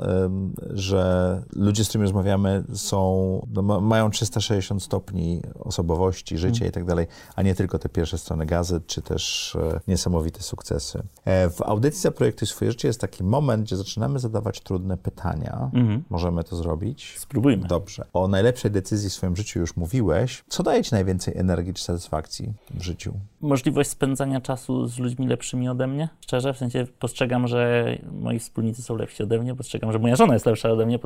że 0.69 1.41
ludzie, 1.55 1.85
z 1.85 1.89
którymi 1.89 2.03
rozmawiamy, 2.03 2.63
są, 2.73 3.47
no, 3.53 3.61
ma- 3.61 3.79
mają 3.79 4.09
360 4.09 4.83
stopni 4.83 5.41
osobowości, 5.59 6.37
życia 6.37 6.65
i 6.65 6.71
tak 6.71 6.85
dalej, 6.85 7.07
a 7.35 7.41
nie 7.41 7.55
tylko 7.55 7.79
te 7.79 7.89
pierwsze 7.89 8.17
strony 8.17 8.45
gazet, 8.45 8.87
czy 8.87 9.01
też 9.01 9.55
e, 9.55 9.79
niesamowite 9.87 10.41
sukcesy. 10.41 11.03
E, 11.25 11.49
w 11.49 11.61
audycji 11.61 12.01
Zaprojektuj 12.01 12.47
swoje 12.47 12.71
życie 12.71 12.87
jest 12.87 13.01
taki 13.01 13.23
moment, 13.23 13.63
gdzie 13.63 13.77
zaczynamy 13.77 14.19
zadawać 14.19 14.61
trudne 14.61 14.97
pytania. 14.97 15.69
Możemy 16.09 16.43
to 16.43 16.55
zrobić? 16.55 17.15
Spróbujmy. 17.19 17.67
Dobrze. 17.67 18.05
O 18.13 18.27
najlepszej 18.27 18.71
decyzji 18.71 19.09
w 19.09 19.13
swoim 19.13 19.35
życiu 19.35 19.59
już 19.59 19.75
mówiłeś. 19.77 20.43
Co 20.47 20.63
daje 20.63 20.83
ci 20.83 20.93
najwięcej 20.93 21.37
energii 21.37 21.73
czy 21.73 21.83
satysfakcji 21.83 22.53
w 22.73 22.81
życiu? 22.81 23.13
Możliwość 23.53 23.89
spędzania 23.89 24.41
czasu 24.41 24.87
z 24.87 24.99
ludźmi 24.99 25.27
lepszymi 25.27 25.69
ode 25.69 25.87
mnie, 25.87 26.09
szczerze, 26.21 26.53
w 26.53 26.57
sensie 26.57 26.85
postrzegam, 26.99 27.47
że 27.47 27.85
moi 28.11 28.39
wspólnicy 28.39 28.81
są 28.81 28.95
lepsi 28.95 29.23
ode 29.23 29.39
mnie, 29.39 29.55
postrzegam, 29.55 29.91
że 29.91 29.99
moja 29.99 30.15
żona 30.15 30.33
jest 30.33 30.45
lepsza 30.45 30.69
ode 30.69 30.85
mnie, 30.85 30.99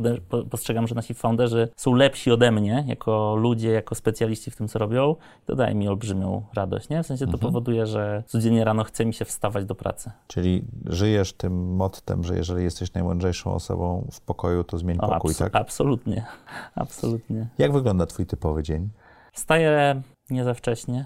postrzegam, 0.50 0.88
że 0.88 0.96
nasi 0.96 1.14
founderzy 1.14 1.70
są 1.76 1.94
lepsi 1.94 2.32
ode 2.32 2.52
mnie, 2.52 2.86
jako 2.88 3.36
ludzie, 3.36 3.72
jako 3.72 3.96
specjaliści 3.96 4.52
w 4.52 4.56
tym, 4.56 4.68
co 4.68 4.80
robią, 4.80 5.16
to 5.46 5.56
daje 5.56 5.76
mi 5.76 5.88
olbrzymią 5.88 6.46
radość, 6.54 6.90
nie? 6.90 7.04
W 7.04 7.08
sensie 7.08 7.26
to 7.26 7.34
mhm. 7.34 7.42
powoduje, 7.42 7.86
że 7.86 8.24
codziennie 8.28 8.64
rano 8.64 8.84
chce 8.84 9.06
mi 9.06 9.14
się 9.14 9.26
wstawać 9.26 9.66
do 9.66 9.76
pracy. 9.76 10.12
Czyli 10.28 10.64
żyjesz 10.86 11.34
tym 11.34 11.76
mottem, 11.76 12.24
że 12.24 12.38
jeżeli 12.38 12.64
jesteś 12.64 12.94
najmądrzejszą 12.94 13.54
osobą 13.54 14.08
w 14.12 14.22
pokoju, 14.22 14.64
to 14.64 14.78
zmień 14.78 14.98
o, 15.02 15.08
pokój, 15.08 15.36
tak? 15.36 15.56
Absolutnie, 15.56 16.26
absolutnie. 16.76 17.48
Jak 17.58 17.74
wygląda 17.74 18.06
twój 18.06 18.26
typowy 18.26 18.64
dzień? 18.64 18.90
Wstaję 19.34 20.02
nie 20.30 20.44
za 20.44 20.54
wcześnie. 20.54 21.06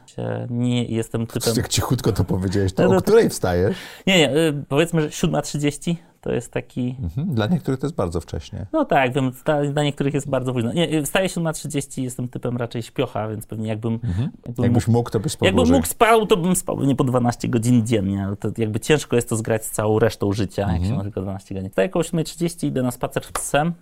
Nie 0.49 0.83
jestem 0.83 1.27
typem... 1.27 1.53
Jak 1.57 1.67
cichutko 1.67 2.11
to 2.11 2.23
powiedziałeś, 2.23 2.73
to 2.73 2.89
no, 2.89 2.97
o 2.97 3.01
której 3.01 3.29
wstajesz? 3.29 3.77
Nie, 4.07 4.17
nie, 4.17 4.37
y, 4.37 4.63
powiedzmy, 4.67 5.01
że 5.01 5.09
7.30 5.09 5.95
to 6.21 6.31
jest 6.31 6.51
taki... 6.51 6.95
Mhm. 7.03 7.35
Dla 7.35 7.47
niektórych 7.47 7.79
to 7.79 7.85
jest 7.85 7.95
bardzo 7.95 8.21
wcześnie. 8.21 8.65
No 8.73 8.85
tak, 8.85 9.13
wiem, 9.13 9.31
dla 9.73 9.83
niektórych 9.83 10.13
jest 10.13 10.29
bardzo 10.29 10.53
późno. 10.53 10.73
Nie, 10.73 10.93
y, 10.93 11.03
wstaję 11.03 11.27
7.30, 11.27 12.01
jestem 12.01 12.27
typem 12.27 12.57
raczej 12.57 12.83
śpiocha, 12.83 13.27
więc 13.27 13.45
pewnie 13.45 13.69
jakbym... 13.69 13.93
Mhm. 13.93 14.31
jakbym 14.45 14.63
Jakbyś 14.63 14.87
mógł, 14.87 15.09
to 15.09 15.19
byś 15.19 15.31
spał 15.31 15.45
Jakbym 15.45 15.71
mógł 15.71 15.87
spał, 15.87 16.25
to 16.25 16.37
bym 16.37 16.55
spał 16.55 16.83
nie 16.83 16.95
po 16.95 17.03
12 17.03 17.47
godzin 17.47 17.87
dziennie, 17.87 18.25
ale 18.25 18.35
to 18.35 18.49
jakby 18.57 18.79
ciężko 18.79 19.15
jest 19.15 19.29
to 19.29 19.35
zgrać 19.35 19.65
z 19.65 19.71
całą 19.71 19.99
resztą 19.99 20.33
życia, 20.33 20.61
mhm. 20.61 20.81
jak 20.81 20.89
się 20.89 20.97
ma 20.97 21.03
tylko 21.03 21.21
12 21.21 21.55
godzin. 21.55 21.69
Wstaję 21.69 21.89
około 21.89 22.03
7.30, 22.03 22.67
idę 22.67 22.83
na 22.83 22.91
spacer 22.91 23.23
z 23.25 23.31
psem, 23.31 23.73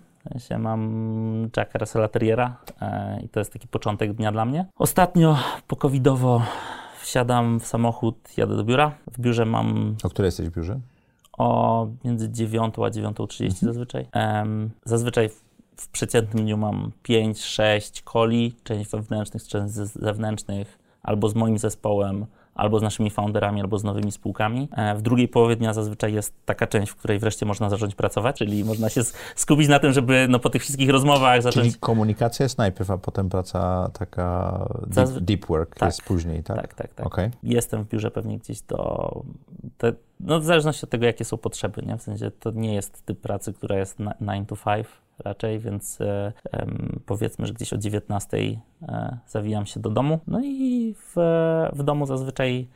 ja 0.50 0.58
mam 0.58 1.50
Jacka 1.56 1.78
Russella 1.78 2.08
Terriera 2.08 2.56
e, 2.80 3.20
i 3.22 3.28
to 3.28 3.40
jest 3.40 3.52
taki 3.52 3.68
początek 3.68 4.12
dnia 4.12 4.32
dla 4.32 4.44
mnie. 4.44 4.66
Ostatnio 4.78 5.38
po 5.66 5.76
covidowo 5.76 6.42
wsiadam 7.00 7.60
w 7.60 7.66
samochód, 7.66 8.16
jadę 8.36 8.56
do 8.56 8.64
biura. 8.64 8.94
W 9.12 9.20
biurze 9.20 9.44
mam... 9.44 9.96
O 10.02 10.08
której 10.08 10.26
jesteś 10.26 10.48
w 10.48 10.54
biurze? 10.56 10.80
O 11.38 11.88
między 12.04 12.30
9 12.30 12.74
a 12.74 12.80
9.30 12.80 13.44
mhm. 13.44 13.50
zazwyczaj. 13.60 14.06
Um, 14.14 14.70
zazwyczaj 14.84 15.28
w, 15.28 15.42
w 15.76 15.88
przeciętnym 15.88 16.44
dniu 16.44 16.56
mam 16.56 16.90
5-6 17.08 18.02
koli, 18.02 18.54
część 18.64 18.90
wewnętrznych, 18.90 19.48
część 19.48 19.74
zewnętrznych, 19.74 20.78
albo 21.02 21.28
z 21.28 21.34
moim 21.34 21.58
zespołem, 21.58 22.26
albo 22.54 22.78
z 22.78 22.82
naszymi 22.82 23.10
founderami, 23.10 23.60
albo 23.60 23.78
z 23.78 23.84
nowymi 23.84 24.12
spółkami. 24.12 24.68
E, 24.76 24.94
w 24.94 25.02
drugiej 25.02 25.28
połowie 25.28 25.56
dnia 25.56 25.72
zazwyczaj 25.72 26.14
jest 26.14 26.34
taka 26.44 26.66
część, 26.66 26.92
w 26.92 26.96
której 26.96 27.18
wreszcie 27.18 27.46
można 27.46 27.70
zacząć 27.70 27.94
pracować, 27.94 28.38
czyli 28.38 28.64
można 28.64 28.88
się 28.88 29.00
skupić 29.36 29.68
na 29.68 29.78
tym, 29.78 29.92
żeby 29.92 30.26
no, 30.28 30.38
po 30.38 30.50
tych 30.50 30.62
wszystkich 30.62 30.90
rozmowach 30.90 31.42
zacząć... 31.42 31.66
Czyli 31.66 31.80
komunikacja 31.80 32.44
jest 32.44 32.58
najpierw, 32.58 32.90
a 32.90 32.98
potem 32.98 33.28
praca 33.28 33.90
taka 33.98 34.68
deep, 34.86 35.08
deep 35.18 35.46
work 35.46 35.74
tak, 35.74 35.88
jest 35.88 36.02
później, 36.02 36.42
tak? 36.42 36.56
Tak, 36.56 36.74
tak, 36.74 36.94
tak. 36.94 37.06
Okay. 37.06 37.30
Jestem 37.42 37.84
w 37.84 37.88
biurze 37.88 38.10
pewnie 38.10 38.38
gdzieś 38.38 38.62
do... 38.62 39.22
Te, 39.78 39.92
no 40.20 40.40
w 40.40 40.44
zależności 40.44 40.84
od 40.84 40.90
tego, 40.90 41.06
jakie 41.06 41.24
są 41.24 41.36
potrzeby, 41.36 41.82
nie? 41.86 41.98
W 41.98 42.02
sensie 42.02 42.30
to 42.30 42.50
nie 42.50 42.74
jest 42.74 43.06
typ 43.06 43.20
pracy, 43.20 43.52
która 43.52 43.78
jest 43.78 43.98
9 44.20 44.48
to 44.48 44.56
5, 44.56 44.86
raczej, 45.24 45.58
więc 45.58 46.00
e, 46.00 46.32
powiedzmy, 47.06 47.46
że 47.46 47.52
gdzieś 47.52 47.72
o 47.72 47.76
19 47.76 48.38
e, 48.82 49.18
zawijam 49.26 49.66
się 49.66 49.80
do 49.80 49.90
domu. 49.90 50.20
No 50.26 50.40
i 50.44 50.94
w, 50.94 51.14
w 51.72 51.82
domu 51.82 52.06
zazwyczaj 52.06 52.68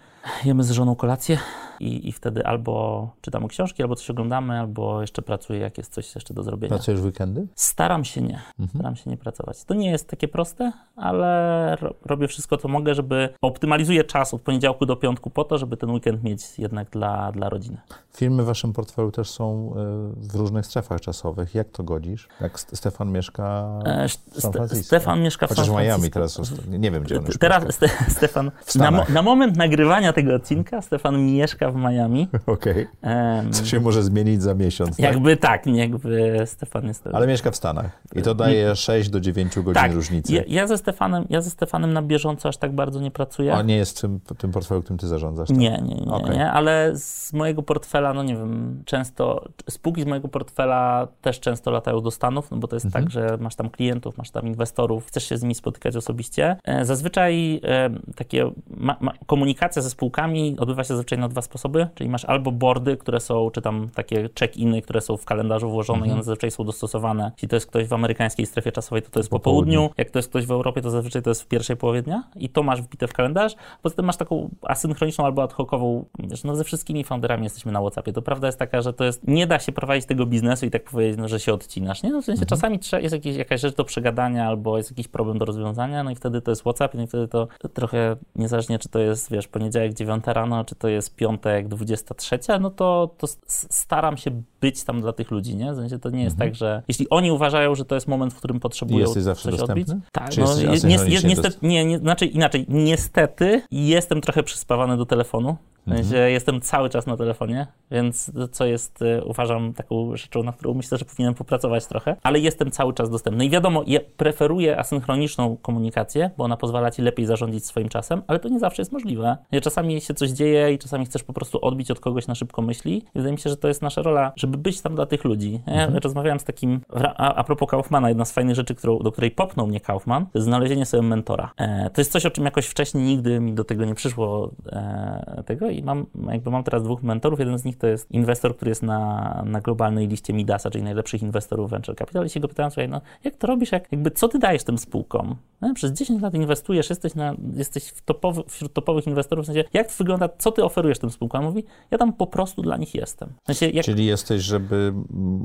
jemy 0.45 0.65
z 0.65 0.71
żoną 0.71 0.97
kolację 0.97 1.39
i, 1.81 2.09
i 2.09 2.13
wtedy 2.13 2.47
albo 2.47 3.11
czytamy 3.21 3.49
książki, 3.49 3.83
albo 3.83 3.97
coś 3.97 4.11
oglądamy, 4.11 4.61
albo 4.61 5.01
jeszcze 5.01 5.23
pracuję, 5.23 5.61
jak 5.61 5.79
jest 5.79 5.93
coś 5.93 6.15
jeszcze 6.15 6.35
do 6.35 6.43
zrobienia. 6.43 6.75
Pracujesz 6.75 7.01
w 7.01 7.05
weekendy? 7.05 7.47
Staram 7.55 8.05
się 8.05 8.23
nie. 8.23 8.41
Mhm. 8.61 8.69
Staram 8.69 8.97
się 8.97 9.11
nie 9.11 9.17
pracować. 9.17 9.65
To 9.65 9.75
nie 9.75 9.91
jest 9.91 10.09
takie 10.09 10.29
proste, 10.29 10.73
ale 10.97 11.77
ro, 11.81 11.95
robię 12.05 12.29
wszystko, 12.29 12.57
co 12.57 12.69
mogę, 12.69 12.95
żeby 12.95 13.29
optymalizuję 13.43 14.05
czas 14.05 14.35
od 14.35 14.43
poniedziałku 14.43 14.87
do 14.87 14.97
piątku 14.97 15.31
po 15.31 15.45
to, 15.45 15.59
żeby 15.59 15.77
ten 15.77 15.91
weekend 15.91 16.23
mieć 16.23 16.59
jednak 16.59 16.91
dla, 16.91 17.33
dla 17.33 17.49
rodziny. 17.49 17.81
Firmy 18.17 18.43
w 18.43 18.47
waszym 18.47 18.73
portfelu 18.73 19.11
też 19.11 19.31
są 19.31 19.75
e, 19.77 20.29
w 20.29 20.35
różnych 20.35 20.67
strefach 20.67 21.01
czasowych. 21.01 21.55
Jak 21.55 21.69
to 21.69 21.83
godzisz? 21.83 22.29
Jak 22.41 22.61
Stefan 22.61 23.13
mieszka 23.13 23.69
w 23.85 23.89
e, 23.89 24.41
San 24.41 24.53
Francisco? 24.53 24.85
Stefan 24.85 25.23
mieszka 25.23 25.47
w 25.47 25.49
Chociaż 25.49 25.67
San 25.67 25.75
Francisco. 25.75 25.99
Miami 25.99 26.11
teraz, 26.11 26.41
nie 26.69 26.91
wiem 26.91 27.03
gdzie 27.03 27.19
on 27.19 27.27
już 27.27 27.39
Teraz 27.39 27.75
Ste 27.75 27.89
Stefan, 28.09 28.51
na, 28.75 28.91
na 29.09 29.23
moment 29.23 29.57
nagrywania 29.57 30.13
tego 30.15 30.35
odcinka 30.35 30.83
Stefan 30.83 31.27
mieszka 31.27 31.71
w 31.71 31.77
Miami. 31.77 32.29
Okej. 32.47 32.87
Okay. 33.03 33.51
Co 33.51 33.65
się 33.65 33.81
może 33.81 34.03
zmienić 34.03 34.43
za 34.43 34.55
miesiąc. 34.55 34.91
Tak? 34.91 34.99
Jakby 34.99 35.37
tak, 35.37 35.67
jakby 35.67 36.43
Stefan 36.47 36.87
jest... 36.87 37.07
Ale 37.13 37.27
mieszka 37.27 37.51
w 37.51 37.57
Stanach 37.57 38.03
i 38.15 38.23
to 38.23 38.35
daje 38.35 38.69
nie, 38.69 38.77
6 38.77 39.11
do 39.11 39.21
9 39.21 39.57
godzin 39.57 39.75
tak, 39.75 39.93
różnicy. 39.93 40.33
Ja, 40.33 40.43
ja, 40.49 40.67
ze 40.67 40.79
Stefanem, 40.79 41.25
ja 41.31 41.41
ze 41.41 41.51
Stefanem 41.51 41.93
na 41.93 42.03
bieżąco 42.03 42.49
aż 42.49 42.57
tak 42.57 42.73
bardzo 42.73 43.01
nie 43.01 43.11
pracuję. 43.11 43.55
A 43.55 43.63
nie 43.63 43.77
jest 43.77 44.01
tym, 44.01 44.21
tym 44.39 44.53
portfelu, 44.53 44.83
którym 44.83 44.99
ty 44.99 45.09
zarządzasz? 45.09 45.49
Tak? 45.49 45.57
Nie, 45.57 45.83
nie, 45.83 45.95
nie, 45.95 46.13
okay. 46.13 46.37
nie, 46.37 46.51
ale 46.51 46.93
z 46.95 47.33
mojego 47.33 47.63
portfela, 47.63 48.15
no 48.15 48.23
nie 48.23 48.37
wiem, 48.37 48.83
często, 48.85 49.49
spółki 49.71 50.03
z 50.03 50.07
mojego 50.07 50.29
portfela 50.29 51.09
też 51.23 51.41
często 51.41 51.71
latają 51.71 52.01
do 52.01 52.11
Stanów, 52.11 52.51
no 52.51 52.57
bo 52.57 52.69
to 52.69 52.77
jest 52.77 52.87
mhm. 52.87 53.05
tak, 53.05 53.13
że 53.13 53.37
masz 53.41 53.55
tam 53.55 53.71
klientów, 53.71 54.19
masz 54.19 54.31
tam 54.31 54.47
inwestorów, 54.47 55.07
chcesz 55.07 55.29
się 55.29 55.37
z 55.37 55.43
nimi 55.43 55.55
spotykać 55.55 55.97
osobiście. 55.97 56.57
E, 56.65 56.85
zazwyczaj 56.85 57.61
e, 57.65 57.91
takie 58.17 58.51
ma, 58.71 58.97
ma, 59.01 59.13
komunikacja 59.27 59.83
ze 59.83 59.91
spółkami 60.05 60.57
odbywa 60.59 60.85
się 60.85 60.89
zazwyczaj 60.89 61.19
na 61.19 61.29
dwa 61.29 61.43
sposoby, 61.43 61.89
czyli 61.95 62.11
masz 62.11 62.25
albo 62.25 62.53
boardy, 62.53 62.97
które 62.97 63.21
są, 63.21 63.51
czy 63.51 63.63
tam 63.63 63.89
takie 63.95 64.29
check-iny, 64.41 64.83
które 64.83 65.01
są 65.01 65.17
w 65.17 65.25
kalendarzu 65.25 65.71
włożone 65.71 65.99
mhm. 65.99 66.11
i 66.11 66.15
one 66.15 66.23
zazwyczaj 66.23 66.51
są 66.51 66.65
dostosowane. 66.65 67.31
Jeśli 67.35 67.49
to 67.49 67.57
jest 67.57 67.67
ktoś 67.67 67.87
w 67.87 67.93
amerykańskiej 67.93 68.47
strefie 68.47 68.73
czasowej, 68.73 69.03
to 69.03 69.11
to 69.11 69.21
jest 69.21 69.31
po, 69.31 69.39
po 69.39 69.43
południu. 69.45 69.79
południu. 69.79 69.95
Jak 69.99 70.11
to 70.11 70.19
jest 70.19 70.29
ktoś 70.29 70.47
w 70.47 70.51
Europie, 70.51 70.83
to 70.83 70.91
zazwyczaj 70.91 71.23
to 71.23 71.31
jest 71.31 71.43
w 71.43 71.47
pierwszej 71.47 71.77
połowie 71.77 72.03
dnia 72.03 72.25
i 72.37 72.49
to 72.49 72.63
masz 72.63 72.83
wbite 72.83 73.09
w 73.09 73.13
kalendarz. 73.13 73.55
Poza 73.83 73.97
tym 73.97 74.05
masz 74.05 74.17
taką 74.17 74.51
asynchroniczną 74.63 75.25
albo 75.25 75.43
ad 75.43 75.53
hocową, 75.53 76.05
wiesz, 76.19 76.45
no 76.45 76.57
ze 76.57 76.65
wszystkimi 76.65 77.05
founderami 77.05 77.45
jesteśmy 77.45 77.73
na 77.73 77.81
WhatsAppie. 77.81 78.13
To 78.13 78.23
prawda 78.23 78.49
jest 78.49 78.59
taka, 78.59 78.83
że 78.83 78.93
to 78.93 79.05
jest, 79.05 79.27
nie 79.27 79.47
da 79.47 79.59
się 79.59 79.73
prowadzić 79.73 80.07
tego 80.07 80.27
biznesu 80.27 80.67
i 80.67 80.71
tak 80.71 80.85
powiedzieć, 80.85 81.19
no, 81.19 81.29
że 81.29 81.41
się 81.41 81.53
odcinasz, 81.53 82.03
nie? 82.03 82.11
No 82.11 82.23
w 82.23 82.25
sensie 82.25 82.43
mhm. 82.43 82.49
czasami 82.49 82.79
jest 83.03 83.15
jakieś, 83.15 83.37
jakaś 83.37 83.61
rzecz 83.61 83.75
do 83.75 83.85
przegadania 83.85 84.49
albo 84.49 84.77
jest 84.77 84.91
jakiś 84.91 85.09
problem 85.09 85.39
do 85.39 85.45
rozwiązania, 85.45 86.05
no 86.05 86.11
i 86.11 86.15
wtedy 86.15 86.41
to 86.41 86.51
jest 86.51 86.63
WhatsApp, 86.63 86.95
no 86.95 87.03
i 87.03 87.07
wtedy 87.07 87.29
to 87.29 87.49
trochę 87.73 88.17
niezależnie, 88.37 88.79
czy 88.79 88.89
to 88.89 88.99
jest, 88.99 89.31
wiesz, 89.31 89.49
poniedziałek 89.49 89.94
9 89.95 90.25
rano, 90.27 90.65
czy 90.65 90.75
to 90.75 90.89
jest 90.89 91.17
piątek 91.17 91.69
23, 91.69 92.39
no 92.61 92.71
to, 92.71 93.15
to 93.19 93.27
staram 93.47 94.17
się 94.17 94.43
być 94.65 94.85
tam 94.85 95.01
dla 95.01 95.13
tych 95.13 95.31
ludzi, 95.31 95.57
nie? 95.57 95.73
W 95.73 95.77
sensie 95.77 95.99
to 95.99 96.11
nie 96.11 96.23
jest 96.23 96.35
mhm. 96.35 96.51
tak, 96.51 96.59
że 96.59 96.83
jeśli 96.89 97.09
oni 97.11 97.33
uważają, 97.33 97.75
że 97.75 97.85
to 97.85 97.95
jest 97.95 98.09
moment, 98.09 98.35
w 98.35 98.37
którym 98.37 98.61
potrzebują 98.61 99.01
jesteś 99.01 99.23
zawsze 99.23 99.51
coś 99.51 99.59
dostępny? 99.59 99.95
odbić. 99.95 100.07
Tak, 100.13 100.31
Czy 100.31 100.41
no, 100.41 100.57
ni 100.57 101.29
niestety, 101.29 101.57
nie, 101.63 101.85
nie, 101.85 101.99
znaczy 101.99 102.27
inaczej, 102.27 102.67
niestety 102.69 103.63
jestem 103.71 104.21
trochę 104.21 104.43
przyspawany 104.43 104.97
do 104.97 105.07
telefonu, 105.07 105.57
w 105.87 105.91
sensie 105.91 106.17
mhm. 106.17 106.33
jestem 106.33 106.61
cały 106.61 106.91
czas 106.91 107.07
na 107.07 107.17
telefonie, 107.17 107.67
więc 107.91 108.33
co 108.53 108.67
jest, 108.67 109.03
y, 109.03 109.25
uważam, 109.25 109.75
taką 109.75 110.17
rzeczą, 110.17 110.43
na 110.43 110.53
którą 110.53 110.75
myślę, 110.75 110.99
że 110.99 111.05
powinienem 111.05 111.35
popracować 111.35 111.87
trochę, 111.87 112.17
ale 112.23 112.39
jestem 112.39 112.71
cały 112.71 112.95
czas 112.95 113.11
dostępny. 113.11 113.45
I 113.45 113.51
wiadomo, 113.51 113.83
ja 113.87 114.01
preferuję 114.17 114.79
asynchroniczną 114.79 115.57
komunikację, 115.57 116.31
bo 116.37 116.45
ona 116.45 116.57
pozwala 116.57 116.91
ci 116.91 117.03
lepiej 117.03 117.27
zarządzić 117.27 117.67
swoim 117.67 117.89
czasem, 117.89 118.23
ale 118.27 118.39
to 118.39 118.49
nie 118.49 118.59
zawsze 118.59 118.83
jest 118.83 118.93
możliwe. 118.93 119.37
Czasami 119.63 120.01
się 120.01 120.15
coś 120.15 120.31
dzieje 120.31 120.73
i 120.73 120.79
czasami 120.79 121.07
chcesz 121.07 121.23
po 121.23 121.33
prostu 121.33 121.65
odbić 121.65 121.91
od 121.91 122.01
kogoś 122.01 122.27
na 122.27 122.35
szybko 122.35 122.63
myśli. 122.63 122.97
I 122.97 123.03
wydaje 123.15 123.33
mi 123.33 123.39
się, 123.39 123.51
że 123.51 123.57
to 123.57 123.69
jest 123.69 123.83
nasza 123.83 124.03
rola, 124.03 124.33
żeby 124.37 124.54
być 124.57 124.81
tam 124.81 124.95
dla 124.95 125.07
tych 125.07 125.25
ludzi. 125.25 125.61
Ja 125.67 125.73
mhm. 125.73 125.99
rozmawiałem 125.99 126.41
z 126.41 126.45
takim, 126.45 126.81
a, 126.95 127.35
a 127.35 127.45
propos 127.45 127.69
Kaufmana, 127.69 128.09
jedna 128.09 128.25
z 128.25 128.33
fajnych 128.33 128.57
rzeczy, 128.57 128.75
którą, 128.75 128.99
do 128.99 129.13
której 129.13 129.31
popnął 129.31 129.67
mnie 129.67 129.81
Kaufman, 129.81 130.25
to 130.25 130.31
jest 130.35 130.45
znalezienie 130.45 130.87
sobie 130.87 131.03
mentora. 131.03 131.53
E, 131.57 131.91
to 131.91 132.01
jest 132.01 132.13
coś, 132.13 132.27
o 132.27 132.31
czym 132.31 132.45
jakoś 132.45 132.67
wcześniej 132.67 133.05
nigdy 133.05 133.41
mi 133.41 133.55
do 133.55 133.65
tego 133.65 133.85
nie 133.85 133.95
przyszło 133.95 134.51
e, 134.67 135.43
tego 135.47 135.71
i 135.71 135.83
mam, 135.83 136.07
jakby 136.31 136.51
mam 136.51 136.65
teraz 136.65 136.83
dwóch 136.83 137.03
mentorów. 137.03 137.39
Jeden 137.39 137.59
z 137.59 137.65
nich 137.65 137.79
to 137.79 137.87
jest 137.87 138.11
inwestor, 138.11 138.57
który 138.57 138.69
jest 138.69 138.83
na, 138.83 139.43
na 139.47 139.61
globalnej 139.61 140.09
liście 140.09 140.33
Midasa, 140.33 140.71
czyli 140.71 140.85
najlepszych 140.85 141.23
inwestorów 141.23 141.71
venture 141.71 141.97
capital 141.97 142.27
i 142.27 142.31
się 142.31 142.41
go 142.41 142.49
pytałem, 142.49 142.71
słuchaj, 142.71 142.89
no 142.89 143.01
jak 143.25 143.37
to 143.37 143.47
robisz, 143.47 143.73
jak, 143.73 143.93
jakby 143.93 144.11
co 144.11 144.29
ty 144.29 144.39
dajesz 144.39 144.65
tym 144.65 144.79
spółkom? 144.79 145.37
No, 145.61 145.75
przez 145.75 145.93
10 145.93 146.23
lat 146.23 146.35
inwestujesz, 146.35 146.91
jesteś, 146.91 147.15
na, 147.15 147.35
jesteś 147.57 147.85
w 147.85 148.03
topowy, 148.03 148.43
wśród 148.49 148.73
topowych 148.73 149.07
inwestorów, 149.07 149.45
w 149.45 149.47
sensie 149.47 149.65
jak 149.73 149.93
wygląda, 149.93 150.29
co 150.39 150.53
ty 150.53 150.65
oferujesz 150.65 150.99
tym 150.99 151.11
spółkom? 151.11 151.41
On 151.41 151.47
mówi, 151.47 151.65
ja 151.91 151.99
tam 151.99 152.13
po 152.13 152.27
prostu 152.27 152.63
dla 152.63 152.77
nich 152.77 152.95
jestem. 152.95 153.33
W 153.43 153.47
sensie, 153.47 153.77
jak... 153.77 153.85
Czyli 153.85 154.07
jesteś, 154.07 154.43
żeby 154.45 154.93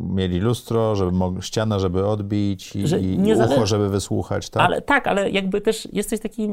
mieli 0.10 0.40
lustro, 0.40 0.96
żeby 0.96 1.12
mog... 1.12 1.44
ściana, 1.44 1.80
żeby 1.80 2.08
odbić 2.08 2.76
i, 2.76 2.88
że 2.88 3.00
i 3.00 3.18
ucho, 3.18 3.36
zale... 3.36 3.68
żeby 3.68 3.90
wysłuchać, 3.90 4.50
tak? 4.50 4.64
Ale 4.64 4.82
tak, 4.82 5.08
ale 5.08 5.30
jakby 5.30 5.62
też 5.62 5.88
jesteś 5.94 6.20
taki, 6.20 6.50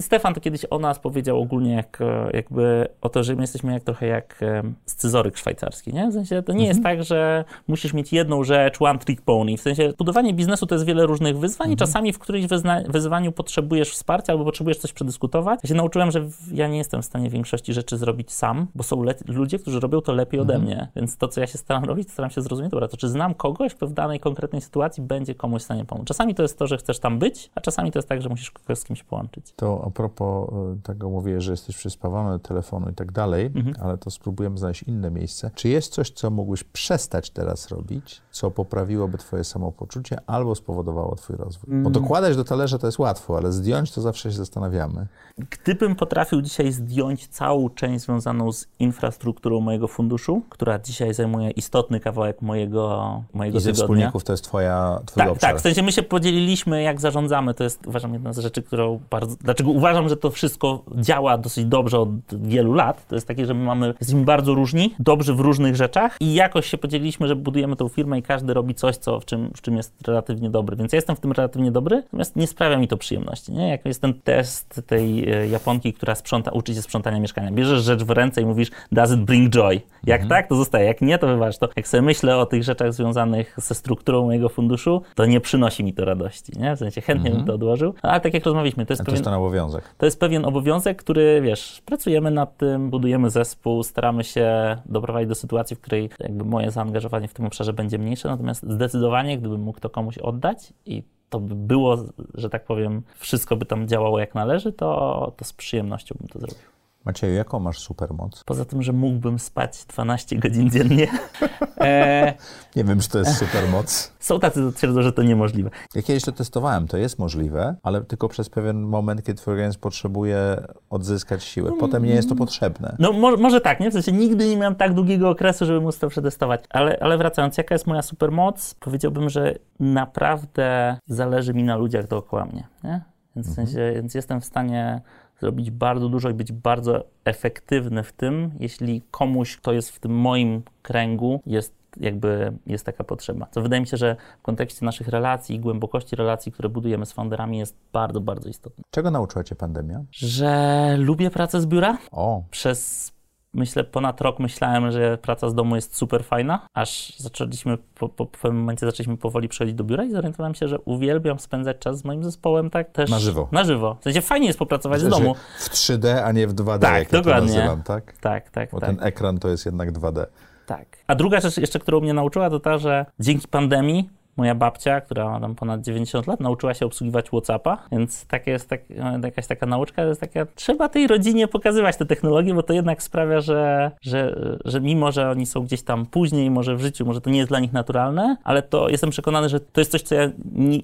Stefan 0.00 0.34
to 0.34 0.40
kiedyś 0.40 0.66
o 0.70 0.78
nas 0.78 0.98
powiedział 0.98 1.40
ogólnie, 1.42 1.72
jak, 1.72 1.98
jakby 2.32 2.88
o 3.00 3.08
to, 3.08 3.24
że 3.24 3.34
my 3.34 3.42
jesteśmy 3.42 3.72
jak 3.72 3.84
trochę 3.84 4.06
jak 4.06 4.40
scyzoryk 4.86 5.36
szwajcarski, 5.36 5.92
nie? 5.92 6.08
W 6.08 6.12
sensie 6.12 6.42
to 6.42 6.52
nie 6.52 6.58
mhm. 6.58 6.68
jest 6.68 6.82
tak, 6.82 7.04
że 7.04 7.44
musisz 7.68 7.92
mieć 7.94 8.12
jedną 8.12 8.44
rzecz, 8.44 8.82
one 8.82 8.98
trick 8.98 9.22
pony. 9.22 9.56
W 9.56 9.60
sensie 9.60 9.92
budowanie 9.98 10.34
biznesu 10.34 10.66
to 10.66 10.74
jest 10.74 10.84
wiele 10.84 11.06
różnych 11.06 11.38
wyzwań 11.38 11.66
mhm. 11.66 11.72
i 11.72 11.76
czasami 11.76 12.12
w 12.12 12.18
którejś 12.18 12.46
wyzna... 12.46 12.82
wyz... 12.88 13.08
wyzwaniu 13.08 13.32
potrzebujesz 13.32 13.90
wsparcia 13.90 14.32
albo 14.32 14.44
potrzebujesz 14.44 14.78
coś 14.78 14.92
przedyskutować. 14.92 15.60
Ja 15.62 15.68
się 15.68 15.74
nauczyłem, 15.74 16.10
że 16.10 16.28
ja 16.52 16.68
nie 16.68 16.78
jestem 16.78 17.02
w 17.02 17.04
stanie 17.04 17.30
większości 17.30 17.72
rzeczy 17.72 17.96
zrobić 17.96 18.32
sam, 18.32 18.66
bo 18.74 18.82
są 18.82 19.04
ludzie, 19.26 19.58
którzy 19.58 19.80
robią 19.80 20.00
to 20.00 20.12
lepiej 20.12 20.40
ode 20.40 20.54
mhm. 20.54 20.72
mnie. 20.72 20.88
Więc 20.96 21.16
to, 21.16 21.28
co 21.28 21.40
ja 21.40 21.46
się 21.46 21.58
staram 21.58 21.84
robić, 21.88 22.12
staram 22.12 22.30
się 22.30 22.42
zrozumieć, 22.42 22.70
dobra, 22.70 22.88
to 22.88 22.96
czy 22.96 23.08
znam 23.08 23.34
kogoś, 23.34 23.74
kto 23.74 23.86
w 23.86 23.92
danej 23.92 24.20
konkretnej 24.20 24.62
sytuacji 24.62 25.02
będzie 25.02 25.34
komuś 25.34 25.62
w 25.62 25.64
stanie 25.64 25.84
pomóc. 25.84 26.06
Czasami 26.06 26.34
to 26.34 26.42
jest 26.42 26.58
to, 26.58 26.66
że 26.66 26.76
chcesz 26.76 26.98
tam 26.98 27.18
być, 27.18 27.50
a 27.54 27.60
czasami 27.60 27.92
to 27.92 27.98
jest 27.98 28.08
tak, 28.08 28.22
że 28.22 28.28
musisz 28.28 28.50
kogoś 28.50 28.78
z 28.78 28.84
kimś 28.84 29.02
połączyć. 29.02 29.52
To 29.56 29.82
a 29.86 29.90
propos 29.90 30.50
e, 30.52 30.82
tego 30.82 31.10
mówię, 31.10 31.40
że 31.40 31.50
jesteś 31.50 31.76
przyspawany 31.76 32.38
telefonu 32.38 32.90
i 32.90 32.94
tak 32.94 33.12
dalej, 33.12 33.46
mhm. 33.46 33.74
ale 33.80 33.98
to 33.98 34.10
spróbujemy 34.10 34.58
znaleźć 34.58 34.82
inne 34.82 35.10
miejsce. 35.10 35.50
Czy 35.54 35.68
jest 35.68 35.92
coś, 35.92 36.10
co 36.10 36.30
mógłbyś 36.30 36.64
przestać 36.64 37.30
teraz 37.30 37.68
robić, 37.68 38.22
co 38.30 38.50
poprawiłoby 38.50 39.18
twoje 39.18 39.44
samopoczucie 39.44 40.18
albo 40.26 40.54
spowodowało 40.54 41.14
twój 41.14 41.36
rozwój? 41.36 41.68
Bo 41.68 41.74
mm. 41.74 41.92
dokładać 41.92 42.36
do 42.36 42.44
talerza 42.44 42.78
to 42.78 42.86
jest 42.86 42.98
łatwo, 42.98 43.36
ale 43.36 43.52
zdjąć 43.52 43.92
to 43.92 44.00
zawsze 44.00 44.30
się 44.30 44.36
zastanawiamy. 44.36 45.06
Gdybym 45.38 45.96
potrafił 45.96 46.42
dzisiaj 46.42 46.72
zdjąć 46.72 47.26
całą 47.26 47.70
część 47.70 48.04
związaną 48.04 48.52
z 48.52 48.66
infrastrukturą 48.78 49.60
mojego 49.60 49.88
funduszu, 49.88 50.42
która 50.48 50.78
dzisiaj 50.78 51.14
zajmuje 51.14 51.50
istotny 51.68 52.00
kawałek 52.00 52.42
mojego, 52.42 53.22
mojego 53.34 53.58
I 53.58 53.60
ze 53.60 53.72
tygodnia. 53.72 53.84
wspólników 53.84 54.24
to 54.24 54.32
jest 54.32 54.44
twoja, 54.44 55.00
twój 55.06 55.22
tak, 55.22 55.32
obszar. 55.32 55.50
Tak, 55.50 55.58
w 55.58 55.62
sensie 55.62 55.82
my 55.82 55.92
się 55.92 56.02
podzieliliśmy, 56.02 56.82
jak 56.82 57.00
zarządzamy. 57.00 57.54
To 57.54 57.64
jest, 57.64 57.86
uważam, 57.86 58.12
jedna 58.12 58.32
z 58.32 58.38
rzeczy, 58.38 58.62
którą 58.62 59.00
bardzo... 59.10 59.36
Dlaczego 59.40 59.70
uważam, 59.70 60.08
że 60.08 60.16
to 60.16 60.30
wszystko 60.30 60.82
działa 60.96 61.38
dosyć 61.38 61.64
dobrze 61.64 61.98
od 61.98 62.08
wielu 62.32 62.72
lat. 62.72 63.06
To 63.06 63.14
jest 63.14 63.28
takie, 63.28 63.46
że 63.46 63.54
my 63.54 63.64
mamy, 63.64 63.94
jesteśmy 64.00 64.24
bardzo 64.24 64.54
różni, 64.54 64.94
dobrzy 64.98 65.34
w 65.34 65.40
różnych 65.40 65.76
rzeczach 65.76 66.16
i 66.20 66.34
jakoś 66.34 66.66
się 66.66 66.78
podzieliliśmy, 66.78 67.28
że 67.28 67.36
budujemy 67.36 67.76
tą 67.76 67.88
firmę 67.88 68.18
i 68.18 68.22
każdy 68.22 68.54
robi 68.54 68.74
coś, 68.74 68.96
co, 68.96 69.20
w, 69.20 69.24
czym, 69.24 69.50
w 69.56 69.60
czym 69.60 69.76
jest 69.76 69.92
relatywnie 70.06 70.50
dobry. 70.50 70.76
Więc 70.76 70.92
ja 70.92 70.96
jestem 70.96 71.16
w 71.16 71.20
tym 71.20 71.32
relatywnie 71.32 71.70
dobry, 71.70 71.96
natomiast 71.96 72.36
nie 72.36 72.46
sprawia 72.46 72.78
mi 72.78 72.88
to 72.88 72.96
przyjemności. 72.96 73.52
Nie? 73.52 73.68
Jak 73.68 73.84
jest 73.84 74.00
ten 74.00 74.14
test 74.14 74.82
tej 74.86 75.30
e, 75.30 75.48
Japonki, 75.48 75.92
która 75.92 76.14
sprząta, 76.14 76.50
uczy 76.50 76.74
się 76.74 76.82
sprzątania 76.82 77.20
mieszkania. 77.20 77.50
Bierzesz 77.52 77.82
rzecz 77.82 78.04
w 78.04 78.10
ręce 78.10 78.40
i 78.42 78.46
mówisz, 78.46 78.70
does 78.92 79.12
it 79.12 79.20
bring 79.20 79.50
joy? 79.50 79.80
Jak 80.04 80.22
mhm. 80.22 80.28
tak, 80.28 80.48
to 80.48 80.56
zostaje. 80.56 80.86
Jak 80.86 81.00
nie, 81.00 81.18
to 81.18 81.26
to. 81.58 81.68
Jak 81.76 81.88
sobie 81.88 82.02
myślę 82.02 82.36
o 82.36 82.46
tych 82.46 82.62
rzeczach 82.62 82.92
związanych 82.92 83.54
ze 83.56 83.74
strukturą 83.74 84.24
mojego 84.24 84.48
funduszu, 84.48 85.02
to 85.14 85.26
nie 85.26 85.40
przynosi 85.40 85.84
mi 85.84 85.92
to 85.92 86.04
radości. 86.04 86.52
Nie? 86.56 86.76
W 86.76 86.78
sensie 86.78 87.00
chętnie 87.00 87.30
mhm. 87.30 87.36
bym 87.36 87.46
to 87.46 87.54
odłożył. 87.54 87.94
No, 88.02 88.10
ale 88.10 88.20
tak 88.20 88.34
jak 88.34 88.44
rozmawialiśmy, 88.44 88.86
to 88.86 88.92
jest, 88.92 89.02
pewien, 89.02 89.06
to 89.06 89.12
jest 89.12 89.24
ten 89.24 89.34
obowiązek. 89.34 89.84
To 89.98 90.06
jest 90.06 90.20
pewien 90.20 90.44
obowiązek, 90.44 90.98
który, 90.98 91.40
wiesz, 91.40 91.82
pracujemy 91.84 92.30
nad 92.30 92.56
tym, 92.56 92.90
budujemy 92.90 93.30
zespół, 93.30 93.82
staramy 93.82 94.24
się 94.24 94.76
doprowadzić 94.86 95.28
do 95.28 95.34
sytuacji, 95.34 95.76
w 95.76 95.80
której 95.80 96.10
jakby 96.20 96.44
moje 96.44 96.70
zaangażowanie 96.70 97.28
w 97.28 97.34
tym 97.34 97.46
obszarze 97.46 97.72
będzie 97.72 97.98
mniejsze, 97.98 98.28
natomiast 98.28 98.62
zdecydowanie, 98.70 99.38
gdybym 99.38 99.60
mógł 99.60 99.80
to 99.80 99.90
komuś 99.90 100.18
oddać 100.18 100.72
i 100.86 101.02
to 101.30 101.40
by 101.40 101.54
było, 101.54 101.96
że 102.34 102.50
tak 102.50 102.64
powiem, 102.64 103.02
wszystko 103.16 103.56
by 103.56 103.66
tam 103.66 103.88
działało 103.88 104.18
jak 104.18 104.34
należy, 104.34 104.72
to, 104.72 105.32
to 105.36 105.44
z 105.44 105.52
przyjemnością 105.52 106.14
bym 106.20 106.28
to 106.28 106.38
zrobił. 106.38 106.77
Macieju, 107.08 107.34
jaką 107.34 107.60
masz 107.60 107.78
supermoc? 107.78 108.44
Poza 108.44 108.64
tym, 108.64 108.82
że 108.82 108.92
mógłbym 108.92 109.38
spać 109.38 109.84
12 109.84 110.36
godzin 110.36 110.70
dziennie. 110.70 111.08
e... 111.80 112.34
Nie 112.76 112.84
wiem, 112.84 113.00
czy 113.00 113.08
to 113.08 113.18
jest 113.18 113.38
supermoc. 113.38 114.12
Są 114.20 114.40
tacy, 114.40 114.70
co 114.70 114.72
twierdzą, 114.72 115.02
że 115.02 115.12
to 115.12 115.22
niemożliwe. 115.22 115.70
Ja 115.94 116.02
kiedyś 116.02 116.24
to 116.24 116.32
testowałem, 116.32 116.86
to 116.86 116.96
jest 116.96 117.18
możliwe, 117.18 117.76
ale 117.82 118.04
tylko 118.04 118.28
przez 118.28 118.48
pewien 118.48 118.82
moment, 118.82 119.22
kiedy 119.22 119.38
twój 119.38 119.52
organizm 119.52 119.80
potrzebuje 119.80 120.62
odzyskać 120.90 121.44
siłę. 121.44 121.72
Potem 121.80 122.04
nie 122.04 122.14
jest 122.14 122.28
to 122.28 122.34
potrzebne. 122.34 122.96
No 122.98 123.12
mo 123.12 123.36
może 123.36 123.60
tak, 123.60 123.80
nie? 123.80 123.90
W 123.90 123.92
sensie 123.92 124.12
nigdy 124.12 124.48
nie 124.48 124.56
miałem 124.56 124.74
tak 124.74 124.94
długiego 124.94 125.30
okresu, 125.30 125.66
żeby 125.66 125.80
móc 125.80 125.98
to 125.98 126.08
przetestować. 126.08 126.64
Ale, 126.70 126.98
ale 127.00 127.18
wracając, 127.18 127.58
jaka 127.58 127.74
jest 127.74 127.86
moja 127.86 128.02
supermoc? 128.02 128.74
Powiedziałbym, 128.80 129.30
że 129.30 129.54
naprawdę 129.80 130.98
zależy 131.06 131.54
mi 131.54 131.64
na 131.64 131.76
ludziach 131.76 132.06
dookoła 132.06 132.44
mnie, 132.44 132.66
nie? 132.84 133.00
Więc, 133.36 133.48
w 133.48 133.54
sensie, 133.54 133.80
mhm. 133.80 133.94
więc 133.94 134.14
jestem 134.14 134.40
w 134.40 134.44
stanie 134.44 135.00
zrobić 135.40 135.70
bardzo 135.70 136.08
dużo 136.08 136.30
i 136.30 136.34
być 136.34 136.52
bardzo 136.52 137.04
efektywny 137.24 138.02
w 138.02 138.12
tym, 138.12 138.50
jeśli 138.60 139.02
komuś, 139.10 139.56
kto 139.56 139.72
jest 139.72 139.90
w 139.90 140.00
tym 140.00 140.12
moim 140.12 140.62
kręgu, 140.82 141.40
jest 141.46 141.78
jakby 142.00 142.52
jest 142.66 142.86
taka 142.86 143.04
potrzeba. 143.04 143.46
Co 143.50 143.62
wydaje 143.62 143.80
mi 143.80 143.86
się, 143.86 143.96
że 143.96 144.16
w 144.38 144.42
kontekście 144.42 144.84
naszych 144.84 145.08
relacji 145.08 145.56
i 145.56 145.60
głębokości 145.60 146.16
relacji, 146.16 146.52
które 146.52 146.68
budujemy 146.68 147.06
z 147.06 147.12
founderami 147.12 147.58
jest 147.58 147.76
bardzo, 147.92 148.20
bardzo 148.20 148.48
istotne. 148.48 148.84
Czego 148.90 149.10
nauczyła 149.10 149.44
Cię 149.44 149.54
pandemia? 149.54 150.04
Że 150.12 150.96
lubię 150.98 151.30
pracę 151.30 151.60
z 151.60 151.66
biura. 151.66 151.98
O. 152.10 152.42
Przez 152.50 153.12
myślę, 153.58 153.84
ponad 153.84 154.20
rok 154.20 154.38
myślałem, 154.38 154.90
że 154.92 155.18
praca 155.18 155.50
z 155.50 155.54
domu 155.54 155.76
jest 155.76 155.96
super 155.96 156.24
fajna, 156.24 156.66
aż 156.74 157.18
zaczęliśmy, 157.18 157.78
po, 157.94 158.08
po 158.08 158.26
pewnym 158.26 158.56
momencie 158.56 158.86
zaczęliśmy 158.86 159.16
powoli 159.16 159.48
przechodzić 159.48 159.74
do 159.74 159.84
biura 159.84 160.04
i 160.04 160.10
zorientowałem 160.10 160.54
się, 160.54 160.68
że 160.68 160.78
uwielbiam 160.78 161.38
spędzać 161.38 161.76
czas 161.78 161.98
z 161.98 162.04
moim 162.04 162.24
zespołem 162.24 162.70
tak 162.70 162.90
też. 162.90 163.10
Na 163.10 163.18
żywo. 163.18 163.48
Na 163.52 163.64
żywo. 163.64 163.96
W 164.00 164.04
sensie 164.04 164.20
fajnie 164.20 164.46
jest 164.46 164.58
popracować 164.58 165.02
Myślę, 165.02 165.16
z 165.16 165.20
domu. 165.20 165.34
W 165.58 165.70
3D, 165.70 166.22
a 166.24 166.32
nie 166.32 166.46
w 166.46 166.54
2D, 166.54 166.78
tak, 166.78 166.98
jak 166.98 167.10
dokładnie. 167.10 167.52
ja 167.52 167.58
nazywam, 167.58 167.82
tak? 167.82 168.12
Tak, 168.20 168.50
tak, 168.50 168.70
Bo 168.70 168.80
tak. 168.80 168.90
ten 168.90 169.06
ekran 169.06 169.38
to 169.38 169.48
jest 169.48 169.66
jednak 169.66 169.92
2D. 169.92 170.26
Tak. 170.66 170.86
A 171.06 171.14
druga 171.14 171.40
rzecz 171.40 171.56
jeszcze, 171.56 171.78
którą 171.78 172.00
mnie 172.00 172.14
nauczyła, 172.14 172.50
to 172.50 172.60
ta, 172.60 172.78
że 172.78 173.06
dzięki 173.20 173.48
pandemii 173.48 174.10
moja 174.38 174.54
babcia, 174.54 175.00
która 175.00 175.30
ma 175.30 175.40
tam 175.40 175.54
ponad 175.54 175.80
90 175.80 176.26
lat, 176.26 176.40
nauczyła 176.40 176.74
się 176.74 176.86
obsługiwać 176.86 177.28
WhatsAppa, 177.28 177.78
więc 177.92 178.26
taka 178.26 178.50
jest 178.50 178.68
tak, 178.68 178.80
jakaś 179.22 179.46
taka 179.46 179.66
nauczka, 179.66 180.02
to 180.02 180.08
jest 180.08 180.20
taka, 180.20 180.46
trzeba 180.54 180.88
tej 180.88 181.06
rodzinie 181.06 181.48
pokazywać 181.48 181.96
te 181.96 182.06
technologie, 182.06 182.54
bo 182.54 182.62
to 182.62 182.72
jednak 182.72 183.02
sprawia, 183.02 183.40
że, 183.40 183.90
że, 184.00 184.36
że 184.64 184.80
mimo, 184.80 185.12
że 185.12 185.30
oni 185.30 185.46
są 185.46 185.60
gdzieś 185.60 185.82
tam 185.82 186.06
później, 186.06 186.50
może 186.50 186.76
w 186.76 186.80
życiu, 186.80 187.06
może 187.06 187.20
to 187.20 187.30
nie 187.30 187.38
jest 187.38 187.48
dla 187.48 187.60
nich 187.60 187.72
naturalne, 187.72 188.36
ale 188.44 188.62
to 188.62 188.88
jestem 188.88 189.10
przekonany, 189.10 189.48
że 189.48 189.60
to 189.60 189.80
jest 189.80 189.90
coś, 189.90 190.02
co 190.02 190.14
ja 190.14 190.30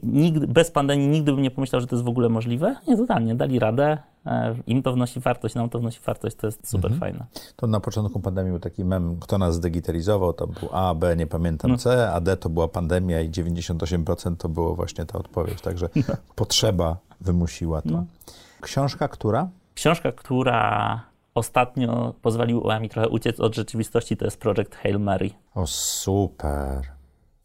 nigdy, 0.03 0.47
bez 0.47 0.71
pandemii 0.71 1.09
nigdy 1.09 1.33
bym 1.33 1.43
nie 1.43 1.51
pomyślał, 1.51 1.81
że 1.81 1.87
to 1.87 1.97
jest 1.97 2.05
w 2.05 2.09
ogóle 2.09 2.29
możliwe. 2.29 2.77
Nie, 2.89 2.97
totalnie, 2.97 3.35
dali 3.35 3.59
radę, 3.59 3.75
E, 3.85 4.14
im 4.67 4.83
to 4.83 4.93
wnosi 4.93 5.21
wartość, 5.21 5.55
nam 5.55 5.69
to 5.69 5.79
wnosi 5.79 6.01
wartość, 6.07 6.37
to 6.37 6.47
jest 6.47 6.69
super 6.69 6.93
mhm. 6.93 7.01
fajne. 7.01 7.27
To 7.57 7.67
na 7.67 7.81
początku 7.81 8.21
pandemii 8.21 8.51
był 8.51 8.61
taki 8.61 8.85
mem, 8.85 9.21
kto 9.21 9.39
nas 9.39 9.55
zdigitalizował, 9.55 10.33
tam 10.33 10.49
był 10.61 10.69
A, 10.73 10.95
B, 10.95 11.17
nie 11.17 11.27
pamiętam 11.27 11.71
no. 11.71 11.77
C, 11.79 12.13
a 12.13 12.21
D 12.21 12.37
to 12.37 12.49
była 12.49 12.69
pandemia 12.69 13.21
i 13.21 13.31
98% 13.31 14.37
to 14.37 14.49
było 14.49 14.75
właśnie 14.75 15.07
ta 15.07 15.19
odpowiedź, 15.19 15.61
także 15.61 15.89
no. 16.09 16.15
potrzeba 16.35 16.97
wymusiła 17.21 17.83
to. 17.83 17.89
No. 17.91 18.05
Książka 18.61 19.09
która? 19.09 19.49
Książka, 19.75 20.13
która 20.13 21.01
ostatnio 21.35 22.15
pozwoliła 22.23 22.81
mi 22.81 22.89
trochę 22.89 23.09
uciec 23.09 23.41
od 23.41 23.55
rzeczywistości, 23.55 24.17
to 24.17 24.25
jest 24.25 24.41
Project 24.41 24.75
Hail 24.75 25.01
Mary. 25.01 25.31
O, 25.55 25.67
super. 25.67 26.94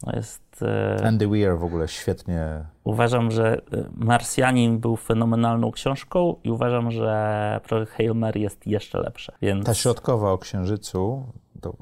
To 0.05 0.15
jest 0.15 0.49
E, 0.61 1.05
Andy 1.05 1.27
Weir 1.27 1.57
w 1.57 1.63
ogóle 1.63 1.87
świetnie. 1.87 2.65
Uważam, 2.83 3.31
że 3.31 3.53
e, 3.53 3.59
Marsjanin 3.95 4.79
był 4.79 4.95
fenomenalną 4.95 5.71
książką 5.71 6.35
i 6.43 6.51
uważam, 6.51 6.91
że 6.91 7.61
projekt 7.63 7.91
Hail 7.91 8.15
Mary 8.15 8.39
jest 8.39 8.67
jeszcze 8.67 8.99
lepsze. 8.99 9.33
Więc... 9.41 9.65
Ta 9.65 9.73
środkowa 9.73 10.31
o 10.31 10.37
Księżycu, 10.37 11.23
to, 11.61 11.73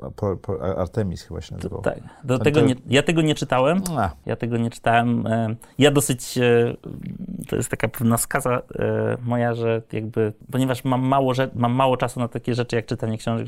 Artemis 0.78 1.24
chyba 1.24 1.42
się 1.42 1.56
nazywał. 1.56 1.82
Tak, 1.82 2.00
do 2.24 2.40
tego 2.40 2.62
nie, 2.62 2.76
ja 2.88 3.04
tego 3.04 3.22
nie 3.22 3.36
czytałem. 3.36 3.82
A. 3.98 4.10
Ja 4.26 4.36
tego 4.36 4.58
nie 4.58 4.70
czytałem. 4.70 5.28
E, 5.28 5.56
ja 5.80 5.92
dosyć, 5.92 6.40
to 7.48 7.56
jest 7.56 7.70
taka 7.70 7.88
pewna 7.88 8.18
skaza 8.18 8.62
moja, 9.22 9.54
że 9.54 9.82
jakby, 9.92 10.34
ponieważ 10.52 10.84
mam 10.84 11.02
mało, 11.02 11.34
mam 11.56 11.74
mało 11.74 11.98
czasu 11.98 12.20
na 12.20 12.28
takie 12.28 12.56
rzeczy 12.56 12.76
jak 12.76 12.86
czytanie 12.86 13.18
książek, 13.18 13.48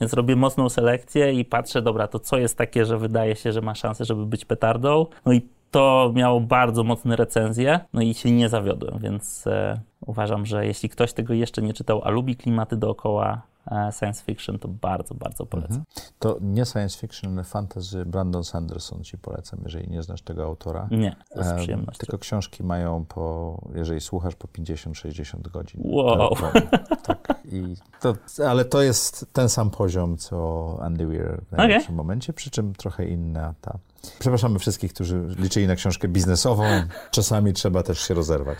więc 0.00 0.12
robię 0.12 0.36
mocną 0.36 0.68
selekcję 0.68 1.32
i 1.32 1.44
patrzę, 1.44 1.82
dobra, 1.82 2.08
to 2.08 2.18
co 2.18 2.38
jest 2.38 2.58
takie, 2.58 2.84
że 2.84 2.98
wydaje 2.98 3.36
się, 3.36 3.52
że 3.52 3.60
ma 3.60 3.74
szansę, 3.74 4.04
żeby 4.04 4.26
być 4.26 4.44
petardą. 4.44 5.06
No 5.26 5.32
i 5.32 5.48
to 5.70 6.12
miało 6.14 6.40
bardzo 6.40 6.84
mocne 6.84 7.16
recenzje, 7.16 7.80
no 7.92 8.02
i 8.02 8.14
się 8.14 8.30
nie 8.30 8.48
zawiodłem, 8.48 8.98
więc 8.98 9.46
e, 9.46 9.80
uważam, 10.06 10.46
że 10.46 10.66
jeśli 10.66 10.88
ktoś 10.88 11.12
tego 11.12 11.34
jeszcze 11.34 11.62
nie 11.62 11.72
czytał, 11.72 12.02
a 12.04 12.10
lubi 12.10 12.36
klimaty 12.36 12.76
dookoła 12.76 13.32
e, 13.32 13.53
science 13.92 14.24
fiction, 14.24 14.58
to 14.58 14.68
bardzo, 14.68 15.14
bardzo 15.14 15.46
polecam. 15.46 15.76
Mhm. 15.76 15.84
To 16.18 16.38
nie 16.40 16.64
science 16.64 16.98
fiction, 16.98 17.44
fantasy 17.44 18.04
Brandon 18.04 18.44
Sanderson 18.44 19.04
ci 19.04 19.18
polecam, 19.18 19.60
jeżeli 19.64 19.88
nie 19.88 20.02
znasz 20.02 20.22
tego 20.22 20.44
autora. 20.44 20.88
Nie, 20.90 21.16
z 21.36 21.46
e, 21.46 21.56
przyjemnością. 21.56 21.98
Tylko 21.98 22.18
książki 22.18 22.62
mają 22.62 23.04
po, 23.04 23.58
jeżeli 23.74 24.00
słuchasz, 24.00 24.34
po 24.36 24.48
50-60 24.48 25.50
godzin. 25.50 25.80
Wow. 25.84 26.36
tak, 27.06 27.38
i 27.52 27.76
to, 28.00 28.14
ale 28.48 28.64
to 28.64 28.82
jest 28.82 29.26
ten 29.32 29.48
sam 29.48 29.70
poziom, 29.70 30.16
co 30.16 30.78
Andy 30.80 31.06
Weir 31.06 31.40
w 31.48 31.52
najlepszym 31.52 31.86
okay. 31.86 31.96
momencie, 31.96 32.32
przy 32.32 32.50
czym 32.50 32.74
trochę 32.74 33.06
inna 33.06 33.54
ta 33.60 33.78
Przepraszamy 34.18 34.58
wszystkich, 34.58 34.92
którzy 34.92 35.26
liczyli 35.38 35.66
na 35.66 35.76
książkę 35.76 36.08
biznesową. 36.08 36.64
Czasami 37.10 37.52
trzeba 37.52 37.82
też 37.82 38.00
się 38.00 38.14
rozerwać. 38.14 38.58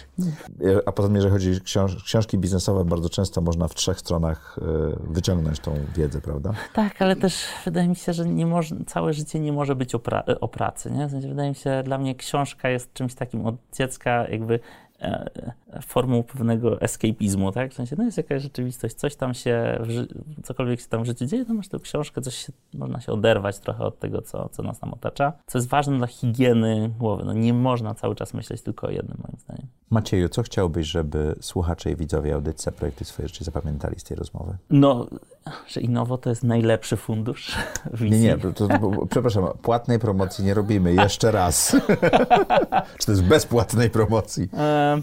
A 0.86 0.92
potem, 0.92 1.14
jeżeli 1.14 1.32
chodzi 1.32 1.56
o 1.56 1.64
książ 1.64 2.04
książki 2.04 2.38
biznesowe, 2.38 2.84
bardzo 2.84 3.08
często 3.08 3.40
można 3.40 3.68
w 3.68 3.74
trzech 3.74 4.00
stronach 4.00 4.58
y, 4.58 5.12
wyciągnąć 5.12 5.60
tą 5.60 5.74
wiedzę, 5.96 6.20
prawda? 6.20 6.52
Tak, 6.74 7.02
ale 7.02 7.16
też 7.16 7.44
wydaje 7.64 7.88
mi 7.88 7.96
się, 7.96 8.12
że 8.12 8.26
nie 8.26 8.46
może, 8.46 8.76
całe 8.86 9.12
życie 9.12 9.40
nie 9.40 9.52
może 9.52 9.76
być 9.76 9.94
o, 9.94 9.98
pra 9.98 10.24
o 10.40 10.48
pracy. 10.48 10.90
Nie? 10.90 11.06
W 11.06 11.10
sensie, 11.10 11.28
wydaje 11.28 11.48
mi 11.48 11.54
się, 11.54 11.82
dla 11.84 11.98
mnie 11.98 12.14
książka 12.14 12.68
jest 12.68 12.92
czymś 12.92 13.14
takim 13.14 13.46
od 13.46 13.54
dziecka, 13.72 14.28
jakby 14.28 14.54
E, 14.54 14.60
formą 15.82 16.22
pewnego 16.22 16.80
escapizmu, 16.80 17.52
tak? 17.52 17.70
W 17.70 17.74
sensie, 17.74 17.96
no 17.98 18.04
jest 18.04 18.16
jakaś 18.16 18.42
rzeczywistość, 18.42 18.94
coś 18.94 19.16
tam 19.16 19.34
się, 19.34 19.78
cokolwiek 20.42 20.80
się 20.80 20.86
tam 20.88 21.02
w 21.02 21.06
życiu 21.06 21.26
dzieje, 21.26 21.44
to 21.44 21.54
masz 21.54 21.68
tę 21.68 21.78
książkę, 21.78 22.20
coś 22.20 22.34
się, 22.34 22.52
można 22.74 23.00
się 23.00 23.12
oderwać 23.12 23.58
trochę 23.58 23.84
od 23.84 23.98
tego, 23.98 24.22
co, 24.22 24.48
co 24.48 24.62
nas 24.62 24.78
tam 24.78 24.92
otacza, 24.92 25.32
co 25.46 25.58
jest 25.58 25.68
ważne 25.68 25.98
dla 25.98 26.06
higieny 26.06 26.90
głowy. 26.98 27.24
No 27.24 27.32
nie 27.32 27.54
można 27.54 27.94
cały 27.94 28.14
czas 28.14 28.34
myśleć 28.34 28.62
tylko 28.62 28.86
o 28.86 28.90
jednym, 28.90 29.18
moim 29.22 29.38
zdaniem. 29.38 29.66
Macieju, 29.90 30.28
co 30.28 30.42
chciałbyś, 30.42 30.86
żeby 30.86 31.34
słuchacze 31.40 31.90
i 31.90 31.96
widzowie 31.96 32.34
audycji 32.34 32.72
Projekty 32.72 33.04
Swoje 33.04 33.28
Życie 33.28 33.44
zapamiętali 33.44 34.00
z 34.00 34.04
tej 34.04 34.16
rozmowy? 34.16 34.56
No, 34.70 35.06
że 35.66 35.80
Innowo 35.80 36.18
to 36.18 36.30
jest 36.30 36.44
najlepszy 36.44 36.96
fundusz 36.96 37.56
w 37.92 38.00
Nie, 38.02 38.18
nie, 38.20 38.36
to, 38.38 38.68
bo- 38.80 39.06
przepraszam, 39.06 39.44
płatnej 39.62 39.98
promocji 39.98 40.44
nie 40.44 40.54
robimy. 40.54 40.94
Jeszcze 40.94 41.30
raz. 41.30 41.76
Czy 42.98 43.06
to 43.06 43.12
jest 43.12 43.24
bezpłatnej 43.24 43.90
promocji? 43.90 44.48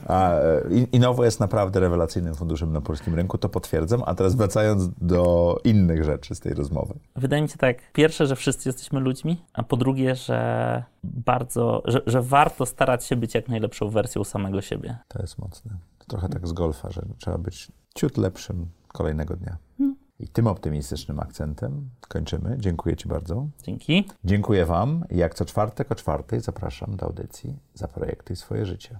A, 0.07 0.33
In- 0.69 0.87
Innowo 0.91 1.25
jest 1.25 1.39
naprawdę 1.39 1.79
rewelacyjnym 1.79 2.35
funduszem 2.35 2.73
na 2.73 2.81
polskim 2.81 3.15
rynku, 3.15 3.37
to 3.37 3.49
potwierdzam. 3.49 4.03
A 4.05 4.15
teraz 4.15 4.35
wracając 4.35 4.89
do 5.01 5.57
innych 5.63 6.03
rzeczy 6.03 6.35
z 6.35 6.39
tej 6.39 6.53
rozmowy. 6.53 6.93
Wydaje 7.15 7.41
mi 7.41 7.49
się 7.49 7.57
tak, 7.57 7.91
pierwsze, 7.91 8.27
że 8.27 8.35
wszyscy 8.35 8.69
jesteśmy 8.69 8.99
ludźmi, 8.99 9.41
a 9.53 9.63
po 9.63 9.77
drugie, 9.77 10.15
że 10.15 10.83
bardzo, 11.03 11.81
że, 11.85 12.01
że 12.05 12.21
warto 12.21 12.65
starać 12.65 13.05
się 13.05 13.15
być 13.15 13.35
jak 13.35 13.47
najlepszą 13.49 13.89
wersją 13.89 14.23
samego 14.23 14.61
siebie. 14.61 14.97
To 15.07 15.21
jest 15.21 15.37
mocne. 15.39 15.71
Trochę 16.07 16.29
tak 16.29 16.47
z 16.47 16.53
golfa, 16.53 16.91
że 16.91 17.01
trzeba 17.17 17.37
być 17.37 17.71
ciut 17.95 18.17
lepszym 18.17 18.65
kolejnego 18.87 19.35
dnia. 19.35 19.57
I 20.21 20.27
tym 20.27 20.47
optymistycznym 20.47 21.19
akcentem 21.19 21.89
kończymy. 22.07 22.55
Dziękuję 22.59 22.95
Ci 22.95 23.07
bardzo. 23.07 23.47
Dzięki. 23.63 24.07
Dziękuję 24.23 24.65
Wam. 24.65 25.05
I 25.09 25.17
Jak 25.17 25.35
co 25.35 25.45
czwartek 25.45 25.91
o 25.91 25.95
czwartej 25.95 26.39
zapraszam 26.39 26.95
do 26.95 27.05
audycji 27.05 27.57
Zaprojektuj 27.73 28.35
swoje 28.35 28.65
życie. 28.65 28.99